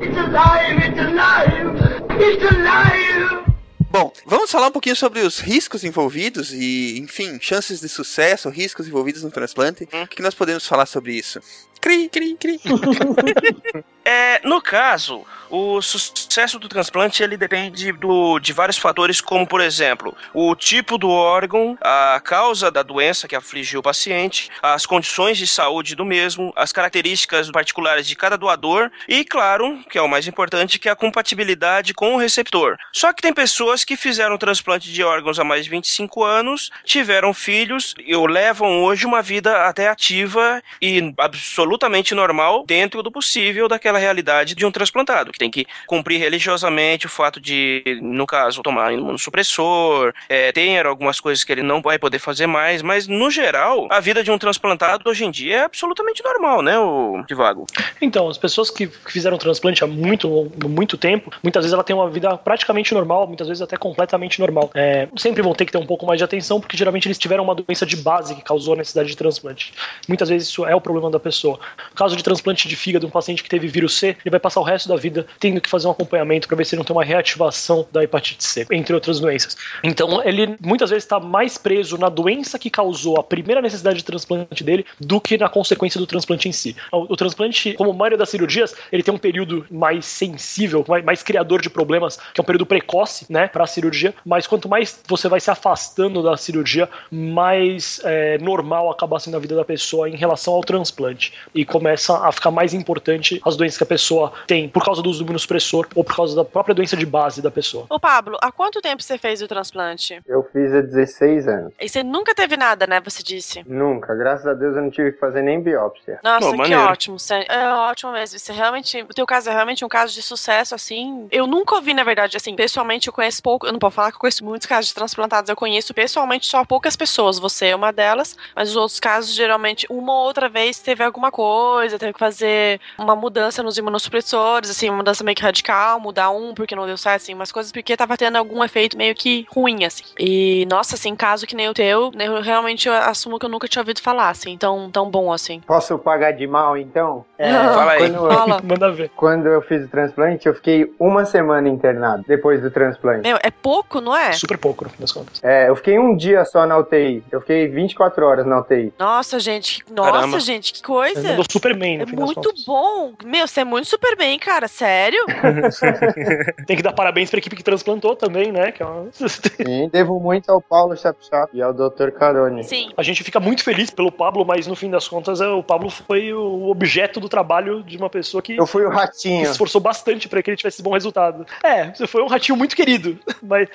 It's 0.00 0.16
alive, 0.16 0.78
it's 0.82 0.98
alive, 0.98 1.78
it's 2.20 2.44
alive. 2.52 3.53
Bom, 3.94 4.12
vamos 4.26 4.50
falar 4.50 4.66
um 4.66 4.72
pouquinho 4.72 4.96
sobre 4.96 5.20
os 5.20 5.38
riscos 5.38 5.84
envolvidos 5.84 6.52
e, 6.52 6.98
enfim, 6.98 7.38
chances 7.40 7.80
de 7.80 7.88
sucesso, 7.88 8.48
riscos 8.48 8.88
envolvidos 8.88 9.22
no 9.22 9.30
transplante. 9.30 9.84
O 9.84 10.08
que 10.08 10.16
que 10.16 10.22
nós 10.22 10.34
podemos 10.34 10.66
falar 10.66 10.86
sobre 10.86 11.12
isso? 11.12 11.40
Cri, 11.84 12.08
cri, 12.08 12.34
cri. 12.38 12.58
É, 14.06 14.38
no 14.44 14.60
caso, 14.60 15.24
o 15.48 15.80
sucesso 15.80 16.58
do 16.58 16.68
transplante 16.68 17.22
ele 17.22 17.38
depende 17.38 17.90
do, 17.90 18.38
de 18.38 18.52
vários 18.52 18.76
fatores, 18.76 19.18
como 19.18 19.46
por 19.46 19.62
exemplo, 19.62 20.14
o 20.34 20.54
tipo 20.54 20.98
do 20.98 21.08
órgão, 21.08 21.78
a 21.80 22.20
causa 22.22 22.70
da 22.70 22.82
doença 22.82 23.26
que 23.26 23.34
afligiu 23.34 23.80
o 23.80 23.82
paciente, 23.82 24.50
as 24.62 24.84
condições 24.84 25.38
de 25.38 25.46
saúde 25.46 25.94
do 25.94 26.04
mesmo, 26.04 26.52
as 26.54 26.70
características 26.70 27.50
particulares 27.50 28.06
de 28.06 28.14
cada 28.14 28.36
doador 28.36 28.90
e, 29.08 29.24
claro, 29.24 29.82
que 29.88 29.96
é 29.96 30.02
o 30.02 30.08
mais 30.08 30.26
importante, 30.28 30.78
que 30.78 30.88
é 30.88 30.92
a 30.92 30.96
compatibilidade 30.96 31.94
com 31.94 32.14
o 32.14 32.18
receptor. 32.18 32.76
Só 32.92 33.10
que 33.10 33.22
tem 33.22 33.32
pessoas 33.32 33.84
que 33.84 33.96
fizeram 33.96 34.36
transplante 34.36 34.92
de 34.92 35.02
órgãos 35.02 35.40
há 35.40 35.44
mais 35.44 35.64
de 35.64 35.70
25 35.70 36.22
anos, 36.22 36.70
tiveram 36.84 37.32
filhos 37.32 37.94
e 37.98 38.14
levam 38.14 38.82
hoje 38.82 39.06
uma 39.06 39.22
vida 39.22 39.66
até 39.66 39.88
ativa 39.88 40.62
e 40.82 41.14
absolutamente 41.16 41.73
normal 42.14 42.64
dentro 42.66 43.02
do 43.02 43.10
possível 43.10 43.68
daquela 43.68 43.98
realidade 43.98 44.54
de 44.54 44.64
um 44.64 44.70
transplantado, 44.70 45.32
que 45.32 45.38
tem 45.38 45.50
que 45.50 45.66
cumprir 45.86 46.20
religiosamente 46.20 47.06
o 47.06 47.10
fato 47.10 47.40
de, 47.40 47.98
no 48.00 48.26
caso, 48.26 48.62
tomar 48.62 48.92
imunossupressor, 48.92 50.12
é, 50.28 50.52
ter 50.52 50.86
algumas 50.86 51.18
coisas 51.18 51.42
que 51.42 51.52
ele 51.52 51.62
não 51.62 51.82
vai 51.82 51.98
poder 51.98 52.18
fazer 52.18 52.46
mais, 52.46 52.80
mas 52.80 53.08
no 53.08 53.30
geral, 53.30 53.88
a 53.90 54.00
vida 54.00 54.22
de 54.22 54.30
um 54.30 54.38
transplantado 54.38 55.10
hoje 55.10 55.24
em 55.24 55.30
dia 55.30 55.56
é 55.56 55.64
absolutamente 55.64 56.22
normal, 56.22 56.62
né, 56.62 56.78
o 56.78 57.24
Divago? 57.26 57.66
Então, 58.00 58.28
as 58.28 58.38
pessoas 58.38 58.70
que 58.70 58.84
que 58.86 59.12
fizeram 59.12 59.38
transplante 59.38 59.82
há 59.82 59.86
muito, 59.86 60.50
muito 60.68 60.96
tempo, 60.96 61.30
muitas 61.42 61.64
vezes 61.64 61.72
ela 61.72 61.84
tem 61.84 61.94
uma 61.94 62.08
vida 62.10 62.36
praticamente 62.36 62.92
normal, 62.92 63.26
muitas 63.26 63.48
vezes 63.48 63.62
até 63.62 63.76
completamente 63.76 64.40
normal. 64.40 64.70
É, 64.74 65.08
sempre 65.16 65.42
vão 65.42 65.54
ter 65.54 65.64
que 65.64 65.72
ter 65.72 65.78
um 65.78 65.86
pouco 65.86 66.06
mais 66.06 66.18
de 66.18 66.24
atenção, 66.24 66.60
porque 66.60 66.76
geralmente 66.76 67.06
eles 67.06 67.18
tiveram 67.18 67.44
uma 67.44 67.54
doença 67.54 67.86
de 67.86 67.96
base 67.96 68.34
que 68.34 68.42
causou 68.42 68.74
a 68.74 68.76
necessidade 68.76 69.08
de 69.08 69.16
transplante. 69.16 69.72
Muitas 70.08 70.28
vezes 70.28 70.48
isso 70.48 70.64
é 70.66 70.74
o 70.74 70.80
problema 70.80 71.10
da 71.10 71.20
pessoa. 71.20 71.53
No 71.90 71.96
caso 71.96 72.16
de 72.16 72.22
transplante 72.22 72.68
de 72.68 72.76
fígado, 72.76 73.06
um 73.06 73.10
paciente 73.10 73.42
que 73.42 73.48
teve 73.48 73.66
vírus 73.66 73.98
C, 73.98 74.16
ele 74.24 74.30
vai 74.30 74.40
passar 74.40 74.60
o 74.60 74.64
resto 74.64 74.88
da 74.88 74.96
vida 74.96 75.26
tendo 75.38 75.60
que 75.60 75.68
fazer 75.68 75.86
um 75.86 75.90
acompanhamento 75.90 76.48
para 76.48 76.56
ver 76.56 76.64
se 76.64 76.76
não 76.76 76.84
tem 76.84 76.94
uma 76.94 77.04
reativação 77.04 77.86
da 77.92 78.02
hepatite 78.02 78.44
C, 78.44 78.66
entre 78.70 78.94
outras 78.94 79.20
doenças. 79.20 79.56
Então, 79.82 80.22
ele 80.24 80.56
muitas 80.60 80.90
vezes 80.90 81.04
está 81.04 81.20
mais 81.20 81.58
preso 81.58 81.98
na 81.98 82.08
doença 82.08 82.58
que 82.58 82.70
causou 82.70 83.18
a 83.18 83.22
primeira 83.24 83.60
necessidade 83.60 83.98
de 83.98 84.04
transplante 84.04 84.62
dele 84.64 84.84
do 85.00 85.20
que 85.20 85.36
na 85.36 85.48
consequência 85.48 85.98
do 85.98 86.06
transplante 86.06 86.48
em 86.48 86.52
si. 86.52 86.76
O, 86.92 87.12
o 87.12 87.16
transplante, 87.16 87.74
como 87.74 87.90
a 87.90 87.94
maioria 87.94 88.18
das 88.18 88.28
cirurgias, 88.28 88.74
ele 88.90 89.02
tem 89.02 89.12
um 89.14 89.18
período 89.18 89.66
mais 89.70 90.04
sensível, 90.06 90.84
mais, 90.88 91.04
mais 91.04 91.22
criador 91.22 91.60
de 91.60 91.70
problemas, 91.70 92.18
que 92.32 92.40
é 92.40 92.42
um 92.42 92.44
período 92.44 92.66
precoce, 92.66 93.26
né, 93.28 93.48
para 93.48 93.64
a 93.64 93.66
cirurgia. 93.66 94.14
Mas 94.24 94.46
quanto 94.46 94.68
mais 94.68 95.00
você 95.06 95.28
vai 95.28 95.40
se 95.40 95.50
afastando 95.50 96.22
da 96.22 96.36
cirurgia, 96.36 96.88
mais 97.10 98.00
é, 98.04 98.38
normal 98.38 98.90
acaba 98.90 99.18
sendo 99.18 99.36
a 99.36 99.40
vida 99.40 99.54
da 99.54 99.64
pessoa 99.64 100.08
em 100.08 100.16
relação 100.16 100.54
ao 100.54 100.60
transplante. 100.62 101.32
E 101.54 101.64
começa 101.64 102.16
a 102.26 102.30
ficar 102.32 102.50
mais 102.50 102.72
importante 102.74 103.40
as 103.44 103.56
doenças 103.56 103.76
que 103.78 103.84
a 103.84 103.86
pessoa 103.86 104.32
tem 104.46 104.68
por 104.68 104.84
causa 104.84 105.02
do 105.02 105.10
uso 105.10 105.18
do 105.20 105.24
imunossupressor 105.24 105.86
ou 105.94 106.04
por 106.04 106.14
causa 106.14 106.34
da 106.36 106.44
própria 106.44 106.74
doença 106.74 106.96
de 106.96 107.06
base 107.06 107.42
da 107.42 107.50
pessoa. 107.50 107.86
Ô, 107.90 107.98
Pablo, 107.98 108.36
há 108.40 108.50
quanto 108.52 108.80
tempo 108.80 109.02
você 109.02 109.18
fez 109.18 109.42
o 109.42 109.48
transplante? 109.48 110.20
Eu 110.26 110.42
fiz 110.52 110.72
há 110.72 110.80
16 110.80 111.48
anos. 111.48 111.72
E 111.80 111.88
você 111.88 112.02
nunca 112.02 112.34
teve 112.34 112.56
nada, 112.56 112.86
né? 112.86 113.00
Você 113.04 113.22
disse. 113.22 113.62
Nunca, 113.66 114.14
graças 114.14 114.46
a 114.46 114.54
Deus 114.54 114.76
eu 114.76 114.82
não 114.82 114.90
tive 114.90 115.12
que 115.12 115.18
fazer 115.18 115.42
nem 115.42 115.60
biópsia. 115.60 116.18
Nossa, 116.22 116.46
Pô, 116.46 116.52
que 116.52 116.58
maneiro. 116.58 116.82
ótimo. 116.82 117.18
Você- 117.18 117.44
É 117.48 117.68
ótimo 117.72 118.12
mesmo. 118.12 118.38
Você 118.38 118.52
realmente. 118.52 119.02
O 119.02 119.14
teu 119.14 119.26
caso 119.26 119.50
é 119.50 119.52
realmente 119.52 119.84
um 119.84 119.88
caso 119.88 120.12
de 120.14 120.22
sucesso, 120.22 120.74
assim. 120.74 121.26
Eu 121.30 121.46
nunca 121.46 121.74
ouvi, 121.74 121.92
na 121.94 122.04
verdade, 122.04 122.36
assim, 122.36 122.54
pessoalmente 122.54 123.08
eu 123.08 123.12
conheço 123.12 123.42
pouco. 123.42 123.66
Eu 123.66 123.72
não 123.72 123.78
posso 123.78 123.96
falar 123.96 124.10
que 124.10 124.16
eu 124.16 124.20
conheço 124.20 124.44
muitos 124.44 124.66
casos 124.66 124.88
de 124.88 124.94
transplantados. 124.94 125.48
Eu 125.48 125.56
conheço 125.56 125.92
pessoalmente 125.94 126.46
só 126.46 126.64
poucas 126.64 126.96
pessoas. 126.96 127.38
Você 127.38 127.66
é 127.68 127.76
uma 127.76 127.92
delas. 127.92 128.36
Mas 128.54 128.70
os 128.70 128.76
outros 128.76 129.00
casos, 129.00 129.34
geralmente, 129.34 129.86
uma 129.90 130.12
ou 130.12 130.24
outra 130.26 130.48
vez 130.48 130.78
teve 130.78 131.02
alguma 131.04 131.30
coisa, 131.34 131.98
teve 131.98 132.12
que 132.12 132.18
fazer 132.18 132.80
uma 132.96 133.16
mudança 133.16 133.60
nos 133.60 133.76
imunossupressores, 133.76 134.70
assim, 134.70 134.88
uma 134.88 134.98
mudança 134.98 135.24
meio 135.24 135.34
que 135.34 135.42
radical, 135.42 135.98
mudar 135.98 136.30
um 136.30 136.54
porque 136.54 136.76
não 136.76 136.86
deu 136.86 136.96
certo, 136.96 137.22
assim, 137.22 137.34
umas 137.34 137.50
coisas 137.50 137.72
porque 137.72 137.96
tava 137.96 138.16
tendo 138.16 138.36
algum 138.36 138.62
efeito 138.62 138.96
meio 138.96 139.14
que 139.16 139.44
ruim, 139.50 139.84
assim. 139.84 140.04
E, 140.16 140.64
nossa, 140.70 140.94
assim, 140.94 141.16
caso 141.16 141.44
que 141.44 141.56
nem 141.56 141.68
o 141.68 141.74
teu, 141.74 142.12
eu 142.18 142.40
realmente 142.40 142.86
eu 142.88 142.94
assumo 142.94 143.36
que 143.38 143.46
eu 143.46 143.50
nunca 143.50 143.66
tinha 143.66 143.82
ouvido 143.82 144.00
falar, 144.00 144.28
assim, 144.30 144.56
tão, 144.56 144.88
tão 144.92 145.10
bom 145.10 145.32
assim. 145.32 145.60
Posso 145.66 145.98
pagar 145.98 146.30
de 146.32 146.46
mal 146.46 146.76
então? 146.76 147.24
É, 147.36 147.52
Fala 147.52 147.92
aí. 147.92 147.98
Quando 147.98 148.14
eu, 148.14 148.32
Fala. 148.32 148.60
Manda 148.62 148.92
ver. 148.92 149.10
quando 149.16 149.46
eu 149.48 149.60
fiz 149.62 149.84
o 149.84 149.88
transplante, 149.88 150.46
eu 150.46 150.54
fiquei 150.54 150.94
uma 151.00 151.24
semana 151.24 151.68
internado 151.68 152.24
depois 152.28 152.62
do 152.62 152.70
transplante. 152.70 153.22
Meu, 153.22 153.38
é 153.42 153.50
pouco, 153.50 154.00
não 154.00 154.16
é? 154.16 154.32
Super 154.32 154.58
pouco, 154.58 154.84
no 154.84 154.90
fim 154.90 155.00
das 155.00 155.10
contas. 155.10 155.40
É, 155.42 155.68
eu 155.68 155.74
fiquei 155.74 155.98
um 155.98 156.14
dia 156.16 156.44
só 156.44 156.64
na 156.64 156.78
UTI. 156.78 157.24
Eu 157.32 157.40
fiquei 157.40 157.66
24 157.66 158.24
horas 158.24 158.46
na 158.46 158.60
UTI. 158.60 158.92
Nossa, 158.98 159.40
gente, 159.40 159.84
que- 159.84 159.92
nossa, 159.92 160.12
Caramba. 160.12 160.38
gente, 160.40 160.72
que 160.72 160.82
coisa. 160.82 161.23
Mandou 161.24 161.44
Superman, 161.50 161.98
no 161.98 162.04
É 162.04 162.06
fim 162.06 162.16
muito 162.16 162.52
bom. 162.66 163.12
Meu, 163.24 163.40
eu 163.42 163.48
sei 163.48 163.64
muito 163.64 163.88
super 163.88 164.16
bem, 164.16 164.38
cara. 164.38 164.68
Sério? 164.68 165.24
Tem 166.66 166.76
que 166.76 166.82
dar 166.82 166.92
parabéns 166.92 167.30
pra 167.30 167.38
equipe 167.38 167.56
que 167.56 167.62
transplantou 167.62 168.14
também, 168.16 168.52
né? 168.52 168.72
Que 168.72 168.82
é 168.82 168.86
uma... 168.86 169.08
Sim, 169.12 169.88
devo 169.92 170.18
muito 170.20 170.50
ao 170.50 170.60
Paulo 170.60 170.96
Chapchap 170.96 171.50
e 171.56 171.62
ao 171.62 171.72
Dr. 171.72 172.10
Carone. 172.10 172.64
Sim. 172.64 172.90
A 172.96 173.02
gente 173.02 173.22
fica 173.24 173.40
muito 173.40 173.62
feliz 173.64 173.90
pelo 173.90 174.10
Pablo, 174.12 174.44
mas 174.44 174.66
no 174.66 174.76
fim 174.76 174.90
das 174.90 175.08
contas 175.08 175.40
é, 175.40 175.48
o 175.48 175.62
Pablo 175.62 175.90
foi 175.90 176.32
o 176.32 176.68
objeto 176.68 177.20
do 177.20 177.28
trabalho 177.28 177.82
de 177.82 177.96
uma 177.96 178.10
pessoa 178.10 178.42
que, 178.42 178.56
Eu 178.56 178.66
fui 178.66 178.84
o 178.84 178.90
que 178.90 178.96
ratinho. 178.96 179.44
se 179.44 179.52
esforçou 179.52 179.80
bastante 179.80 180.28
pra 180.28 180.42
que 180.42 180.50
ele 180.50 180.56
tivesse 180.56 180.82
bom 180.82 180.92
resultado. 180.92 181.46
É, 181.62 181.90
você 181.90 182.06
foi 182.06 182.22
um 182.22 182.26
ratinho 182.26 182.56
muito 182.56 182.76
querido, 182.76 183.18
mas 183.42 183.68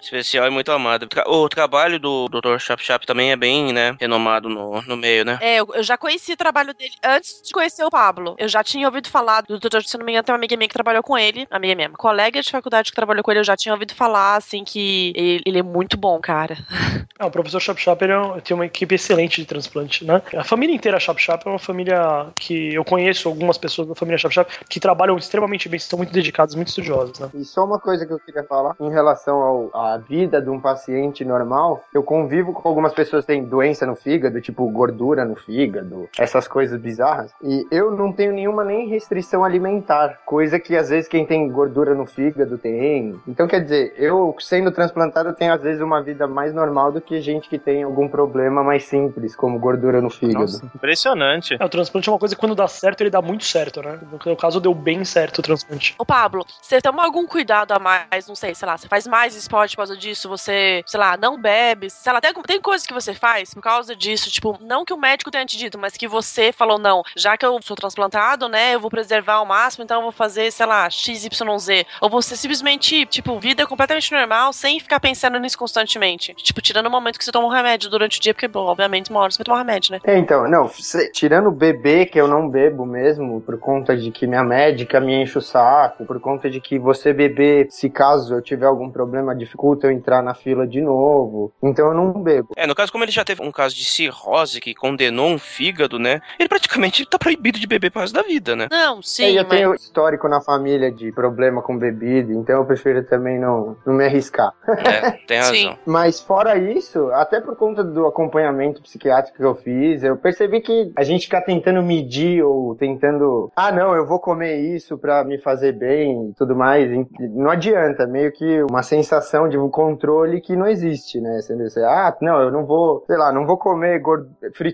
Especial 0.00 0.46
e 0.46 0.50
muito 0.50 0.70
amado. 0.72 1.08
O 1.26 1.48
trabalho 1.48 1.98
do 1.98 2.28
Dr. 2.28 2.58
Chap 2.58 2.82
Chap 2.82 3.06
também 3.06 3.32
é 3.32 3.36
bem, 3.36 3.72
né, 3.72 3.96
renomado 4.00 4.48
no, 4.48 4.82
no 4.82 4.96
meio, 4.96 5.24
né? 5.24 5.31
É, 5.40 5.56
eu, 5.60 5.68
eu 5.74 5.82
já 5.82 5.96
conheci 5.96 6.32
o 6.32 6.36
trabalho 6.36 6.74
dele 6.74 6.92
antes 7.04 7.40
de 7.42 7.52
conhecer 7.52 7.84
o 7.84 7.90
Pablo. 7.90 8.34
Eu 8.38 8.48
já 8.48 8.62
tinha 8.62 8.86
ouvido 8.86 9.08
falar 9.08 9.42
do 9.42 9.58
doutor, 9.58 9.82
se 9.82 9.96
não 9.98 10.04
me 10.04 10.12
engano, 10.12 10.24
tem 10.24 10.32
uma 10.32 10.38
amiga 10.38 10.56
minha 10.56 10.68
que 10.68 10.74
trabalhou 10.74 11.02
com 11.02 11.16
ele. 11.16 11.46
Amiga 11.50 11.74
minha, 11.74 11.90
colega 11.90 12.40
de 12.42 12.50
faculdade 12.50 12.90
que 12.90 12.96
trabalhou 12.96 13.22
com 13.22 13.30
ele, 13.30 13.40
eu 13.40 13.44
já 13.44 13.56
tinha 13.56 13.72
ouvido 13.74 13.94
falar, 13.94 14.36
assim, 14.36 14.64
que 14.64 15.12
ele, 15.16 15.42
ele 15.46 15.58
é 15.58 15.62
muito 15.62 15.96
bom, 15.96 16.18
cara. 16.20 16.56
Ah, 17.18 17.26
o 17.26 17.30
professor 17.30 17.60
Chap 17.60 17.78
Chap 17.80 18.02
ele 18.02 18.12
é 18.12 18.18
um- 18.18 18.40
tem 18.40 18.52
uma 18.54 18.66
equipe 18.66 18.96
excelente 18.96 19.40
de 19.40 19.46
transplante, 19.46 20.04
né? 20.04 20.20
A 20.36 20.42
família 20.42 20.74
inteira 20.74 20.98
Chap 20.98 21.20
Chap 21.20 21.46
é 21.46 21.50
uma 21.50 21.58
família 21.58 22.26
que 22.34 22.74
eu 22.74 22.84
conheço 22.84 23.28
algumas 23.28 23.56
pessoas 23.56 23.86
da 23.86 23.94
família 23.94 24.18
Chap 24.18 24.32
Chap 24.34 24.50
que 24.68 24.80
trabalham 24.80 25.16
extremamente 25.16 25.68
bem, 25.68 25.78
são 25.78 25.96
muito 25.98 26.12
dedicados, 26.12 26.56
muito 26.56 26.68
estudiosos, 26.68 27.20
né? 27.20 27.30
E 27.34 27.44
só 27.44 27.64
uma 27.64 27.78
coisa 27.78 28.04
que 28.04 28.12
eu 28.12 28.18
queria 28.18 28.42
falar 28.42 28.74
em 28.80 28.90
relação 28.90 29.36
ao- 29.40 29.70
à 29.72 29.98
vida 29.98 30.42
de 30.42 30.50
um 30.50 30.58
paciente 30.58 31.24
normal, 31.24 31.84
eu 31.94 32.02
convivo 32.02 32.52
com 32.52 32.68
algumas 32.68 32.92
pessoas 32.92 33.24
que 33.24 33.32
têm 33.32 33.44
doença 33.44 33.86
no 33.86 33.94
fígado, 33.94 34.40
tipo 34.40 34.68
gordura 34.70 35.21
no 35.24 35.36
fígado, 35.36 36.08
essas 36.18 36.46
coisas 36.46 36.80
bizarras, 36.80 37.32
e 37.42 37.66
eu 37.70 37.90
não 37.90 38.12
tenho 38.12 38.32
nenhuma 38.32 38.64
nem 38.64 38.88
restrição 38.88 39.44
alimentar, 39.44 40.20
coisa 40.24 40.58
que 40.58 40.76
às 40.76 40.88
vezes 40.88 41.08
quem 41.08 41.26
tem 41.26 41.48
gordura 41.48 41.94
no 41.94 42.06
fígado 42.06 42.58
tem. 42.58 43.20
Então 43.26 43.46
quer 43.46 43.60
dizer, 43.60 43.94
eu 43.96 44.34
sendo 44.38 44.70
transplantado 44.70 45.28
eu 45.28 45.34
tenho 45.34 45.52
às 45.52 45.62
vezes 45.62 45.80
uma 45.80 46.02
vida 46.02 46.26
mais 46.26 46.54
normal 46.54 46.92
do 46.92 47.00
que 47.00 47.20
gente 47.20 47.48
que 47.48 47.58
tem 47.58 47.82
algum 47.82 48.08
problema 48.08 48.62
mais 48.62 48.84
simples, 48.84 49.34
como 49.34 49.58
gordura 49.58 50.00
no 50.00 50.10
fígado. 50.10 50.40
Nossa, 50.40 50.66
impressionante. 50.74 51.56
É, 51.58 51.64
o 51.64 51.68
transplante 51.68 52.08
é 52.08 52.12
uma 52.12 52.18
coisa 52.18 52.34
que 52.34 52.40
quando 52.40 52.54
dá 52.54 52.68
certo, 52.68 53.00
ele 53.02 53.10
dá 53.10 53.22
muito 53.22 53.44
certo, 53.44 53.82
né? 53.82 53.98
No 54.10 54.18
meu 54.24 54.36
caso, 54.36 54.60
deu 54.60 54.74
bem 54.74 55.04
certo 55.04 55.38
o 55.38 55.42
transplante. 55.42 55.94
Ô, 55.98 56.04
Pablo, 56.04 56.44
você 56.60 56.80
toma 56.80 57.04
algum 57.04 57.26
cuidado 57.26 57.72
a 57.72 57.78
mais, 57.78 58.26
não 58.26 58.34
sei, 58.34 58.54
sei 58.54 58.66
lá, 58.66 58.76
você 58.76 58.88
faz 58.88 59.06
mais 59.06 59.34
esporte 59.34 59.76
por 59.76 59.82
causa 59.82 59.96
disso, 59.96 60.28
você, 60.28 60.82
sei 60.86 61.00
lá, 61.00 61.16
não 61.16 61.40
bebe, 61.40 61.90
sei 61.90 62.12
lá, 62.12 62.20
tem, 62.20 62.32
tem 62.32 62.60
coisas 62.60 62.86
que 62.86 62.92
você 62.92 63.14
faz 63.14 63.54
por 63.54 63.62
causa 63.62 63.94
disso, 63.94 64.30
tipo, 64.30 64.58
não 64.60 64.84
que 64.84 64.92
o 64.92 64.98
médico 64.98 65.11
tenha 65.16 65.44
te 65.46 65.56
dito, 65.56 65.78
mas 65.78 65.96
que 65.96 66.08
você 66.08 66.52
falou, 66.52 66.78
não, 66.78 67.02
já 67.16 67.36
que 67.36 67.44
eu 67.44 67.58
sou 67.62 67.76
transplantado, 67.76 68.48
né, 68.48 68.74
eu 68.74 68.80
vou 68.80 68.90
preservar 68.90 69.34
ao 69.34 69.46
máximo, 69.46 69.84
então 69.84 69.98
eu 69.98 70.02
vou 70.02 70.12
fazer, 70.12 70.50
sei 70.50 70.66
lá, 70.66 70.88
XYZ. 70.88 71.84
Ou 72.00 72.08
você 72.10 72.36
simplesmente, 72.36 73.06
tipo, 73.06 73.38
vida 73.38 73.66
completamente 73.66 74.10
normal, 74.12 74.52
sem 74.52 74.78
ficar 74.80 75.00
pensando 75.00 75.38
nisso 75.38 75.58
constantemente. 75.58 76.34
Tipo, 76.34 76.60
tirando 76.60 76.86
o 76.86 76.90
momento 76.90 77.18
que 77.18 77.24
você 77.24 77.32
toma 77.32 77.46
um 77.46 77.50
remédio 77.50 77.90
durante 77.90 78.18
o 78.18 78.22
dia, 78.22 78.34
porque, 78.34 78.48
bom, 78.48 78.64
obviamente, 78.66 79.10
uma 79.10 79.20
hora 79.20 79.30
você 79.30 79.38
vai 79.38 79.44
tomar 79.44 79.56
um 79.56 79.60
remédio, 79.60 79.92
né? 79.92 80.00
É, 80.04 80.18
então, 80.18 80.48
não, 80.48 80.68
se- 80.68 81.10
tirando 81.12 81.48
o 81.48 81.52
bebê, 81.52 82.06
que 82.06 82.20
eu 82.20 82.26
não 82.28 82.48
bebo 82.48 82.84
mesmo, 82.86 83.40
por 83.40 83.58
conta 83.58 83.96
de 83.96 84.10
que 84.10 84.26
minha 84.26 84.42
médica 84.44 85.00
me 85.00 85.14
enche 85.22 85.38
o 85.38 85.42
saco, 85.42 86.04
por 86.04 86.20
conta 86.20 86.48
de 86.50 86.60
que 86.60 86.78
você 86.78 87.12
beber, 87.12 87.68
se 87.70 87.88
caso 87.90 88.34
eu 88.34 88.42
tiver 88.42 88.66
algum 88.66 88.90
problema, 88.90 89.34
dificulta 89.34 89.86
eu 89.86 89.90
entrar 89.90 90.22
na 90.22 90.34
fila 90.34 90.66
de 90.66 90.80
novo. 90.80 91.52
Então 91.62 91.88
eu 91.88 91.94
não 91.94 92.12
bebo. 92.12 92.48
É, 92.56 92.66
no 92.66 92.74
caso, 92.74 92.90
como 92.92 93.04
ele 93.04 93.12
já 93.12 93.24
teve 93.24 93.42
um 93.42 93.52
caso 93.52 93.74
de 93.74 93.84
cirrose 93.84 94.60
que 94.60 94.74
condenou 94.74 95.01
um 95.10 95.38
fígado, 95.38 95.98
né? 95.98 96.20
Ele 96.38 96.48
praticamente 96.48 97.04
tá 97.06 97.18
proibido 97.18 97.58
de 97.58 97.66
beber 97.66 97.90
por 97.90 98.00
resto 98.00 98.14
da 98.14 98.22
vida, 98.22 98.54
né? 98.54 98.68
Não, 98.70 98.98
É, 98.98 99.02
sim, 99.02 99.36
eu 99.36 99.42
mas... 99.44 99.48
tenho 99.48 99.74
histórico 99.74 100.28
na 100.28 100.40
família 100.40 100.90
de 100.90 101.10
problema 101.12 101.62
com 101.62 101.76
bebida, 101.76 102.32
então 102.32 102.56
eu 102.58 102.64
prefiro 102.64 103.02
também 103.04 103.38
não, 103.38 103.76
não 103.86 103.94
me 103.94 104.04
arriscar. 104.04 104.52
É, 104.68 105.10
tem 105.26 105.38
razão. 105.38 105.54
Sim. 105.54 105.78
Mas 105.86 106.20
fora 106.20 106.56
isso, 106.56 107.10
até 107.12 107.40
por 107.40 107.56
conta 107.56 107.82
do 107.82 108.06
acompanhamento 108.06 108.82
psiquiátrico 108.82 109.36
que 109.38 109.44
eu 109.44 109.54
fiz, 109.54 110.02
eu 110.02 110.16
percebi 110.16 110.60
que 110.60 110.92
a 110.96 111.02
gente 111.02 111.24
ficar 111.26 111.42
tentando 111.42 111.82
medir 111.82 112.42
ou 112.42 112.74
tentando, 112.74 113.50
ah 113.56 113.72
não, 113.72 113.94
eu 113.94 114.06
vou 114.06 114.18
comer 114.18 114.58
isso 114.60 114.98
pra 114.98 115.24
me 115.24 115.38
fazer 115.38 115.72
bem 115.72 116.30
e 116.30 116.34
tudo 116.34 116.54
mais, 116.54 116.90
não 117.18 117.50
adianta, 117.50 118.06
meio 118.06 118.32
que 118.32 118.62
uma 118.64 118.82
sensação 118.82 119.48
de 119.48 119.58
um 119.58 119.68
controle 119.68 120.40
que 120.40 120.54
não 120.56 120.66
existe, 120.66 121.20
né? 121.20 121.40
Você, 121.40 121.80
ah, 121.80 122.14
não, 122.20 122.40
eu 122.40 122.50
não 122.50 122.64
vou, 122.64 123.04
sei 123.06 123.16
lá, 123.16 123.32
não 123.32 123.46
vou 123.46 123.56
comer 123.56 123.98
gord- 124.00 124.28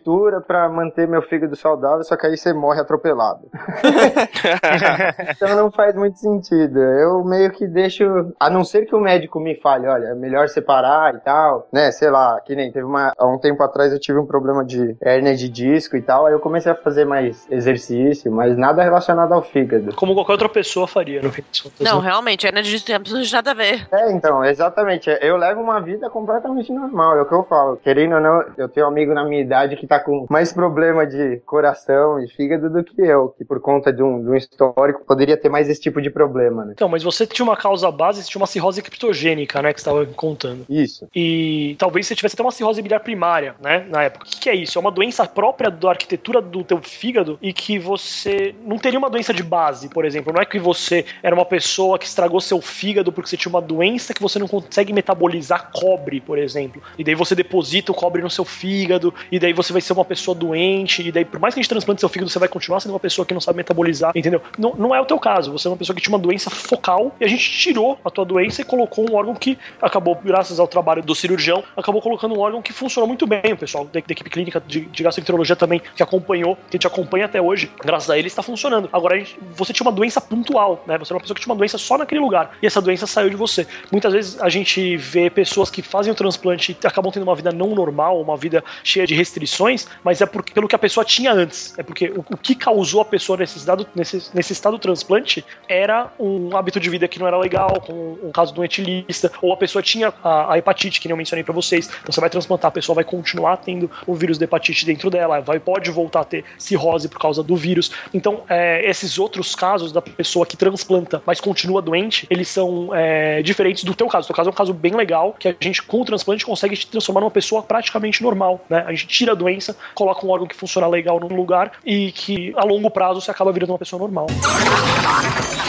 fritura 0.09 0.41
pra 0.41 0.69
manter 0.69 1.07
meu 1.07 1.21
fígado 1.21 1.55
saudável, 1.55 2.03
só 2.03 2.17
que 2.17 2.27
aí 2.27 2.37
você 2.37 2.53
morre 2.53 2.81
atropelado. 2.81 3.49
então 5.31 5.55
não 5.55 5.71
faz 5.71 5.95
muito 5.95 6.19
sentido. 6.19 6.79
Eu 6.79 7.23
meio 7.25 7.51
que 7.51 7.67
deixo, 7.67 8.33
a 8.41 8.49
não 8.49 8.65
ser 8.65 8.87
que 8.87 8.95
o 8.95 9.01
médico 9.01 9.39
me 9.39 9.55
fale, 9.57 9.87
olha, 9.87 10.07
é 10.07 10.15
melhor 10.15 10.49
separar 10.49 11.15
e 11.15 11.19
tal, 11.19 11.69
né? 11.71 11.91
Sei 11.91 12.11
lá, 12.11 12.41
que 12.41 12.57
nem 12.57 12.73
teve 12.73 12.87
uma, 12.87 13.13
há 13.17 13.27
um 13.27 13.39
tempo 13.39 13.63
atrás 13.63 13.93
eu 13.93 14.01
tive 14.01 14.19
um 14.19 14.27
problema 14.27 14.65
de 14.65 14.97
hérnia 15.01 15.37
de 15.37 15.49
disco 15.49 15.97
e 15.97 16.03
tal, 16.03 16.27
aí 16.27 16.33
eu 16.33 16.41
comecei 16.41 16.73
a 16.73 16.75
fazer 16.75 17.05
mais 17.05 17.47
exercício, 17.51 18.33
mas 18.33 18.57
nada 18.57 18.83
relacionado 18.83 19.33
ao 19.33 19.43
fígado. 19.43 19.95
Como 19.95 20.15
qualquer 20.15 20.33
outra 20.33 20.49
pessoa 20.49 20.89
faria, 20.89 21.21
no 21.21 21.31
fim 21.31 21.43
das 21.43 21.61
contas. 21.61 21.81
Não, 21.81 22.01
né? 22.01 22.09
realmente, 22.09 22.47
é 22.47 22.51
de 22.51 22.85
tempo, 22.85 23.11
não 23.11 23.21
tem 23.21 23.31
nada 23.31 23.51
a 23.51 23.55
ver. 23.55 23.87
É, 23.93 24.11
então, 24.13 24.45
exatamente. 24.45 25.11
Eu 25.21 25.37
levo 25.37 25.61
uma 25.61 25.81
vida 25.81 26.09
completamente 26.11 26.73
normal, 26.73 27.19
é 27.19 27.23
o 27.23 27.27
que 27.27 27.35
eu 27.35 27.45
falo. 27.45 27.77
Querendo 27.77 28.15
ou 28.15 28.21
não, 28.21 28.45
eu 28.57 28.69
tenho 28.69 28.87
um 28.87 28.89
amigo 28.89 29.15
na 29.15 29.25
minha 29.25 29.41
idade 29.41 29.77
que 29.77 29.87
tá 29.87 29.98
com 30.01 30.27
mais 30.29 30.53
problema 30.53 31.07
de 31.07 31.39
coração 31.47 32.23
e 32.23 32.29
fígado 32.29 32.71
do 32.71 32.85
que 32.85 33.01
eu, 33.01 33.29
que 33.37 33.45
por 33.45 33.61
conta 33.61 33.93
de 33.93 34.03
um, 34.03 34.23
de 34.23 34.31
um 34.31 34.35
histórico 34.35 35.05
poderia 35.07 35.37
ter 35.37 35.49
mais 35.49 35.69
esse 35.69 35.81
tipo 35.81 36.01
de 36.01 36.11
problema, 36.11 36.65
né? 36.65 36.73
Então, 36.75 36.89
mas 36.89 37.03
você 37.03 37.27
tinha 37.27 37.45
uma 37.45 37.57
causa 37.57 37.91
base, 37.91 38.23
você 38.23 38.31
tinha 38.31 38.41
uma 38.41 38.47
cirrose 38.47 38.83
criptogênica, 38.83 39.63
né, 39.63 39.73
que 39.73 39.81
você 39.81 39.89
estava 39.89 40.07
contando. 40.15 40.65
Isso. 40.69 41.09
E 41.15 41.77
talvez 41.79 42.07
você 42.07 42.15
tivesse 42.15 42.35
até 42.35 42.43
uma 42.43 42.53
cirrose 42.53 42.83
biliar 42.83 43.01
primária, 43.01 43.55
né, 43.63 43.87
na 43.89 44.05
época. 44.05 44.27
O 44.27 44.29
que, 44.29 44.41
que 44.41 44.51
é 44.51 44.55
isso? 44.55 44.79
É 44.79 44.81
uma 44.81 44.91
doença 44.91 45.27
própria 45.27 45.71
da 45.71 45.91
arquitetura 45.91 46.41
do 46.41 46.65
teu 46.65 46.79
fígado 46.83 47.39
e 47.41 47.53
que 47.53 47.79
você 47.79 48.55
não 48.65 48.79
teria 48.79 48.99
uma 48.99 49.11
doença 49.11 49.33
de 49.33 49.43
base, 49.43 49.89
por 49.89 50.05
exemplo. 50.05 50.33
Não 50.33 50.41
é 50.41 50.45
que 50.45 50.59
você 50.59 51.05
era 51.23 51.35
uma 51.35 51.45
pessoa 51.45 51.99
que 51.99 52.07
estragou 52.07 52.41
seu 52.41 52.61
fígado 52.61 53.13
porque 53.13 53.31
você 53.31 53.37
tinha 53.37 53.51
uma 53.51 53.63
doença 53.63 54.15
que 54.15 54.23
você 54.23 54.39
não 54.39 54.49
consegue 54.49 54.93
metabolizar 54.93 55.71
cobre, 55.73 56.21
por 56.21 56.39
exemplo. 56.39 56.83
E 56.99 57.05
daí 57.05 57.15
você 57.15 57.35
deposita 57.35 57.93
o 57.93 57.95
cobre 57.95 58.23
no 58.23 58.31
seu 58.31 58.45
fígado, 58.45 59.13
e 59.31 59.39
daí 59.39 59.53
você 59.53 59.73
vai 59.73 59.83
ser 59.89 59.93
uma 59.93 60.05
pessoa 60.05 60.35
doente, 60.35 61.07
e 61.07 61.13
daí 61.13 61.25
por 61.25 61.41
mais 61.41 61.55
que 61.55 61.61
a 61.61 61.63
gente 61.63 61.69
transplante 61.69 62.01
seu 62.01 62.09
fígado, 62.09 62.31
você 62.31 62.39
vai 62.39 62.49
continuar 62.49 62.81
sendo 62.81 62.93
uma 62.93 63.01
pessoa 63.01 63.27
que 63.27 63.35
não 63.35 63.41
sabe 63.41 63.57
metabolizar, 63.57 64.13
entendeu? 64.15 64.41
Não, 64.59 64.75
não 64.75 64.95
é 64.95 65.01
o 65.01 65.05
teu 65.05 65.19
caso. 65.19 65.53
Você 65.53 65.69
é 65.69 65.71
uma 65.71 65.77
pessoa 65.77 65.95
que 65.95 66.03
tinha 66.03 66.15
uma 66.15 66.23
doença 66.23 66.51
focal 66.51 67.15
e 67.21 67.25
a 67.25 67.29
gente 67.29 67.51
tirou 67.51 67.99
a 68.05 68.11
tua 68.11 68.25
doença 68.25 68.63
e 68.63 68.65
colocou 68.65 69.11
um 69.11 69.15
órgão 69.15 69.35
que 69.35 69.59
acabou, 69.83 70.15
graças 70.15 70.59
ao 70.59 70.69
trabalho 70.69 71.03
do 71.03 71.15
cirurgião, 71.15 71.63
acabou 71.77 72.01
colocando 72.01 72.35
um 72.35 72.41
órgão 72.41 72.63
que 72.63 72.73
funcionou 72.73 73.07
muito 73.07 73.27
bem. 73.27 73.53
O 73.53 73.57
pessoal 73.57 73.85
da, 73.85 73.93
da 73.93 73.99
equipe 73.99 74.31
clínica 74.31 74.63
de, 74.67 74.81
de 74.81 75.03
gastroenterologia 75.03 75.57
também, 75.57 75.81
que 75.95 76.03
acompanhou, 76.03 76.57
que 76.71 76.77
gente 76.77 76.87
acompanha 76.87 77.27
até 77.27 77.41
hoje, 77.43 77.71
graças 77.85 78.09
a 78.09 78.19
ele 78.19 78.29
está 78.29 78.43
funcionando. 78.43 78.89
Agora, 78.93 79.19
gente- 79.19 79.39
você 79.53 79.73
tinha 79.73 79.85
uma 79.87 79.93
doença 79.93 80.21
pontual, 80.21 80.83
né? 80.87 80.97
Você 80.99 81.13
era 81.13 81.17
uma 81.17 81.21
pessoa 81.21 81.35
que 81.35 81.43
tinha 81.43 81.53
uma 81.53 81.59
doença 81.59 81.77
só 81.77 81.99
naquele 81.99 82.21
lugar 82.21 82.57
e 82.63 82.67
essa 82.67 82.81
doença 82.81 83.07
saiu 83.07 83.29
de 83.29 83.37
você. 83.37 83.67
Muitas 83.91 84.13
vezes 84.13 84.41
a 84.41 84.49
gente 84.49 84.97
vê 84.97 85.29
pessoas 85.29 85.71
que 85.71 85.83
fazem 85.83 86.13
o 86.13 86.15
transplante 86.15 86.77
e 86.83 86.87
acabam 86.87 87.13
tendo 87.13 87.25
uma 87.25 87.35
vida 87.35 87.53
não 87.53 87.75
normal, 87.75 88.21
uma 88.21 88.37
vida 88.37 88.63
cheia 88.85 89.07
de 89.07 89.15
restrições, 89.15 89.78
mas 90.03 90.21
é 90.21 90.27
porque, 90.27 90.53
pelo 90.53 90.69
que 90.69 90.75
a 90.75 90.79
pessoa 90.79 91.05
tinha 91.05 91.33
antes. 91.33 91.75
É 91.79 91.83
porque 91.83 92.09
o, 92.09 92.25
o 92.31 92.37
que 92.37 92.55
causou 92.55 93.01
a 93.01 93.05
pessoa 93.05 93.37
nesse 93.37 93.59
estado, 93.59 93.87
nesse, 93.95 94.31
nesse 94.35 94.53
estado 94.53 94.77
do 94.77 94.81
transplante 94.81 95.45
era 95.69 96.13
um 96.19 96.57
hábito 96.57 96.81
de 96.81 96.89
vida 96.89 97.07
que 97.07 97.19
não 97.19 97.27
era 97.27 97.39
legal, 97.39 97.81
com 97.81 98.19
um 98.23 98.31
caso 98.33 98.55
doentilista, 98.55 99.31
ou 99.43 99.53
a 99.53 99.57
pessoa 99.57 99.83
tinha 99.83 100.13
a, 100.23 100.53
a 100.53 100.59
hepatite, 100.59 101.01
que 101.01 101.09
nem 101.09 101.13
eu 101.13 101.17
mencionei 101.17 101.45
pra 101.45 101.55
vocês. 101.55 101.87
Então 101.87 102.13
você 102.13 102.21
vai 102.21 102.31
transplantar, 102.31 102.69
a 102.69 102.73
pessoa 102.73 102.95
vai 102.95 103.05
continuar 103.05 103.59
tendo 103.59 103.91
o 104.07 104.15
vírus 104.15 104.39
da 104.39 104.45
hepatite 104.45 104.87
dentro 104.87 105.11
dela, 105.11 105.41
vai, 105.41 105.59
pode 105.59 105.91
voltar 105.91 106.21
a 106.21 106.25
ter 106.25 106.45
cirrose 106.59 107.09
por 107.09 107.19
causa 107.19 107.43
do 107.43 107.57
vírus. 107.57 107.91
Então, 108.13 108.43
é, 108.49 108.89
esses 108.89 109.19
outros 109.19 109.55
casos 109.55 109.93
da 109.93 110.01
pessoa 110.03 110.47
que 110.47 110.57
transplanta, 110.57 111.23
mas 111.27 111.41
continua 111.41 111.83
doente, 111.83 112.27
eles 112.31 112.49
são 112.49 112.95
é, 112.95 113.43
diferentes 113.43 113.85
do 113.85 113.95
teu 113.95 114.09
caso. 114.09 114.25
O 114.25 114.29
teu 114.29 114.37
caso 114.37 114.51
é 114.51 114.53
um 114.53 114.55
caso 114.55 114.73
bem 114.73 114.95
legal, 114.95 115.35
que 115.39 115.49
a 115.49 115.55
gente, 115.61 115.83
com 115.83 116.01
o 116.01 116.05
transplante, 116.05 116.45
consegue 116.45 116.77
te 116.77 116.87
transformar 116.87 117.21
numa 117.21 117.31
pessoa 117.31 117.63
praticamente 117.63 118.23
normal, 118.23 118.65
né? 118.69 118.85
A 118.87 118.91
gente 118.93 119.07
tira 119.07 119.33
a 119.33 119.35
doença, 119.35 119.68
coloca 119.95 120.27
um 120.27 120.31
órgão 120.31 120.47
que 120.47 120.57
funciona 120.57 120.87
legal 120.87 121.21
no 121.21 121.29
lugar 121.29 121.73
e 121.85 122.13
que, 122.13 122.53
a 122.57 122.65
longo 122.65 122.91
prazo, 122.91 123.21
você 123.21 123.31
acaba 123.31 123.53
virando 123.53 123.73
uma 123.73 123.79
pessoa 123.79 124.01
normal. 124.01 124.27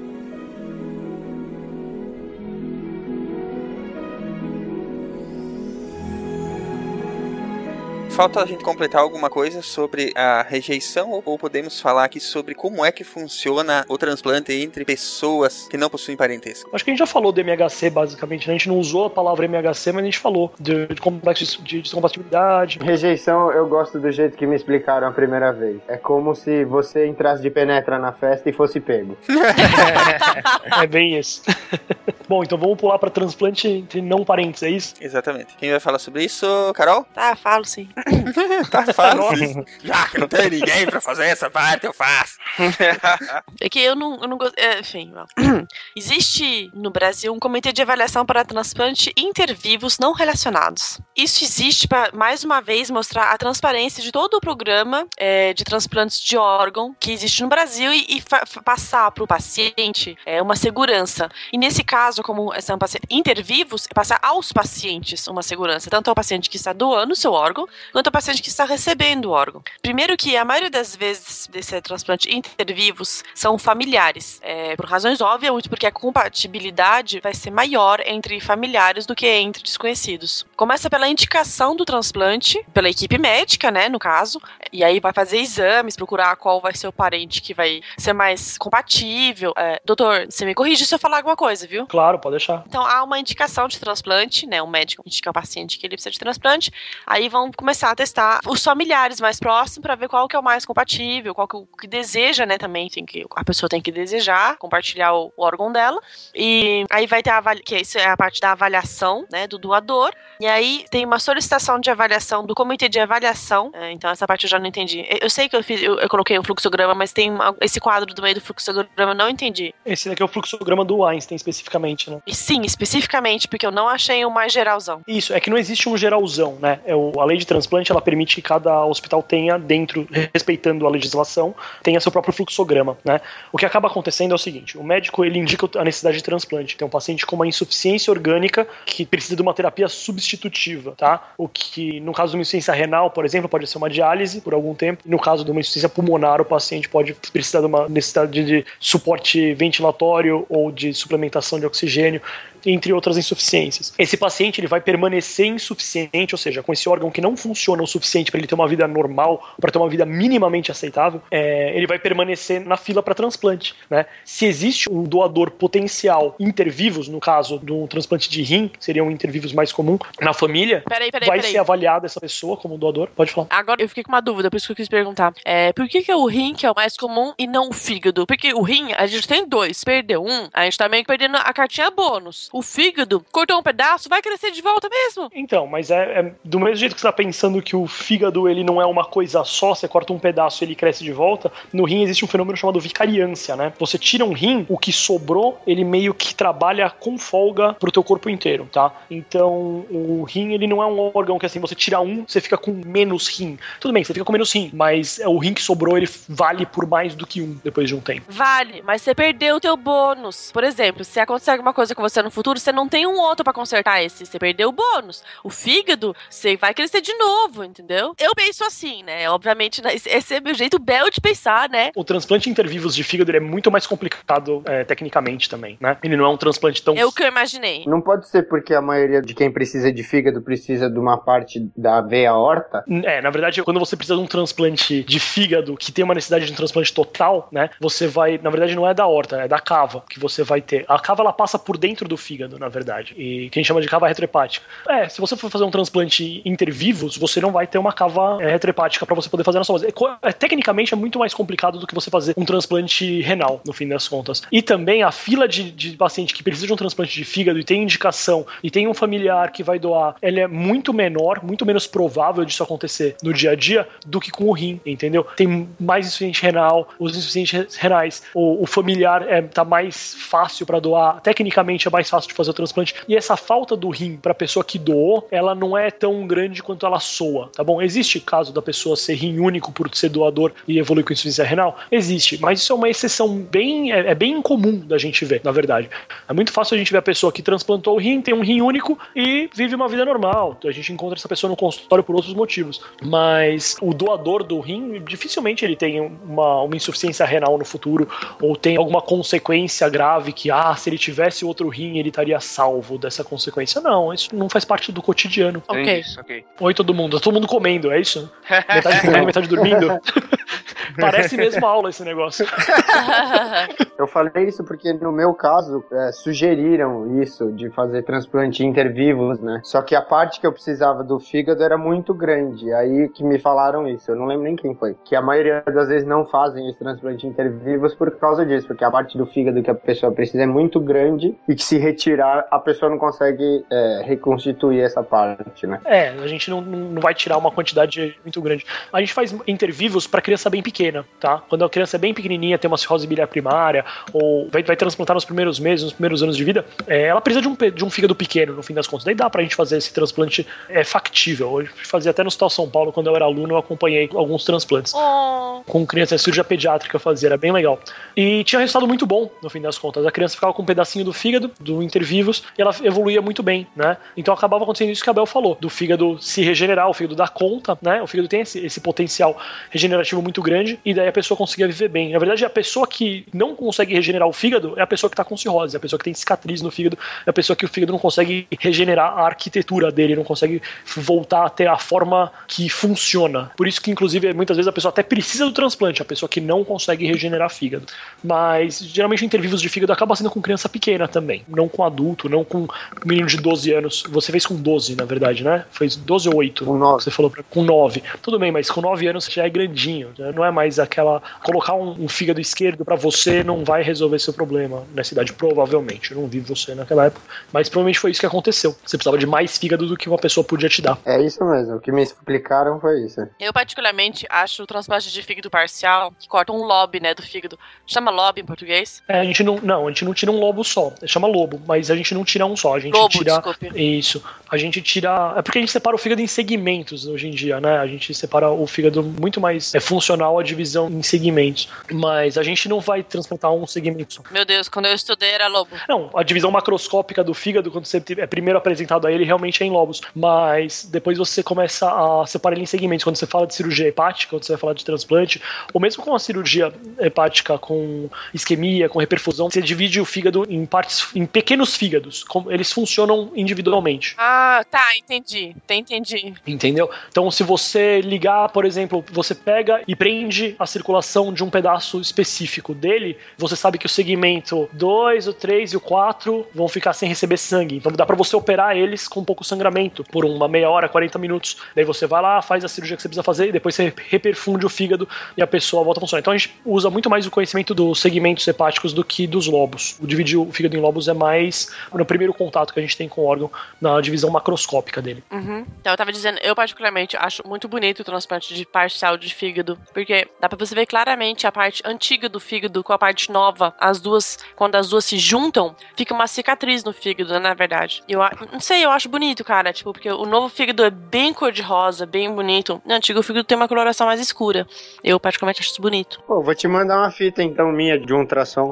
Falta 8.15 8.41
a 8.41 8.45
gente 8.45 8.63
completar 8.63 9.01
alguma 9.01 9.29
coisa 9.29 9.61
sobre 9.61 10.13
a 10.15 10.41
rejeição 10.41 11.21
ou 11.25 11.37
podemos 11.37 11.81
falar 11.81 12.05
aqui 12.05 12.21
sobre 12.21 12.55
como 12.55 12.85
é 12.85 12.89
que 12.89 13.03
funciona 13.03 13.83
o 13.89 13.97
transplante 13.97 14.53
entre 14.53 14.85
pessoas 14.85 15.67
que 15.67 15.75
não 15.75 15.89
possuem 15.89 16.15
parentesco? 16.15 16.69
Acho 16.73 16.85
que 16.85 16.91
a 16.91 16.93
gente 16.93 16.99
já 16.99 17.05
falou 17.05 17.33
do 17.33 17.41
MHC 17.41 17.89
basicamente, 17.89 18.47
né? 18.47 18.53
A 18.53 18.57
gente 18.57 18.69
não 18.69 18.79
usou 18.79 19.07
a 19.07 19.09
palavra 19.09 19.43
MHC, 19.43 19.91
mas 19.91 20.01
a 20.01 20.05
gente 20.05 20.17
falou 20.17 20.53
de, 20.57 20.87
de 20.87 21.01
complexo 21.01 21.61
de 21.61 21.81
descompatibilidade. 21.81 22.79
Rejeição, 22.81 23.51
eu 23.51 23.67
gosto 23.67 23.99
do 23.99 24.09
jeito 24.09 24.37
que 24.37 24.47
me 24.47 24.55
explicaram 24.55 25.09
a 25.09 25.11
primeira 25.11 25.51
vez. 25.51 25.81
É 25.85 25.97
como 25.97 26.33
se 26.33 26.63
você 26.63 27.05
entrasse 27.07 27.41
de 27.41 27.49
penetra 27.49 27.99
na 27.99 28.13
festa 28.13 28.49
e 28.49 28.53
fosse 28.53 28.79
pego. 28.79 29.17
é 30.81 30.87
bem 30.87 31.19
isso. 31.19 31.41
Bom, 32.29 32.43
então 32.43 32.57
vamos 32.57 32.77
pular 32.77 32.97
para 32.97 33.09
transplante 33.09 33.67
entre 33.67 34.01
não 34.01 34.23
parentes, 34.23 34.63
é 34.63 34.69
isso? 34.69 34.95
Exatamente. 34.99 35.55
Quem 35.57 35.69
vai 35.69 35.79
falar 35.79 35.99
sobre 35.99 36.23
isso, 36.23 36.47
Carol? 36.73 37.05
Tá, 37.13 37.35
falo 37.35 37.65
sim. 37.65 37.87
tá 38.69 38.93
fácil. 38.93 39.65
Já 39.83 40.07
que 40.07 40.17
não 40.17 40.27
tem 40.27 40.49
ninguém 40.49 40.85
pra 40.85 41.01
fazer 41.01 41.25
essa 41.25 41.49
parte, 41.49 41.85
eu 41.85 41.93
faço. 41.93 42.37
É 43.61 43.69
que 43.69 43.79
eu 43.79 43.95
não, 43.95 44.21
eu 44.21 44.27
não 44.27 44.37
gosto. 44.37 44.53
é, 44.57 44.79
enfim, 44.79 45.11
ó. 45.15 45.25
existe 45.95 46.69
no 46.73 46.91
Brasil 46.91 47.33
um 47.33 47.39
comitê 47.39 47.71
de 47.71 47.81
avaliação 47.81 48.25
para 48.25 48.43
transplante 48.43 49.13
intervivos 49.17 49.97
não 49.97 50.13
relacionados. 50.13 50.99
Isso 51.15 51.43
existe 51.43 51.87
para, 51.87 52.11
mais 52.13 52.43
uma 52.43 52.61
vez, 52.61 52.89
mostrar 52.89 53.31
a 53.31 53.37
transparência 53.37 54.03
de 54.03 54.11
todo 54.11 54.35
o 54.35 54.41
programa 54.41 55.07
é, 55.17 55.53
de 55.53 55.63
transplantes 55.63 56.19
de 56.19 56.37
órgão 56.37 56.95
que 56.99 57.11
existe 57.11 57.41
no 57.41 57.49
Brasil 57.49 57.93
e, 57.93 58.17
e 58.17 58.23
passar 58.63 59.09
para 59.11 59.23
o 59.23 59.27
paciente 59.27 60.17
é, 60.25 60.41
uma 60.41 60.55
segurança. 60.55 61.29
E 61.51 61.57
nesse 61.57 61.83
caso, 61.83 62.21
como 62.21 62.51
são 62.61 62.77
pacientes 62.77 63.07
intervivos, 63.09 63.87
é 63.89 63.93
passar 63.93 64.19
aos 64.21 64.51
pacientes 64.51 65.27
uma 65.27 65.41
segurança, 65.41 65.89
tanto 65.89 66.09
ao 66.09 66.15
paciente 66.15 66.49
que 66.49 66.57
está 66.57 66.73
doando 66.73 67.13
o 67.13 67.15
seu 67.15 67.31
órgão, 67.31 67.67
quanto 67.95 68.07
ao 68.07 68.11
paciente 68.11 68.41
que 68.41 68.49
está 68.49 68.65
recebendo 68.65 69.27
o 69.27 69.31
órgão. 69.31 69.63
Primeiro 69.81 70.17
que 70.17 70.35
a 70.35 70.43
maioria 70.43 70.69
das 70.69 70.93
vezes 70.97 71.47
desse 71.47 71.79
transplante 71.79 72.27
intervivos 72.29 73.23
são 73.33 73.57
familiares, 73.57 74.41
é, 74.43 74.75
por 74.75 74.85
razões 74.85 75.21
óbvias, 75.21 75.53
muito 75.53 75.69
porque 75.69 75.87
a 75.87 75.91
compatibilidade 75.93 77.21
vai 77.21 77.33
ser 77.33 77.51
maior 77.51 78.01
entre 78.05 78.41
familiares 78.41 79.05
do 79.05 79.15
que 79.15 79.25
entre 79.25 79.63
desconhecidos. 79.63 80.45
Começa 80.57 80.89
pela 80.89 81.07
indicação 81.07 81.73
do 81.73 81.85
transplante, 81.85 82.61
pela 82.73 82.89
equipe 82.89 83.17
médica, 83.17 83.71
né, 83.71 83.87
no 83.87 83.97
caso, 83.97 84.41
e 84.73 84.83
aí 84.83 84.99
vai 84.99 85.13
fazer 85.13 85.37
exames, 85.37 85.95
procurar 85.95 86.35
qual 86.35 86.59
vai 86.59 86.75
ser 86.75 86.89
o 86.89 86.91
parente 86.91 87.41
que 87.41 87.53
vai 87.53 87.79
ser 87.97 88.11
mais 88.11 88.57
compatível. 88.57 89.53
É, 89.55 89.79
doutor, 89.85 90.25
você 90.29 90.43
me 90.43 90.53
corrige 90.53 90.85
se 90.85 90.93
eu 90.93 90.99
falar 90.99 91.17
alguma 91.17 91.37
coisa, 91.37 91.65
viu? 91.65 91.87
Claro, 91.87 92.19
pode 92.19 92.33
deixar. 92.33 92.61
Então 92.67 92.85
há 92.85 93.01
uma 93.05 93.17
indicação 93.17 93.69
de 93.69 93.79
transplante, 93.79 94.45
né? 94.45 94.61
O 94.61 94.67
médico 94.67 95.01
indica 95.05 95.29
ao 95.29 95.33
paciente 95.33 95.79
que 95.79 95.87
ele 95.87 95.95
precisa 95.95 96.11
de 96.11 96.19
transplante. 96.19 96.73
Aí 97.07 97.29
vão 97.29 97.49
começar 97.53 97.84
a 97.91 97.95
testar 97.95 98.39
os 98.47 98.63
familiares 98.63 99.19
mais 99.21 99.39
próximos 99.39 99.81
para 99.83 99.95
ver 99.95 100.07
qual 100.09 100.27
que 100.27 100.35
é 100.35 100.39
o 100.39 100.43
mais 100.43 100.65
compatível, 100.65 101.33
qual 101.35 101.47
que, 101.47 101.55
é 101.55 101.59
o 101.59 101.65
que 101.79 101.87
deseja, 101.87 102.45
né? 102.45 102.57
Também 102.57 102.89
tem 102.89 103.05
que 103.05 103.25
a 103.35 103.43
pessoa 103.43 103.69
tem 103.69 103.81
que 103.81 103.91
desejar 103.91 104.57
compartilhar 104.57 105.13
o, 105.13 105.31
o 105.35 105.43
órgão 105.43 105.71
dela. 105.71 105.99
E 106.33 106.85
aí 106.89 107.07
vai 107.07 107.21
ter 107.21 107.29
a 107.31 107.41
que 107.55 107.77
isso 107.77 107.97
é 107.97 108.05
a 108.07 108.17
parte 108.17 108.39
da 108.41 108.51
avaliação, 108.51 109.25
né? 109.31 109.47
Do 109.47 109.57
doador. 109.57 110.11
E 110.39 110.45
aí 110.47 110.85
tem 110.89 111.05
uma 111.05 111.19
solicitação 111.19 111.79
de 111.79 111.89
avaliação 111.89 112.45
do 112.45 112.53
comitê 112.55 112.89
de 112.89 112.99
avaliação. 112.99 113.71
É, 113.73 113.91
então 113.91 114.09
essa 114.09 114.25
parte 114.27 114.43
eu 114.45 114.49
já 114.49 114.59
não 114.59 114.65
entendi. 114.65 115.05
Eu, 115.09 115.19
eu 115.23 115.29
sei 115.29 115.47
que 115.47 115.55
eu 115.55 115.63
fiz, 115.63 115.81
eu, 115.81 115.97
eu 115.99 116.09
coloquei 116.09 116.37
um 116.39 116.43
fluxograma, 116.43 116.93
mas 116.93 117.11
tem 117.13 117.31
uma- 117.31 117.55
esse 117.61 117.79
quadro 117.79 118.13
do 118.13 118.21
meio 118.21 118.35
do 118.35 118.41
fluxograma 118.41 118.89
eu 118.97 119.15
não 119.15 119.29
entendi. 119.29 119.73
Esse 119.85 120.09
daqui 120.09 120.21
é 120.21 120.25
o 120.25 120.27
fluxograma 120.27 120.83
do 120.83 121.03
Einstein 121.05 121.35
especificamente, 121.35 122.09
né? 122.09 122.19
E 122.25 122.33
sim, 122.35 122.61
especificamente 122.63 123.47
porque 123.47 123.65
eu 123.65 123.71
não 123.71 123.87
achei 123.87 124.23
o 124.25 124.29
mais 124.31 124.51
geralzão. 124.53 125.01
Isso, 125.07 125.33
é 125.33 125.39
que 125.39 125.49
não 125.49 125.57
existe 125.57 125.87
um 125.89 125.97
geralzão, 125.97 126.57
né? 126.61 126.79
É 126.85 126.95
o, 126.95 127.11
a 127.19 127.25
lei 127.25 127.37
de 127.37 127.45
transplante, 127.45 127.65
ela 127.91 128.01
permite 128.01 128.35
que 128.35 128.41
cada 128.41 128.85
hospital 128.85 129.21
tenha 129.23 129.57
dentro, 129.57 130.07
respeitando 130.33 130.85
a 130.85 130.89
legislação, 130.89 131.53
tenha 131.83 131.99
seu 131.99 132.11
próprio 132.11 132.33
fluxograma, 132.33 132.97
né? 133.03 133.21
O 133.51 133.57
que 133.57 133.65
acaba 133.65 133.87
acontecendo 133.87 134.31
é 134.31 134.35
o 134.35 134.37
seguinte, 134.37 134.77
o 134.77 134.83
médico, 134.83 135.23
ele 135.25 135.39
indica 135.39 135.67
a 135.75 135.83
necessidade 135.83 136.17
de 136.17 136.23
transplante. 136.23 136.77
Tem 136.77 136.85
um 136.85 136.89
paciente 136.89 137.25
com 137.25 137.35
uma 137.35 137.47
insuficiência 137.47 138.11
orgânica 138.11 138.67
que 138.85 139.05
precisa 139.05 139.35
de 139.35 139.41
uma 139.41 139.53
terapia 139.53 139.87
substitutiva, 139.87 140.93
tá? 140.97 141.31
O 141.37 141.47
que, 141.47 141.99
no 141.99 142.13
caso 142.13 142.31
de 142.31 142.37
uma 142.37 142.41
insuficiência 142.41 142.73
renal, 142.73 143.09
por 143.09 143.25
exemplo, 143.25 143.49
pode 143.49 143.67
ser 143.67 143.77
uma 143.77 143.89
diálise 143.89 144.41
por 144.41 144.53
algum 144.53 144.73
tempo. 144.73 145.03
No 145.05 145.19
caso 145.19 145.43
de 145.43 145.51
uma 145.51 145.59
insuficiência 145.59 145.89
pulmonar, 145.89 146.41
o 146.41 146.45
paciente 146.45 146.89
pode 146.89 147.13
precisar 147.33 147.59
de 147.59 147.65
uma 147.65 147.87
necessidade 147.89 148.43
de 148.43 148.65
suporte 148.79 149.53
ventilatório 149.53 150.45
ou 150.49 150.71
de 150.71 150.93
suplementação 150.93 151.59
de 151.59 151.65
oxigênio, 151.65 152.21
entre 152.65 152.91
outras 152.91 153.17
insuficiências. 153.17 153.93
Esse 153.97 154.17
paciente 154.17 154.59
ele 154.59 154.67
vai 154.67 154.81
permanecer 154.81 155.45
insuficiente, 155.45 156.33
ou 156.33 156.37
seja, 156.37 156.63
com 156.63 156.73
esse 156.73 156.89
órgão 156.89 157.11
que 157.11 157.21
não 157.21 157.37
funciona 157.37 157.64
o 157.71 157.87
suficiente 157.87 158.31
para 158.31 158.39
ele 158.39 158.47
ter 158.47 158.55
uma 158.55 158.67
vida 158.67 158.87
normal, 158.87 159.55
para 159.59 159.71
ter 159.71 159.77
uma 159.77 159.89
vida 159.89 160.05
minimamente 160.05 160.71
aceitável, 160.71 161.21
é, 161.29 161.75
ele 161.75 161.87
vai 161.87 161.99
permanecer 161.99 162.65
na 162.65 162.77
fila 162.77 163.01
para 163.01 163.13
transplante. 163.13 163.75
Né? 163.89 164.05
Se 164.23 164.45
existe 164.45 164.91
um 164.91 165.03
doador 165.03 165.51
potencial 165.51 166.35
intervivos, 166.39 167.07
no 167.07 167.19
caso 167.19 167.59
de 167.59 167.71
um 167.71 167.87
transplante 167.87 168.29
de 168.29 168.41
rim, 168.41 168.71
seria 168.79 169.03
um 169.03 169.11
intervivos 169.11 169.53
mais 169.53 169.71
comum 169.71 169.97
na 170.21 170.33
família, 170.33 170.83
Peraí, 170.87 171.11
peraí, 171.11 171.27
vai 171.27 171.37
peraí. 171.39 171.51
ser 171.51 171.57
avaliada 171.57 172.05
essa 172.05 172.19
pessoa 172.19 172.57
como 172.57 172.77
doador. 172.77 173.09
Pode 173.15 173.31
falar. 173.31 173.47
Agora 173.49 173.81
eu 173.81 173.89
fiquei 173.89 174.03
com 174.03 174.11
uma 174.11 174.21
dúvida, 174.21 174.49
por 174.49 174.57
isso 174.57 174.67
que 174.67 174.71
eu 174.73 174.75
quis 174.75 174.87
perguntar. 174.87 175.33
É, 175.43 175.73
por 175.73 175.87
que, 175.87 176.01
que 176.01 176.11
é 176.11 176.15
o 176.15 176.25
rim 176.25 176.53
que 176.53 176.65
é 176.65 176.71
o 176.71 176.75
mais 176.75 176.95
comum 176.95 177.33
e 177.37 177.47
não 177.47 177.69
o 177.69 177.73
fígado? 177.73 178.25
Porque 178.25 178.53
o 178.53 178.61
rim, 178.61 178.93
a 178.93 179.05
gente 179.07 179.27
tem 179.27 179.47
dois. 179.47 179.83
Perdeu 179.83 180.23
um, 180.23 180.49
a 180.53 180.65
gente 180.65 180.77
tá 180.77 180.87
meio 180.89 181.03
que 181.03 181.07
perdendo 181.07 181.37
a 181.37 181.53
cartinha 181.53 181.91
bônus. 181.91 182.49
O 182.51 182.61
fígado, 182.61 183.23
cortou 183.31 183.59
um 183.59 183.63
pedaço, 183.63 184.09
vai 184.09 184.21
crescer 184.21 184.51
de 184.51 184.61
volta 184.61 184.89
mesmo. 184.89 185.29
Então, 185.33 185.67
mas 185.67 185.91
é, 185.91 186.19
é 186.19 186.31
do 186.43 186.59
mesmo 186.59 186.75
jeito 186.75 186.95
que 186.95 187.01
você 187.01 187.07
tá 187.07 187.13
pensando 187.13 187.54
que 187.61 187.75
o 187.75 187.87
fígado 187.87 188.47
ele 188.47 188.63
não 188.63 188.81
é 188.81 188.85
uma 188.85 189.05
coisa 189.05 189.43
só, 189.43 189.73
você 189.73 189.87
corta 189.87 190.13
um 190.13 190.19
pedaço 190.19 190.63
e 190.63 190.65
ele 190.65 190.75
cresce 190.75 191.03
de 191.03 191.11
volta, 191.11 191.51
no 191.71 191.83
rim 191.83 192.03
existe 192.03 192.23
um 192.23 192.27
fenômeno 192.27 192.57
chamado 192.57 192.79
vicariância, 192.79 193.55
né? 193.55 193.73
Você 193.79 193.97
tira 193.97 194.25
um 194.25 194.33
rim, 194.33 194.65
o 194.69 194.77
que 194.77 194.91
sobrou, 194.91 195.59
ele 195.65 195.83
meio 195.83 196.13
que 196.13 196.33
trabalha 196.33 196.89
com 196.89 197.17
folga 197.17 197.73
pro 197.73 197.91
teu 197.91 198.03
corpo 198.03 198.29
inteiro, 198.29 198.67
tá? 198.71 198.93
Então, 199.09 199.85
o 199.89 200.25
rim, 200.27 200.53
ele 200.53 200.67
não 200.67 200.81
é 200.81 200.85
um 200.85 201.11
órgão 201.13 201.37
que 201.39 201.45
assim, 201.45 201.59
você 201.59 201.75
tira 201.75 201.99
um, 201.99 202.25
você 202.27 202.41
fica 202.41 202.57
com 202.57 202.71
menos 202.85 203.27
rim. 203.27 203.57
Tudo 203.79 203.93
bem, 203.93 204.03
você 204.03 204.13
fica 204.13 204.25
com 204.25 204.31
menos 204.31 204.53
rim, 204.53 204.69
mas 204.73 205.19
é, 205.19 205.27
o 205.27 205.37
rim 205.37 205.53
que 205.53 205.61
sobrou, 205.61 205.97
ele 205.97 206.09
vale 206.27 206.65
por 206.65 206.87
mais 206.87 207.15
do 207.15 207.25
que 207.25 207.41
um 207.41 207.57
depois 207.63 207.87
de 207.87 207.95
um 207.95 207.99
tempo. 207.99 208.25
Vale, 208.29 208.81
mas 208.85 209.01
você 209.01 209.13
perdeu 209.13 209.55
o 209.55 209.59
teu 209.59 209.75
bônus. 209.77 210.51
Por 210.51 210.63
exemplo, 210.63 211.03
se 211.03 211.19
acontecer 211.19 211.51
alguma 211.51 211.73
coisa 211.73 211.93
com 211.95 212.01
você 212.01 212.21
no 212.21 212.31
futuro, 212.31 212.59
você 212.59 212.71
não 212.71 212.87
tem 212.87 213.05
um 213.05 213.17
outro 213.17 213.43
pra 213.43 213.53
consertar 213.53 214.03
esse. 214.03 214.25
Você 214.25 214.39
perdeu 214.39 214.69
o 214.69 214.71
bônus. 214.71 215.23
O 215.43 215.49
fígado, 215.49 216.15
você 216.29 216.57
vai 216.57 216.73
crescer 216.73 217.01
de 217.01 217.13
novo, 217.13 217.34
entendeu? 217.63 218.13
Eu 218.19 218.33
penso 218.35 218.63
assim, 218.63 219.03
né? 219.03 219.29
Obviamente, 219.29 219.81
né, 219.81 219.93
esse 219.93 220.33
é 220.33 220.39
meu 220.39 220.53
jeito 220.53 220.79
belo 220.79 221.09
de 221.09 221.21
pensar, 221.21 221.69
né? 221.69 221.91
O 221.95 222.03
transplante 222.03 222.49
intervivos 222.49 222.95
de 222.95 223.03
fígado 223.03 223.31
ele 223.31 223.37
é 223.37 223.41
muito 223.41 223.71
mais 223.71 223.87
complicado 223.87 224.61
é, 224.65 224.83
tecnicamente 224.83 225.49
também, 225.49 225.77
né? 225.79 225.97
Ele 226.03 226.17
não 226.17 226.25
é 226.25 226.29
um 226.29 226.37
transplante 226.37 226.81
tão 226.81 226.95
É 226.95 227.05
o 227.05 227.11
que 227.11 227.23
eu 227.23 227.27
imaginei. 227.27 227.83
Não 227.87 228.01
pode 228.01 228.27
ser 228.27 228.43
porque 228.43 228.73
a 228.73 228.81
maioria 228.81 229.21
de 229.21 229.33
quem 229.33 229.51
precisa 229.51 229.91
de 229.91 230.03
fígado 230.03 230.41
precisa 230.41 230.89
de 230.89 230.99
uma 230.99 231.17
parte 231.17 231.69
da 231.75 232.01
veia 232.01 232.31
aorta? 232.31 232.83
É, 233.03 233.21
na 233.21 233.29
verdade, 233.29 233.63
quando 233.63 233.79
você 233.79 233.95
precisa 233.95 234.15
de 234.15 234.21
um 234.21 234.27
transplante 234.27 235.03
de 235.03 235.19
fígado 235.19 235.75
que 235.77 235.91
tem 235.91 236.03
uma 236.03 236.13
necessidade 236.13 236.45
de 236.45 236.51
um 236.51 236.55
transplante 236.55 236.93
total, 236.93 237.47
né? 237.51 237.69
Você 237.79 238.07
vai, 238.07 238.39
na 238.41 238.49
verdade, 238.49 238.75
não 238.75 238.87
é 238.87 238.93
da 238.93 239.07
horta, 239.07 239.41
é 239.41 239.47
da 239.47 239.59
cava 239.59 240.03
que 240.09 240.19
você 240.19 240.43
vai 240.43 240.61
ter. 240.61 240.85
A 240.87 240.99
cava 240.99 241.21
ela 241.21 241.33
passa 241.33 241.57
por 241.57 241.77
dentro 241.77 242.07
do 242.07 242.17
fígado, 242.17 242.59
na 242.59 242.69
verdade, 242.69 243.13
e 243.17 243.49
que 243.49 243.59
a 243.59 243.61
gente 243.61 243.67
chama 243.67 243.81
de 243.81 243.87
cava 243.87 244.07
retrohepática. 244.07 244.65
É, 244.87 245.09
se 245.09 245.19
você 245.19 245.35
for 245.35 245.49
fazer 245.49 245.63
um 245.63 245.71
transplante 245.71 246.41
intervivos, 246.45 247.17
você 247.27 247.41
não 247.41 247.51
vai 247.51 247.65
ter 247.67 247.77
uma 247.77 247.91
cava 247.91 248.37
é, 248.41 248.51
retrohepática 248.51 249.05
para 249.05 249.15
você 249.15 249.29
poder 249.29 249.43
fazer 249.43 249.57
na 249.57 249.63
sua 249.63 249.79
voz. 249.79 249.83
É, 249.83 250.29
é, 250.29 250.31
tecnicamente 250.31 250.93
é 250.93 250.97
muito 250.97 251.17
mais 251.17 251.33
complicado 251.33 251.79
do 251.79 251.87
que 251.87 251.95
você 251.95 252.09
fazer 252.09 252.33
um 252.37 252.45
transplante 252.45 253.21
renal, 253.21 253.61
no 253.65 253.73
fim 253.73 253.87
das 253.87 254.07
contas. 254.07 254.43
E 254.51 254.61
também 254.61 255.03
a 255.03 255.11
fila 255.11 255.47
de, 255.47 255.71
de 255.71 255.91
paciente 255.91 256.33
que 256.33 256.43
precisa 256.43 256.67
de 256.67 256.73
um 256.73 256.75
transplante 256.75 257.13
de 257.13 257.25
fígado 257.25 257.59
e 257.59 257.63
tem 257.63 257.83
indicação 257.83 258.45
e 258.63 258.69
tem 258.69 258.87
um 258.87 258.93
familiar 258.93 259.51
que 259.51 259.63
vai 259.63 259.79
doar, 259.79 260.15
ela 260.21 260.39
é 260.39 260.47
muito 260.47 260.93
menor, 260.93 261.43
muito 261.43 261.65
menos 261.65 261.87
provável 261.87 262.45
disso 262.45 262.63
acontecer 262.63 263.15
no 263.23 263.33
dia 263.33 263.51
a 263.51 263.55
dia 263.55 263.87
do 264.05 264.19
que 264.19 264.31
com 264.31 264.45
o 264.45 264.51
rim, 264.51 264.79
entendeu? 264.85 265.25
Tem 265.35 265.67
mais 265.79 266.05
insuficiente 266.07 266.41
renal, 266.43 266.89
os 266.99 267.15
insuficientes 267.15 267.75
renais, 267.75 268.23
o, 268.33 268.63
o 268.63 268.65
familiar 268.65 269.27
é, 269.27 269.41
tá 269.41 269.63
mais 269.63 270.15
fácil 270.15 270.65
para 270.65 270.79
doar, 270.79 271.21
tecnicamente 271.21 271.87
é 271.87 271.91
mais 271.91 272.09
fácil 272.09 272.29
de 272.29 272.35
fazer 272.35 272.51
o 272.51 272.53
transplante. 272.53 272.95
E 273.07 273.15
essa 273.15 273.35
falta 273.35 273.75
do 273.75 273.89
rim 273.89 274.17
pra 274.17 274.33
pessoa 274.33 274.63
que 274.63 274.77
doou, 274.77 275.27
ela 275.31 275.55
não 275.55 275.77
é 275.77 275.89
tão 275.89 276.25
grande 276.27 276.61
quanto 276.61 276.85
ela 276.85 276.99
soa, 277.15 277.49
tá 277.55 277.63
bom? 277.63 277.81
Existe 277.81 278.19
caso 278.19 278.51
da 278.51 278.61
pessoa 278.61 278.95
ser 278.95 279.15
rim 279.15 279.39
único 279.39 279.71
por 279.71 279.89
ser 279.93 280.09
doador 280.09 280.51
e 280.67 280.77
evoluir 280.77 281.05
com 281.05 281.13
insuficiência 281.13 281.43
renal? 281.43 281.77
Existe, 281.91 282.39
mas 282.41 282.61
isso 282.61 282.73
é 282.73 282.75
uma 282.75 282.89
exceção 282.89 283.37
bem, 283.37 283.91
é, 283.91 284.11
é 284.11 284.15
bem 284.15 284.33
incomum 284.33 284.79
da 284.79 284.97
gente 284.97 285.23
ver, 285.25 285.41
na 285.43 285.51
verdade. 285.51 285.89
É 286.27 286.33
muito 286.33 286.51
fácil 286.51 286.75
a 286.75 286.77
gente 286.77 286.91
ver 286.91 286.97
a 286.97 287.01
pessoa 287.01 287.31
que 287.31 287.41
transplantou 287.41 287.95
o 287.95 287.99
rim, 287.99 288.21
tem 288.21 288.33
um 288.33 288.41
rim 288.41 288.61
único 288.61 288.97
e 289.15 289.49
vive 289.53 289.75
uma 289.75 289.87
vida 289.87 290.03
normal. 290.03 290.57
A 290.65 290.71
gente 290.71 290.91
encontra 290.91 291.17
essa 291.17 291.27
pessoa 291.27 291.49
no 291.49 291.55
consultório 291.55 292.03
por 292.03 292.15
outros 292.15 292.33
motivos. 292.33 292.81
Mas 293.03 293.75
o 293.81 293.93
doador 293.93 294.43
do 294.43 294.59
rim, 294.59 295.01
dificilmente 295.07 295.63
ele 295.63 295.75
tem 295.75 296.01
uma, 296.01 296.63
uma 296.63 296.75
insuficiência 296.75 297.25
renal 297.25 297.57
no 297.57 297.65
futuro 297.65 298.07
ou 298.41 298.55
tem 298.55 298.77
alguma 298.77 299.01
consequência 299.01 299.87
grave 299.89 300.33
que, 300.33 300.51
ah, 300.51 300.75
se 300.75 300.89
ele 300.89 300.97
tivesse 300.97 301.45
outro 301.45 301.69
rim, 301.69 301.97
ele 301.97 302.09
estaria 302.09 302.39
salvo 302.39 302.97
dessa 302.97 303.23
consequência. 303.23 303.79
Não, 303.81 304.13
isso 304.13 304.35
não 304.35 304.49
faz 304.49 304.65
parte 304.65 304.91
do 304.91 305.01
cotidiano. 305.01 305.63
Ok. 305.67 306.03
ok. 306.19 306.45
Oi, 306.59 306.73
todo 306.73 306.93
mundo. 306.93 307.04
Tá 307.09 307.19
todo 307.19 307.33
mundo 307.33 307.47
comendo, 307.47 307.91
é 307.91 307.99
isso? 307.99 308.31
Metade 308.49 309.01
comendo, 309.01 309.25
metade 309.27 309.47
dormindo. 309.47 309.87
Parece 310.99 311.35
mesmo 311.35 311.65
aula 311.65 311.89
esse 311.89 312.03
negócio. 312.03 312.45
Eu 313.97 314.07
falei 314.07 314.45
isso 314.47 314.63
porque 314.63 314.93
no 314.93 315.11
meu 315.11 315.33
caso 315.33 315.83
é, 315.91 316.11
sugeriram 316.11 317.21
isso 317.21 317.51
de 317.51 317.69
fazer 317.69 318.03
transplante 318.03 318.63
intervivos, 318.63 319.39
né? 319.39 319.61
Só 319.63 319.81
que 319.81 319.95
a 319.95 320.01
parte 320.01 320.39
que 320.39 320.45
eu 320.45 320.51
precisava 320.51 321.03
do 321.03 321.17
fígado 321.17 321.63
era 321.63 321.77
muito 321.77 322.13
grande. 322.13 322.73
Aí 322.73 323.09
que 323.09 323.23
me 323.23 323.39
falaram 323.39 323.87
isso. 323.87 324.11
Eu 324.11 324.15
não 324.15 324.25
lembro 324.25 324.43
nem 324.43 324.55
quem 324.55 324.75
foi. 324.75 324.95
Que 325.05 325.15
a 325.15 325.21
maioria 325.21 325.63
das 325.65 325.87
vezes 325.87 326.05
não 326.05 326.25
fazem 326.25 326.67
esse 326.69 326.77
transplante 326.77 327.25
intervivos 327.25 327.95
por 327.95 328.11
causa 328.17 328.45
disso, 328.45 328.67
porque 328.67 328.83
a 328.83 328.91
parte 328.91 329.17
do 329.17 329.25
fígado 329.25 329.63
que 329.63 329.71
a 329.71 329.75
pessoa 329.75 330.11
precisa 330.11 330.43
é 330.43 330.47
muito 330.47 330.79
grande 330.79 331.37
e 331.47 331.55
que 331.55 331.63
se 331.63 331.77
retirar 331.77 332.45
a 332.51 332.59
pessoa 332.59 332.89
não 332.89 332.97
consegue 332.97 333.65
é, 333.71 334.01
reconstituir 334.03 334.81
essa 334.81 335.01
parte, 335.01 335.65
né? 335.65 335.79
É, 335.85 336.09
a 336.09 336.27
gente 336.27 336.49
não, 336.49 336.61
não 336.61 336.94
vai 337.01 337.13
tirar 337.13 337.37
uma 337.37 337.51
quantidade 337.51 338.15
muito 338.23 338.41
grande. 338.41 338.65
A 338.91 338.99
gente 338.99 339.13
faz 339.13 339.35
intervivos 339.47 340.07
para 340.07 340.21
criança 340.21 340.49
bem 340.49 340.61
pequena, 340.61 341.05
tá? 341.19 341.37
Quando 341.49 341.65
a 341.65 341.69
criança 341.69 341.97
é 341.97 341.99
bem 341.99 342.13
pequenininha, 342.13 342.57
tem 342.57 342.67
uma 342.67 342.77
cirrose 342.77 343.07
biliar 343.07 343.27
primária, 343.27 343.85
ou 344.13 344.49
vai, 344.49 344.63
vai 344.63 344.75
transplantar 344.75 345.13
nos 345.13 345.25
primeiros 345.25 345.59
meses, 345.59 345.83
nos 345.83 345.93
primeiros 345.93 346.23
anos 346.23 346.37
de 346.37 346.43
vida, 346.43 346.65
é, 346.87 347.03
ela 347.03 347.21
precisa 347.21 347.41
de 347.41 347.47
um, 347.47 347.55
de 347.71 347.85
um 347.85 347.89
fígado 347.89 348.15
pequeno, 348.15 348.53
no 348.53 348.63
fim 348.63 348.73
das 348.73 348.87
contas. 348.87 349.05
Daí 349.05 349.15
dá 349.15 349.29
pra 349.29 349.41
gente 349.41 349.55
fazer 349.55 349.77
esse 349.77 349.93
transplante 349.93 350.45
é, 350.69 350.83
factível. 350.83 351.61
Eu 351.61 351.67
fazia 351.83 352.11
até 352.11 352.23
no 352.23 352.27
Hospital 352.27 352.49
São 352.49 352.69
Paulo, 352.69 352.91
quando 352.91 353.07
eu 353.07 353.15
era 353.15 353.25
aluno, 353.25 353.53
eu 353.53 353.57
acompanhei 353.57 354.09
alguns 354.13 354.43
transplantes. 354.43 354.93
Oh. 354.95 355.61
Com 355.65 355.85
criança, 355.85 356.17
cirurgia 356.17 356.43
pediátrica 356.43 356.99
fazia, 356.99 357.29
era 357.29 357.37
bem 357.37 357.51
legal. 357.51 357.79
E 358.15 358.43
tinha 358.43 358.59
resultado 358.59 358.87
muito 358.87 359.05
bom, 359.05 359.29
no 359.41 359.49
fim 359.49 359.61
das 359.61 359.77
contas. 359.77 360.05
A 360.05 360.11
criança 360.11 360.35
ficava 360.35 360.53
com 360.53 360.61
um 360.61 360.65
pedacinho 360.65 361.05
do 361.05 361.13
fígado, 361.13 361.51
do 361.59 361.81
intervivos, 361.81 362.43
e 362.57 362.61
ela 362.61 362.73
evoluía 362.83 363.21
muito 363.21 363.41
bem, 363.41 363.67
né? 363.75 363.97
Então 364.15 364.33
acabava 364.33 364.63
acontecendo 364.63 364.91
isso 364.91 365.03
que 365.03 365.09
a 365.09 365.13
Bel 365.13 365.25
falou, 365.25 365.57
do 365.59 365.69
fígado 365.69 366.17
se 366.19 366.41
regenerar, 366.43 366.84
o 366.87 366.93
fígado 366.93 367.15
dar 367.15 367.29
conta, 367.29 367.77
né? 367.81 368.01
O 368.01 368.07
fígado 368.07 368.27
tem 368.27 368.41
esse, 368.41 368.59
esse 368.59 368.79
potencial 368.79 369.37
regenerativo 369.69 370.21
muito 370.21 370.41
grande, 370.41 370.79
e 370.85 370.93
daí 370.93 371.07
a 371.07 371.11
pessoa 371.11 371.37
conseguia 371.37 371.67
viver 371.67 371.89
bem. 371.89 372.11
Na 372.11 372.19
verdade, 372.19 372.45
a 372.45 372.49
pessoa 372.49 372.87
que 372.87 373.25
não 373.33 373.55
consegue 373.55 373.93
regenerar 373.93 374.27
o 374.27 374.33
fígado 374.33 374.73
é 374.77 374.81
a 374.81 374.87
pessoa 374.87 375.09
que 375.09 375.15
tá 375.15 375.23
com 375.23 375.37
cirrose, 375.37 375.75
é 375.75 375.77
a 375.77 375.79
pessoa 375.79 375.97
que 375.97 376.05
tem 376.05 376.13
cicatriz 376.13 376.61
no 376.61 376.71
fígado, 376.71 376.97
é 377.25 377.29
a 377.29 377.33
pessoa 377.33 377.55
que 377.55 377.65
o 377.65 377.67
fígado 377.67 377.91
não 377.91 377.99
consegue 377.99 378.47
regenerar 378.59 379.17
a 379.17 379.25
arquitetura 379.25 379.91
dele, 379.91 380.15
não 380.15 380.23
consegue 380.23 380.61
voltar 380.95 381.45
a 381.45 381.49
ter 381.49 381.67
a 381.67 381.77
forma 381.77 382.31
que 382.47 382.69
funciona. 382.69 383.51
Por 383.55 383.67
isso 383.67 383.81
que, 383.81 383.91
inclusive, 383.91 384.33
muitas 384.33 384.57
vezes 384.57 384.67
a 384.67 384.71
pessoa 384.71 384.89
até 384.89 385.03
precisa 385.03 385.45
do 385.45 385.51
transplante, 385.51 386.01
a 386.01 386.05
pessoa 386.05 386.29
que 386.29 386.41
não 386.41 386.63
consegue 386.63 387.05
regenerar 387.05 387.49
fígado. 387.49 387.85
Mas, 388.23 388.79
geralmente, 388.79 389.25
intervivos 389.25 389.61
de 389.61 389.69
fígado 389.69 389.93
acaba 389.93 390.15
sendo 390.15 390.29
com 390.29 390.41
criança 390.41 390.67
pequena 390.67 391.07
também, 391.07 391.43
não 391.47 391.67
com 391.67 391.83
adulto, 391.83 392.29
não 392.29 392.43
com 392.43 392.67
menino 393.05 393.27
de 393.27 393.37
12 393.37 393.73
anos. 393.73 394.03
Você 394.09 394.31
fez 394.31 394.45
com 394.45 394.55
12, 394.55 394.95
na 394.95 395.05
verdade, 395.05 395.43
né? 395.43 395.65
Fez 395.71 395.95
12 395.95 396.29
ou 396.29 396.35
8? 396.35 396.65
Com 396.75 396.79
9. 396.79 397.03
Você 397.03 397.11
falou 397.11 397.31
pra, 397.31 397.43
com 397.43 397.63
9. 397.63 398.03
Tudo 398.21 398.37
bem, 398.39 398.51
mas 398.51 398.69
com 398.69 398.81
9 398.81 399.07
anos 399.07 399.25
já 399.25 399.45
é 399.45 399.49
grandinho. 399.49 400.11
né? 400.17 400.31
Não 400.33 400.43
é 400.43 400.51
mais 400.51 400.79
aquela. 400.79 401.21
Colocar 401.43 401.73
um, 401.73 402.03
um 402.03 402.07
fígado 402.07 402.41
esquerdo 402.41 402.83
pra 402.83 402.95
você 402.95 403.43
não 403.43 403.63
vai 403.63 403.81
resolver 403.83 404.19
seu 404.19 404.33
problema 404.33 404.83
nessa 404.93 405.13
idade, 405.13 405.33
provavelmente. 405.33 406.11
Eu 406.11 406.19
não 406.21 406.27
vi 406.27 406.39
você 406.39 406.75
naquela 406.75 407.05
época, 407.05 407.21
mas 407.51 407.69
provavelmente 407.69 407.99
foi 407.99 408.11
isso 408.11 408.19
que 408.19 408.25
aconteceu. 408.25 408.71
Você 408.85 408.97
precisava 408.97 409.17
de 409.17 409.25
mais 409.25 409.57
fígado 409.57 409.87
do 409.87 409.95
que 409.97 410.09
uma 410.09 410.17
pessoa 410.17 410.43
podia 410.43 410.69
te 410.69 410.81
dar. 410.81 410.97
É 411.05 411.21
isso 411.21 411.43
mesmo. 411.45 411.75
O 411.75 411.79
que 411.79 411.91
me 411.91 412.01
explicaram 412.03 412.79
foi 412.79 413.01
isso. 413.05 413.25
Eu, 413.39 413.53
particularmente, 413.53 414.25
acho 414.29 414.63
o 414.63 414.67
transplante 414.67 415.11
de 415.11 415.21
fígado 415.23 415.49
parcial, 415.49 416.11
que 416.19 416.27
corta 416.27 416.51
um 416.51 416.63
lobe, 416.63 416.99
né, 416.99 417.13
do 417.13 417.21
fígado. 417.21 417.57
Chama 417.87 418.11
lobe 418.11 418.41
em 418.41 418.45
português? 418.45 419.01
É, 419.07 419.19
a 419.19 419.23
gente 419.23 419.43
não, 419.43 419.57
não, 419.61 419.85
a 419.87 419.89
gente 419.89 420.03
não 420.05 420.13
tira 420.13 420.31
um 420.31 420.39
lobo 420.39 420.63
só. 420.63 420.93
Chama 421.05 421.27
lobo, 421.27 421.61
mas 421.67 421.89
a 421.91 421.95
gente 421.95 422.13
não 422.13 422.23
tira 422.23 422.45
um 422.45 422.55
só. 422.55 422.75
A 422.75 422.79
gente 422.79 422.93
Lobo, 422.93 423.09
tira. 423.09 423.31
desculpe. 423.33 423.71
Isso. 423.99 424.23
A 424.49 424.57
gente 424.57 424.81
tira. 424.81 425.33
É 425.37 425.41
porque 425.41 425.57
a 425.59 425.61
gente 425.61 425.71
separa 425.71 425.95
o 425.95 425.99
fígado 425.99 426.21
em 426.21 426.27
segmentos 426.27 426.64
hoje 427.07 427.27
em 427.27 427.31
dia, 427.31 427.59
né? 427.59 427.77
A 427.77 427.87
gente 427.87 428.13
separa 428.13 428.49
o 428.49 428.65
fígado 428.65 429.03
muito 429.03 429.39
mais 429.39 429.73
é, 429.75 429.79
funcional 429.79 430.39
a 430.39 430.43
divisão 430.43 430.89
em 430.89 431.03
segmentos. 431.03 431.69
Mas 431.91 432.37
a 432.37 432.43
gente 432.43 432.67
não 432.67 432.79
vai 432.79 433.03
transplantar 433.03 433.51
um 433.51 433.67
segmento 433.67 434.15
só. 434.15 434.23
Meu 434.31 434.45
Deus, 434.45 434.67
quando 434.67 434.87
eu 434.87 434.95
estudei 434.95 435.29
era 435.29 435.47
lobo. 435.47 435.71
Não, 435.87 436.09
a 436.15 436.23
divisão 436.23 436.49
macroscópica 436.51 437.23
do 437.23 437.33
fígado, 437.33 437.71
quando 437.71 437.85
você 437.85 438.01
é 438.17 438.25
primeiro 438.25 438.57
apresentado 438.57 439.05
a 439.05 439.11
ele, 439.11 439.23
realmente 439.23 439.63
é 439.63 439.65
em 439.65 439.69
lobos. 439.69 440.01
Mas 440.13 440.87
depois 440.91 441.17
você 441.17 441.43
começa 441.43 441.87
a 441.87 442.25
separar 442.25 442.55
ele 442.55 442.63
em 442.63 442.67
segmentos. 442.67 443.03
Quando 443.03 443.15
você 443.15 443.27
fala 443.27 443.45
de 443.45 443.53
cirurgia 443.53 443.87
hepática, 443.87 444.31
quando 444.31 444.43
você 444.43 444.53
vai 444.53 444.59
falar 444.59 444.73
de 444.73 444.83
transplante, 444.83 445.41
ou 445.73 445.79
mesmo 445.79 446.03
com 446.03 446.15
a 446.15 446.19
cirurgia 446.19 446.73
hepática 446.99 447.57
com 447.57 448.09
isquemia, 448.33 448.89
com 448.89 448.99
reperfusão, 448.99 449.49
você 449.49 449.61
divide 449.61 449.99
o 449.99 450.05
fígado 450.05 450.45
em 450.49 450.65
partes, 450.65 451.07
em 451.15 451.25
pequenos 451.25 451.75
fígados. 451.75 452.23
Como 452.23 452.51
eles 452.51 452.71
funcionam 452.71 453.31
individualmente. 453.35 454.15
Ah, 454.17 454.63
tá, 454.69 454.95
entendi. 454.97 455.55
Tá, 455.67 455.75
Entendi. 455.75 456.33
Entendeu? 456.47 456.89
Então, 457.09 457.29
se 457.31 457.43
você 457.43 458.01
ligar, 458.01 458.49
por 458.49 458.65
exemplo, 458.65 459.03
você 459.11 459.33
pega 459.33 459.81
e 459.87 459.95
prende 459.95 460.55
a 460.59 460.65
circulação 460.65 461.33
de 461.33 461.43
um 461.43 461.49
pedaço 461.49 461.99
específico 461.99 462.73
dele, 462.73 463.17
você 463.37 463.55
sabe 463.55 463.77
que 463.77 463.85
o 463.85 463.89
segmento 463.89 464.69
2, 464.73 465.27
o 465.27 465.33
3 465.33 465.73
e 465.73 465.77
o 465.77 465.79
4 465.79 466.47
vão 466.53 466.67
ficar 466.67 466.93
sem 466.93 467.09
receber 467.09 467.37
sangue. 467.37 467.77
Então, 467.77 467.91
dá 467.91 468.05
pra 468.05 468.15
você 468.15 468.35
operar 468.35 468.77
eles 468.77 469.07
com 469.07 469.23
pouco 469.23 469.43
sangramento 469.43 470.03
por 470.03 470.25
uma 470.25 470.47
meia 470.47 470.69
hora, 470.69 470.87
40 470.87 471.17
minutos. 471.17 471.57
Daí 471.75 471.83
você 471.83 472.05
vai 472.05 472.21
lá, 472.21 472.41
faz 472.41 472.63
a 472.63 472.67
cirurgia 472.67 472.95
que 472.95 473.01
você 473.01 473.07
precisa 473.07 473.23
fazer 473.23 473.49
e 473.49 473.51
depois 473.51 473.75
você 473.75 473.93
reperfunde 474.09 474.65
o 474.65 474.69
fígado 474.69 475.07
e 475.35 475.41
a 475.41 475.47
pessoa 475.47 475.83
volta 475.83 475.99
a 475.99 476.01
funcionar. 476.01 476.21
Então, 476.21 476.33
a 476.33 476.37
gente 476.37 476.55
usa 476.65 476.89
muito 476.89 477.09
mais 477.09 477.25
o 477.25 477.31
conhecimento 477.31 477.73
dos 477.73 477.99
segmentos 477.99 478.47
hepáticos 478.47 478.93
do 478.93 479.03
que 479.03 479.25
dos 479.25 479.47
lobos. 479.47 479.97
O 479.99 480.07
dividir 480.07 480.37
o 480.37 480.51
fígado 480.51 480.75
em 480.75 480.79
lobos 480.79 481.07
é 481.07 481.13
mais 481.13 481.71
no 481.93 482.05
primeiro 482.05 482.33
contato 482.33 482.73
que 482.73 482.79
a 482.79 482.83
gente 482.83 482.97
tem 482.97 483.09
com 483.09 483.21
o 483.21 483.25
órgão, 483.25 483.51
na 483.79 483.99
divisão 484.01 484.29
macroscópica 484.29 485.01
dele. 485.01 485.23
Uhum. 485.31 485.65
Então 485.81 485.93
eu 485.93 485.97
tava 485.97 486.11
dizendo, 486.11 486.34
eu 486.41 486.55
particularmente 486.55 487.17
acho 487.17 487.47
muito 487.47 487.67
bonito 487.67 487.99
o 487.99 488.03
transplante 488.03 488.53
de 488.53 488.65
parcial 488.65 489.17
de 489.17 489.33
fígado, 489.33 489.77
porque 489.93 490.27
dá 490.39 490.49
pra 490.49 490.57
você 490.57 490.75
ver 490.75 490.85
claramente 490.85 491.47
a 491.47 491.51
parte 491.51 491.81
antiga 491.85 492.27
do 492.29 492.39
fígado 492.39 492.83
com 492.83 492.93
a 492.93 492.97
parte 492.97 493.31
nova, 493.31 493.73
as 493.79 493.99
duas, 493.99 494.37
quando 494.55 494.75
as 494.75 494.89
duas 494.89 495.05
se 495.05 495.17
juntam, 495.17 495.75
fica 495.95 496.13
uma 496.13 496.27
cicatriz 496.27 496.83
no 496.83 496.93
fígado, 496.93 497.33
né, 497.33 497.39
na 497.39 497.53
verdade. 497.53 498.03
Eu 498.07 498.19
não 498.51 498.59
sei, 498.59 498.83
eu 498.83 498.91
acho 498.91 499.09
bonito, 499.09 499.43
cara, 499.43 499.73
tipo, 499.73 499.91
porque 499.91 500.09
o 500.09 500.25
novo 500.25 500.49
fígado 500.49 500.83
é 500.83 500.89
bem 500.89 501.33
cor 501.33 501.51
de 501.51 501.61
rosa, 501.61 502.05
bem 502.05 502.31
bonito. 502.31 502.81
No 502.85 502.93
antigo 502.93 503.21
fígado 503.21 503.45
tem 503.45 503.57
uma 503.57 503.67
coloração 503.67 504.07
mais 504.07 504.19
escura. 504.19 504.67
Eu 505.03 505.19
particularmente 505.19 505.61
acho 505.61 505.71
isso 505.71 505.81
bonito. 505.81 506.21
Pô, 506.27 506.41
vou 506.41 506.55
te 506.55 506.67
mandar 506.67 506.97
uma 506.97 507.11
fita 507.11 507.43
então 507.43 507.71
minha 507.71 507.99
de 507.99 508.13
um 508.13 508.19
ultrassom. 508.19 508.71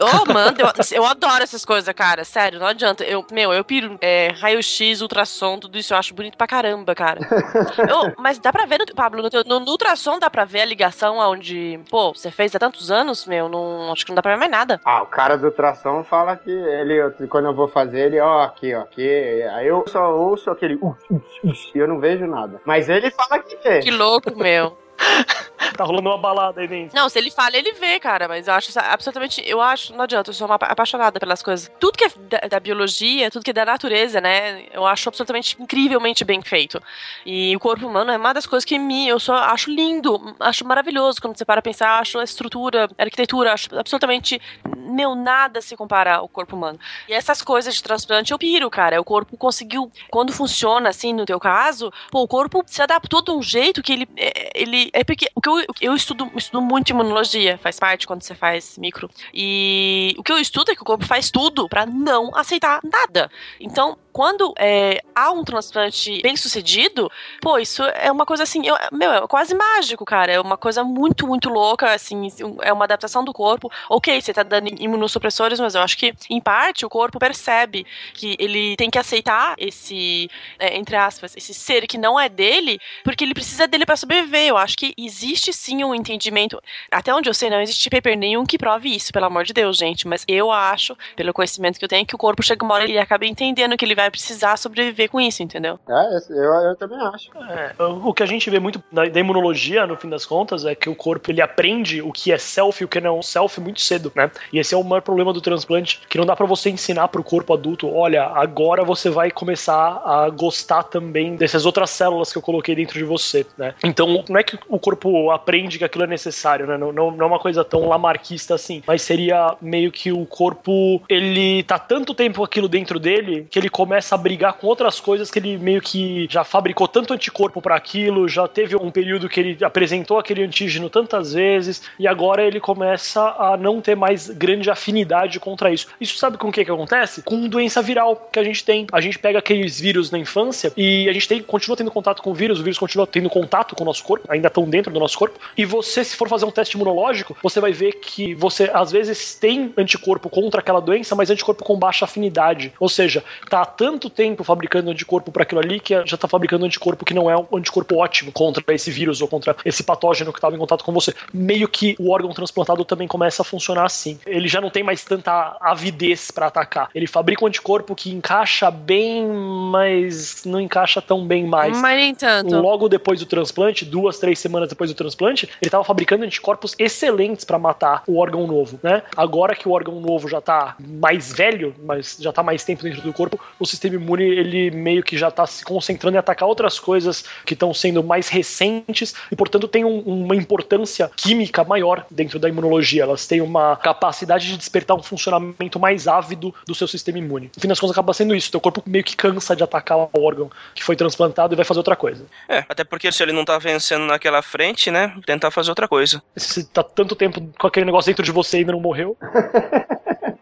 Ô, 0.00 0.32
manda, 0.32 0.62
eu, 0.62 0.96
eu 0.96 1.04
adoro 1.06 1.42
essas 1.42 1.64
coisas, 1.64 1.92
cara. 1.94 2.24
Sério, 2.24 2.58
não 2.58 2.66
adianta. 2.66 3.04
Eu, 3.04 3.24
meu, 3.30 3.52
eu 3.52 3.62
piro 3.64 3.98
é, 4.00 4.28
raio-x, 4.28 5.00
ultrassom, 5.02 5.58
tudo 5.58 5.76
isso 5.78 5.92
eu 5.92 5.98
acho 5.98 6.14
bonito 6.14 6.36
pra 6.36 6.46
caramba, 6.46 6.94
cara. 6.94 7.20
Eu- 7.88 8.14
mas 8.18 8.38
dá 8.38 8.50
pra 8.52 8.64
ver, 8.66 8.78
no- 8.78 8.86
Pablo, 8.94 9.22
no, 9.22 9.28
teu- 9.30 9.44
no, 9.44 9.60
no 9.60 9.70
ultrassom 9.72 10.18
dá 10.18 10.30
pra 10.30 10.44
ver 10.44 10.60
a 10.62 10.64
ligação 10.64 11.18
onde, 11.18 11.78
pô, 11.90 12.12
você 12.14 12.30
fez 12.30 12.54
há 12.54 12.58
tantos 12.58 12.90
anos, 12.90 13.26
meu, 13.26 13.48
não, 13.48 13.92
acho 13.92 14.04
que 14.04 14.10
não 14.10 14.16
dá 14.16 14.22
pra 14.22 14.32
ver 14.32 14.38
mais 14.38 14.50
nada. 14.50 14.80
Ah, 14.84 15.02
o 15.02 15.06
cara 15.06 15.36
do 15.36 15.46
ultrassom 15.46 16.02
fala 16.04 16.36
que 16.36 16.50
ele, 16.50 17.10
quando 17.28 17.46
eu 17.46 17.54
vou 17.54 17.68
fazer, 17.68 18.06
ele, 18.06 18.20
ó, 18.20 18.42
aqui, 18.42 18.74
ó, 18.74 18.80
aqui. 18.80 19.42
Aí 19.54 19.66
eu 19.66 19.84
só 19.86 20.10
ouço 20.14 20.50
aquele 20.50 20.74
uh, 20.76 20.96
uh, 21.10 21.14
uh, 21.16 21.52
e 21.74 21.78
eu 21.78 21.86
não 21.88 22.00
vejo 22.00 22.26
nada. 22.26 22.60
Mas 22.64 22.88
ele 22.88 23.10
fala 23.10 23.38
que 23.42 23.56
vê. 23.56 23.80
Que 23.80 23.90
louco, 23.90 24.34
meu. 24.36 24.76
Tá 25.76 25.84
rolando 25.84 26.08
uma 26.10 26.18
balada 26.18 26.60
aí 26.60 26.66
dentro. 26.68 26.94
Não, 26.96 27.08
se 27.08 27.18
ele 27.18 27.30
fala, 27.30 27.56
ele 27.56 27.72
vê, 27.72 27.98
cara, 28.00 28.26
mas 28.26 28.48
eu 28.48 28.54
acho 28.54 28.70
absolutamente. 28.78 29.42
Eu 29.46 29.60
acho, 29.60 29.94
não 29.94 30.02
adianta, 30.02 30.28
eu 30.30 30.34
sou 30.34 30.46
uma 30.46 30.56
apa- 30.56 30.66
apaixonada 30.66 31.18
pelas 31.20 31.42
coisas. 31.42 31.70
Tudo 31.78 31.96
que 31.96 32.04
é 32.04 32.08
da, 32.28 32.38
da 32.48 32.60
biologia, 32.60 33.30
tudo 33.30 33.44
que 33.44 33.50
é 33.50 33.54
da 33.54 33.64
natureza, 33.64 34.20
né? 34.20 34.64
Eu 34.72 34.84
acho 34.84 35.08
absolutamente 35.08 35.56
incrivelmente 35.60 36.24
bem 36.24 36.42
feito. 36.42 36.82
E 37.24 37.54
o 37.54 37.60
corpo 37.60 37.86
humano 37.86 38.10
é 38.10 38.16
uma 38.16 38.32
das 38.34 38.46
coisas 38.46 38.64
que 38.64 38.78
me. 38.78 39.08
Eu 39.08 39.20
só 39.20 39.36
acho 39.36 39.70
lindo, 39.70 40.34
acho 40.40 40.66
maravilhoso 40.66 41.20
quando 41.20 41.36
você 41.38 41.44
para 41.44 41.62
pensar, 41.62 41.98
acho 42.00 42.18
a 42.18 42.24
estrutura, 42.24 42.88
a 42.98 43.02
arquitetura, 43.02 43.52
acho 43.52 43.68
absolutamente. 43.78 44.40
Meu, 44.76 45.14
nada 45.14 45.60
se 45.62 45.76
compara 45.76 46.16
ao 46.16 46.28
corpo 46.28 46.56
humano. 46.56 46.78
E 47.08 47.12
essas 47.12 47.42
coisas 47.42 47.74
de 47.76 47.82
transplante 47.82 48.32
eu 48.32 48.38
piro, 48.38 48.68
cara. 48.68 49.00
O 49.00 49.04
corpo 49.04 49.36
conseguiu. 49.36 49.90
Quando 50.10 50.32
funciona, 50.32 50.88
assim, 50.88 51.12
no 51.12 51.24
teu 51.24 51.38
caso, 51.38 51.92
pô, 52.10 52.22
o 52.22 52.28
corpo 52.28 52.62
se 52.66 52.82
adaptou 52.82 53.22
de 53.22 53.30
um 53.30 53.42
jeito 53.42 53.82
que 53.82 53.92
ele. 53.92 54.08
é- 54.16 54.50
Ele. 54.54 54.89
É 54.92 55.04
porque 55.04 55.26
o 55.34 55.40
que 55.40 55.48
eu, 55.48 55.64
eu 55.80 55.94
estudo, 55.94 56.30
estudo 56.36 56.60
muito 56.60 56.90
imunologia, 56.90 57.58
faz 57.58 57.78
parte 57.78 58.06
quando 58.06 58.22
você 58.22 58.34
faz 58.34 58.76
micro. 58.78 59.08
E 59.32 60.14
o 60.18 60.22
que 60.22 60.32
eu 60.32 60.38
estudo 60.38 60.70
é 60.70 60.74
que 60.74 60.82
o 60.82 60.84
corpo 60.84 61.06
faz 61.06 61.30
tudo 61.30 61.68
para 61.68 61.86
não 61.86 62.34
aceitar 62.34 62.80
nada. 62.84 63.30
Então, 63.58 63.96
quando 64.12 64.52
é, 64.58 65.02
há 65.14 65.30
um 65.30 65.44
transplante 65.44 66.20
bem 66.22 66.36
sucedido, 66.36 67.10
pô, 67.40 67.58
isso 67.58 67.82
é 67.84 68.10
uma 68.10 68.26
coisa 68.26 68.42
assim, 68.42 68.66
eu, 68.66 68.76
meu, 68.92 69.12
é 69.12 69.26
quase 69.26 69.54
mágico, 69.54 70.04
cara. 70.04 70.32
É 70.32 70.40
uma 70.40 70.56
coisa 70.56 70.82
muito, 70.82 71.26
muito 71.26 71.48
louca, 71.48 71.92
assim, 71.94 72.28
é 72.62 72.72
uma 72.72 72.84
adaptação 72.84 73.24
do 73.24 73.32
corpo. 73.32 73.70
Ok, 73.88 74.20
você 74.20 74.32
tá 74.32 74.42
dando 74.42 74.68
imunossupressores, 74.80 75.60
mas 75.60 75.74
eu 75.74 75.82
acho 75.82 75.96
que, 75.96 76.14
em 76.28 76.40
parte, 76.40 76.84
o 76.84 76.88
corpo 76.88 77.18
percebe 77.18 77.86
que 78.14 78.36
ele 78.38 78.76
tem 78.76 78.90
que 78.90 78.98
aceitar 78.98 79.54
esse, 79.58 80.28
é, 80.58 80.76
entre 80.76 80.96
aspas, 80.96 81.36
esse 81.36 81.54
ser 81.54 81.86
que 81.86 81.98
não 81.98 82.18
é 82.18 82.28
dele, 82.28 82.80
porque 83.04 83.24
ele 83.24 83.34
precisa 83.34 83.66
dele 83.66 83.86
para 83.86 83.96
sobreviver. 83.96 84.48
Eu 84.48 84.56
acho 84.56 84.76
que 84.80 84.94
existe 84.96 85.52
sim 85.52 85.84
um 85.84 85.94
entendimento. 85.94 86.58
Até 86.90 87.14
onde 87.14 87.28
eu 87.28 87.34
sei, 87.34 87.50
não 87.50 87.60
existe 87.60 87.90
paper 87.90 88.16
nenhum 88.16 88.46
que 88.46 88.56
prove 88.56 88.96
isso, 88.96 89.12
pelo 89.12 89.26
amor 89.26 89.44
de 89.44 89.52
Deus, 89.52 89.76
gente. 89.76 90.08
Mas 90.08 90.24
eu 90.26 90.50
acho, 90.50 90.96
pelo 91.14 91.34
conhecimento 91.34 91.78
que 91.78 91.84
eu 91.84 91.88
tenho, 91.88 92.06
que 92.06 92.14
o 92.14 92.18
corpo 92.18 92.42
chega 92.42 92.64
uma 92.64 92.74
hora 92.74 92.86
e 92.86 92.92
ele 92.92 92.98
acaba 92.98 93.26
entendendo 93.26 93.76
que 93.76 93.84
ele 93.84 93.94
vai 93.94 94.10
precisar 94.10 94.56
sobreviver 94.56 95.10
com 95.10 95.20
isso, 95.20 95.42
entendeu? 95.42 95.78
É, 95.86 96.18
eu, 96.30 96.52
eu 96.70 96.76
também 96.76 96.98
acho. 96.98 97.30
É, 97.50 97.74
o 97.78 98.14
que 98.14 98.22
a 98.22 98.26
gente 98.26 98.48
vê 98.48 98.58
muito 98.58 98.82
da, 98.90 99.04
da, 99.04 99.20
imunologia, 99.20 99.86
no 99.86 99.96
fim 99.96 100.08
das 100.08 100.24
contas, 100.24 100.64
é 100.64 100.74
que 100.74 100.88
o 100.88 100.94
corpo 100.94 101.30
ele 101.30 101.42
aprende 101.42 102.00
o 102.00 102.10
que 102.10 102.32
é 102.32 102.38
self 102.38 102.82
e 102.82 102.86
o 102.86 102.88
que 102.88 103.02
não 103.02 103.18
é 103.18 103.22
self 103.22 103.60
muito 103.60 103.82
cedo, 103.82 104.10
né? 104.16 104.30
E 104.50 104.58
esse 104.58 104.74
é 104.74 104.78
o 104.78 104.82
maior 104.82 105.02
problema 105.02 105.30
do 105.30 105.42
transplante, 105.42 106.00
que 106.08 106.16
não 106.16 106.24
dá 106.24 106.34
para 106.34 106.46
você 106.46 106.70
ensinar 106.70 107.08
pro 107.08 107.22
corpo 107.22 107.52
adulto, 107.52 107.94
olha, 107.94 108.24
agora 108.28 108.82
você 108.82 109.10
vai 109.10 109.30
começar 109.30 110.00
a 110.06 110.30
gostar 110.30 110.84
também 110.84 111.36
dessas 111.36 111.66
outras 111.66 111.90
células 111.90 112.32
que 112.32 112.38
eu 112.38 112.42
coloquei 112.42 112.74
dentro 112.74 112.98
de 112.98 113.04
você, 113.04 113.44
né? 113.58 113.74
Então, 113.84 114.24
não 114.26 114.40
é 114.40 114.42
que 114.42 114.58
o 114.70 114.78
corpo 114.78 115.30
aprende 115.30 115.78
que 115.78 115.84
aquilo 115.84 116.04
é 116.04 116.06
necessário, 116.06 116.66
né? 116.66 116.78
Não, 116.78 116.92
não, 116.92 117.10
não 117.10 117.24
é 117.24 117.28
uma 117.28 117.38
coisa 117.38 117.64
tão 117.64 117.88
lamarquista 117.88 118.54
assim, 118.54 118.82
mas 118.86 119.02
seria 119.02 119.56
meio 119.60 119.90
que 119.90 120.12
o 120.12 120.24
corpo, 120.24 121.02
ele 121.08 121.62
tá 121.64 121.78
tanto 121.78 122.14
tempo 122.14 122.44
aquilo 122.44 122.68
dentro 122.68 123.00
dele 123.00 123.46
que 123.50 123.58
ele 123.58 123.68
começa 123.68 124.14
a 124.14 124.18
brigar 124.18 124.54
com 124.54 124.66
outras 124.66 125.00
coisas 125.00 125.30
que 125.30 125.38
ele 125.38 125.58
meio 125.58 125.80
que 125.80 126.26
já 126.30 126.44
fabricou 126.44 126.86
tanto 126.86 127.12
anticorpo 127.12 127.60
para 127.60 127.74
aquilo, 127.74 128.28
já 128.28 128.46
teve 128.46 128.76
um 128.76 128.90
período 128.90 129.28
que 129.28 129.40
ele 129.40 129.64
apresentou 129.64 130.18
aquele 130.18 130.44
antígeno 130.44 130.88
tantas 130.88 131.32
vezes 131.32 131.82
e 131.98 132.06
agora 132.06 132.42
ele 132.42 132.60
começa 132.60 133.20
a 133.38 133.56
não 133.56 133.80
ter 133.80 133.96
mais 133.96 134.30
grande 134.30 134.70
afinidade 134.70 135.40
contra 135.40 135.72
isso. 135.72 135.88
Isso 136.00 136.16
sabe 136.18 136.38
com 136.38 136.48
o 136.48 136.52
que 136.52 136.64
que 136.64 136.70
acontece? 136.70 137.22
Com 137.22 137.48
doença 137.48 137.82
viral 137.82 138.28
que 138.32 138.38
a 138.38 138.44
gente 138.44 138.64
tem. 138.64 138.86
A 138.92 139.00
gente 139.00 139.18
pega 139.18 139.38
aqueles 139.38 139.80
vírus 139.80 140.10
na 140.10 140.18
infância 140.18 140.72
e 140.76 141.08
a 141.08 141.12
gente 141.12 141.26
tem, 141.26 141.42
continua 141.42 141.76
tendo 141.76 141.90
contato 141.90 142.22
com 142.22 142.30
o 142.30 142.34
vírus, 142.34 142.60
o 142.60 142.62
vírus 142.62 142.78
continua 142.78 143.06
tendo 143.06 143.28
contato 143.28 143.74
com 143.74 143.82
o 143.82 143.86
nosso 143.86 144.04
corpo, 144.04 144.26
ainda 144.28 144.48
estão 144.60 144.68
dentro 144.68 144.92
do 144.92 145.00
nosso 145.00 145.18
corpo. 145.18 145.38
E 145.56 145.64
você, 145.64 146.04
se 146.04 146.16
for 146.16 146.28
fazer 146.28 146.44
um 146.44 146.50
teste 146.50 146.76
imunológico, 146.76 147.36
você 147.42 147.60
vai 147.60 147.72
ver 147.72 147.92
que 147.94 148.34
você 148.34 148.70
às 148.72 148.92
vezes 148.92 149.34
tem 149.34 149.72
anticorpo 149.76 150.28
contra 150.28 150.60
aquela 150.60 150.80
doença, 150.80 151.14
mas 151.14 151.30
anticorpo 151.30 151.64
com 151.64 151.78
baixa 151.78 152.04
afinidade. 152.04 152.72
Ou 152.78 152.88
seja, 152.88 153.24
tá 153.48 153.64
tanto 153.64 154.10
tempo 154.10 154.44
fabricando 154.44 154.90
anticorpo 154.90 155.32
para 155.32 155.42
aquilo 155.42 155.60
ali 155.60 155.80
que 155.80 155.94
já 156.06 156.14
está 156.14 156.28
fabricando 156.28 156.64
anticorpo 156.64 157.04
que 157.04 157.14
não 157.14 157.30
é 157.30 157.36
um 157.36 157.56
anticorpo 157.56 157.96
ótimo 157.96 158.32
contra 158.32 158.62
esse 158.74 158.90
vírus 158.90 159.20
ou 159.20 159.28
contra 159.28 159.56
esse 159.64 159.82
patógeno 159.82 160.32
que 160.32 160.38
estava 160.38 160.54
em 160.54 160.58
contato 160.58 160.84
com 160.84 160.92
você. 160.92 161.14
Meio 161.32 161.68
que 161.68 161.96
o 161.98 162.10
órgão 162.10 162.32
transplantado 162.32 162.84
também 162.84 163.08
começa 163.08 163.42
a 163.42 163.44
funcionar 163.44 163.84
assim. 163.84 164.18
Ele 164.26 164.48
já 164.48 164.60
não 164.60 164.70
tem 164.70 164.82
mais 164.82 165.04
tanta 165.04 165.56
avidez 165.60 166.30
para 166.30 166.46
atacar. 166.46 166.90
Ele 166.94 167.06
fabrica 167.06 167.44
um 167.44 167.48
anticorpo 167.48 167.94
que 167.94 168.10
encaixa 168.10 168.70
bem, 168.70 169.26
mas 169.70 170.44
não 170.44 170.60
encaixa 170.60 171.00
tão 171.00 171.24
bem 171.24 171.44
mais. 171.44 171.80
Mas 171.80 171.96
nem 171.96 172.14
tanto. 172.14 172.54
Logo 172.56 172.88
depois 172.88 173.20
do 173.20 173.26
transplante, 173.26 173.84
duas, 173.84 174.18
três 174.18 174.38
semanas 174.40 174.68
depois 174.68 174.90
do 174.90 174.96
transplante, 174.96 175.46
ele 175.46 175.68
estava 175.68 175.84
fabricando 175.84 176.24
anticorpos 176.24 176.74
excelentes 176.78 177.44
para 177.44 177.58
matar 177.58 178.02
o 178.06 178.18
órgão 178.18 178.46
novo, 178.46 178.78
né? 178.82 179.02
Agora 179.16 179.54
que 179.54 179.68
o 179.68 179.72
órgão 179.72 180.00
novo 180.00 180.28
já 180.28 180.38
está 180.38 180.76
mais 180.80 181.32
velho, 181.32 181.74
mas 181.84 182.16
já 182.20 182.30
está 182.30 182.42
mais 182.42 182.64
tempo 182.64 182.82
dentro 182.82 183.02
do 183.02 183.12
corpo, 183.12 183.38
o 183.58 183.66
sistema 183.66 183.96
imune 183.96 184.24
ele 184.24 184.70
meio 184.70 185.02
que 185.02 185.16
já 185.16 185.28
está 185.28 185.46
se 185.46 185.64
concentrando 185.64 186.16
em 186.16 186.18
atacar 186.18 186.48
outras 186.48 186.78
coisas 186.78 187.24
que 187.44 187.54
estão 187.54 187.72
sendo 187.74 188.02
mais 188.02 188.28
recentes 188.28 189.14
e, 189.30 189.36
portanto, 189.36 189.68
tem 189.68 189.84
um, 189.84 190.00
uma 190.00 190.36
importância 190.36 191.10
química 191.16 191.64
maior 191.64 192.04
dentro 192.10 192.38
da 192.38 192.48
imunologia. 192.48 193.02
Elas 193.02 193.26
têm 193.26 193.40
uma 193.40 193.76
capacidade 193.76 194.46
de 194.46 194.56
despertar 194.56 194.96
um 194.96 195.02
funcionamento 195.02 195.78
mais 195.78 196.08
ávido 196.08 196.54
do 196.66 196.74
seu 196.74 196.88
sistema 196.88 197.18
imune. 197.18 197.50
No 197.54 197.60
fim 197.60 197.68
das 197.68 197.78
contas, 197.78 197.92
acaba 197.92 198.12
sendo 198.12 198.34
isso. 198.34 198.50
Teu 198.50 198.60
corpo 198.60 198.82
meio 198.86 199.04
que 199.04 199.16
cansa 199.16 199.54
de 199.54 199.62
atacar 199.62 199.98
o 199.98 200.10
órgão 200.20 200.50
que 200.74 200.82
foi 200.82 200.96
transplantado 200.96 201.54
e 201.54 201.56
vai 201.56 201.64
fazer 201.64 201.80
outra 201.80 201.96
coisa. 201.96 202.24
É, 202.48 202.64
até 202.68 202.84
porque 202.84 203.10
se 203.12 203.22
ele 203.22 203.32
não 203.32 203.44
tá 203.44 203.58
vencendo 203.58 204.04
naquela 204.04 204.29
frente, 204.42 204.90
né, 204.90 205.14
tentar 205.26 205.50
fazer 205.50 205.70
outra 205.70 205.88
coisa. 205.88 206.22
Se 206.36 206.64
tá 206.64 206.82
tanto 206.82 207.16
tempo 207.16 207.40
com 207.58 207.66
aquele 207.66 207.86
negócio 207.86 208.10
dentro 208.10 208.24
de 208.24 208.32
você 208.32 208.58
e 208.58 208.60
ainda 208.60 208.72
não 208.72 208.80
morreu. 208.80 209.16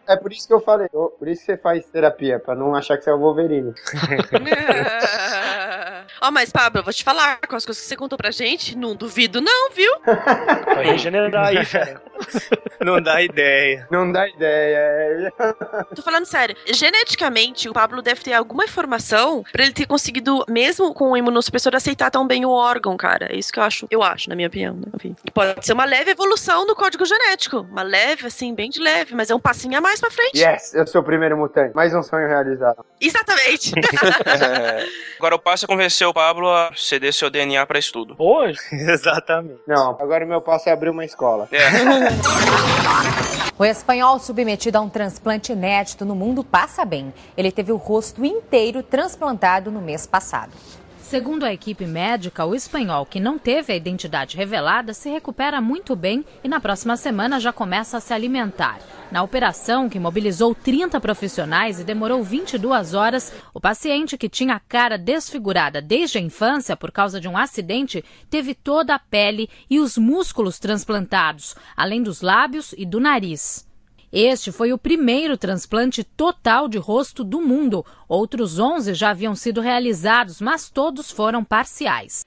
É 0.08 0.16
por 0.16 0.32
isso 0.32 0.48
que 0.48 0.54
eu 0.54 0.60
falei, 0.60 0.88
por 0.88 1.28
isso 1.28 1.42
que 1.42 1.52
você 1.52 1.56
faz 1.58 1.84
terapia, 1.84 2.38
pra 2.38 2.54
não 2.54 2.74
achar 2.74 2.96
que 2.96 3.04
você 3.04 3.10
é 3.10 3.12
o 3.12 3.18
Wolverine. 3.18 3.74
Ó, 6.20 6.28
oh, 6.28 6.30
mas 6.30 6.50
Pablo, 6.50 6.80
eu 6.80 6.84
vou 6.84 6.92
te 6.92 7.04
falar, 7.04 7.38
com 7.46 7.56
as 7.56 7.64
coisas 7.64 7.82
que 7.82 7.88
você 7.88 7.96
contou 7.96 8.18
pra 8.18 8.30
gente, 8.30 8.76
não 8.76 8.94
duvido 8.94 9.40
não, 9.40 9.70
viu? 9.70 9.92
Vai 10.04 10.84
regenerar 10.84 11.48
aí, 11.48 11.64
cara. 11.64 12.02
Não 12.80 13.00
dá 13.00 13.22
ideia. 13.22 13.86
Não 13.90 14.10
dá 14.10 14.28
ideia. 14.28 15.32
Tô 15.94 16.02
falando 16.02 16.26
sério. 16.26 16.56
Geneticamente, 16.66 17.68
o 17.68 17.72
Pablo 17.72 18.02
deve 18.02 18.20
ter 18.22 18.32
alguma 18.32 18.64
informação 18.64 19.44
pra 19.52 19.64
ele 19.64 19.72
ter 19.72 19.86
conseguido, 19.86 20.44
mesmo 20.48 20.92
com 20.94 21.10
o 21.10 21.16
imunossupressor, 21.16 21.74
aceitar 21.74 22.10
tão 22.10 22.26
bem 22.26 22.44
o 22.44 22.50
órgão, 22.50 22.96
cara. 22.96 23.26
É 23.30 23.36
isso 23.36 23.52
que 23.52 23.58
eu 23.58 23.64
acho, 23.64 23.86
eu 23.90 24.02
acho, 24.02 24.28
na 24.28 24.36
minha 24.36 24.48
opinião. 24.48 24.74
Né? 24.74 24.86
Enfim. 24.94 25.16
Pode 25.34 25.64
ser 25.64 25.72
uma 25.72 25.84
leve 25.84 26.12
evolução 26.12 26.66
no 26.66 26.74
código 26.74 27.04
genético. 27.04 27.60
Uma 27.60 27.82
leve, 27.82 28.26
assim, 28.26 28.54
bem 28.54 28.70
de 28.70 28.80
leve, 28.80 29.14
mas 29.14 29.30
é 29.30 29.34
um 29.34 29.40
passinho 29.40 29.76
a 29.76 29.80
mais 29.80 30.00
pra 30.00 30.10
frente. 30.10 30.38
Yes, 30.38 30.74
eu 30.74 30.86
sou 30.86 31.00
o 31.00 31.04
primeiro 31.04 31.36
mutante. 31.36 31.74
Mais 31.74 31.94
um 31.94 32.02
sonho 32.02 32.28
realizado. 32.28 32.84
Exatamente. 33.00 33.72
Agora 35.18 35.34
o 35.34 35.38
passo 35.38 35.64
é 35.64 35.68
convencer 35.68 36.06
o 36.08 36.14
Pablo 36.14 36.48
a 36.48 36.70
ceder 36.74 37.12
seu 37.12 37.30
DNA 37.30 37.64
pra 37.66 37.78
estudo. 37.78 38.14
Hoje? 38.18 38.58
Exatamente. 38.72 39.60
Não, 39.66 39.90
agora 40.00 40.24
o 40.24 40.28
meu 40.28 40.40
passo 40.40 40.68
é 40.68 40.72
abrir 40.72 40.90
uma 40.90 41.04
escola. 41.04 41.48
É. 41.52 41.58
O 43.58 43.64
espanhol 43.64 44.20
submetido 44.20 44.78
a 44.78 44.80
um 44.80 44.88
transplante 44.88 45.50
inédito 45.50 46.04
no 46.04 46.14
mundo 46.14 46.44
passa 46.44 46.84
bem. 46.84 47.12
Ele 47.36 47.50
teve 47.50 47.72
o 47.72 47.76
rosto 47.76 48.24
inteiro 48.24 48.84
transplantado 48.84 49.68
no 49.68 49.80
mês 49.80 50.06
passado. 50.06 50.52
Segundo 51.08 51.44
a 51.44 51.52
equipe 51.54 51.86
médica, 51.86 52.44
o 52.44 52.54
espanhol 52.54 53.06
que 53.06 53.18
não 53.18 53.38
teve 53.38 53.72
a 53.72 53.76
identidade 53.76 54.36
revelada 54.36 54.92
se 54.92 55.08
recupera 55.08 55.58
muito 55.58 55.96
bem 55.96 56.22
e 56.44 56.48
na 56.48 56.60
próxima 56.60 56.98
semana 56.98 57.40
já 57.40 57.50
começa 57.50 57.96
a 57.96 58.00
se 58.00 58.12
alimentar. 58.12 58.78
Na 59.10 59.22
operação, 59.22 59.88
que 59.88 59.98
mobilizou 59.98 60.54
30 60.54 61.00
profissionais 61.00 61.80
e 61.80 61.84
demorou 61.84 62.22
22 62.22 62.92
horas, 62.92 63.32
o 63.54 63.60
paciente 63.60 64.18
que 64.18 64.28
tinha 64.28 64.56
a 64.56 64.60
cara 64.60 64.98
desfigurada 64.98 65.80
desde 65.80 66.18
a 66.18 66.20
infância 66.20 66.76
por 66.76 66.92
causa 66.92 67.18
de 67.18 67.26
um 67.26 67.38
acidente 67.38 68.04
teve 68.28 68.54
toda 68.54 68.94
a 68.94 68.98
pele 68.98 69.48
e 69.70 69.80
os 69.80 69.96
músculos 69.96 70.58
transplantados, 70.58 71.56
além 71.74 72.02
dos 72.02 72.20
lábios 72.20 72.74
e 72.76 72.84
do 72.84 73.00
nariz. 73.00 73.67
Este 74.12 74.50
foi 74.50 74.72
o 74.72 74.78
primeiro 74.78 75.36
transplante 75.36 76.02
total 76.02 76.68
de 76.68 76.78
rosto 76.78 77.22
do 77.22 77.40
mundo. 77.40 77.84
Outros 78.08 78.58
11 78.58 78.94
já 78.94 79.10
haviam 79.10 79.34
sido 79.34 79.60
realizados, 79.60 80.40
mas 80.40 80.70
todos 80.70 81.10
foram 81.10 81.44
parciais. 81.44 82.24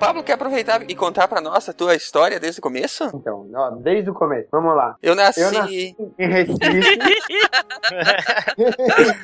Pablo, 0.00 0.22
quer 0.22 0.32
aproveitar 0.32 0.80
e 0.88 0.94
contar 0.96 1.28
pra 1.28 1.42
nós 1.42 1.68
a 1.68 1.72
tua 1.74 1.94
história 1.94 2.40
desde 2.40 2.58
o 2.58 2.62
começo? 2.62 3.04
Então, 3.14 3.46
ó, 3.54 3.70
desde 3.72 4.08
o 4.10 4.14
começo. 4.14 4.48
Vamos 4.50 4.74
lá. 4.74 4.96
Eu 5.02 5.14
nasci, 5.14 5.40
Eu 5.42 5.52
nasci 5.52 5.94
em 6.18 6.26
Recife. 6.28 6.58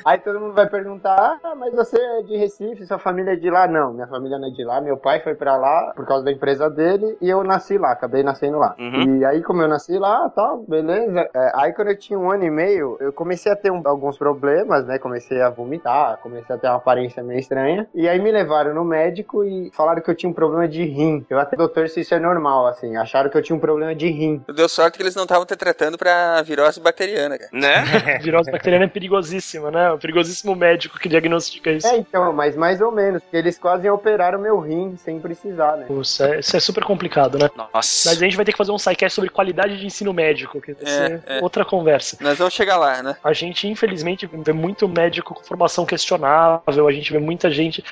Aí 0.05 0.19
todo 0.19 0.39
mundo 0.39 0.53
vai 0.53 0.67
perguntar: 0.69 1.39
ah, 1.43 1.55
mas 1.55 1.73
você 1.73 1.97
é 1.99 2.21
de 2.23 2.37
Recife, 2.37 2.85
sua 2.85 2.99
família 2.99 3.33
é 3.33 3.35
de 3.35 3.49
lá? 3.49 3.67
Não, 3.67 3.93
minha 3.93 4.07
família 4.07 4.37
não 4.37 4.47
é 4.47 4.51
de 4.51 4.63
lá. 4.63 4.79
Meu 4.81 4.97
pai 4.97 5.19
foi 5.21 5.35
pra 5.35 5.57
lá 5.57 5.93
por 5.95 6.05
causa 6.05 6.23
da 6.23 6.31
empresa 6.31 6.69
dele 6.69 7.17
e 7.21 7.29
eu 7.29 7.43
nasci 7.43 7.77
lá, 7.77 7.91
acabei 7.91 8.23
nascendo 8.23 8.57
lá. 8.59 8.75
Uhum. 8.77 9.17
E 9.17 9.25
aí, 9.25 9.41
como 9.43 9.61
eu 9.61 9.67
nasci 9.67 9.97
lá, 9.97 10.29
tal, 10.29 10.57
beleza. 10.67 11.27
É, 11.33 11.51
aí, 11.55 11.73
quando 11.73 11.89
eu 11.89 11.97
tinha 11.97 12.19
um 12.19 12.29
ano 12.31 12.43
e 12.43 12.51
meio, 12.51 12.97
eu 12.99 13.11
comecei 13.11 13.51
a 13.51 13.55
ter 13.55 13.71
um- 13.71 13.81
alguns 13.85 14.17
problemas, 14.17 14.85
né? 14.85 14.99
Comecei 14.99 15.41
a 15.41 15.49
vomitar, 15.49 16.17
comecei 16.21 16.55
a 16.55 16.59
ter 16.59 16.67
uma 16.67 16.75
aparência 16.77 17.23
meio 17.23 17.39
estranha. 17.39 17.87
E 17.95 18.07
aí 18.07 18.19
me 18.19 18.31
levaram 18.31 18.73
no 18.73 18.83
médico 18.83 19.43
e 19.43 19.71
falaram 19.73 20.01
que 20.01 20.09
eu 20.11 20.15
tinha 20.15 20.29
um 20.29 20.33
problema 20.33 20.66
problema 20.67 20.69
de 20.69 20.83
rim. 20.83 21.25
Eu 21.29 21.39
até 21.39 21.55
doutor 21.55 21.89
se 21.89 22.01
isso 22.01 22.13
é 22.13 22.19
normal, 22.19 22.67
assim. 22.67 22.95
Acharam 22.97 23.29
que 23.29 23.37
eu 23.37 23.41
tinha 23.41 23.55
um 23.55 23.59
problema 23.59 23.95
de 23.95 24.07
rim. 24.07 24.43
Deu 24.53 24.69
sorte 24.69 24.97
que 24.97 25.03
eles 25.03 25.15
não 25.15 25.23
estavam 25.23 25.45
te 25.45 25.55
tratando 25.55 25.97
pra 25.97 26.41
virose 26.41 26.79
bacteriana, 26.79 27.37
cara. 27.37 27.49
Né? 27.53 28.19
Virose 28.21 28.51
bacteriana 28.51 28.85
é 28.85 28.87
perigosíssima, 28.87 29.71
né? 29.71 29.91
O 29.91 29.97
perigosíssimo 29.97 30.55
médico 30.55 30.99
que 30.99 31.07
diagnostica 31.07 31.71
isso. 31.71 31.87
É, 31.87 31.97
então, 31.97 32.33
mas 32.33 32.55
mais 32.55 32.81
ou 32.81 32.91
menos, 32.91 33.21
porque 33.21 33.37
eles 33.37 33.57
quase 33.57 33.89
operaram 33.89 34.39
meu 34.39 34.59
rim 34.59 34.95
sem 34.97 35.19
precisar, 35.19 35.77
né? 35.77 35.85
Isso 35.89 36.23
é, 36.23 36.39
isso 36.39 36.57
é 36.57 36.59
super 36.59 36.83
complicado, 36.83 37.37
né? 37.37 37.49
Nossa. 37.55 38.09
Mas 38.09 38.21
a 38.21 38.25
gente 38.25 38.35
vai 38.35 38.45
ter 38.45 38.51
que 38.51 38.57
fazer 38.57 38.71
um 38.71 38.77
sidecast 38.77 39.15
sobre 39.15 39.29
qualidade 39.29 39.79
de 39.79 39.85
ensino 39.85 40.13
médico, 40.13 40.59
que 40.59 40.73
vai 40.73 40.85
ser 40.85 41.23
é. 41.25 41.39
outra 41.41 41.63
conversa. 41.63 42.17
Nós 42.19 42.37
vamos 42.37 42.53
chegar 42.53 42.77
lá, 42.77 43.01
né? 43.01 43.15
A 43.23 43.33
gente, 43.33 43.67
infelizmente, 43.67 44.27
vê 44.27 44.53
muito 44.53 44.87
médico 44.87 45.33
com 45.33 45.43
formação 45.43 45.85
questionável, 45.85 46.87
a 46.87 46.91
gente 46.91 47.11
vê 47.11 47.19
muita 47.19 47.49
gente. 47.49 47.83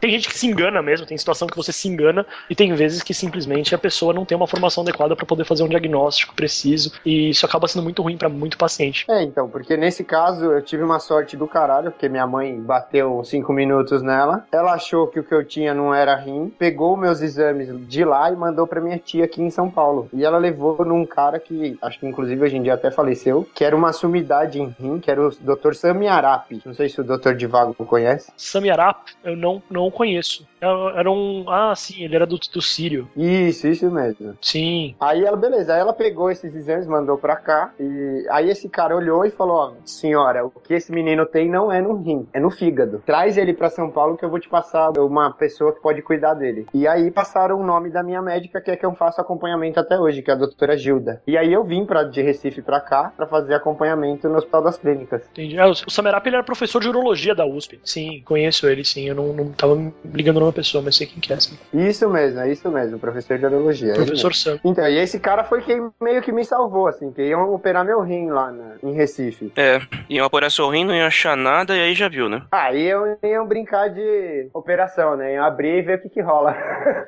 Tem 0.00 0.10
gente 0.10 0.28
que 0.28 0.36
se 0.36 0.46
engana 0.46 0.82
mesmo, 0.82 1.06
tem 1.06 1.16
situação 1.16 1.48
que 1.48 1.56
você 1.56 1.72
se 1.72 1.88
engana, 1.88 2.09
e 2.48 2.54
tem 2.54 2.72
vezes 2.74 3.02
que 3.02 3.12
simplesmente 3.12 3.74
a 3.74 3.78
pessoa 3.78 4.12
não 4.12 4.24
tem 4.24 4.36
uma 4.36 4.46
formação 4.46 4.82
adequada 4.82 5.14
para 5.14 5.26
poder 5.26 5.44
fazer 5.44 5.62
um 5.62 5.68
diagnóstico 5.68 6.34
preciso, 6.34 6.92
e 7.04 7.30
isso 7.30 7.44
acaba 7.46 7.68
sendo 7.68 7.82
muito 7.82 8.02
ruim 8.02 8.16
para 8.16 8.28
muito 8.28 8.56
paciente. 8.56 9.04
É, 9.08 9.22
então, 9.22 9.48
porque 9.48 9.76
nesse 9.76 10.04
caso 10.04 10.46
eu 10.46 10.62
tive 10.62 10.82
uma 10.82 10.98
sorte 10.98 11.36
do 11.36 11.46
caralho, 11.46 11.90
porque 11.90 12.08
minha 12.08 12.26
mãe 12.26 12.58
bateu 12.60 13.22
cinco 13.24 13.52
minutos 13.52 14.02
nela. 14.02 14.46
Ela 14.52 14.72
achou 14.72 15.06
que 15.06 15.20
o 15.20 15.24
que 15.24 15.34
eu 15.34 15.44
tinha 15.44 15.74
não 15.74 15.94
era 15.94 16.16
rim, 16.16 16.52
pegou 16.58 16.96
meus 16.96 17.20
exames 17.20 17.68
de 17.88 18.04
lá 18.04 18.30
e 18.30 18.36
mandou 18.36 18.66
pra 18.66 18.80
minha 18.80 18.98
tia 18.98 19.24
aqui 19.24 19.42
em 19.42 19.50
São 19.50 19.70
Paulo. 19.70 20.08
E 20.12 20.24
ela 20.24 20.38
levou 20.38 20.84
num 20.84 21.04
cara 21.04 21.38
que, 21.38 21.78
acho 21.82 21.98
que 21.98 22.06
inclusive 22.06 22.42
hoje 22.42 22.56
em 22.56 22.62
dia 22.62 22.74
até 22.74 22.90
faleceu, 22.90 23.46
que 23.54 23.64
era 23.64 23.76
uma 23.76 23.92
sumidade 23.92 24.60
em 24.60 24.74
rim, 24.78 24.98
que 24.98 25.10
era 25.10 25.20
o 25.20 25.30
Dr. 25.30 25.74
Sami 25.74 26.08
Arapi. 26.08 26.62
Não 26.64 26.74
sei 26.74 26.88
se 26.88 27.00
o 27.00 27.04
Dr. 27.04 27.34
Divago 27.34 27.74
conhece. 27.74 28.32
Sami 28.36 28.70
Arap, 28.70 29.10
eu 29.24 29.36
não, 29.36 29.62
não 29.70 29.90
conheço. 29.90 30.46
Era 30.60 31.00
era 31.00 31.10
um. 31.10 31.44
Ah, 31.48 31.74
sim, 31.74 31.99
ele 32.04 32.16
era 32.16 32.26
do, 32.26 32.38
do 32.38 32.62
Sírio. 32.62 33.08
Isso, 33.16 33.66
isso 33.66 33.90
mesmo. 33.90 34.36
Sim. 34.40 34.94
Aí 35.00 35.24
ela, 35.24 35.36
beleza, 35.36 35.74
aí 35.74 35.80
ela 35.80 35.92
pegou 35.92 36.30
esses 36.30 36.54
exames, 36.54 36.86
mandou 36.86 37.18
pra 37.18 37.36
cá, 37.36 37.72
e 37.78 38.26
aí 38.30 38.50
esse 38.50 38.68
cara 38.68 38.96
olhou 38.96 39.24
e 39.24 39.30
falou: 39.30 39.56
Ó, 39.56 39.72
senhora, 39.84 40.44
o 40.44 40.50
que 40.50 40.74
esse 40.74 40.92
menino 40.92 41.26
tem 41.26 41.48
não 41.48 41.70
é 41.70 41.80
no 41.80 41.96
rim, 41.96 42.26
é 42.32 42.40
no 42.40 42.50
fígado. 42.50 43.02
Traz 43.04 43.36
ele 43.36 43.52
pra 43.52 43.70
São 43.70 43.90
Paulo 43.90 44.16
que 44.16 44.24
eu 44.24 44.30
vou 44.30 44.40
te 44.40 44.48
passar 44.48 44.90
uma 44.98 45.32
pessoa 45.32 45.72
que 45.72 45.80
pode 45.80 46.02
cuidar 46.02 46.34
dele. 46.34 46.66
E 46.72 46.86
aí 46.86 47.10
passaram 47.10 47.60
o 47.60 47.64
nome 47.64 47.90
da 47.90 48.02
minha 48.02 48.22
médica, 48.22 48.60
que 48.60 48.70
é 48.70 48.76
que 48.76 48.86
eu 48.86 48.94
faço 48.94 49.20
acompanhamento 49.20 49.78
até 49.78 49.98
hoje, 49.98 50.22
que 50.22 50.30
é 50.30 50.34
a 50.34 50.36
doutora 50.36 50.76
Gilda. 50.76 51.22
E 51.26 51.36
aí 51.36 51.52
eu 51.52 51.64
vim 51.64 51.84
pra, 51.84 52.02
de 52.04 52.22
Recife 52.22 52.62
pra 52.62 52.80
cá 52.80 53.12
pra 53.16 53.26
fazer 53.26 53.54
acompanhamento 53.54 54.28
no 54.28 54.36
Hospital 54.36 54.62
das 54.62 54.78
Clínicas. 54.78 55.22
Entendi. 55.32 55.58
Ah, 55.58 55.68
o 55.68 55.90
Samerap 55.90 56.26
ele 56.26 56.36
era 56.36 56.44
professor 56.44 56.80
de 56.80 56.88
urologia 56.88 57.34
da 57.34 57.46
USP. 57.46 57.80
Sim, 57.84 58.22
conheço 58.24 58.68
ele, 58.68 58.84
sim. 58.84 59.08
Eu 59.08 59.14
não, 59.14 59.32
não 59.32 59.52
tava 59.52 59.76
ligando 60.04 60.40
numa 60.40 60.52
pessoa, 60.52 60.82
mas 60.82 60.96
sei 60.96 61.06
quem 61.06 61.20
que 61.20 61.32
é. 61.32 61.40
Sim. 61.40 61.56
Isso 61.90 62.08
mesmo, 62.08 62.40
é 62.40 62.50
isso 62.50 62.70
mesmo, 62.70 62.98
professor 62.98 63.38
de 63.38 63.46
urologia. 63.46 63.94
Professor. 63.94 64.34
Sam. 64.34 64.58
Então, 64.64 64.86
e 64.86 64.96
esse 64.98 65.18
cara 65.18 65.42
foi 65.44 65.60
quem 65.62 65.90
meio 66.00 66.22
que 66.22 66.30
me 66.32 66.44
salvou, 66.44 66.86
assim, 66.86 67.10
que 67.12 67.22
iam 67.22 67.52
operar 67.52 67.84
meu 67.84 68.00
rim 68.00 68.28
lá 68.30 68.50
na- 68.52 68.74
em 68.82 68.92
Recife. 68.94 69.52
É, 69.56 69.80
iam 70.08 70.24
apurar 70.24 70.50
seu 70.50 70.68
rim, 70.70 70.84
não 70.84 70.94
ia 70.94 71.06
achar 71.06 71.36
nada 71.36 71.76
e 71.76 71.80
aí 71.80 71.94
já 71.94 72.08
viu, 72.08 72.28
né? 72.28 72.42
Aí 72.52 72.82
eu 72.86 73.18
iam 73.24 73.46
brincar 73.46 73.88
de 73.88 74.48
operação, 74.54 75.16
né? 75.16 75.34
Iam 75.34 75.44
abrir 75.44 75.78
e 75.78 75.82
ver 75.82 75.98
o 75.98 76.02
que 76.02 76.08
que 76.08 76.20
rola. 76.20 76.52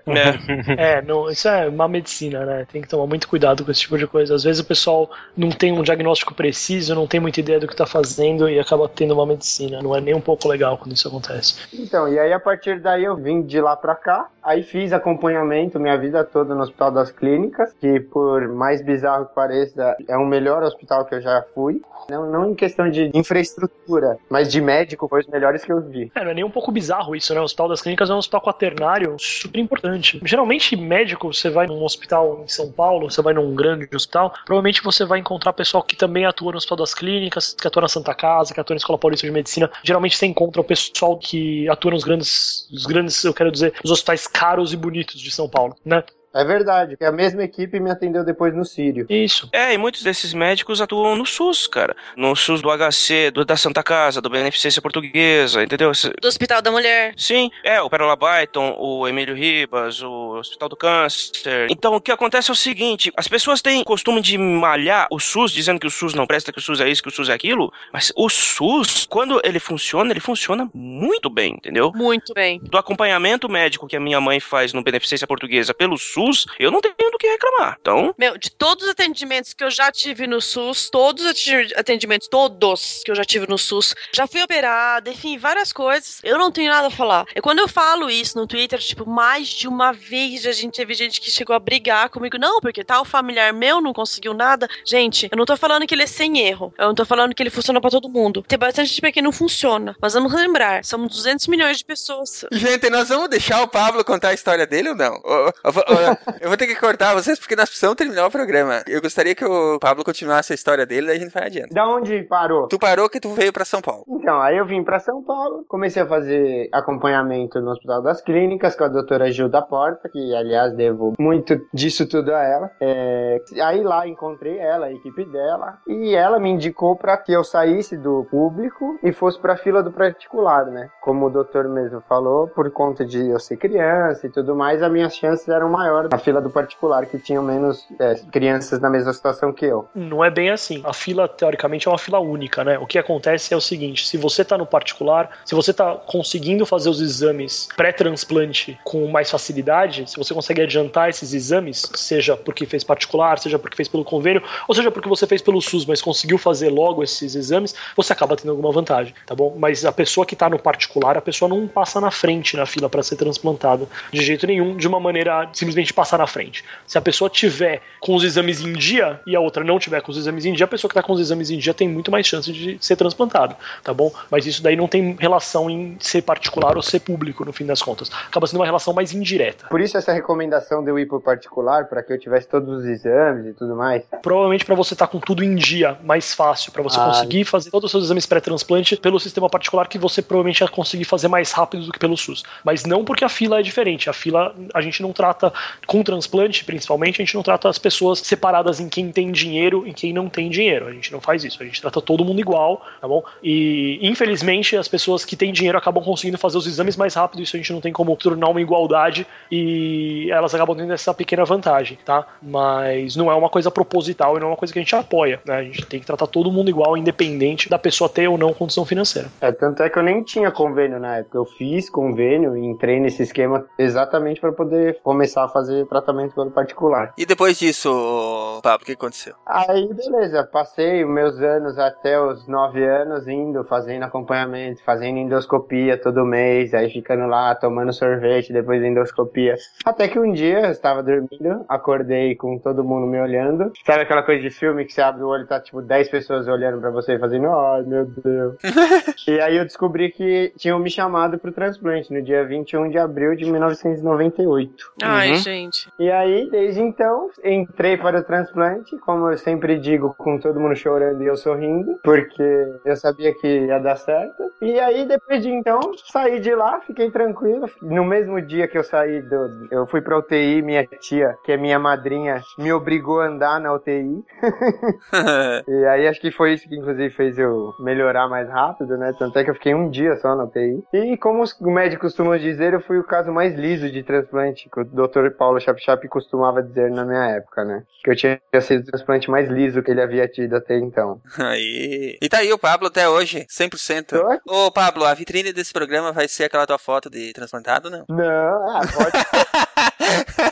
É. 0.06 0.32
É, 0.92 1.02
não, 1.02 1.28
isso 1.30 1.46
é 1.48 1.70
má 1.70 1.86
medicina, 1.86 2.44
né? 2.44 2.66
Tem 2.70 2.80
que 2.82 2.88
tomar 2.88 3.06
muito 3.06 3.28
cuidado 3.28 3.64
com 3.64 3.70
esse 3.70 3.80
tipo 3.82 3.96
de 3.98 4.06
coisa. 4.06 4.34
Às 4.34 4.42
vezes 4.44 4.60
o 4.60 4.64
pessoal 4.66 5.10
não 5.36 5.50
tem 5.50 5.72
um 5.72 5.82
diagnóstico 5.82 6.34
preciso, 6.34 6.94
não 6.94 7.06
tem 7.06 7.20
muita 7.20 7.40
ideia 7.40 7.60
do 7.60 7.66
que 7.68 7.76
tá 7.76 7.86
fazendo 7.86 8.48
e 8.48 8.58
acaba 8.58 8.88
tendo 8.88 9.14
uma 9.14 9.26
medicina. 9.26 9.80
Não 9.82 9.94
é 9.94 10.00
nem 10.00 10.14
um 10.14 10.20
pouco 10.20 10.48
legal 10.48 10.78
quando 10.78 10.92
isso 10.94 11.06
acontece. 11.08 11.56
Então, 11.72 12.08
e 12.08 12.18
aí 12.18 12.32
a 12.32 12.40
partir 12.40 12.80
daí 12.80 13.04
eu 13.04 13.16
vim 13.16 13.42
de 13.42 13.60
lá 13.60 13.76
pra 13.76 13.94
cá, 13.94 14.28
aí 14.42 14.62
fiz 14.72 14.90
acompanhamento 14.90 15.78
minha 15.78 15.98
vida 15.98 16.24
toda 16.24 16.54
no 16.54 16.62
Hospital 16.62 16.90
das 16.90 17.12
Clínicas, 17.12 17.74
que 17.78 18.00
por 18.00 18.48
mais 18.48 18.82
bizarro 18.82 19.26
que 19.26 19.34
pareça, 19.34 19.94
é 20.08 20.16
o 20.16 20.24
melhor 20.24 20.62
hospital 20.62 21.04
que 21.04 21.14
eu 21.14 21.20
já 21.20 21.44
fui. 21.54 21.82
Não, 22.08 22.28
não 22.28 22.50
em 22.50 22.54
questão 22.54 22.90
de 22.90 23.10
infraestrutura, 23.14 24.18
mas 24.28 24.50
de 24.50 24.60
médico, 24.60 25.06
foi 25.06 25.20
os 25.20 25.26
melhores 25.28 25.64
que 25.64 25.70
eu 25.70 25.80
vi. 25.80 26.10
É, 26.14 26.24
não 26.24 26.30
é 26.32 26.34
nem 26.34 26.42
um 26.42 26.50
pouco 26.50 26.72
bizarro 26.72 27.14
isso, 27.14 27.32
né? 27.32 27.40
O 27.40 27.44
Hospital 27.44 27.68
das 27.68 27.82
Clínicas 27.82 28.10
é 28.10 28.14
um 28.14 28.16
hospital 28.16 28.40
quaternário 28.40 29.14
super 29.18 29.60
importante. 29.60 30.20
Geralmente, 30.24 30.74
médico, 30.74 31.32
você 31.32 31.48
vai 31.48 31.66
num 31.66 31.84
hospital 31.84 32.42
em 32.42 32.48
São 32.48 32.72
Paulo, 32.72 33.10
você 33.10 33.22
vai 33.22 33.34
num 33.34 33.54
grande 33.54 33.88
hospital, 33.94 34.32
provavelmente 34.44 34.82
você 34.82 35.04
vai 35.04 35.20
encontrar 35.20 35.52
pessoal 35.52 35.82
que 35.82 35.94
também 35.94 36.24
atua 36.24 36.50
no 36.50 36.56
Hospital 36.56 36.78
das 36.78 36.94
Clínicas, 36.94 37.54
que 37.54 37.68
atua 37.68 37.82
na 37.82 37.88
Santa 37.88 38.14
Casa, 38.14 38.54
que 38.54 38.60
atua 38.60 38.74
na 38.74 38.78
Escola 38.78 38.98
Paulista 38.98 39.26
de 39.26 39.32
Medicina. 39.32 39.70
Geralmente 39.84 40.16
você 40.16 40.26
encontra 40.26 40.60
o 40.60 40.64
pessoal 40.64 41.16
que 41.18 41.68
atua 41.68 41.92
nos 41.92 42.02
grandes, 42.02 42.68
os 42.72 42.86
grandes, 42.86 43.22
eu 43.22 43.34
quero 43.34 43.52
dizer, 43.52 43.74
os 43.84 43.90
hospitais 43.90 44.26
caros 44.26 44.51
e 44.72 44.76
bonitos 44.76 45.20
de 45.20 45.30
São 45.30 45.48
Paulo, 45.48 45.76
né? 45.84 46.02
É 46.34 46.44
verdade, 46.44 46.96
que 46.96 47.04
a 47.04 47.12
mesma 47.12 47.42
equipe 47.42 47.78
me 47.78 47.90
atendeu 47.90 48.24
depois 48.24 48.54
no 48.54 48.64
Sírio. 48.64 49.06
Isso. 49.08 49.48
É, 49.52 49.74
e 49.74 49.78
muitos 49.78 50.02
desses 50.02 50.32
médicos 50.32 50.80
atuam 50.80 51.14
no 51.14 51.26
SUS, 51.26 51.66
cara. 51.66 51.94
No 52.16 52.34
SUS 52.34 52.62
do 52.62 52.70
HC, 52.70 53.30
do, 53.30 53.44
da 53.44 53.56
Santa 53.56 53.82
Casa, 53.82 54.20
do 54.20 54.30
Beneficência 54.30 54.80
Portuguesa, 54.80 55.62
entendeu? 55.62 55.92
Do 56.20 56.28
Hospital 56.28 56.62
da 56.62 56.70
Mulher. 56.70 57.12
Sim, 57.16 57.50
é, 57.62 57.80
o 57.82 57.90
Pérola 57.90 58.16
Byton, 58.16 58.76
o 58.78 59.06
Emílio 59.06 59.34
Ribas, 59.34 60.02
o 60.02 60.38
Hospital 60.38 60.68
do 60.68 60.76
Câncer. 60.76 61.66
Então, 61.70 61.94
o 61.94 62.00
que 62.00 62.10
acontece 62.10 62.50
é 62.50 62.52
o 62.52 62.56
seguinte: 62.56 63.12
as 63.16 63.28
pessoas 63.28 63.60
têm 63.60 63.84
costume 63.84 64.20
de 64.20 64.38
malhar 64.38 65.06
o 65.10 65.20
SUS, 65.20 65.52
dizendo 65.52 65.78
que 65.78 65.86
o 65.86 65.90
SUS 65.90 66.14
não 66.14 66.26
presta, 66.26 66.52
que 66.52 66.58
o 66.58 66.62
SUS 66.62 66.80
é 66.80 66.88
isso, 66.88 67.02
que 67.02 67.08
o 67.08 67.12
SUS 67.12 67.28
é 67.28 67.34
aquilo. 67.34 67.72
Mas 67.92 68.12
o 68.16 68.28
SUS, 68.28 69.06
quando 69.06 69.40
ele 69.44 69.58
funciona, 69.58 70.10
ele 70.10 70.20
funciona 70.20 70.70
muito 70.72 71.28
bem, 71.28 71.54
entendeu? 71.54 71.92
Muito 71.94 72.32
bem. 72.32 72.58
Do 72.62 72.78
acompanhamento 72.78 73.48
médico 73.48 73.86
que 73.86 73.96
a 73.96 74.00
minha 74.00 74.20
mãe 74.20 74.40
faz 74.40 74.72
no 74.72 74.82
Beneficência 74.82 75.26
Portuguesa 75.26 75.74
pelo 75.74 75.98
SUS, 75.98 76.21
eu 76.58 76.70
não 76.70 76.80
tenho 76.80 76.94
do 77.10 77.18
que 77.18 77.26
reclamar. 77.26 77.76
Então, 77.80 78.14
Meu, 78.18 78.38
de 78.38 78.50
todos 78.50 78.84
os 78.84 78.90
atendimentos 78.90 79.52
que 79.52 79.64
eu 79.64 79.70
já 79.70 79.90
tive 79.90 80.26
no 80.26 80.40
SUS, 80.40 80.90
todos 80.90 81.24
os 81.24 81.46
atendimentos, 81.76 82.28
todos 82.28 83.02
que 83.04 83.10
eu 83.10 83.14
já 83.14 83.24
tive 83.24 83.46
no 83.48 83.58
SUS, 83.58 83.94
já 84.12 84.26
fui 84.26 84.42
operada, 84.42 85.10
enfim, 85.10 85.38
várias 85.38 85.72
coisas, 85.72 86.20
eu 86.22 86.38
não 86.38 86.50
tenho 86.50 86.70
nada 86.70 86.88
a 86.88 86.90
falar. 86.90 87.26
E 87.34 87.40
quando 87.40 87.58
eu 87.58 87.68
falo 87.68 88.10
isso 88.10 88.38
no 88.38 88.46
Twitter, 88.46 88.78
tipo, 88.78 89.08
mais 89.08 89.48
de 89.48 89.68
uma 89.68 89.92
vez 89.92 90.46
a 90.46 90.52
gente 90.52 90.76
teve 90.76 90.94
gente 90.94 91.20
que 91.20 91.30
chegou 91.30 91.54
a 91.54 91.58
brigar 91.58 92.08
comigo, 92.08 92.38
não, 92.38 92.60
porque 92.60 92.84
tal 92.84 93.04
familiar 93.04 93.52
meu 93.52 93.80
não 93.80 93.92
conseguiu 93.92 94.34
nada. 94.34 94.68
Gente, 94.84 95.28
eu 95.30 95.36
não 95.36 95.44
tô 95.44 95.56
falando 95.56 95.86
que 95.86 95.94
ele 95.94 96.02
é 96.04 96.06
sem 96.06 96.38
erro, 96.38 96.72
eu 96.78 96.86
não 96.86 96.94
tô 96.94 97.04
falando 97.04 97.34
que 97.34 97.42
ele 97.42 97.50
funciona 97.50 97.80
pra 97.80 97.90
todo 97.90 98.08
mundo. 98.08 98.44
Tem 98.46 98.58
bastante 98.58 98.88
gente 98.88 99.12
que 99.12 99.22
não 99.22 99.32
funciona, 99.32 99.96
mas 100.00 100.14
vamos 100.14 100.32
lembrar, 100.32 100.84
somos 100.84 101.12
200 101.14 101.46
milhões 101.48 101.78
de 101.78 101.84
pessoas. 101.84 102.44
Gente, 102.52 102.88
nós 102.90 103.08
vamos 103.08 103.28
deixar 103.28 103.62
o 103.62 103.68
Pablo 103.68 104.04
contar 104.04 104.28
a 104.28 104.34
história 104.34 104.66
dele 104.66 104.90
ou 104.90 104.94
não? 104.94 105.14
Ô, 105.24 105.48
ô, 105.48 106.11
ô, 106.11 106.11
Eu 106.40 106.48
vou 106.48 106.56
ter 106.56 106.66
que 106.66 106.76
cortar 106.76 107.14
vocês 107.14 107.38
porque 107.38 107.56
nós 107.56 107.68
precisamos 107.68 107.96
terminar 107.96 108.26
o 108.26 108.30
programa. 108.30 108.82
Eu 108.86 109.00
gostaria 109.00 109.34
que 109.34 109.44
o 109.44 109.78
Pablo 109.78 110.04
continuasse 110.04 110.52
a 110.52 110.54
história 110.54 110.86
dele, 110.86 111.06
daí 111.08 111.16
a 111.16 111.20
gente 111.20 111.32
vai 111.32 111.46
adiante. 111.46 111.74
Da 111.74 111.86
onde 111.88 112.22
parou? 112.24 112.68
Tu 112.68 112.78
parou 112.78 113.08
que 113.08 113.20
tu 113.20 113.30
veio 113.30 113.52
pra 113.52 113.64
São 113.64 113.80
Paulo. 113.80 114.04
Então, 114.08 114.40
aí 114.40 114.56
eu 114.56 114.66
vim 114.66 114.82
pra 114.82 114.98
São 114.98 115.22
Paulo, 115.22 115.64
comecei 115.68 116.02
a 116.02 116.06
fazer 116.06 116.68
acompanhamento 116.72 117.60
no 117.60 117.70
Hospital 117.70 118.02
das 118.02 118.20
Clínicas 118.20 118.76
com 118.76 118.84
a 118.84 118.88
doutora 118.88 119.30
Gilda 119.30 119.62
Porta, 119.62 120.08
que 120.08 120.34
aliás 120.34 120.72
devo 120.74 121.12
muito 121.18 121.60
disso 121.72 122.06
tudo 122.08 122.34
a 122.34 122.42
ela. 122.42 122.70
É, 122.80 123.40
Aí 123.62 123.82
lá 123.82 124.06
encontrei 124.06 124.58
ela, 124.58 124.86
a 124.86 124.92
equipe 124.92 125.24
dela, 125.24 125.78
e 125.86 126.14
ela 126.14 126.38
me 126.38 126.50
indicou 126.50 126.96
pra 126.96 127.16
que 127.16 127.32
eu 127.32 127.44
saísse 127.44 127.96
do 127.96 128.26
público 128.30 128.98
e 129.02 129.12
fosse 129.12 129.38
pra 129.38 129.56
fila 129.56 129.82
do 129.82 129.92
particular, 129.92 130.66
né? 130.66 130.88
Como 131.00 131.26
o 131.26 131.30
doutor 131.30 131.68
mesmo 131.68 132.02
falou, 132.08 132.48
por 132.48 132.70
conta 132.70 133.04
de 133.04 133.28
eu 133.28 133.38
ser 133.38 133.56
criança 133.56 134.26
e 134.26 134.30
tudo 134.30 134.54
mais, 134.54 134.82
as 134.82 134.90
minhas 134.90 135.14
chances 135.14 135.48
eram 135.48 135.68
maiores 135.68 136.01
na 136.08 136.18
fila 136.18 136.40
do 136.40 136.50
particular, 136.50 137.06
que 137.06 137.18
tinham 137.18 137.42
menos 137.42 137.86
é, 137.98 138.14
crianças 138.30 138.80
na 138.80 138.90
mesma 138.90 139.12
situação 139.12 139.52
que 139.52 139.64
eu. 139.64 139.88
Não 139.94 140.24
é 140.24 140.30
bem 140.30 140.50
assim. 140.50 140.80
A 140.84 140.92
fila, 140.92 141.28
teoricamente, 141.28 141.88
é 141.88 141.90
uma 141.90 141.98
fila 141.98 142.18
única, 142.18 142.64
né? 142.64 142.78
O 142.78 142.86
que 142.86 142.98
acontece 142.98 143.52
é 143.52 143.56
o 143.56 143.60
seguinte: 143.60 144.06
se 144.06 144.16
você 144.16 144.44
tá 144.44 144.56
no 144.56 144.66
particular, 144.66 145.30
se 145.44 145.54
você 145.54 145.72
tá 145.72 145.94
conseguindo 145.94 146.64
fazer 146.66 146.88
os 146.88 147.00
exames 147.00 147.68
pré-transplante 147.76 148.78
com 148.84 149.06
mais 149.08 149.30
facilidade, 149.30 150.10
se 150.10 150.16
você 150.16 150.34
consegue 150.34 150.62
adiantar 150.62 151.08
esses 151.08 151.32
exames, 151.32 151.90
seja 151.94 152.36
porque 152.36 152.66
fez 152.66 152.84
particular, 152.84 153.38
seja 153.38 153.58
porque 153.58 153.76
fez 153.76 153.88
pelo 153.88 154.04
convênio, 154.04 154.42
ou 154.68 154.74
seja 154.74 154.90
porque 154.90 155.08
você 155.08 155.26
fez 155.26 155.42
pelo 155.42 155.60
SUS, 155.60 155.86
mas 155.86 156.00
conseguiu 156.00 156.38
fazer 156.38 156.70
logo 156.70 157.02
esses 157.02 157.34
exames, 157.34 157.74
você 157.96 158.12
acaba 158.12 158.36
tendo 158.36 158.50
alguma 158.50 158.72
vantagem, 158.72 159.14
tá 159.26 159.34
bom? 159.34 159.54
Mas 159.58 159.84
a 159.84 159.92
pessoa 159.92 160.26
que 160.26 160.36
tá 160.36 160.48
no 160.48 160.58
particular, 160.58 161.16
a 161.16 161.20
pessoa 161.20 161.48
não 161.48 161.66
passa 161.66 162.00
na 162.00 162.10
frente 162.10 162.56
na 162.56 162.66
fila 162.66 162.88
para 162.88 163.02
ser 163.02 163.16
transplantada 163.16 163.86
de 164.12 164.22
jeito 164.22 164.46
nenhum, 164.46 164.76
de 164.76 164.86
uma 164.86 165.00
maneira 165.00 165.48
simplesmente 165.52 165.91
passar 165.92 166.18
na 166.18 166.26
frente. 166.26 166.64
Se 166.86 166.98
a 166.98 167.00
pessoa 167.00 167.28
tiver 167.28 167.80
com 168.00 168.14
os 168.14 168.24
exames 168.24 168.60
em 168.60 168.72
dia 168.72 169.20
e 169.26 169.36
a 169.36 169.40
outra 169.40 169.62
não 169.64 169.78
tiver 169.78 170.00
com 170.00 170.10
os 170.10 170.16
exames 170.18 170.44
em 170.44 170.52
dia, 170.52 170.64
a 170.64 170.68
pessoa 170.68 170.88
que 170.88 170.94
tá 170.94 171.02
com 171.02 171.12
os 171.12 171.20
exames 171.20 171.50
em 171.50 171.58
dia 171.58 171.74
tem 171.74 171.88
muito 171.88 172.10
mais 172.10 172.26
chance 172.26 172.52
de 172.52 172.76
ser 172.80 172.96
transplantado, 172.96 173.56
tá 173.82 173.92
bom? 173.92 174.12
Mas 174.30 174.46
isso 174.46 174.62
daí 174.62 174.76
não 174.76 174.88
tem 174.88 175.16
relação 175.18 175.68
em 175.70 175.96
ser 176.00 176.22
particular 176.22 176.76
ou 176.76 176.82
ser 176.82 177.00
público, 177.00 177.44
no 177.44 177.52
fim 177.52 177.66
das 177.66 177.82
contas. 177.82 178.10
Acaba 178.28 178.46
sendo 178.46 178.60
uma 178.60 178.66
relação 178.66 178.92
mais 178.94 179.12
indireta. 179.12 179.66
Por 179.68 179.80
isso 179.80 179.96
essa 179.96 180.12
recomendação 180.12 180.82
de 180.82 180.90
eu 180.90 180.98
ir 180.98 181.06
por 181.06 181.20
particular, 181.20 181.86
para 181.86 182.02
que 182.02 182.12
eu 182.12 182.18
tivesse 182.18 182.48
todos 182.48 182.68
os 182.68 182.84
exames 182.84 183.46
e 183.46 183.52
tudo 183.52 183.76
mais. 183.76 184.02
Provavelmente 184.22 184.64
para 184.64 184.74
você 184.74 184.94
estar 184.94 185.06
com 185.06 185.18
tudo 185.20 185.42
em 185.44 185.54
dia, 185.54 185.98
mais 186.02 186.34
fácil, 186.34 186.72
para 186.72 186.82
você 186.82 186.98
Ah. 186.98 187.06
conseguir 187.06 187.44
fazer 187.44 187.70
todos 187.70 187.86
os 187.86 187.90
seus 187.90 188.04
exames 188.04 188.26
pré-transplante 188.26 188.96
pelo 188.96 189.18
sistema 189.20 189.48
particular 189.48 189.86
que 189.88 189.98
você 189.98 190.22
provavelmente 190.22 190.60
vai 190.60 190.68
conseguir 190.68 191.04
fazer 191.04 191.28
mais 191.28 191.52
rápido 191.52 191.86
do 191.86 191.92
que 191.92 191.98
pelo 191.98 192.16
SUS. 192.16 192.42
Mas 192.64 192.84
não 192.84 193.04
porque 193.04 193.24
a 193.24 193.28
fila 193.28 193.60
é 193.60 193.62
diferente. 193.62 194.08
A 194.08 194.12
fila 194.12 194.54
a 194.74 194.80
gente 194.80 195.02
não 195.02 195.12
trata 195.12 195.52
com 195.86 196.02
transplante, 196.02 196.64
principalmente, 196.64 197.20
a 197.20 197.24
gente 197.24 197.34
não 197.34 197.42
trata 197.42 197.68
as 197.68 197.78
pessoas 197.78 198.20
separadas 198.20 198.80
em 198.80 198.88
quem 198.88 199.10
tem 199.10 199.30
dinheiro 199.30 199.86
e 199.86 199.92
quem 199.92 200.12
não 200.12 200.28
tem 200.28 200.48
dinheiro. 200.48 200.86
A 200.86 200.92
gente 200.92 201.12
não 201.12 201.20
faz 201.20 201.44
isso. 201.44 201.62
A 201.62 201.66
gente 201.66 201.80
trata 201.80 202.00
todo 202.00 202.24
mundo 202.24 202.40
igual, 202.40 202.84
tá 203.00 203.08
bom? 203.08 203.22
E 203.42 203.98
infelizmente 204.02 204.76
as 204.76 204.88
pessoas 204.88 205.24
que 205.24 205.36
têm 205.36 205.52
dinheiro 205.52 205.78
acabam 205.78 206.02
conseguindo 206.02 206.38
fazer 206.38 206.58
os 206.58 206.66
exames 206.66 206.96
mais 206.96 207.14
rápido. 207.14 207.42
Isso 207.42 207.56
a 207.56 207.58
gente 207.58 207.72
não 207.72 207.80
tem 207.80 207.92
como 207.92 208.16
tornar 208.16 208.48
uma 208.48 208.60
igualdade 208.60 209.26
e 209.50 210.28
elas 210.30 210.54
acabam 210.54 210.76
tendo 210.76 210.92
essa 210.92 211.14
pequena 211.14 211.44
vantagem, 211.44 211.98
tá? 212.04 212.26
Mas 212.42 213.16
não 213.16 213.30
é 213.30 213.34
uma 213.34 213.48
coisa 213.48 213.70
proposital 213.70 214.36
e 214.36 214.40
não 214.40 214.48
é 214.48 214.50
uma 214.50 214.56
coisa 214.56 214.72
que 214.72 214.78
a 214.78 214.82
gente 214.82 214.94
apoia, 214.94 215.40
né? 215.44 215.56
A 215.56 215.62
gente 215.62 215.86
tem 215.86 216.00
que 216.00 216.06
tratar 216.06 216.26
todo 216.26 216.50
mundo 216.50 216.68
igual, 216.68 216.96
independente 216.96 217.68
da 217.68 217.78
pessoa 217.78 218.08
ter 218.08 218.28
ou 218.28 218.36
não 218.36 218.52
condição 218.52 218.84
financeira. 218.84 219.28
É, 219.40 219.52
tanto 219.52 219.82
é 219.82 219.88
que 219.88 219.98
eu 219.98 220.02
nem 220.02 220.22
tinha 220.22 220.50
convênio 220.50 220.98
na 220.98 221.18
época. 221.18 221.38
Eu 221.38 221.44
fiz 221.44 221.88
convênio 221.88 222.56
e 222.56 222.64
entrei 222.64 223.00
nesse 223.00 223.22
esquema 223.22 223.64
exatamente 223.78 224.40
para 224.40 224.52
poder 224.52 224.98
começar 225.02 225.44
a 225.44 225.48
fazer 225.48 225.61
tratamento 225.88 226.34
pelo 226.34 226.50
particular. 226.50 227.12
E 227.16 227.24
depois 227.26 227.58
disso, 227.58 228.60
Pablo, 228.62 228.82
o 228.82 228.86
que 228.86 228.92
aconteceu? 228.92 229.34
Aí, 229.46 229.88
beleza, 229.92 230.44
passei 230.44 231.04
os 231.04 231.10
meus 231.10 231.40
anos 231.40 231.78
até 231.78 232.20
os 232.20 232.46
nove 232.46 232.84
anos 232.84 233.26
indo, 233.28 233.64
fazendo 233.64 234.04
acompanhamento, 234.04 234.82
fazendo 234.84 235.18
endoscopia 235.18 235.96
todo 236.00 236.24
mês, 236.24 236.72
aí 236.74 236.90
ficando 236.90 237.26
lá, 237.26 237.54
tomando 237.54 237.92
sorvete, 237.92 238.52
depois 238.52 238.80
da 238.80 238.88
endoscopia. 238.88 239.54
Até 239.84 240.08
que 240.08 240.18
um 240.18 240.32
dia 240.32 240.60
eu 240.66 240.70
estava 240.70 241.02
dormindo, 241.02 241.64
acordei 241.68 242.34
com 242.34 242.58
todo 242.58 242.84
mundo 242.84 243.06
me 243.06 243.20
olhando. 243.20 243.72
Sabe 243.84 244.02
aquela 244.02 244.22
coisa 244.22 244.42
de 244.42 244.50
filme 244.50 244.84
que 244.84 244.92
você 244.92 245.02
abre 245.02 245.22
o 245.22 245.28
olho 245.28 245.44
e 245.44 245.46
tá 245.46 245.60
tipo 245.60 245.80
10 245.82 246.08
pessoas 246.08 246.48
olhando 246.48 246.80
pra 246.80 246.90
você 246.90 247.14
e 247.14 247.18
fazendo, 247.18 247.48
ai 247.48 247.82
meu 247.82 248.04
Deus. 248.06 248.56
e 249.26 249.40
aí 249.40 249.56
eu 249.56 249.64
descobri 249.64 250.10
que 250.10 250.52
tinham 250.56 250.78
me 250.78 250.90
chamado 250.90 251.38
pro 251.38 251.52
transplante 251.52 252.12
no 252.12 252.22
dia 252.22 252.44
21 252.44 252.90
de 252.90 252.98
abril 252.98 253.34
de 253.36 253.44
1998. 253.50 254.92
Ai, 255.02 255.30
Uhum. 255.30 255.34
gente. 255.36 255.51
E 255.98 256.10
aí, 256.10 256.48
desde 256.50 256.80
então, 256.80 257.28
entrei 257.44 257.96
para 257.96 258.20
o 258.20 258.24
transplante, 258.24 258.96
como 258.98 259.30
eu 259.30 259.38
sempre 259.38 259.78
digo, 259.78 260.14
com 260.16 260.38
todo 260.38 260.60
mundo 260.60 260.76
chorando 260.76 261.22
e 261.22 261.26
eu 261.26 261.36
sorrindo, 261.36 261.98
porque 262.04 262.42
eu 262.84 262.96
sabia 262.96 263.34
que 263.34 263.66
ia 263.66 263.78
dar 263.78 263.96
certo. 263.96 264.42
E 264.60 264.78
aí, 264.78 265.06
depois 265.06 265.42
de 265.42 265.50
então, 265.50 265.80
saí 266.06 266.38
de 266.38 266.54
lá, 266.54 266.80
fiquei 266.80 267.10
tranquilo. 267.10 267.68
No 267.80 268.04
mesmo 268.04 268.40
dia 268.40 268.68
que 268.68 268.78
eu 268.78 268.84
saí 268.84 269.20
do. 269.22 269.68
Eu 269.70 269.86
fui 269.86 270.00
pra 270.00 270.18
UTI, 270.18 270.62
minha 270.62 270.86
tia, 270.86 271.36
que 271.44 271.52
é 271.52 271.56
minha 271.56 271.78
madrinha, 271.78 272.40
me 272.58 272.72
obrigou 272.72 273.20
a 273.20 273.26
andar 273.26 273.60
na 273.60 273.72
UTI. 273.74 274.24
e 275.68 275.84
aí, 275.86 276.06
acho 276.06 276.20
que 276.20 276.30
foi 276.30 276.54
isso 276.54 276.68
que, 276.68 276.76
inclusive, 276.76 277.10
fez 277.10 277.38
eu 277.38 277.72
melhorar 277.80 278.28
mais 278.28 278.48
rápido, 278.48 278.96
né? 278.96 279.12
Tanto 279.18 279.38
é 279.38 279.44
que 279.44 279.50
eu 279.50 279.54
fiquei 279.54 279.74
um 279.74 279.90
dia 279.90 280.16
só 280.16 280.36
na 280.36 280.44
UTI. 280.44 280.84
E 280.92 281.16
como 281.16 281.42
os 281.42 281.58
médicos 281.60 282.12
costumam 282.12 282.36
dizer, 282.36 282.74
eu 282.74 282.80
fui 282.80 282.98
o 282.98 283.04
caso 283.04 283.32
mais 283.32 283.54
liso 283.54 283.90
de 283.90 284.02
transplante, 284.02 284.68
que 284.68 284.80
o 284.80 284.84
Dr. 284.84 285.30
Paulo 285.42 285.60
Chapchap 285.60 286.06
costumava 286.06 286.62
dizer 286.62 286.88
na 286.88 287.04
minha 287.04 287.24
época, 287.30 287.64
né? 287.64 287.82
Que 288.04 288.12
eu 288.12 288.14
tinha 288.14 288.40
sido 288.60 288.82
o 288.82 288.86
transplante 288.86 289.28
mais 289.28 289.48
liso 289.48 289.82
que 289.82 289.90
ele 289.90 290.00
havia 290.00 290.28
tido 290.28 290.54
até 290.54 290.78
então. 290.78 291.20
Aí. 291.36 292.16
E 292.22 292.28
tá 292.28 292.38
aí 292.38 292.52
o 292.52 292.58
Pablo 292.58 292.86
até 292.86 293.08
hoje, 293.08 293.44
100%. 293.50 294.40
Ô, 294.46 294.70
Pablo, 294.70 295.04
a 295.04 295.12
vitrine 295.12 295.52
desse 295.52 295.72
programa 295.72 296.12
vai 296.12 296.28
ser 296.28 296.44
aquela 296.44 296.64
tua 296.64 296.78
foto 296.78 297.10
de 297.10 297.32
transplantado, 297.32 297.90
não? 297.90 298.04
Não, 298.08 298.70
ah, 298.70 298.82
pode. 298.94 300.51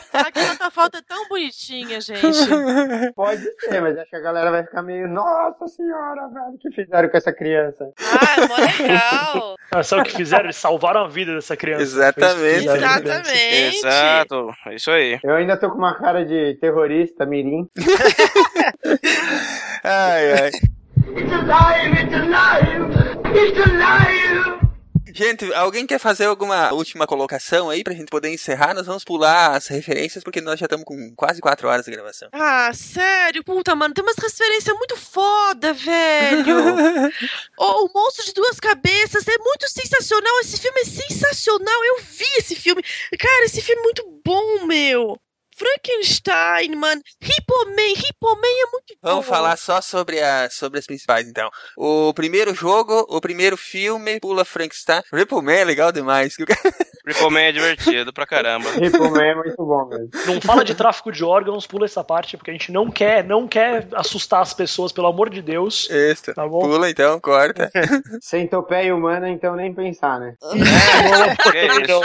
É 0.93 1.01
tão 1.01 1.27
bonitinha, 1.29 2.01
gente. 2.01 2.21
Pode 3.15 3.41
ser, 3.59 3.81
mas 3.81 3.97
acho 3.97 4.09
que 4.09 4.15
a 4.15 4.19
galera 4.19 4.51
vai 4.51 4.63
ficar 4.63 4.81
meio, 4.81 5.07
nossa 5.07 5.67
senhora, 5.67 6.27
velho, 6.27 6.49
o 6.53 6.57
que 6.57 6.69
fizeram 6.71 7.07
com 7.09 7.17
essa 7.17 7.31
criança? 7.31 7.89
Ah, 7.99 8.41
é 8.41 8.47
mó 8.47 8.55
legal. 8.57 9.55
Ah, 9.71 9.83
sabe 9.83 10.01
o 10.01 10.05
que 10.05 10.11
fizeram? 10.15 10.45
Eles 10.45 10.55
salvaram 10.57 11.05
a 11.05 11.07
vida 11.07 11.33
dessa 11.33 11.55
criança. 11.55 11.83
Exatamente. 11.83 12.67
Exatamente. 12.67 13.77
Exato, 13.77 14.51
isso 14.71 14.91
aí. 14.91 15.19
Eu 15.23 15.35
ainda 15.35 15.55
tô 15.57 15.69
com 15.69 15.77
uma 15.77 15.97
cara 15.97 16.25
de 16.25 16.57
terrorista, 16.59 17.25
mirim. 17.25 17.69
Ai, 19.83 20.31
ai. 20.33 20.51
It's 21.17 21.33
alive, 21.33 21.97
it's 21.97 22.13
alive, 22.13 22.91
it's 23.35 23.57
alive. 23.57 24.60
Gente, 25.13 25.53
alguém 25.53 25.85
quer 25.85 25.99
fazer 25.99 26.25
alguma 26.25 26.73
última 26.73 27.05
colocação 27.05 27.69
aí 27.69 27.83
pra 27.83 27.93
gente 27.93 28.09
poder 28.09 28.29
encerrar? 28.29 28.73
Nós 28.73 28.85
vamos 28.85 29.03
pular 29.03 29.55
as 29.55 29.67
referências 29.67 30.23
porque 30.23 30.41
nós 30.41 30.59
já 30.59 30.65
estamos 30.65 30.85
com 30.85 31.13
quase 31.15 31.41
4 31.41 31.67
horas 31.67 31.85
de 31.85 31.91
gravação. 31.91 32.29
Ah, 32.31 32.71
sério? 32.73 33.43
Puta, 33.43 33.75
mano, 33.75 33.93
tem 33.93 34.03
umas 34.03 34.15
referências 34.15 34.75
muito 34.77 34.95
foda, 34.95 35.73
velho. 35.73 36.55
oh, 37.57 37.85
o 37.85 37.91
Monstro 37.93 38.25
de 38.25 38.33
Duas 38.33 38.59
Cabeças 38.59 39.27
é 39.27 39.37
muito 39.37 39.69
sensacional. 39.69 40.39
Esse 40.41 40.57
filme 40.57 40.81
é 40.81 40.85
sensacional. 40.85 41.85
Eu 41.85 42.03
vi 42.03 42.25
esse 42.37 42.55
filme. 42.55 42.83
Cara, 43.17 43.45
esse 43.45 43.61
filme 43.61 43.81
é 43.81 43.83
muito 43.83 44.21
bom, 44.25 44.65
meu. 44.65 45.17
Frankenstein, 45.61 46.75
mano. 46.75 47.01
Hippoman. 47.21 47.93
Hippoman 47.93 48.47
é 48.47 48.71
muito 48.71 48.95
Vamos 49.01 49.25
bom. 49.25 49.31
falar 49.31 49.57
só 49.57 49.79
sobre, 49.79 50.19
a, 50.19 50.49
sobre 50.49 50.79
as 50.79 50.87
principais, 50.87 51.27
então. 51.27 51.49
O 51.77 52.11
primeiro 52.15 52.53
jogo, 52.55 53.05
o 53.07 53.21
primeiro 53.21 53.55
filme, 53.55 54.19
pula 54.19 54.43
Frankenstein. 54.43 55.03
Ripple 55.13 55.41
Man 55.43 55.53
é 55.53 55.63
legal 55.63 55.91
demais. 55.91 56.35
Ripple 57.11 57.29
Man 57.29 57.41
é 57.41 57.51
divertido 57.51 58.13
pra 58.13 58.25
caramba. 58.25 58.69
Ripple 58.71 59.09
Man 59.11 59.23
é 59.23 59.35
muito 59.35 59.57
bom 59.57 59.85
mesmo. 59.87 60.09
Não 60.25 60.41
fala 60.41 60.63
de 60.63 60.73
tráfico 60.73 61.11
de 61.11 61.23
órgãos, 61.23 61.67
pula 61.67 61.85
essa 61.85 62.03
parte, 62.03 62.37
porque 62.37 62.49
a 62.51 62.53
gente 62.53 62.71
não 62.71 62.89
quer, 62.89 63.23
não 63.23 63.47
quer 63.47 63.87
assustar 63.93 64.41
as 64.41 64.53
pessoas, 64.53 64.91
pelo 64.91 65.07
amor 65.07 65.29
de 65.29 65.41
Deus. 65.41 65.89
Isso. 65.89 66.33
Tá 66.33 66.47
bom? 66.47 66.61
Pula 66.61 66.89
então, 66.89 67.19
corta. 67.19 67.69
Centopeia 68.21 68.95
humana, 68.95 69.29
então 69.29 69.55
nem 69.55 69.73
pensar, 69.73 70.19
né? 70.19 70.35
É 71.53 71.67
isso. 71.81 72.01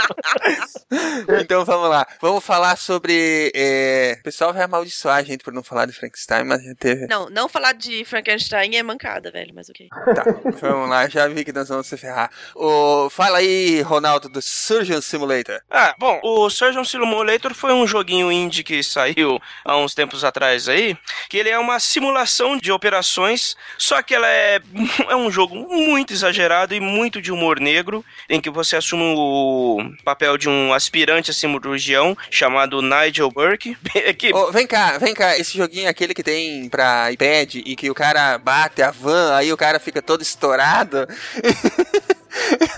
então 1.41 1.63
vamos 1.65 1.89
lá. 1.89 2.05
Vamos 2.21 2.43
falar 2.43 2.77
sobre. 2.77 3.51
é, 3.55 4.15
O 4.19 4.23
pessoal 4.23 4.53
vai 4.53 4.63
amaldiçoar 4.63 5.17
a 5.17 5.23
gente 5.23 5.43
por 5.43 5.53
não 5.53 5.63
falar 5.63 5.85
de 5.85 5.93
Frankenstein, 5.93 6.43
mas 6.43 6.63
já 6.63 6.73
teve. 6.75 7.07
Não, 7.07 7.29
não 7.29 7.47
falar 7.47 7.73
de 7.73 8.03
Frankenstein 8.05 8.75
é 8.75 8.83
mancada, 8.83 9.31
velho, 9.31 9.53
mas 9.55 9.69
ok. 9.69 9.87
Tá, 9.89 10.23
vamos 10.59 10.89
lá, 10.89 11.07
já 11.07 11.27
vi 11.27 11.43
que 11.43 11.53
nós 11.53 11.69
vamos 11.69 11.87
se 11.87 11.97
ferrar. 11.97 12.29
O... 12.55 13.09
Fala 13.09 13.37
aí, 13.39 13.81
Ronaldo, 13.81 14.29
do 14.29 14.41
Surgeon 14.41 14.96
Simulator. 15.01 15.61
Ah, 15.69 15.95
bom, 15.97 16.19
o 16.23 16.49
Surgeon 16.49 16.83
Simulator 16.83 17.53
foi 17.53 17.73
um 17.73 17.87
joguinho 17.87 18.31
indie 18.31 18.63
que 18.63 18.81
saiu 18.83 19.39
há 19.63 19.77
uns 19.77 19.93
tempos 19.93 20.23
atrás 20.23 20.67
aí, 20.67 20.97
que 21.29 21.37
ele 21.37 21.49
é 21.49 21.57
uma 21.57 21.79
simulação 21.79 22.57
de 22.57 22.71
operações, 22.71 23.55
só 23.77 24.01
que 24.01 24.15
ela 24.15 24.27
é, 24.27 24.59
é 25.09 25.15
um 25.15 25.31
jogo 25.31 25.55
muito 25.55 26.13
exagerado 26.13 26.73
e 26.73 26.79
muito 26.79 27.21
de 27.21 27.31
humor 27.31 27.59
negro, 27.59 28.03
em 28.29 28.41
que 28.41 28.49
você 28.49 28.75
assume 28.75 29.13
o 29.15 29.79
papel 30.03 30.37
de 30.37 30.49
um 30.49 30.73
aspirante 30.73 31.31
a 31.31 31.33
cirurgião 31.33 32.17
chamado 32.29 32.81
Nigel 32.81 33.31
Burke. 33.31 33.77
que 34.17 34.33
Ô, 34.33 34.51
vem 34.51 34.67
cá, 34.67 34.97
vem 34.97 35.13
cá, 35.13 35.37
esse 35.37 35.57
joguinho 35.57 35.87
é 35.87 35.89
aquele 35.89 36.13
que 36.13 36.23
tem 36.23 36.69
pra 36.69 37.11
iPad 37.11 37.55
e 37.55 37.75
que 37.75 37.89
o 37.89 37.95
cara 37.95 38.37
bate 38.37 38.81
a 38.81 38.91
van, 38.91 39.35
aí 39.35 39.51
o 39.51 39.57
cara 39.57 39.79
fica 39.79 40.01
todo 40.01 40.21
estourado. 40.21 41.07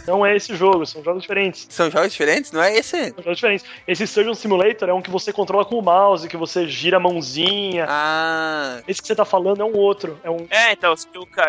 Não 0.07 0.25
é 0.25 0.35
esse 0.35 0.55
jogo, 0.55 0.85
são 0.85 1.03
jogos 1.03 1.21
diferentes. 1.21 1.67
São 1.69 1.89
jogos 1.91 2.11
diferentes? 2.11 2.51
Não 2.51 2.61
é 2.61 2.75
esse? 2.75 3.09
São 3.11 3.23
jogos 3.23 3.37
diferentes. 3.37 3.65
Esse 3.87 4.07
Surgeon 4.07 4.33
Simulator 4.33 4.89
é 4.89 4.93
um 4.93 5.01
que 5.01 5.09
você 5.11 5.31
controla 5.31 5.65
com 5.65 5.75
o 5.75 5.81
mouse, 5.81 6.27
que 6.27 6.37
você 6.37 6.67
gira 6.67 6.97
a 6.97 6.99
mãozinha. 6.99 7.85
Ah. 7.87 8.79
Esse 8.87 9.01
que 9.01 9.07
você 9.07 9.15
tá 9.15 9.25
falando 9.25 9.61
é 9.61 9.65
um 9.65 9.75
outro. 9.75 10.19
É 10.23 10.29
um. 10.29 10.47
É, 10.49 10.71
então, 10.71 10.93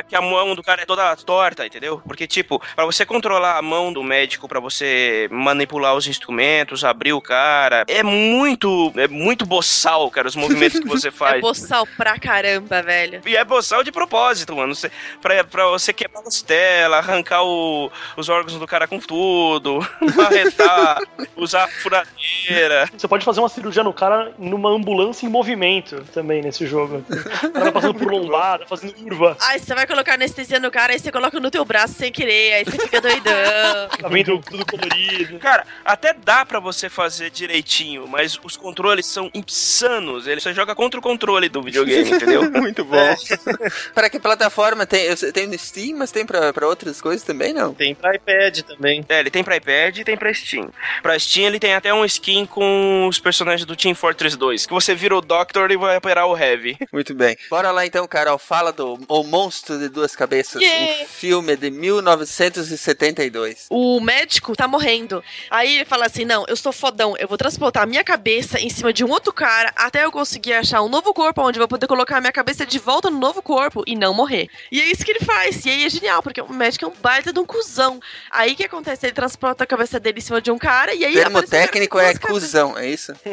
que, 0.08 0.14
a 0.14 0.20
mão 0.20 0.54
do 0.54 0.62
cara 0.62 0.82
é 0.82 0.86
toda 0.86 1.14
torta, 1.16 1.66
entendeu? 1.66 2.00
Porque, 2.06 2.26
tipo, 2.26 2.60
pra 2.74 2.84
você 2.84 3.04
controlar 3.06 3.56
a 3.56 3.62
mão 3.62 3.92
do 3.92 4.02
médico, 4.02 4.48
pra 4.48 4.60
você 4.60 5.28
manipular 5.30 5.94
os 5.94 6.06
instrumentos, 6.06 6.84
abrir 6.84 7.12
o 7.12 7.20
cara, 7.20 7.84
é 7.88 8.02
muito, 8.02 8.92
é 8.96 9.08
muito 9.08 9.46
boçal, 9.46 10.10
cara, 10.10 10.28
os 10.28 10.36
movimentos 10.36 10.80
que 10.80 10.88
você 10.88 11.10
faz. 11.12 11.36
É 11.36 11.40
boçal 11.40 11.86
pra 11.96 12.18
caramba, 12.18 12.82
velho. 12.82 13.20
E 13.26 13.36
é 13.36 13.44
boçal 13.44 13.82
de 13.82 13.90
propósito, 13.92 14.54
mano. 14.54 14.74
Pra, 15.20 15.42
pra 15.44 15.66
você 15.68 15.92
quebrar 15.92 16.20
a 16.20 16.24
costela, 16.24 16.98
arrancar 16.98 17.42
o- 17.42 17.90
os 18.16 18.28
órgãos 18.28 18.58
do 18.58 18.66
cara 18.66 18.86
com 18.86 18.98
tudo, 18.98 19.78
marretar, 20.16 21.00
usar 21.36 21.68
furadeira. 21.68 22.88
Você 22.96 23.08
pode 23.08 23.24
fazer 23.24 23.40
uma 23.40 23.48
cirurgia 23.48 23.82
no 23.82 23.92
cara 23.92 24.32
numa 24.38 24.70
ambulância 24.70 25.26
em 25.26 25.28
movimento 25.28 26.04
também 26.12 26.42
nesse 26.42 26.66
jogo. 26.66 27.04
O 27.50 27.52
cara 27.52 27.72
passando 27.72 27.94
por 27.94 28.10
lombada, 28.10 28.66
fazendo 28.66 28.92
curva. 28.94 29.36
Aí 29.40 29.58
você 29.58 29.74
vai 29.74 29.86
colocar 29.86 30.14
anestesia 30.14 30.60
no 30.60 30.70
cara, 30.70 30.92
aí 30.92 30.98
você 30.98 31.10
coloca 31.10 31.38
no 31.40 31.50
teu 31.50 31.64
braço 31.64 31.94
sem 31.94 32.12
querer, 32.12 32.54
aí 32.54 32.64
você 32.64 32.78
fica 32.78 33.00
doidão. 33.00 33.30
Tá 34.00 34.08
vendo 34.08 34.38
tudo 34.40 34.64
colorido. 34.64 35.38
Cara, 35.38 35.66
até 35.84 36.14
dá 36.14 36.44
pra 36.44 36.58
você 36.58 36.88
fazer 36.88 37.30
direitinho, 37.30 38.06
mas 38.06 38.38
os 38.42 38.56
controles 38.56 39.06
são 39.06 39.30
insanos. 39.34 40.26
Ele 40.26 40.40
só 40.40 40.52
joga 40.52 40.74
contra 40.74 40.98
o 40.98 41.02
controle 41.02 41.48
do 41.48 41.62
videogame, 41.62 42.10
entendeu? 42.10 42.50
Muito 42.50 42.84
bom. 42.84 43.14
Para 43.94 44.08
que 44.08 44.18
plataforma 44.18 44.86
tem? 44.86 45.14
Tem 45.32 45.46
no 45.46 45.58
Steam, 45.58 45.98
mas 45.98 46.10
tem 46.10 46.24
pra, 46.24 46.52
pra 46.52 46.66
outras 46.66 47.00
coisas 47.00 47.22
também, 47.22 47.52
não? 47.52 47.74
Tem 47.74 47.89
pra 47.94 48.14
iPad 48.14 48.60
também. 48.60 49.04
É, 49.08 49.20
ele 49.20 49.30
tem 49.30 49.42
pra 49.42 49.56
iPad 49.56 49.98
e 49.98 50.04
tem 50.04 50.16
pra 50.16 50.32
Steam. 50.32 50.70
Pra 51.02 51.18
Steam 51.18 51.46
ele 51.46 51.58
tem 51.58 51.74
até 51.74 51.92
um 51.92 52.04
skin 52.04 52.46
com 52.46 53.06
os 53.08 53.18
personagens 53.18 53.64
do 53.66 53.76
Team 53.76 53.94
Fortress 53.94 54.36
2, 54.36 54.66
que 54.66 54.72
você 54.72 54.94
vira 54.94 55.16
o 55.16 55.20
Doctor 55.20 55.70
e 55.70 55.76
vai 55.76 55.96
operar 55.96 56.26
o 56.26 56.36
Heavy. 56.36 56.76
Muito 56.92 57.14
bem. 57.14 57.36
Bora 57.48 57.70
lá 57.70 57.86
então, 57.86 58.06
Carol. 58.06 58.38
Fala 58.38 58.72
do 58.72 58.98
O 59.08 59.22
Monstro 59.22 59.78
de 59.78 59.88
Duas 59.88 60.14
Cabeças. 60.16 60.60
Yeah. 60.60 61.02
Um 61.02 61.06
filme 61.06 61.56
de 61.56 61.70
1972. 61.70 63.66
O 63.70 64.00
médico 64.00 64.54
tá 64.56 64.66
morrendo. 64.66 65.22
Aí 65.50 65.76
ele 65.76 65.84
fala 65.84 66.06
assim: 66.06 66.24
Não, 66.24 66.44
eu 66.48 66.56
sou 66.56 66.72
fodão, 66.72 67.16
eu 67.18 67.28
vou 67.28 67.38
transportar 67.38 67.82
a 67.82 67.86
minha 67.86 68.04
cabeça 68.04 68.60
em 68.60 68.68
cima 68.68 68.92
de 68.92 69.04
um 69.04 69.10
outro 69.10 69.32
cara 69.32 69.72
até 69.76 70.04
eu 70.04 70.12
conseguir 70.12 70.54
achar 70.54 70.82
um 70.82 70.88
novo 70.88 71.12
corpo 71.14 71.42
onde 71.42 71.58
eu 71.58 71.62
vou 71.62 71.68
poder 71.68 71.86
colocar 71.86 72.18
a 72.18 72.20
minha 72.20 72.32
cabeça 72.32 72.66
de 72.66 72.78
volta 72.78 73.10
no 73.10 73.18
novo 73.18 73.42
corpo 73.42 73.82
e 73.86 73.96
não 73.96 74.12
morrer. 74.14 74.48
E 74.70 74.80
é 74.80 74.84
isso 74.90 75.04
que 75.04 75.12
ele 75.12 75.24
faz. 75.24 75.64
E 75.64 75.70
aí 75.70 75.84
é 75.84 75.90
genial, 75.90 76.22
porque 76.22 76.40
o 76.40 76.52
médico 76.52 76.84
é 76.84 76.88
um 76.88 76.94
baita 77.00 77.32
de 77.32 77.38
um 77.38 77.44
cuzão. 77.44 77.69
Aí 78.30 78.52
o 78.52 78.56
que 78.56 78.64
acontece? 78.64 79.06
Ele 79.06 79.12
transporta 79.12 79.64
a 79.64 79.66
cabeça 79.66 80.00
dele 80.00 80.18
em 80.18 80.22
cima 80.22 80.40
de 80.40 80.50
um 80.50 80.58
cara 80.58 80.94
e 80.94 81.04
aí. 81.04 81.12
O 81.12 81.22
termo 81.22 81.42
técnico 81.42 81.98
é 81.98 82.14
cuzão, 82.14 82.76
é 82.76 82.88
isso? 82.88 83.12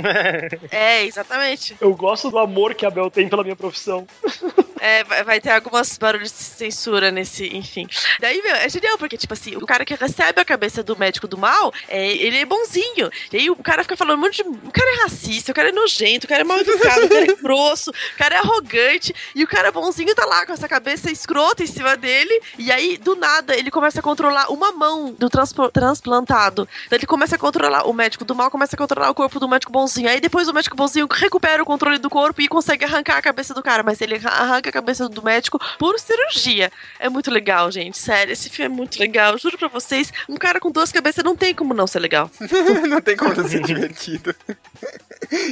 É, 0.72 1.06
exatamente. 1.06 1.76
Eu 1.80 1.94
gosto 1.94 2.30
do 2.30 2.38
amor 2.38 2.74
que 2.76 2.86
a 2.86 2.90
Bel 2.90 3.10
tem 3.10 3.28
pela 3.28 3.44
minha 3.44 3.56
profissão. 3.56 4.08
É, 4.80 5.04
vai, 5.04 5.24
vai 5.24 5.42
ter 5.42 5.52
algumas 5.52 5.98
barulhos 5.98 6.32
de 6.32 6.38
censura 6.38 7.10
nesse, 7.12 7.48
enfim. 7.56 7.88
Daí, 8.20 8.42
meu, 8.42 8.56
é 8.56 8.70
genial, 8.70 8.98
porque, 8.98 9.18
tipo 9.18 9.34
assim, 9.34 9.56
o 9.56 9.66
cara 9.66 9.84
que 9.84 9.96
recebe 9.96 10.40
a 10.40 10.46
cabeça 10.46 10.84
do 10.84 10.98
médico 10.98 11.28
do 11.28 11.38
mal, 11.38 11.74
é, 11.88 12.08
ele 12.08 12.38
é 12.38 12.46
bonzinho. 12.46 13.10
E 13.32 13.38
aí 13.38 13.50
o 13.50 13.56
cara 13.56 13.84
fica 13.84 13.98
falando 13.98 14.18
um 14.20 14.22
monte 14.22 14.44
de. 14.44 14.50
O 14.50 14.72
cara 14.72 14.90
é 14.96 15.04
racista, 15.04 15.52
o 15.52 15.56
cara 15.56 15.70
é 15.70 15.72
nojento, 15.72 16.26
o 16.26 16.30
cara 16.30 16.42
é 16.42 16.44
mal 16.44 16.60
educado, 16.60 17.06
o 17.06 17.10
cara 17.10 17.32
é 17.32 17.36
grosso, 17.42 17.90
o 17.90 18.18
cara 18.18 18.36
é 18.36 18.38
arrogante. 18.40 19.14
E 19.34 19.44
o 19.44 19.48
cara 19.48 19.72
bonzinho 19.72 20.14
tá 20.14 20.26
lá 20.26 20.46
com 20.46 20.54
essa 20.54 20.68
cabeça 20.68 21.12
escrota 21.12 21.64
em 21.64 21.68
cima 21.68 21.98
dele. 21.98 22.40
E 22.58 22.72
aí, 22.72 22.98
do 22.98 23.16
nada, 23.16 23.56
ele 23.56 23.72
começa 23.72 24.00
a 24.00 24.04
controlar 24.04 24.27
uma 24.50 24.72
mão 24.72 25.12
do 25.14 25.30
transplantado. 25.72 26.68
Então 26.86 26.98
ele 26.98 27.06
começa 27.06 27.36
a 27.36 27.40
controlar, 27.40 27.84
o 27.88 27.94
médico 27.94 28.24
do 28.26 28.36
mal 28.36 28.50
começa 28.52 28.76
a 28.76 28.78
controlar 28.78 29.10
o 29.10 29.16
corpo 29.16 29.40
do 29.40 29.48
médico 29.48 29.72
bonzinho. 29.72 30.10
Aí 30.10 30.20
depois 30.20 30.48
o 30.48 30.54
médico 30.54 30.76
bonzinho 30.76 31.08
recupera 31.12 31.62
o 31.62 31.66
controle 31.66 31.98
do 31.98 32.10
corpo 32.10 32.42
e 32.42 32.48
consegue 32.48 32.86
arrancar 32.86 33.18
a 33.18 33.22
cabeça 33.22 33.54
do 33.54 33.64
cara. 33.64 33.84
Mas 33.84 34.02
ele 34.02 34.16
arra- 34.16 34.30
arranca 34.44 34.70
a 34.70 34.74
cabeça 34.74 35.08
do 35.10 35.22
médico 35.24 35.60
por 35.80 36.00
cirurgia. 36.00 36.72
É 37.00 37.10
muito 37.10 37.32
legal, 37.32 37.72
gente. 37.72 37.98
Sério, 37.98 38.34
esse 38.34 38.50
filme 38.50 38.66
é 38.74 38.76
muito 38.78 39.00
legal. 39.00 39.38
Juro 39.38 39.58
pra 39.58 39.68
vocês, 39.68 40.12
um 40.30 40.36
cara 40.36 40.60
com 40.60 40.72
duas 40.72 40.92
cabeças 40.92 41.24
não 41.24 41.36
tem 41.36 41.54
como 41.54 41.74
não 41.74 41.88
ser 41.88 42.00
legal. 42.00 42.30
não 42.88 43.02
tem 43.02 43.16
como 43.16 43.34
não 43.34 43.48
ser 43.48 43.62
divertido. 43.62 44.34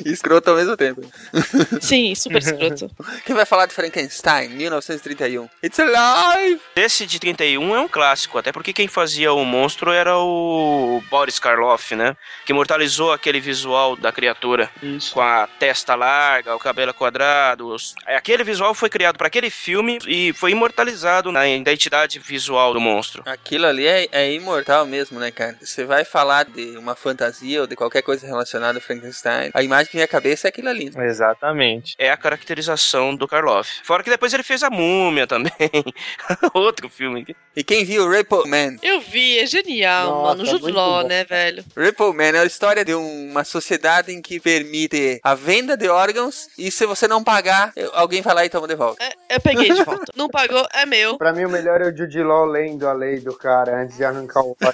E 0.05 0.09
escroto 0.11 0.49
ao 0.49 0.55
mesmo 0.55 0.75
tempo. 0.77 1.01
Sim, 1.81 2.13
super 2.15 2.41
escroto. 2.41 2.89
Quem 3.25 3.35
vai 3.35 3.45
falar 3.45 3.65
de 3.65 3.73
Frankenstein, 3.73 4.49
1931? 4.49 5.47
It's 5.63 5.79
alive! 5.79 6.61
Esse 6.75 7.05
de 7.05 7.19
31 7.19 7.75
é 7.75 7.79
um 7.81 7.87
clássico, 7.87 8.37
até 8.37 8.51
porque 8.51 8.64
quem 8.73 8.87
fazia 8.87 9.31
o 9.33 9.43
monstro 9.45 9.91
era 9.91 10.17
o 10.17 11.01
Boris 11.09 11.39
Karloff, 11.39 11.95
né? 11.95 12.15
Que 12.45 12.51
imortalizou 12.51 13.11
aquele 13.11 13.39
visual 13.39 13.95
da 13.95 14.11
criatura. 14.11 14.69
Com 15.13 15.21
a 15.21 15.47
testa 15.59 15.95
larga, 15.95 16.55
o 16.55 16.59
cabelo 16.59 16.93
quadrado. 16.93 17.67
os- 17.67 17.93
Aquele 18.05 18.43
visual 18.43 18.73
foi 18.73 18.89
criado 18.89 19.17
para 19.17 19.27
aquele 19.27 19.49
filme 19.49 19.99
e 20.07 20.33
foi 20.33 20.51
imortalizado 20.51 21.31
na 21.31 21.47
identidade 21.47 22.19
visual 22.19 22.73
do 22.73 22.79
monstro. 22.81 23.23
Aquilo 23.25 23.65
ali 23.65 23.85
é, 23.87 24.07
é 24.11 24.33
imortal 24.33 24.85
mesmo, 24.85 25.19
né, 25.19 25.31
cara? 25.31 25.57
Você 25.61 25.83
vai 25.85 26.03
falar 26.05 26.45
de 26.45 26.77
uma 26.77 26.95
fantasia 26.95 27.61
ou 27.61 27.67
de 27.67 27.75
qualquer 27.75 28.01
coisa 28.01 28.25
relacionada 28.25 28.77
a 28.77 28.81
Frankenstein, 28.81 29.51
a 29.53 29.63
imagem 29.63 29.87
que 29.91 29.97
vem 29.97 30.03
à 30.03 30.07
cabeça 30.07 30.47
é 30.47 30.49
aquilo 30.49 30.69
ali. 30.69 30.91
Exatamente. 30.97 31.95
É 31.97 32.09
a 32.11 32.17
caracterização 32.17 33.15
do 33.15 33.27
Karloff. 33.27 33.69
Fora 33.83 34.03
que 34.03 34.09
depois 34.09 34.33
ele 34.33 34.43
fez 34.43 34.63
a 34.63 34.69
múmia 34.69 35.27
também. 35.27 35.51
Outro 36.53 36.89
filme. 36.89 37.25
E 37.55 37.63
quem 37.63 37.85
viu 37.85 38.09
Ripple 38.09 38.47
Man? 38.55 38.77
Eu 38.81 39.01
vi, 39.01 39.39
é 39.39 39.45
genial, 39.45 40.09
Nossa, 40.09 40.23
mano. 40.37 40.45
Jude 40.45 40.63
muito 40.63 40.75
Law, 40.75 41.01
bom. 41.03 41.07
né, 41.07 41.23
velho? 41.25 41.63
Ripple 41.77 42.13
Man 42.13 42.23
é 42.37 42.39
a 42.39 42.45
história 42.45 42.85
de 42.85 42.93
um- 42.95 43.29
uma 43.31 43.43
sociedade 43.43 44.11
em 44.11 44.21
que 44.21 44.39
permite 44.39 45.19
a 45.23 45.35
venda 45.35 45.75
de 45.75 45.87
órgãos 45.89 46.47
e 46.57 46.71
se 46.71 46.85
você 46.85 47.07
não 47.07 47.23
pagar, 47.23 47.73
alguém 47.93 48.21
vai 48.21 48.33
lá 48.33 48.45
e 48.45 48.49
toma 48.49 48.67
de 48.67 48.75
volta. 48.75 49.03
Eu 49.29 49.41
peguei 49.41 49.71
de 49.71 49.83
volta. 49.83 50.11
Não 50.15 50.29
pagou, 50.29 50.65
é 50.73 50.85
meu. 50.85 51.17
Pra 51.17 51.33
mim, 51.33 51.45
o 51.45 51.49
melhor 51.49 51.81
é 51.81 51.89
o 51.89 51.95
Jude 51.95 52.23
Law 52.23 52.45
lendo 52.45 52.87
a 52.87 52.93
lei 52.93 53.19
do 53.19 53.33
cara 53.35 53.81
antes 53.83 53.97
de 53.97 54.03
arrancar 54.05 54.41
o 54.41 54.55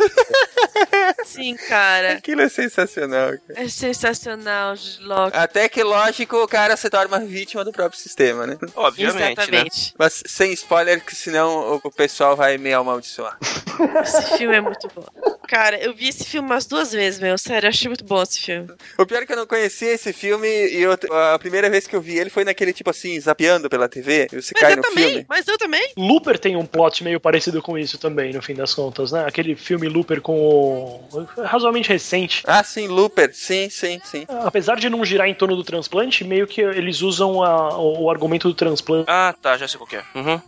Sim, 1.25 1.55
cara. 1.55 2.13
Aquilo 2.13 2.41
é 2.41 2.49
sensacional, 2.49 3.31
cara. 3.47 3.61
É 3.63 3.67
sensacional, 3.67 4.75
Jude 4.75 5.05
Law. 5.05 5.29
Até 5.33 5.69
que, 5.69 5.83
lógico, 5.83 6.37
o 6.37 6.47
cara 6.47 6.75
se 6.75 6.89
torna 6.89 7.19
vítima 7.19 7.63
do 7.63 7.71
próprio 7.71 7.99
sistema, 7.99 8.45
né? 8.47 8.57
Obviamente, 8.75 9.39
Exatamente. 9.39 9.93
Mas 9.97 10.23
sem 10.25 10.51
spoiler, 10.53 11.03
que 11.03 11.15
senão 11.15 11.75
o, 11.75 11.81
o 11.83 11.91
pessoal 11.91 12.35
vai 12.35 12.57
me 12.57 12.73
amaldiçoar. 12.73 13.37
Esse 14.03 14.37
filme 14.37 14.55
é 14.55 14.61
muito 14.61 14.87
bom. 14.95 15.03
Cara, 15.47 15.77
eu 15.83 15.93
vi 15.93 16.07
esse 16.07 16.23
filme 16.25 16.47
umas 16.47 16.65
duas 16.65 16.91
vezes, 16.91 17.19
meu. 17.19 17.37
Sério, 17.37 17.67
eu 17.67 17.69
achei 17.69 17.87
muito 17.89 18.05
bom 18.05 18.21
esse 18.21 18.39
filme. 18.39 18.69
O 18.97 19.05
pior 19.05 19.23
é 19.23 19.25
que 19.25 19.33
eu 19.33 19.37
não 19.37 19.45
conhecia 19.47 19.91
esse 19.93 20.13
filme 20.13 20.47
e 20.47 20.81
eu- 20.81 20.93
a 21.33 21.37
primeira 21.39 21.69
vez 21.69 21.85
que 21.87 21.95
eu 21.95 22.01
vi 22.01 22.17
ele 22.17 22.29
foi 22.29 22.43
naquele 22.45 22.71
tipo 22.73 22.89
assim, 22.89 23.19
zapeando 23.19 23.69
pela 23.69 23.89
TV. 23.89 24.27
e 24.31 24.41
Você 24.41 24.53
cai 24.53 24.75
no 24.75 24.83
filme. 24.83 25.25
Mas 25.27 25.47
eu 25.47 25.57
também. 25.57 25.91
Looper 25.97 26.39
tem 26.39 26.55
um 26.55 26.65
plot 26.65 27.03
meio 27.03 27.19
parecido 27.19 27.61
com 27.61 27.77
isso 27.77 27.97
também, 27.97 28.33
no 28.33 28.41
fim 28.41 28.53
das 28.53 28.73
contas, 28.73 29.11
né? 29.11 29.25
Aquele 29.27 29.55
filme 29.55 29.87
Looper 29.89 30.21
com 30.21 30.39
o... 30.39 31.27
razoavelmente 31.43 31.89
recente. 31.89 32.43
Ah, 32.47 32.63
sim, 32.63 32.87
Looper. 32.87 33.31
Sim, 33.33 33.69
sim, 33.69 33.99
sim. 34.03 34.25
Apesar 34.45 34.75
de 34.77 34.89
não 34.89 35.03
girar 35.03 35.27
em 35.27 35.33
torno 35.35 35.55
do 35.55 35.63
transplante, 35.63 36.23
meio 36.23 36.47
que 36.47 36.61
eles 36.61 37.01
usam 37.01 37.43
a- 37.43 37.77
o 37.77 38.09
argumento 38.09 38.47
do 38.47 38.53
transplante. 38.53 39.05
Ah, 39.09 39.35
tá, 39.41 39.57
já 39.57 39.67
sei 39.67 39.77
qual 39.77 39.87
que 39.87 39.97
é. 39.97 40.03
Uhum. 40.15 40.41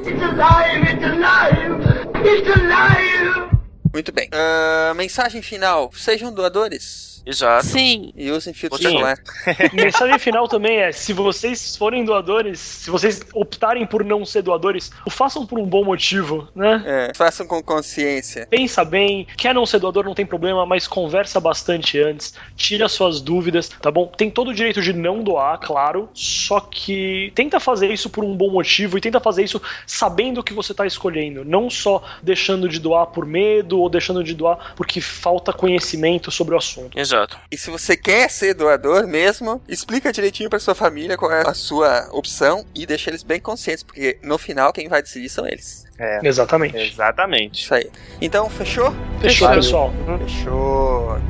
It's 0.00 0.22
alive, 0.22 0.84
it's 0.88 1.04
alive, 1.04 2.14
it's 2.16 2.56
alive. 2.56 3.53
Muito 3.94 4.10
bem. 4.10 4.28
Ah, 4.32 4.92
mensagem 4.96 5.40
final. 5.40 5.88
Sejam 5.94 6.32
doadores. 6.34 7.14
Exato. 7.26 7.66
Sim. 7.66 8.12
E 8.14 8.30
usem 8.30 8.52
filtro 8.52 8.78
Sim. 8.78 8.90
solar. 8.90 9.18
Mensagem 9.72 10.18
final 10.18 10.46
também 10.46 10.78
é: 10.78 10.92
se 10.92 11.12
vocês 11.12 11.76
forem 11.76 12.04
doadores, 12.04 12.60
se 12.60 12.90
vocês 12.90 13.22
optarem 13.32 13.86
por 13.86 14.04
não 14.04 14.26
ser 14.26 14.42
doadores, 14.42 14.90
o 15.06 15.10
façam 15.10 15.46
por 15.46 15.58
um 15.58 15.64
bom 15.64 15.84
motivo, 15.84 16.46
né? 16.54 16.82
É, 16.84 17.12
façam 17.14 17.46
com 17.46 17.62
consciência. 17.62 18.46
Pensa 18.50 18.84
bem, 18.84 19.26
quer 19.38 19.54
não 19.54 19.64
ser 19.64 19.78
doador, 19.78 20.04
não 20.04 20.14
tem 20.14 20.26
problema, 20.26 20.66
mas 20.66 20.86
conversa 20.86 21.40
bastante 21.40 21.98
antes, 21.98 22.34
tira 22.56 22.88
suas 22.88 23.20
dúvidas, 23.20 23.68
tá 23.68 23.90
bom? 23.90 24.06
Tem 24.06 24.30
todo 24.30 24.48
o 24.48 24.54
direito 24.54 24.82
de 24.82 24.92
não 24.92 25.22
doar, 25.22 25.58
claro, 25.58 26.08
só 26.12 26.60
que 26.60 27.32
tenta 27.34 27.58
fazer 27.58 27.90
isso 27.90 28.10
por 28.10 28.22
um 28.22 28.36
bom 28.36 28.50
motivo 28.50 28.98
e 28.98 29.00
tenta 29.00 29.18
fazer 29.18 29.44
isso 29.44 29.60
sabendo 29.86 30.40
o 30.40 30.44
que 30.44 30.52
você 30.52 30.74
tá 30.74 30.86
escolhendo, 30.86 31.44
não 31.44 31.70
só 31.70 32.02
deixando 32.22 32.68
de 32.68 32.78
doar 32.78 33.06
por 33.06 33.24
medo 33.24 33.80
ou 33.84 33.90
deixando 33.90 34.24
de 34.24 34.34
doar 34.34 34.74
porque 34.74 35.00
falta 35.00 35.52
conhecimento 35.52 36.30
sobre 36.30 36.54
o 36.54 36.58
assunto. 36.58 36.98
Exato. 36.98 37.38
E 37.50 37.56
se 37.56 37.70
você 37.70 37.96
quer 37.96 38.30
ser 38.30 38.54
doador 38.54 39.06
mesmo, 39.06 39.60
explica 39.68 40.12
direitinho 40.12 40.50
pra 40.50 40.58
sua 40.58 40.74
família 40.74 41.16
qual 41.16 41.30
é 41.32 41.48
a 41.48 41.54
sua 41.54 42.08
opção 42.12 42.64
e 42.74 42.86
deixa 42.86 43.10
eles 43.10 43.22
bem 43.22 43.40
conscientes, 43.40 43.82
porque 43.82 44.18
no 44.22 44.38
final 44.38 44.72
quem 44.72 44.88
vai 44.88 45.02
decidir 45.02 45.28
são 45.28 45.46
eles. 45.46 45.84
É. 45.98 46.20
Exatamente. 46.26 46.76
Exatamente. 46.76 47.62
Isso 47.62 47.74
aí. 47.74 47.90
Então, 48.20 48.48
fechou? 48.50 48.92
Fechou, 49.20 49.46
Valeu. 49.48 49.62
pessoal. 49.62 49.92
Fechou. 50.18 51.20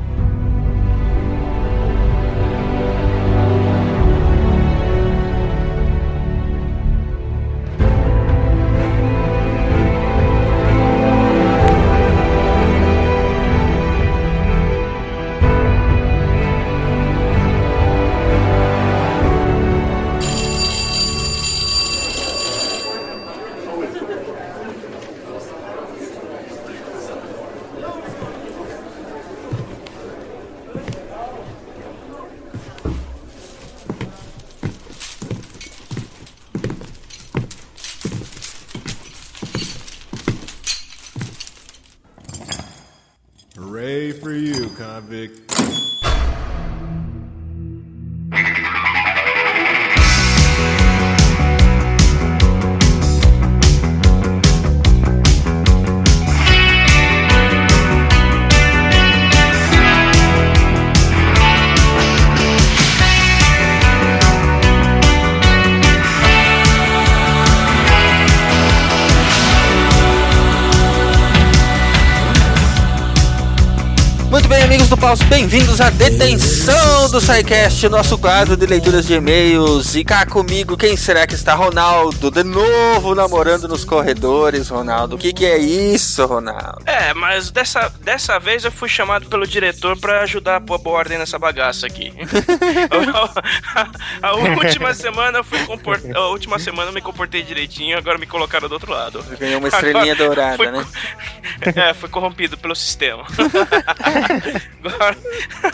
You, 45.14 45.43
Paus, 75.76 75.90
bem-vindos 75.96 76.68
do 77.10 77.20
SciCast, 77.20 77.88
nosso 77.88 78.18
quadro 78.18 78.56
de 78.56 78.66
leituras 78.66 79.06
de 79.06 79.14
e-mails. 79.14 79.94
E 79.94 80.04
cá 80.04 80.24
comigo, 80.26 80.76
quem 80.76 80.96
será 80.96 81.26
que 81.26 81.34
está? 81.34 81.54
Ronaldo, 81.54 82.30
de 82.30 82.42
novo 82.42 83.14
namorando 83.14 83.68
nos 83.68 83.84
corredores, 83.84 84.68
Ronaldo. 84.68 85.16
O 85.16 85.18
que, 85.18 85.32
que 85.32 85.44
é 85.44 85.58
isso, 85.58 86.24
Ronaldo? 86.24 86.82
É, 86.86 87.12
mas 87.14 87.50
dessa, 87.50 87.92
dessa 88.00 88.38
vez 88.38 88.64
eu 88.64 88.72
fui 88.72 88.88
chamado 88.88 89.26
pelo 89.26 89.46
diretor 89.46 89.98
pra 89.98 90.22
ajudar 90.22 90.56
a 90.56 90.60
pôr 90.60 90.78
boa 90.78 90.98
ordem 90.98 91.18
nessa 91.18 91.38
bagaça 91.38 91.86
aqui. 91.86 92.12
a, 94.22 94.28
a 94.28 94.34
última 94.34 94.94
semana 94.94 95.38
eu 95.38 95.44
fui 95.44 95.58
comport... 95.66 96.02
A 96.14 96.28
última 96.28 96.58
semana 96.58 96.90
eu 96.90 96.94
me 96.94 97.00
comportei 97.00 97.42
direitinho, 97.42 97.98
agora 97.98 98.18
me 98.18 98.26
colocaram 98.26 98.68
do 98.68 98.72
outro 98.72 98.90
lado. 98.92 99.24
Ganhou 99.38 99.58
uma 99.58 99.68
estrelinha 99.68 100.12
Agora 100.14 100.28
dourada, 100.28 100.56
fui- 100.56 100.70
né? 100.70 100.84
É, 101.76 101.94
foi 101.94 102.08
corrompido 102.08 102.58
pelo 102.58 102.74
sistema. 102.74 103.24
agora, 104.84 105.16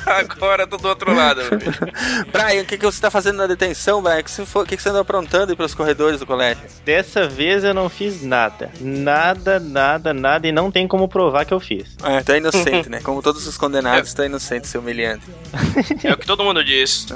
agora 0.07 0.67
tô 0.67 0.77
do 0.77 0.89
outro 0.89 1.11
lado. 1.13 1.20
Filho. 1.29 1.93
Brian, 2.33 2.63
o 2.63 2.65
que, 2.65 2.77
que 2.79 2.85
você 2.85 2.97
está 2.99 3.11
fazendo 3.11 3.37
na 3.37 3.47
detenção, 3.47 4.03
Brian? 4.03 4.21
O 4.21 4.25
que, 4.25 4.31
você 4.31 4.45
for- 4.47 4.67
que, 4.67 4.77
que 4.77 4.83
você 4.83 4.89
andou 4.89 5.01
aprontando 5.03 5.51
aí 5.53 5.57
pelos 5.57 5.75
corredores 5.75 6.19
do 6.21 6.27
colégio? 6.27 6.63
Dessa 6.85 7.29
vez 7.29 7.65
eu 7.65 7.75
não 7.75 7.89
fiz 7.89 8.23
nada. 8.23 8.71
Nada, 8.81 9.59
nada, 9.61 10.13
nada. 10.13 10.47
E 10.47 10.53
não 10.53 10.71
tem 10.71 10.87
como 10.89 11.09
provar 11.09 11.45
que 11.45 11.53
eu 11.55 11.61
fiz. 11.61 11.89
É, 12.03 12.23
tá 12.23 12.37
inocente, 12.37 12.89
né? 12.91 13.01
Como 13.03 13.23
todos 13.23 13.47
os 13.47 13.57
condenados, 13.57 14.13
tá 14.15 14.25
inocente, 14.27 14.67
seu 14.69 14.81
humilhante. 14.81 15.25
É 16.05 16.13
o 16.13 16.17
que 16.17 16.27
todo 16.27 16.43
mundo 16.45 16.65
diz. 16.65 17.07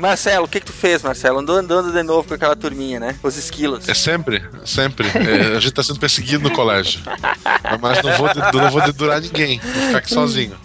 Marcelo, 0.00 0.44
o 0.44 0.48
que, 0.48 0.60
que 0.60 0.66
tu 0.66 0.72
fez, 0.72 1.02
Marcelo? 1.02 1.38
Andou 1.38 1.56
andando 1.56 1.92
de 1.92 2.02
novo 2.02 2.26
com 2.28 2.34
aquela 2.34 2.54
turminha, 2.56 2.98
né? 3.00 3.16
Os 3.22 3.36
esquilos. 3.36 3.88
É 3.88 3.94
sempre, 3.94 4.42
sempre. 4.64 5.06
É, 5.08 5.56
a 5.56 5.60
gente 5.60 5.72
tá 5.72 5.82
sendo 5.82 5.98
perseguido 5.98 6.42
no 6.48 6.50
colégio. 6.54 7.00
Mas 7.80 8.02
não 8.02 8.12
vou, 8.16 8.28
não 8.52 8.70
vou 8.70 8.82
dedurar 8.82 9.20
ninguém. 9.20 9.58
Vou 9.60 9.82
ficar 9.86 9.98
aqui 9.98 10.10
sozinho. 10.12 10.56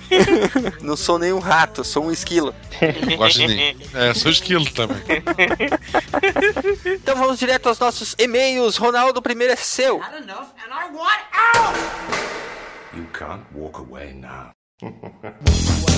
Não 0.82 0.95
sou 0.98 1.18
nenhum 1.19 1.40
rato, 1.40 1.84
sou 1.84 2.06
um 2.06 2.11
esquilo. 2.11 2.40
Não 2.49 3.18
gosto 3.18 3.39
de 3.39 3.47
ninguém. 3.47 3.77
É, 3.93 4.13
sou 4.13 4.31
esquilo 4.31 4.65
também. 4.72 5.01
Então 6.85 7.15
vamos 7.15 7.39
direto 7.39 7.69
aos 7.69 7.80
nossos 7.80 8.15
e-mails. 8.18 8.77
Ronaldo, 8.77 9.19
o 9.19 9.22
primeiro 9.22 9.53
é 9.53 9.55
seu. 9.55 10.01
You 12.93 13.07
can't 13.13 13.43
walk 13.53 13.80
away 13.80 14.13
now. 14.13 14.51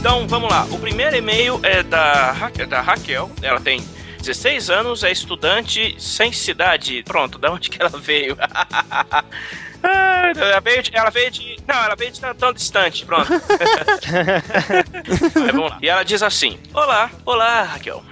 Então 0.00 0.26
vamos 0.26 0.50
lá. 0.50 0.64
O 0.70 0.78
primeiro 0.78 1.14
e-mail 1.14 1.60
é 1.62 1.82
da, 1.82 2.32
Ra- 2.32 2.50
é 2.58 2.64
da 2.64 2.80
Raquel. 2.80 3.30
Ela 3.42 3.60
tem 3.60 3.86
16 4.22 4.70
anos, 4.70 5.04
é 5.04 5.12
estudante 5.12 5.94
sem 5.98 6.32
cidade. 6.32 7.02
Pronto, 7.04 7.38
da 7.38 7.52
onde 7.52 7.68
que 7.68 7.80
ela 7.80 7.90
veio? 7.90 8.36
Ela 9.82 10.60
veio 10.60 10.82
de, 10.82 10.94
ela 10.94 11.08
veio 11.08 11.30
de. 11.30 11.56
Não, 11.66 11.74
ela 11.82 11.96
veio 11.96 12.12
de 12.12 12.20
tão, 12.20 12.34
tão 12.34 12.52
distante. 12.52 13.06
Pronto. 13.06 13.30
Vamos 15.52 15.70
lá. 15.70 15.78
E 15.80 15.88
ela 15.88 16.02
diz 16.02 16.22
assim: 16.22 16.58
Olá, 16.74 17.10
olá, 17.24 17.62
Raquel. 17.62 18.04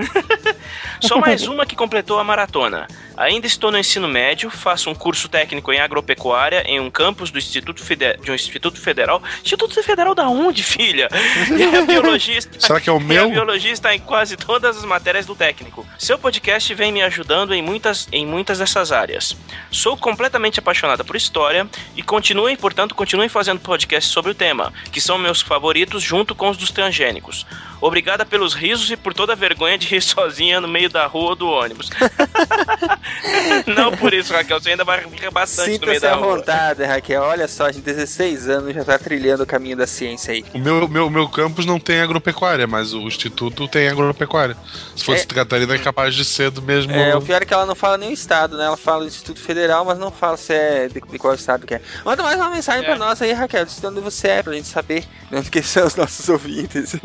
Sou 0.99 1.21
mais 1.21 1.47
uma 1.47 1.67
que 1.67 1.77
completou 1.77 2.19
a 2.19 2.25
maratona. 2.25 2.89
Ainda 3.19 3.49
estou 3.49 3.73
no 3.73 3.79
ensino 3.79 4.07
médio, 4.07 4.49
faço 4.49 4.89
um 4.89 4.95
curso 4.95 5.29
técnico 5.29 5.73
em 5.73 5.81
agropecuária 5.81 6.63
em 6.65 6.79
um 6.79 6.89
campus 6.89 7.33
do 7.33 7.39
Instituto 7.39 7.83
de 8.23 8.31
um 8.31 8.35
Instituto 8.35 8.81
Federal. 8.81 9.21
Instituto 9.43 9.83
Federal 9.83 10.15
da 10.15 10.29
onde, 10.29 10.63
filha? 10.65 11.09
E 11.51 11.77
a 11.77 11.83
biologista. 11.83 12.61
Será 12.61 12.81
que 12.81 12.89
é 12.89 12.93
o 12.93 13.01
e 13.01 13.05
meu? 13.05 13.25
A 13.25 13.29
biologista 13.29 13.73
está 13.73 13.95
em 13.95 13.99
quase 13.99 14.37
todas 14.37 14.77
as 14.77 14.85
matérias 14.85 15.27
do 15.27 15.35
técnico. 15.35 15.85
Seu 15.99 16.17
podcast 16.17 16.73
vem 16.75 16.93
me 16.93 17.03
ajudando 17.03 17.53
em 17.53 17.61
muitas, 17.61 18.07
em 18.13 18.25
muitas 18.25 18.61
dessas 18.61 18.93
áreas. 18.93 19.37
Sou 19.69 19.97
completamente 19.97 20.61
apaixonada 20.61 21.03
por 21.03 21.17
história 21.17 21.67
e 21.97 22.05
continuem, 22.05 22.55
portanto, 22.55 22.95
continuem 22.95 23.29
fazendo 23.29 23.59
podcasts 23.59 24.13
sobre 24.13 24.31
o 24.31 24.35
tema, 24.35 24.73
que 24.93 25.01
são 25.01 25.19
meus 25.19 25.41
favoritos 25.41 26.05
junto 26.05 26.37
com 26.37 26.51
os 26.51 26.57
dos 26.57 26.71
transgênicos. 26.71 27.45
Obrigada 27.81 28.25
pelos 28.27 28.55
risos 28.55 28.91
e 28.91 28.97
por 28.97 29.15
toda 29.15 29.33
a 29.33 29.37
vergonha 29.37 29.79
de 29.79 29.87
rir 29.87 30.01
sozinha 30.03 30.61
no 30.61 30.69
meio 30.69 30.89
da 30.89 31.07
rua 31.07 31.31
ou 31.31 31.37
do 31.37 31.49
ônibus. 31.49 31.91
Não 33.67 33.93
por 33.97 34.13
isso, 34.13 34.33
Raquel, 34.33 34.61
você 34.61 34.71
ainda 34.71 34.85
vai 34.85 35.05
rir 35.05 35.31
bastante 35.31 35.81
no 35.81 35.87
meio 35.87 36.01
da 36.01 36.13
à 36.13 36.15
rua. 36.15 36.37
vontade, 36.37 36.85
Raquel. 36.85 37.23
Olha 37.23 37.47
só, 37.49 37.67
a 37.67 37.73
gente 37.73 37.85
16 37.85 38.49
anos 38.49 38.75
já 38.75 38.85
tá 38.85 38.99
trilhando 38.99 39.43
o 39.43 39.47
caminho 39.47 39.77
da 39.77 39.87
ciência 39.87 40.33
aí. 40.33 40.45
O 40.53 40.59
meu, 40.59 40.89
meu, 40.89 41.11
meu 41.11 41.29
campus 41.29 41.65
não 41.67 41.79
tem 41.79 42.01
agropecuária, 42.01 42.67
mas 42.67 42.93
o 42.93 43.01
instituto 43.03 43.67
tem 43.69 43.89
agropecuária. 43.89 44.57
Se 44.97 45.05
fosse 45.05 45.23
É. 45.23 45.39
Catarina, 45.39 45.75
é 45.75 45.79
capaz 45.79 46.15
de 46.15 46.25
ser 46.25 46.51
do 46.51 46.61
mesmo. 46.61 46.93
É, 46.93 47.15
o 47.15 47.23
pior 47.23 47.43
é 47.43 47.45
que 47.45 47.55
ela 47.55 47.67
não 47.67 47.75
fala 47.75 47.97
nem 47.97 48.11
o 48.11 48.13
estado, 48.13 48.57
né? 48.57 48.65
Ela 48.65 48.77
fala 48.77 49.03
do 49.03 49.09
Instituto 49.09 49.41
Federal, 49.41 49.85
mas 49.85 49.99
não 49.99 50.11
fala 50.11 50.37
se 50.37 50.53
é 50.53 50.89
de, 50.89 51.01
de 51.01 51.19
qual 51.19 51.35
estado 51.35 51.67
que 51.67 51.75
é. 51.75 51.81
Manda 52.05 52.23
mais 52.23 52.37
uma 52.37 52.51
mensagem 52.51 52.85
pra 52.85 52.97
nós 52.97 53.21
aí, 53.23 53.33
Raquel, 53.33 53.65
de 53.65 53.87
onde 53.87 54.01
você 54.01 54.29
é, 54.29 54.43
pra 54.43 54.53
gente 54.53 54.67
saber 54.69 55.05
de 55.31 55.37
onde 55.37 55.51
que 55.51 55.63
são 55.63 55.87
os 55.87 55.95
nossos 55.95 56.29
ouvintes. 56.29 56.97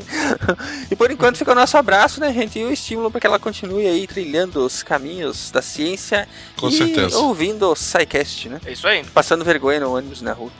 E 0.89 0.95
por 0.95 1.11
enquanto 1.11 1.37
fica 1.37 1.51
o 1.51 1.55
nosso 1.55 1.77
abraço, 1.77 2.19
né, 2.19 2.31
gente? 2.33 2.59
E 2.59 2.63
o 2.63 2.71
estímulo 2.71 3.09
para 3.11 3.19
que 3.21 3.27
ela 3.27 3.39
continue 3.39 3.87
aí 3.87 4.07
trilhando 4.07 4.65
os 4.65 4.83
caminhos 4.83 5.51
da 5.51 5.61
ciência 5.61 6.27
Com 6.59 6.69
e 6.69 6.71
certeza. 6.71 7.17
ouvindo 7.17 7.69
o 7.69 7.75
SciCast, 7.75 8.49
né? 8.49 8.59
É 8.65 8.71
isso 8.71 8.87
aí. 8.87 9.03
Passando 9.05 9.43
vergonha 9.45 9.79
no 9.79 9.95
ônibus 9.95 10.21
na 10.21 10.33
rua. 10.33 10.51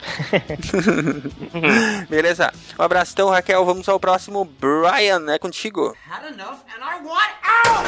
Beleza. 2.09 2.51
Um 2.77 2.83
abraço 2.83 3.13
então, 3.13 3.29
Raquel. 3.29 3.63
Vamos 3.65 3.87
ao 3.89 3.99
próximo. 3.99 4.45
Brian, 4.45 5.31
é 5.31 5.39
contigo. 5.39 5.95
Had 6.09 6.25
enough 6.33 6.59
and 6.67 6.81
I 6.83 7.01
want 7.03 7.33
out! 7.67 7.87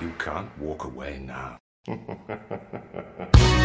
You 0.00 0.12
can't 0.18 0.48
walk 0.60 0.84
away 0.86 1.18
now. 1.18 1.58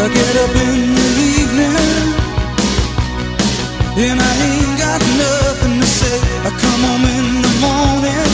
I 0.00 0.08
get 0.08 0.36
up 0.44 0.54
in 0.56 0.94
the 0.96 1.08
evening 1.40 1.76
and 4.00 4.18
I 4.18 4.32
ain't 4.48 4.78
got 4.80 5.00
nothing 5.20 5.78
to 5.78 5.86
say. 5.86 6.16
I 6.40 6.50
come 6.56 6.82
home 6.88 7.04
in 7.04 7.42
the 7.44 7.52
morning. 7.60 8.30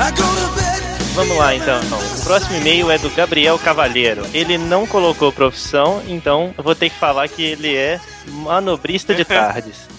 I 0.00 0.08
go 0.16 0.24
to 0.24 0.48
bed. 0.56 0.82
Vamos 1.14 1.36
lá 1.36 1.54
então. 1.54 1.78
O 2.18 2.24
próximo 2.24 2.56
e-mail 2.56 2.90
é 2.90 2.96
do 2.96 3.10
Gabriel 3.10 3.58
Cavalheiro. 3.58 4.22
Ele 4.32 4.56
não 4.56 4.86
colocou 4.86 5.30
profissão, 5.30 6.02
então 6.08 6.54
eu 6.56 6.64
vou 6.64 6.74
ter 6.74 6.88
que 6.88 6.98
falar 6.98 7.28
que 7.28 7.42
ele 7.42 7.76
é 7.76 8.00
manobrista 8.26 9.14
de 9.14 9.24
tardes. 9.24 9.88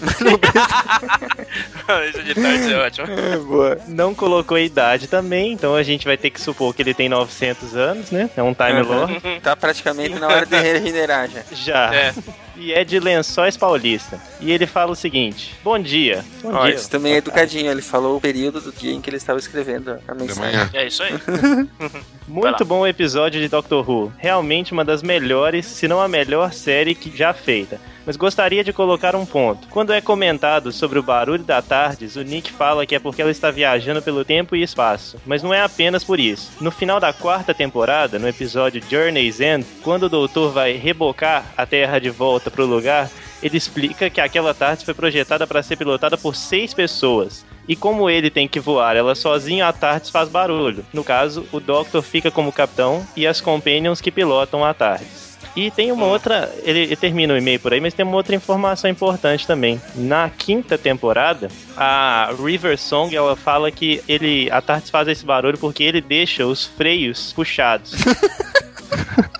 Isso 2.08 2.22
de 2.22 2.34
tarde 2.34 2.72
é 2.72 2.78
ótimo. 2.78 3.06
boa. 3.46 3.78
Não 3.88 4.14
colocou 4.14 4.58
idade 4.58 5.06
também, 5.06 5.52
então 5.52 5.74
a 5.74 5.82
gente 5.82 6.04
vai 6.04 6.16
ter 6.16 6.30
que 6.30 6.40
supor 6.40 6.74
que 6.74 6.82
ele 6.82 6.94
tem 6.94 7.08
900 7.08 7.76
anos, 7.76 8.10
né? 8.10 8.30
É 8.36 8.42
um 8.42 8.54
Time 8.54 8.82
Lord. 8.82 9.20
Tá 9.42 9.54
praticamente 9.54 10.18
na 10.18 10.28
hora 10.28 10.46
de 10.46 10.56
regenerar 10.56 11.28
já. 11.28 11.42
Já. 11.52 11.94
É. 11.94 12.14
E 12.56 12.72
é 12.72 12.84
de 12.84 13.00
Lençóis 13.00 13.56
Paulista. 13.56 14.20
E 14.40 14.52
ele 14.52 14.66
fala 14.66 14.92
o 14.92 14.96
seguinte: 14.96 15.54
Bom 15.64 15.78
dia. 15.78 16.24
Bom 16.42 16.52
Ó, 16.54 16.66
dia. 16.66 16.74
isso 16.74 16.88
também 16.88 17.14
é 17.14 17.16
educadinho. 17.16 17.70
Ele 17.70 17.82
falou 17.82 18.16
o 18.16 18.20
período 18.20 18.60
do 18.60 18.72
dia 18.72 18.92
em 18.92 19.00
que 19.00 19.10
ele 19.10 19.16
estava 19.16 19.38
escrevendo 19.38 19.98
a 20.06 20.14
mensagem. 20.14 20.60
É 20.72 20.86
isso 20.86 21.02
aí. 21.02 21.12
Muito 22.26 22.64
bom 22.64 22.80
o 22.80 22.86
episódio 22.86 23.38
de 23.38 23.48
Doctor 23.48 23.88
Who. 23.88 24.10
Realmente 24.16 24.72
uma 24.72 24.82
das 24.82 25.02
melhores, 25.02 25.66
se 25.66 25.86
não 25.86 26.00
a 26.00 26.08
melhor 26.08 26.54
série 26.54 26.94
que 26.94 27.14
já 27.14 27.34
feita. 27.34 27.78
Mas 28.06 28.16
gostaria 28.16 28.64
de 28.64 28.72
colocar 28.72 29.14
um 29.14 29.26
ponto. 29.26 29.68
Quando 29.68 29.92
é 29.92 30.00
comentado 30.00 30.72
sobre 30.72 30.98
o 30.98 31.02
barulho 31.02 31.44
da 31.44 31.60
Tardes, 31.60 32.16
o 32.16 32.22
Nick 32.22 32.50
fala 32.50 32.86
que 32.86 32.94
é 32.94 32.98
porque 32.98 33.20
ela 33.20 33.30
está 33.30 33.50
viajando 33.50 34.00
pelo 34.00 34.24
tempo 34.24 34.56
e 34.56 34.62
espaço. 34.62 35.18
Mas 35.26 35.42
não 35.42 35.52
é 35.52 35.60
apenas 35.60 36.02
por 36.02 36.18
isso. 36.18 36.50
No 36.62 36.70
final 36.70 36.98
da 36.98 37.12
quarta 37.12 37.52
temporada, 37.52 38.18
no 38.18 38.28
episódio 38.28 38.82
Journey's 38.88 39.40
End, 39.40 39.66
quando 39.82 40.04
o 40.04 40.08
doutor 40.08 40.50
vai 40.50 40.72
rebocar 40.72 41.44
a 41.56 41.66
Terra 41.66 41.98
de 41.98 42.08
volta 42.08 42.50
para 42.50 42.64
o 42.64 42.66
lugar, 42.66 43.10
ele 43.42 43.58
explica 43.58 44.08
que 44.08 44.20
aquela 44.20 44.54
Tardes 44.54 44.84
foi 44.84 44.94
projetada 44.94 45.46
para 45.46 45.62
ser 45.62 45.76
pilotada 45.76 46.16
por 46.16 46.34
seis 46.34 46.72
pessoas. 46.72 47.44
E 47.66 47.74
como 47.74 48.10
ele 48.10 48.30
tem 48.30 48.46
que 48.46 48.60
voar 48.60 48.96
ela 48.96 49.14
sozinha, 49.14 49.66
a 49.66 49.72
TARDIS 49.72 50.10
faz 50.10 50.28
barulho. 50.28 50.84
No 50.92 51.02
caso, 51.02 51.46
o 51.50 51.60
Doctor 51.60 52.02
fica 52.02 52.30
como 52.30 52.52
capitão 52.52 53.06
e 53.16 53.26
as 53.26 53.40
Companions 53.40 54.00
que 54.00 54.10
pilotam 54.10 54.64
a 54.64 54.74
TARDIS. 54.74 55.34
E 55.56 55.70
tem 55.70 55.92
uma 55.92 56.06
outra, 56.06 56.52
ele, 56.64 56.80
ele 56.80 56.96
termina 56.96 57.32
o 57.32 57.36
e-mail 57.36 57.60
por 57.60 57.72
aí, 57.72 57.80
mas 57.80 57.94
tem 57.94 58.04
uma 58.04 58.16
outra 58.16 58.34
informação 58.34 58.90
importante 58.90 59.46
também. 59.46 59.80
Na 59.94 60.28
quinta 60.28 60.76
temporada, 60.76 61.48
a 61.76 62.32
River 62.36 62.76
Song, 62.76 63.14
ela 63.14 63.36
fala 63.36 63.70
que 63.70 64.02
ele, 64.08 64.50
a 64.50 64.60
TARDIS 64.60 64.90
faz 64.90 65.06
esse 65.06 65.24
barulho 65.24 65.56
porque 65.56 65.84
ele 65.84 66.00
deixa 66.00 66.44
os 66.44 66.64
freios 66.64 67.32
puxados. 67.32 67.94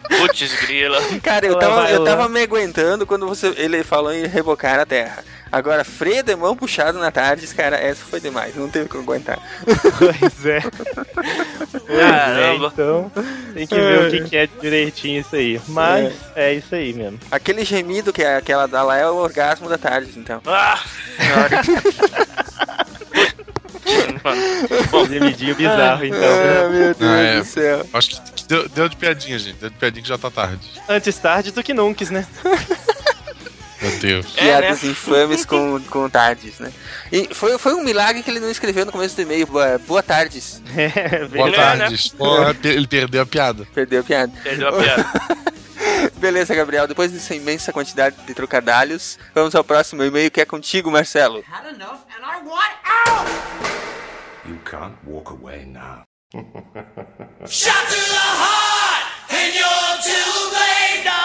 Putz, 0.08 0.66
grila. 0.66 0.98
Cara, 1.20 1.46
eu 1.46 1.58
tava, 1.58 1.90
eu 1.90 2.04
tava 2.04 2.28
me 2.28 2.40
aguentando 2.40 3.04
quando 3.04 3.26
você, 3.26 3.52
ele 3.56 3.82
falou 3.82 4.12
em 4.12 4.26
rebocar 4.26 4.78
a 4.78 4.86
terra. 4.86 5.24
Agora, 5.54 5.84
freio 5.84 6.20
de 6.24 6.34
mão 6.34 6.56
puxado 6.56 6.98
na 6.98 7.12
tarde, 7.12 7.46
cara, 7.54 7.76
essa 7.76 8.04
foi 8.04 8.18
demais. 8.18 8.56
Não 8.56 8.68
teve 8.68 8.88
como 8.88 9.04
aguentar. 9.04 9.38
Pois 9.98 10.44
é. 10.46 10.58
Caramba. 11.86 12.72
então, 12.74 13.12
tem 13.54 13.64
que 13.64 13.74
ver 13.76 14.06
o 14.06 14.10
que, 14.10 14.24
que 14.30 14.36
é 14.36 14.48
direitinho 14.60 15.20
isso 15.20 15.36
aí. 15.36 15.60
Mas 15.68 16.12
é, 16.34 16.54
isso 16.54 16.74
aí 16.74 16.92
mesmo. 16.92 17.20
Aquele 17.30 17.64
gemido 17.64 18.12
que, 18.12 18.24
é- 18.24 18.40
que 18.40 18.50
ela 18.50 18.66
dá 18.66 18.82
lá 18.82 18.96
é 18.96 19.06
o 19.08 19.14
orgasmo 19.14 19.68
da 19.68 19.78
tarde, 19.78 20.10
então. 20.16 20.42
Ah! 20.44 20.80
Bom, 24.90 25.06
gemidinho 25.06 25.54
bizarro, 25.54 26.04
então. 26.04 26.18
Ah, 26.20 26.68
meu 26.68 26.94
Deus 26.94 27.10
Ah, 27.12 27.20
é. 27.22 27.38
do 27.38 27.44
céu. 27.44 27.86
Acho 27.92 28.10
que, 28.10 28.32
que 28.32 28.48
deu, 28.48 28.68
deu 28.68 28.88
de 28.88 28.96
piadinha, 28.96 29.38
gente. 29.38 29.56
Deu 29.58 29.70
de 29.70 29.76
piadinha 29.76 30.02
que 30.02 30.08
já 30.08 30.18
tá 30.18 30.30
tarde. 30.30 30.68
Antes 30.88 31.16
tarde 31.18 31.50
do 31.52 31.62
que 31.62 31.72
nunca, 31.74 32.04
né? 32.10 32.26
Meu 33.84 33.98
Deus. 33.98 34.32
Piadas 34.32 34.82
infames 34.82 35.44
com, 35.46 35.78
com 35.90 36.08
tardes, 36.08 36.58
né? 36.58 36.72
E 37.12 37.34
foi, 37.34 37.58
foi 37.58 37.74
um 37.74 37.84
milagre 37.84 38.22
que 38.22 38.30
ele 38.30 38.40
não 38.40 38.50
escreveu 38.50 38.86
no 38.86 38.92
começo 38.92 39.14
do 39.14 39.22
e-mail. 39.22 39.46
Boa, 39.46 39.78
boa 39.78 40.02
tardes. 40.02 40.62
Boa 41.30 41.52
tarde. 41.52 42.12
Porra, 42.16 42.56
ele 42.64 42.86
perdeu 42.86 43.22
a 43.22 43.26
piada. 43.26 43.66
Perdeu 43.74 44.00
a 44.00 44.04
piada. 44.04 44.32
Perdeu 44.42 44.68
a 44.68 44.72
piada. 44.72 45.06
Beleza, 46.16 46.54
Gabriel. 46.54 46.86
Depois 46.86 47.12
dessa 47.12 47.34
imensa 47.34 47.72
quantidade 47.72 48.16
de 48.26 48.32
trocadalhos, 48.32 49.18
vamos 49.34 49.54
ao 49.54 49.62
próximo 49.62 50.02
e-mail 50.02 50.30
que 50.30 50.40
é 50.40 50.46
contigo, 50.46 50.90
Marcelo. 50.90 51.44
You 54.46 54.58
can't 54.64 54.94
walk 55.06 55.30
away 55.30 55.64
now. 55.64 56.04
Shot 57.46 57.88
to 57.88 57.94
the 57.94 58.28
heart, 58.42 59.04
and 59.30 59.54
you're 59.54 59.96
too 60.02 60.50
late, 60.52 61.04
darling. 61.04 61.23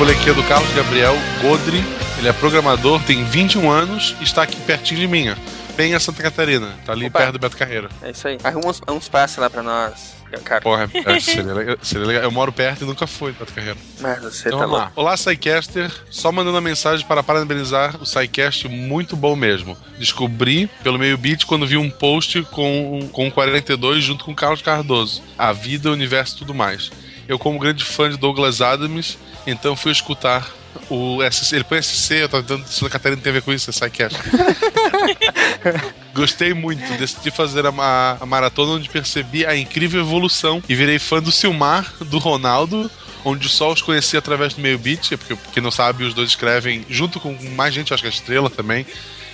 É 0.00 0.32
do 0.32 0.42
Carlos 0.44 0.72
Gabriel 0.72 1.14
Godri. 1.42 1.84
Ele 2.18 2.26
é 2.26 2.32
programador, 2.32 3.02
tem 3.02 3.22
21 3.22 3.70
anos 3.70 4.16
e 4.18 4.24
está 4.24 4.44
aqui 4.44 4.56
pertinho 4.62 4.98
de 4.98 5.06
mim, 5.06 5.28
ó. 5.28 5.34
Penha, 5.76 6.00
Santa 6.00 6.22
Catarina. 6.22 6.74
Tá 6.86 6.92
ali 6.92 7.10
perto 7.10 7.32
do 7.32 7.38
Beto 7.38 7.54
Carreiro. 7.54 7.90
É 8.00 8.10
isso 8.10 8.26
aí. 8.26 8.38
Arruma 8.42 8.68
uns, 8.68 8.80
uns 8.88 9.08
passes 9.10 9.36
lá 9.36 9.50
pra 9.50 9.62
nós, 9.62 10.14
cara. 10.42 10.62
Porra, 10.62 10.90
é, 10.94 11.20
seria, 11.20 11.52
legal, 11.52 11.76
seria 11.82 12.06
legal. 12.06 12.22
Eu 12.22 12.30
moro 12.30 12.50
perto 12.50 12.82
e 12.82 12.86
nunca 12.86 13.06
fui, 13.06 13.32
Beto 13.32 13.52
Carreiro. 13.52 13.76
Mas 14.00 14.22
você 14.22 14.48
Então 14.48 14.58
tá 14.60 14.64
vamos 14.64 14.78
lá. 14.78 14.84
louco. 14.86 15.00
Olá, 15.02 15.16
SciCaster. 15.18 15.92
Só 16.10 16.32
mandando 16.32 16.54
uma 16.56 16.62
mensagem 16.62 17.06
para 17.06 17.22
parabenizar 17.22 17.96
o 18.00 18.06
SciCast, 18.06 18.68
muito 18.68 19.14
bom 19.14 19.36
mesmo. 19.36 19.76
Descobri 19.98 20.66
pelo 20.82 20.98
meio 20.98 21.18
beat 21.18 21.44
quando 21.44 21.66
vi 21.66 21.76
um 21.76 21.90
post 21.90 22.40
com, 22.44 23.06
com 23.12 23.28
o 23.28 23.30
42 23.30 24.02
junto 24.02 24.24
com 24.24 24.32
o 24.32 24.36
Carlos 24.36 24.62
Cardoso. 24.62 25.22
A 25.36 25.52
vida, 25.52 25.90
o 25.90 25.92
universo 25.92 26.36
e 26.36 26.38
tudo 26.38 26.54
mais. 26.54 26.90
Eu, 27.30 27.38
como 27.38 27.58
grande 27.60 27.84
fã 27.84 28.10
de 28.10 28.16
Douglas 28.16 28.60
Adams, 28.60 29.16
então 29.46 29.76
fui 29.76 29.92
escutar 29.92 30.50
o 30.88 31.18
SC. 31.30 31.54
Ele 31.54 31.64
põe 31.64 31.80
SC, 31.80 32.14
eu 32.22 32.28
tava 32.28 32.42
tentando. 32.42 32.66
Santa 32.66 32.90
Catarina 32.90 33.22
tem 33.22 33.30
a 33.30 33.34
ver 33.34 33.42
com 33.42 33.52
isso, 33.52 33.70
é. 33.70 33.74
Gostei 36.12 36.52
muito, 36.52 36.82
decidi 36.98 37.30
fazer 37.30 37.64
a, 37.66 37.72
ma- 37.72 38.16
a 38.20 38.26
maratona 38.26 38.72
onde 38.72 38.88
percebi 38.88 39.46
a 39.46 39.56
incrível 39.56 40.00
evolução 40.00 40.60
e 40.68 40.74
virei 40.74 40.98
fã 40.98 41.22
do 41.22 41.30
Silmar, 41.30 41.92
do 42.00 42.18
Ronaldo, 42.18 42.90
onde 43.24 43.48
só 43.48 43.72
os 43.72 43.80
conheci 43.80 44.16
através 44.16 44.54
do 44.54 44.60
meio 44.60 44.76
beat, 44.78 45.10
porque 45.16 45.36
quem 45.52 45.62
não 45.62 45.70
sabe, 45.70 46.02
os 46.02 46.12
dois 46.14 46.30
escrevem 46.30 46.84
junto 46.90 47.20
com 47.20 47.32
mais 47.52 47.72
gente, 47.72 47.94
acho 47.94 48.02
que 48.02 48.08
a 48.08 48.10
Estrela 48.10 48.50
também. 48.50 48.84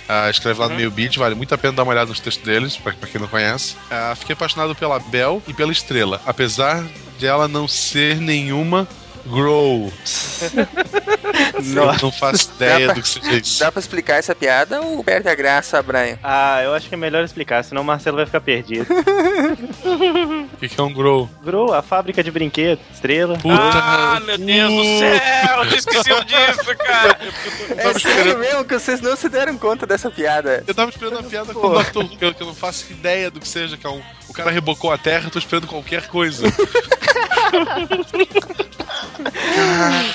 Ah, 0.07 0.29
escreve 0.29 0.59
lá 0.59 0.69
no 0.69 0.75
meio 0.75 0.91
beat, 0.91 1.17
vale 1.17 1.35
muito 1.35 1.53
a 1.53 1.57
pena 1.57 1.73
dar 1.73 1.83
uma 1.83 1.91
olhada 1.91 2.09
nos 2.09 2.19
textos 2.19 2.43
deles, 2.45 2.77
pra, 2.77 2.93
pra 2.93 3.09
quem 3.09 3.19
não 3.19 3.27
conhece. 3.27 3.75
Ah, 3.91 4.13
fiquei 4.15 4.33
apaixonado 4.33 4.75
pela 4.75 4.99
Bel 4.99 5.41
e 5.47 5.53
pela 5.53 5.71
Estrela, 5.71 6.21
apesar 6.25 6.83
de 7.17 7.25
ela 7.25 7.47
não 7.47 7.67
ser 7.67 8.17
nenhuma 8.17 8.87
Grow. 9.29 9.91
Nossa. 11.63 12.05
Não 12.05 12.11
faço 12.11 12.51
ideia 12.55 12.85
pra- 12.85 12.93
do 12.95 13.01
que 13.01 13.09
seja 13.09 13.31
isso. 13.37 13.59
Dá 13.59 13.71
pra 13.71 13.79
explicar 13.79 14.15
essa 14.17 14.33
piada 14.35 14.81
ou 14.81 15.03
perde 15.03 15.27
a 15.29 15.35
graça, 15.35 15.81
Brian? 15.81 16.17
Ah, 16.23 16.61
eu 16.63 16.73
acho 16.73 16.87
que 16.87 16.95
é 16.95 16.97
melhor 16.97 17.23
explicar, 17.23 17.63
senão 17.63 17.81
o 17.81 17.85
Marcelo 17.85 18.17
vai 18.17 18.25
ficar 18.25 18.41
perdido. 18.41 18.87
O 20.57 20.59
que, 20.59 20.69
que 20.69 20.79
é 20.79 20.83
um 20.83 20.91
Grow? 20.91 21.29
Grow, 21.43 21.71
a 21.73 21.81
fábrica 21.83 22.23
de 22.23 22.31
brinquedos, 22.31 22.83
estrela. 22.93 23.37
Ah, 23.47 24.19
meu 24.25 24.37
Deus 24.37 24.71
do 24.71 24.83
céu! 24.99 25.63
Eu 25.63 25.77
esqueci 25.77 26.09
disso, 26.25 26.75
cara! 26.77 27.17
É 27.77 27.99
sério 27.99 28.39
mesmo 28.39 28.65
que 28.65 28.73
vocês 28.73 28.99
não 29.01 29.15
se 29.15 29.29
deram 29.29 29.55
conta 29.57 29.85
dessa 29.85 30.09
piada. 30.09 30.63
Eu 30.65 30.73
tava 30.73 30.89
esperando 30.89 31.19
a 31.19 31.23
piada 31.23 31.53
com 31.53 31.67
o 31.67 31.83
Dr. 31.83 32.05
Eu, 32.19 32.33
que 32.33 32.41
eu 32.41 32.47
não 32.47 32.55
faço 32.55 32.91
ideia 32.91 33.29
do 33.29 33.39
que 33.39 33.47
seja, 33.47 33.77
que 33.77 33.85
é 33.85 33.89
um, 33.89 34.01
o 34.27 34.33
cara 34.33 34.49
rebocou 34.49 34.91
a 34.91 34.97
terra, 34.97 35.25
eu 35.27 35.31
tô 35.31 35.37
esperando 35.37 35.67
qualquer 35.67 36.07
coisa. 36.07 36.47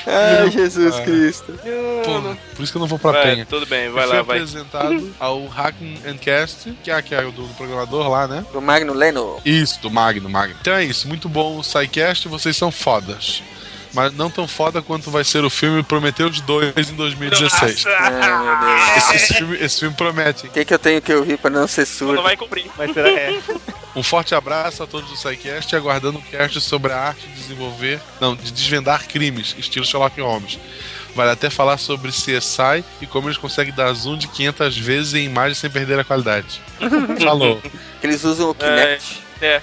Ai, 0.07 0.51
Jesus 0.51 0.95
Ah. 0.97 1.03
Cristo. 1.03 1.53
Pô, 2.05 2.37
por 2.57 2.63
isso 2.63 2.73
que 2.73 2.77
eu 2.77 2.81
não 2.81 2.87
vou 2.87 2.99
pra 2.99 3.13
Vai, 3.13 3.23
penha. 3.23 3.47
tudo 3.47 3.67
bem, 3.67 3.91
vai 3.91 4.05
eu 4.05 4.09
fui 4.09 4.17
lá, 4.17 4.23
vai. 4.23 4.37
apresentado 4.39 5.15
ao 5.19 5.47
Hacking 5.47 5.99
and 6.07 6.17
Cast, 6.19 6.73
que 6.83 6.91
é, 6.91 7.03
que 7.03 7.15
é 7.15 7.25
o 7.25 7.33
do, 7.33 7.43
do 7.47 7.55
programador 7.55 8.09
lá, 8.09 8.27
né? 8.27 8.45
Do 8.53 8.61
Magno 8.61 8.93
Leno. 8.93 9.41
Isso, 9.45 9.81
do 9.81 9.91
Magno, 9.91 10.29
Magno. 10.29 10.57
Então 10.61 10.75
é 10.75 10.85
isso, 10.85 11.09
muito 11.09 11.29
bom 11.29 11.59
o 11.59 11.63
SciCast, 11.65 12.29
vocês 12.29 12.57
são 12.57 12.71
fodas. 12.71 13.43
Mas 13.95 14.11
não 14.15 14.31
tão 14.31 14.49
foda 14.49 14.81
quanto 14.81 15.11
vai 15.11 15.23
ser 15.23 15.45
o 15.45 15.51
filme 15.51 15.83
Prometheus 15.83 16.41
2 16.41 16.91
em 16.91 16.95
2016. 16.95 17.85
Ai, 17.87 18.11
meu 18.43 18.59
Deus. 18.59 18.97
Esse, 18.97 19.17
esse 19.17 19.35
filme, 19.35 19.57
esse 19.61 19.81
filme 19.81 19.95
promete. 19.95 20.47
O 20.47 20.51
que, 20.51 20.65
que 20.65 20.73
eu 20.73 20.79
tenho 20.79 21.03
que 21.03 21.13
ouvir 21.13 21.37
pra 21.37 21.51
não 21.51 21.69
ser 21.69 21.85
surdo? 21.85 22.15
Não 22.15 22.23
vai 22.23 22.35
cumprir. 22.35 22.65
Mas 22.79 22.91
será 22.95 23.11
é? 23.11 23.39
Um 23.95 24.03
forte 24.03 24.35
abraço 24.35 24.83
a 24.83 24.87
todos 24.87 25.11
do 25.11 25.17
SciCast 25.17 25.75
e 25.75 25.77
aguardando 25.77 26.19
um 26.19 26.23
cast 26.23 26.61
sobre 26.61 26.93
a 26.93 26.99
arte 26.99 27.27
de 27.27 27.35
desenvolver, 27.35 28.01
não, 28.21 28.35
de 28.35 28.51
desvendar 28.51 29.07
crimes, 29.07 29.55
estilo 29.59 29.85
Sherlock 29.85 30.19
Holmes. 30.21 30.59
Vale 31.15 31.31
até 31.31 31.51
falar 31.51 31.77
sobre 31.77 32.11
CSI 32.11 32.83
e 33.01 33.07
como 33.07 33.29
eles 33.29 33.37
conseguem 33.37 33.75
dar 33.75 33.93
zoom 33.93 34.17
de 34.17 34.29
500 34.29 34.79
vezes 34.79 35.15
em 35.15 35.27
imagem 35.27 35.55
sem 35.55 35.69
perder 35.69 35.99
a 35.99 36.05
qualidade. 36.05 36.61
Falou. 37.23 37.61
Eles 38.03 38.25
usam 38.25 38.51
o 38.51 38.55
Kinect. 38.55 39.23
É. 39.43 39.61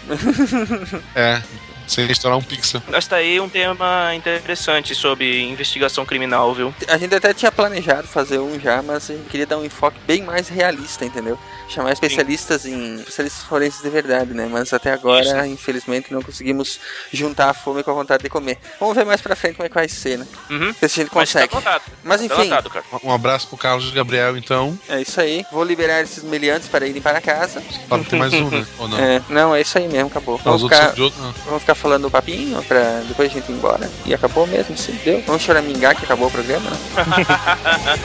É, 1.16 1.42
sem 1.90 2.10
estourar 2.12 2.38
um 2.38 2.42
pixel. 2.42 2.82
Mas 2.88 3.08
tá 3.08 3.18
aí 3.18 3.40
um 3.40 3.50
tema 3.50 4.14
interessante 4.16 4.94
sobre 4.96 5.42
investigação 5.44 6.06
criminal, 6.06 6.54
viu? 6.54 6.74
A 6.88 6.98
gente 6.98 7.14
até 7.16 7.34
tinha 7.34 7.52
planejado 7.52 8.08
fazer 8.08 8.40
um 8.40 8.60
já, 8.60 8.82
mas 8.82 9.10
a 9.10 9.14
gente 9.14 9.30
queria 9.30 9.46
dar 9.46 9.58
um 9.58 9.66
enfoque 9.66 9.98
bem 10.08 10.22
mais 10.24 10.48
realista, 10.48 11.04
entendeu? 11.06 11.38
Chamar 11.68 11.92
especialistas 11.92 12.66
em 12.66 12.96
especialistas 12.96 13.44
forenses 13.44 13.82
de 13.82 13.90
verdade, 13.90 14.34
né? 14.34 14.48
Mas 14.50 14.74
até 14.74 14.92
agora, 14.92 15.46
infelizmente, 15.48 16.12
não 16.12 16.22
conseguimos 16.22 16.80
juntar 17.14 17.50
a 17.50 17.54
fome 17.54 17.84
com 17.84 17.92
a 17.92 17.94
vontade 17.94 18.24
de 18.24 18.30
comer. 18.30 18.58
Vamos 18.80 18.96
ver 18.96 19.06
mais 19.06 19.22
pra 19.22 19.36
frente 19.36 19.56
como 19.56 19.66
é 19.66 19.70
que 19.70 19.76
vai 19.76 19.88
ser, 19.88 20.18
né? 20.18 20.28
Uhum. 20.50 20.74
Ver 20.80 20.90
se 20.90 21.00
a 21.02 21.04
gente 21.04 21.16
Mas 21.16 21.32
tá 21.32 21.48
consegue. 21.48 21.82
Mas 22.04 22.20
Tá 22.20 22.26
enfim, 22.26 22.50
cara. 22.50 22.84
Um 23.04 23.12
abraço 23.14 23.48
pro 23.48 23.58
Carlos 23.58 23.92
Gabriel, 23.92 24.36
então. 24.38 24.78
é 24.90 25.02
isso 25.02 25.20
aí. 25.22 25.46
Vou 25.52 25.64
liberar 25.64 26.02
esses 26.02 26.24
meliantes 26.24 26.68
para 26.68 26.88
irem 26.88 27.02
para 27.02 27.22
casa. 27.22 27.62
Só 27.88 27.98
tem 28.00 28.18
mais 28.20 28.34
um, 28.34 28.50
né? 28.50 28.66
Ou 28.78 28.88
não? 28.88 29.00
É, 29.00 29.22
não, 29.30 29.56
é 29.56 29.62
isso 29.62 29.78
aí 29.78 29.88
mesmo, 29.88 30.08
acabou. 30.08 30.36
Os 30.36 30.42
Vamos 30.44 30.64
ficar, 30.64 30.86
são 30.88 30.94
de 30.96 31.02
outro, 31.04 31.22
não. 31.22 31.32
vamos 31.46 31.62
ficar 31.62 31.76
falando 31.80 32.06
o 32.06 32.12
papinho 32.12 32.62
pra 32.64 33.02
depois 33.08 33.32
a 33.32 33.34
gente 33.34 33.50
ir 33.50 33.56
embora. 33.56 33.90
E 34.06 34.14
acabou 34.14 34.46
mesmo, 34.46 34.78
se 34.78 34.92
deu. 34.92 35.24
Vamos 35.26 35.42
choramingar 35.42 35.96
que 35.96 36.06
acabou 36.06 36.28
o 36.28 36.32
programa, 36.32 36.70
né? 36.70 36.78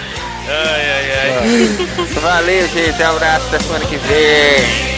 Ai, 0.46 0.90
ai, 0.90 1.40
ai. 1.40 2.20
Valeu, 2.20 2.68
gente. 2.68 3.02
Um 3.02 3.06
abraço 3.16 3.46
até 3.46 3.58
semana 3.60 3.84
que 3.86 3.96
vem. 3.96 4.94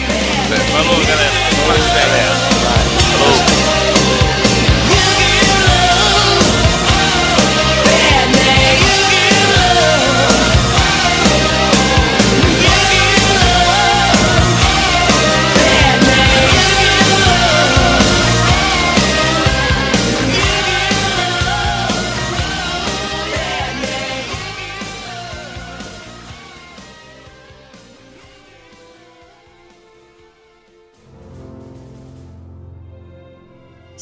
Falou, 0.73 1.05
galera. 1.05 1.31
Falou, 1.65 1.87
galera. 1.87 2.35
Falou. 3.17 3.96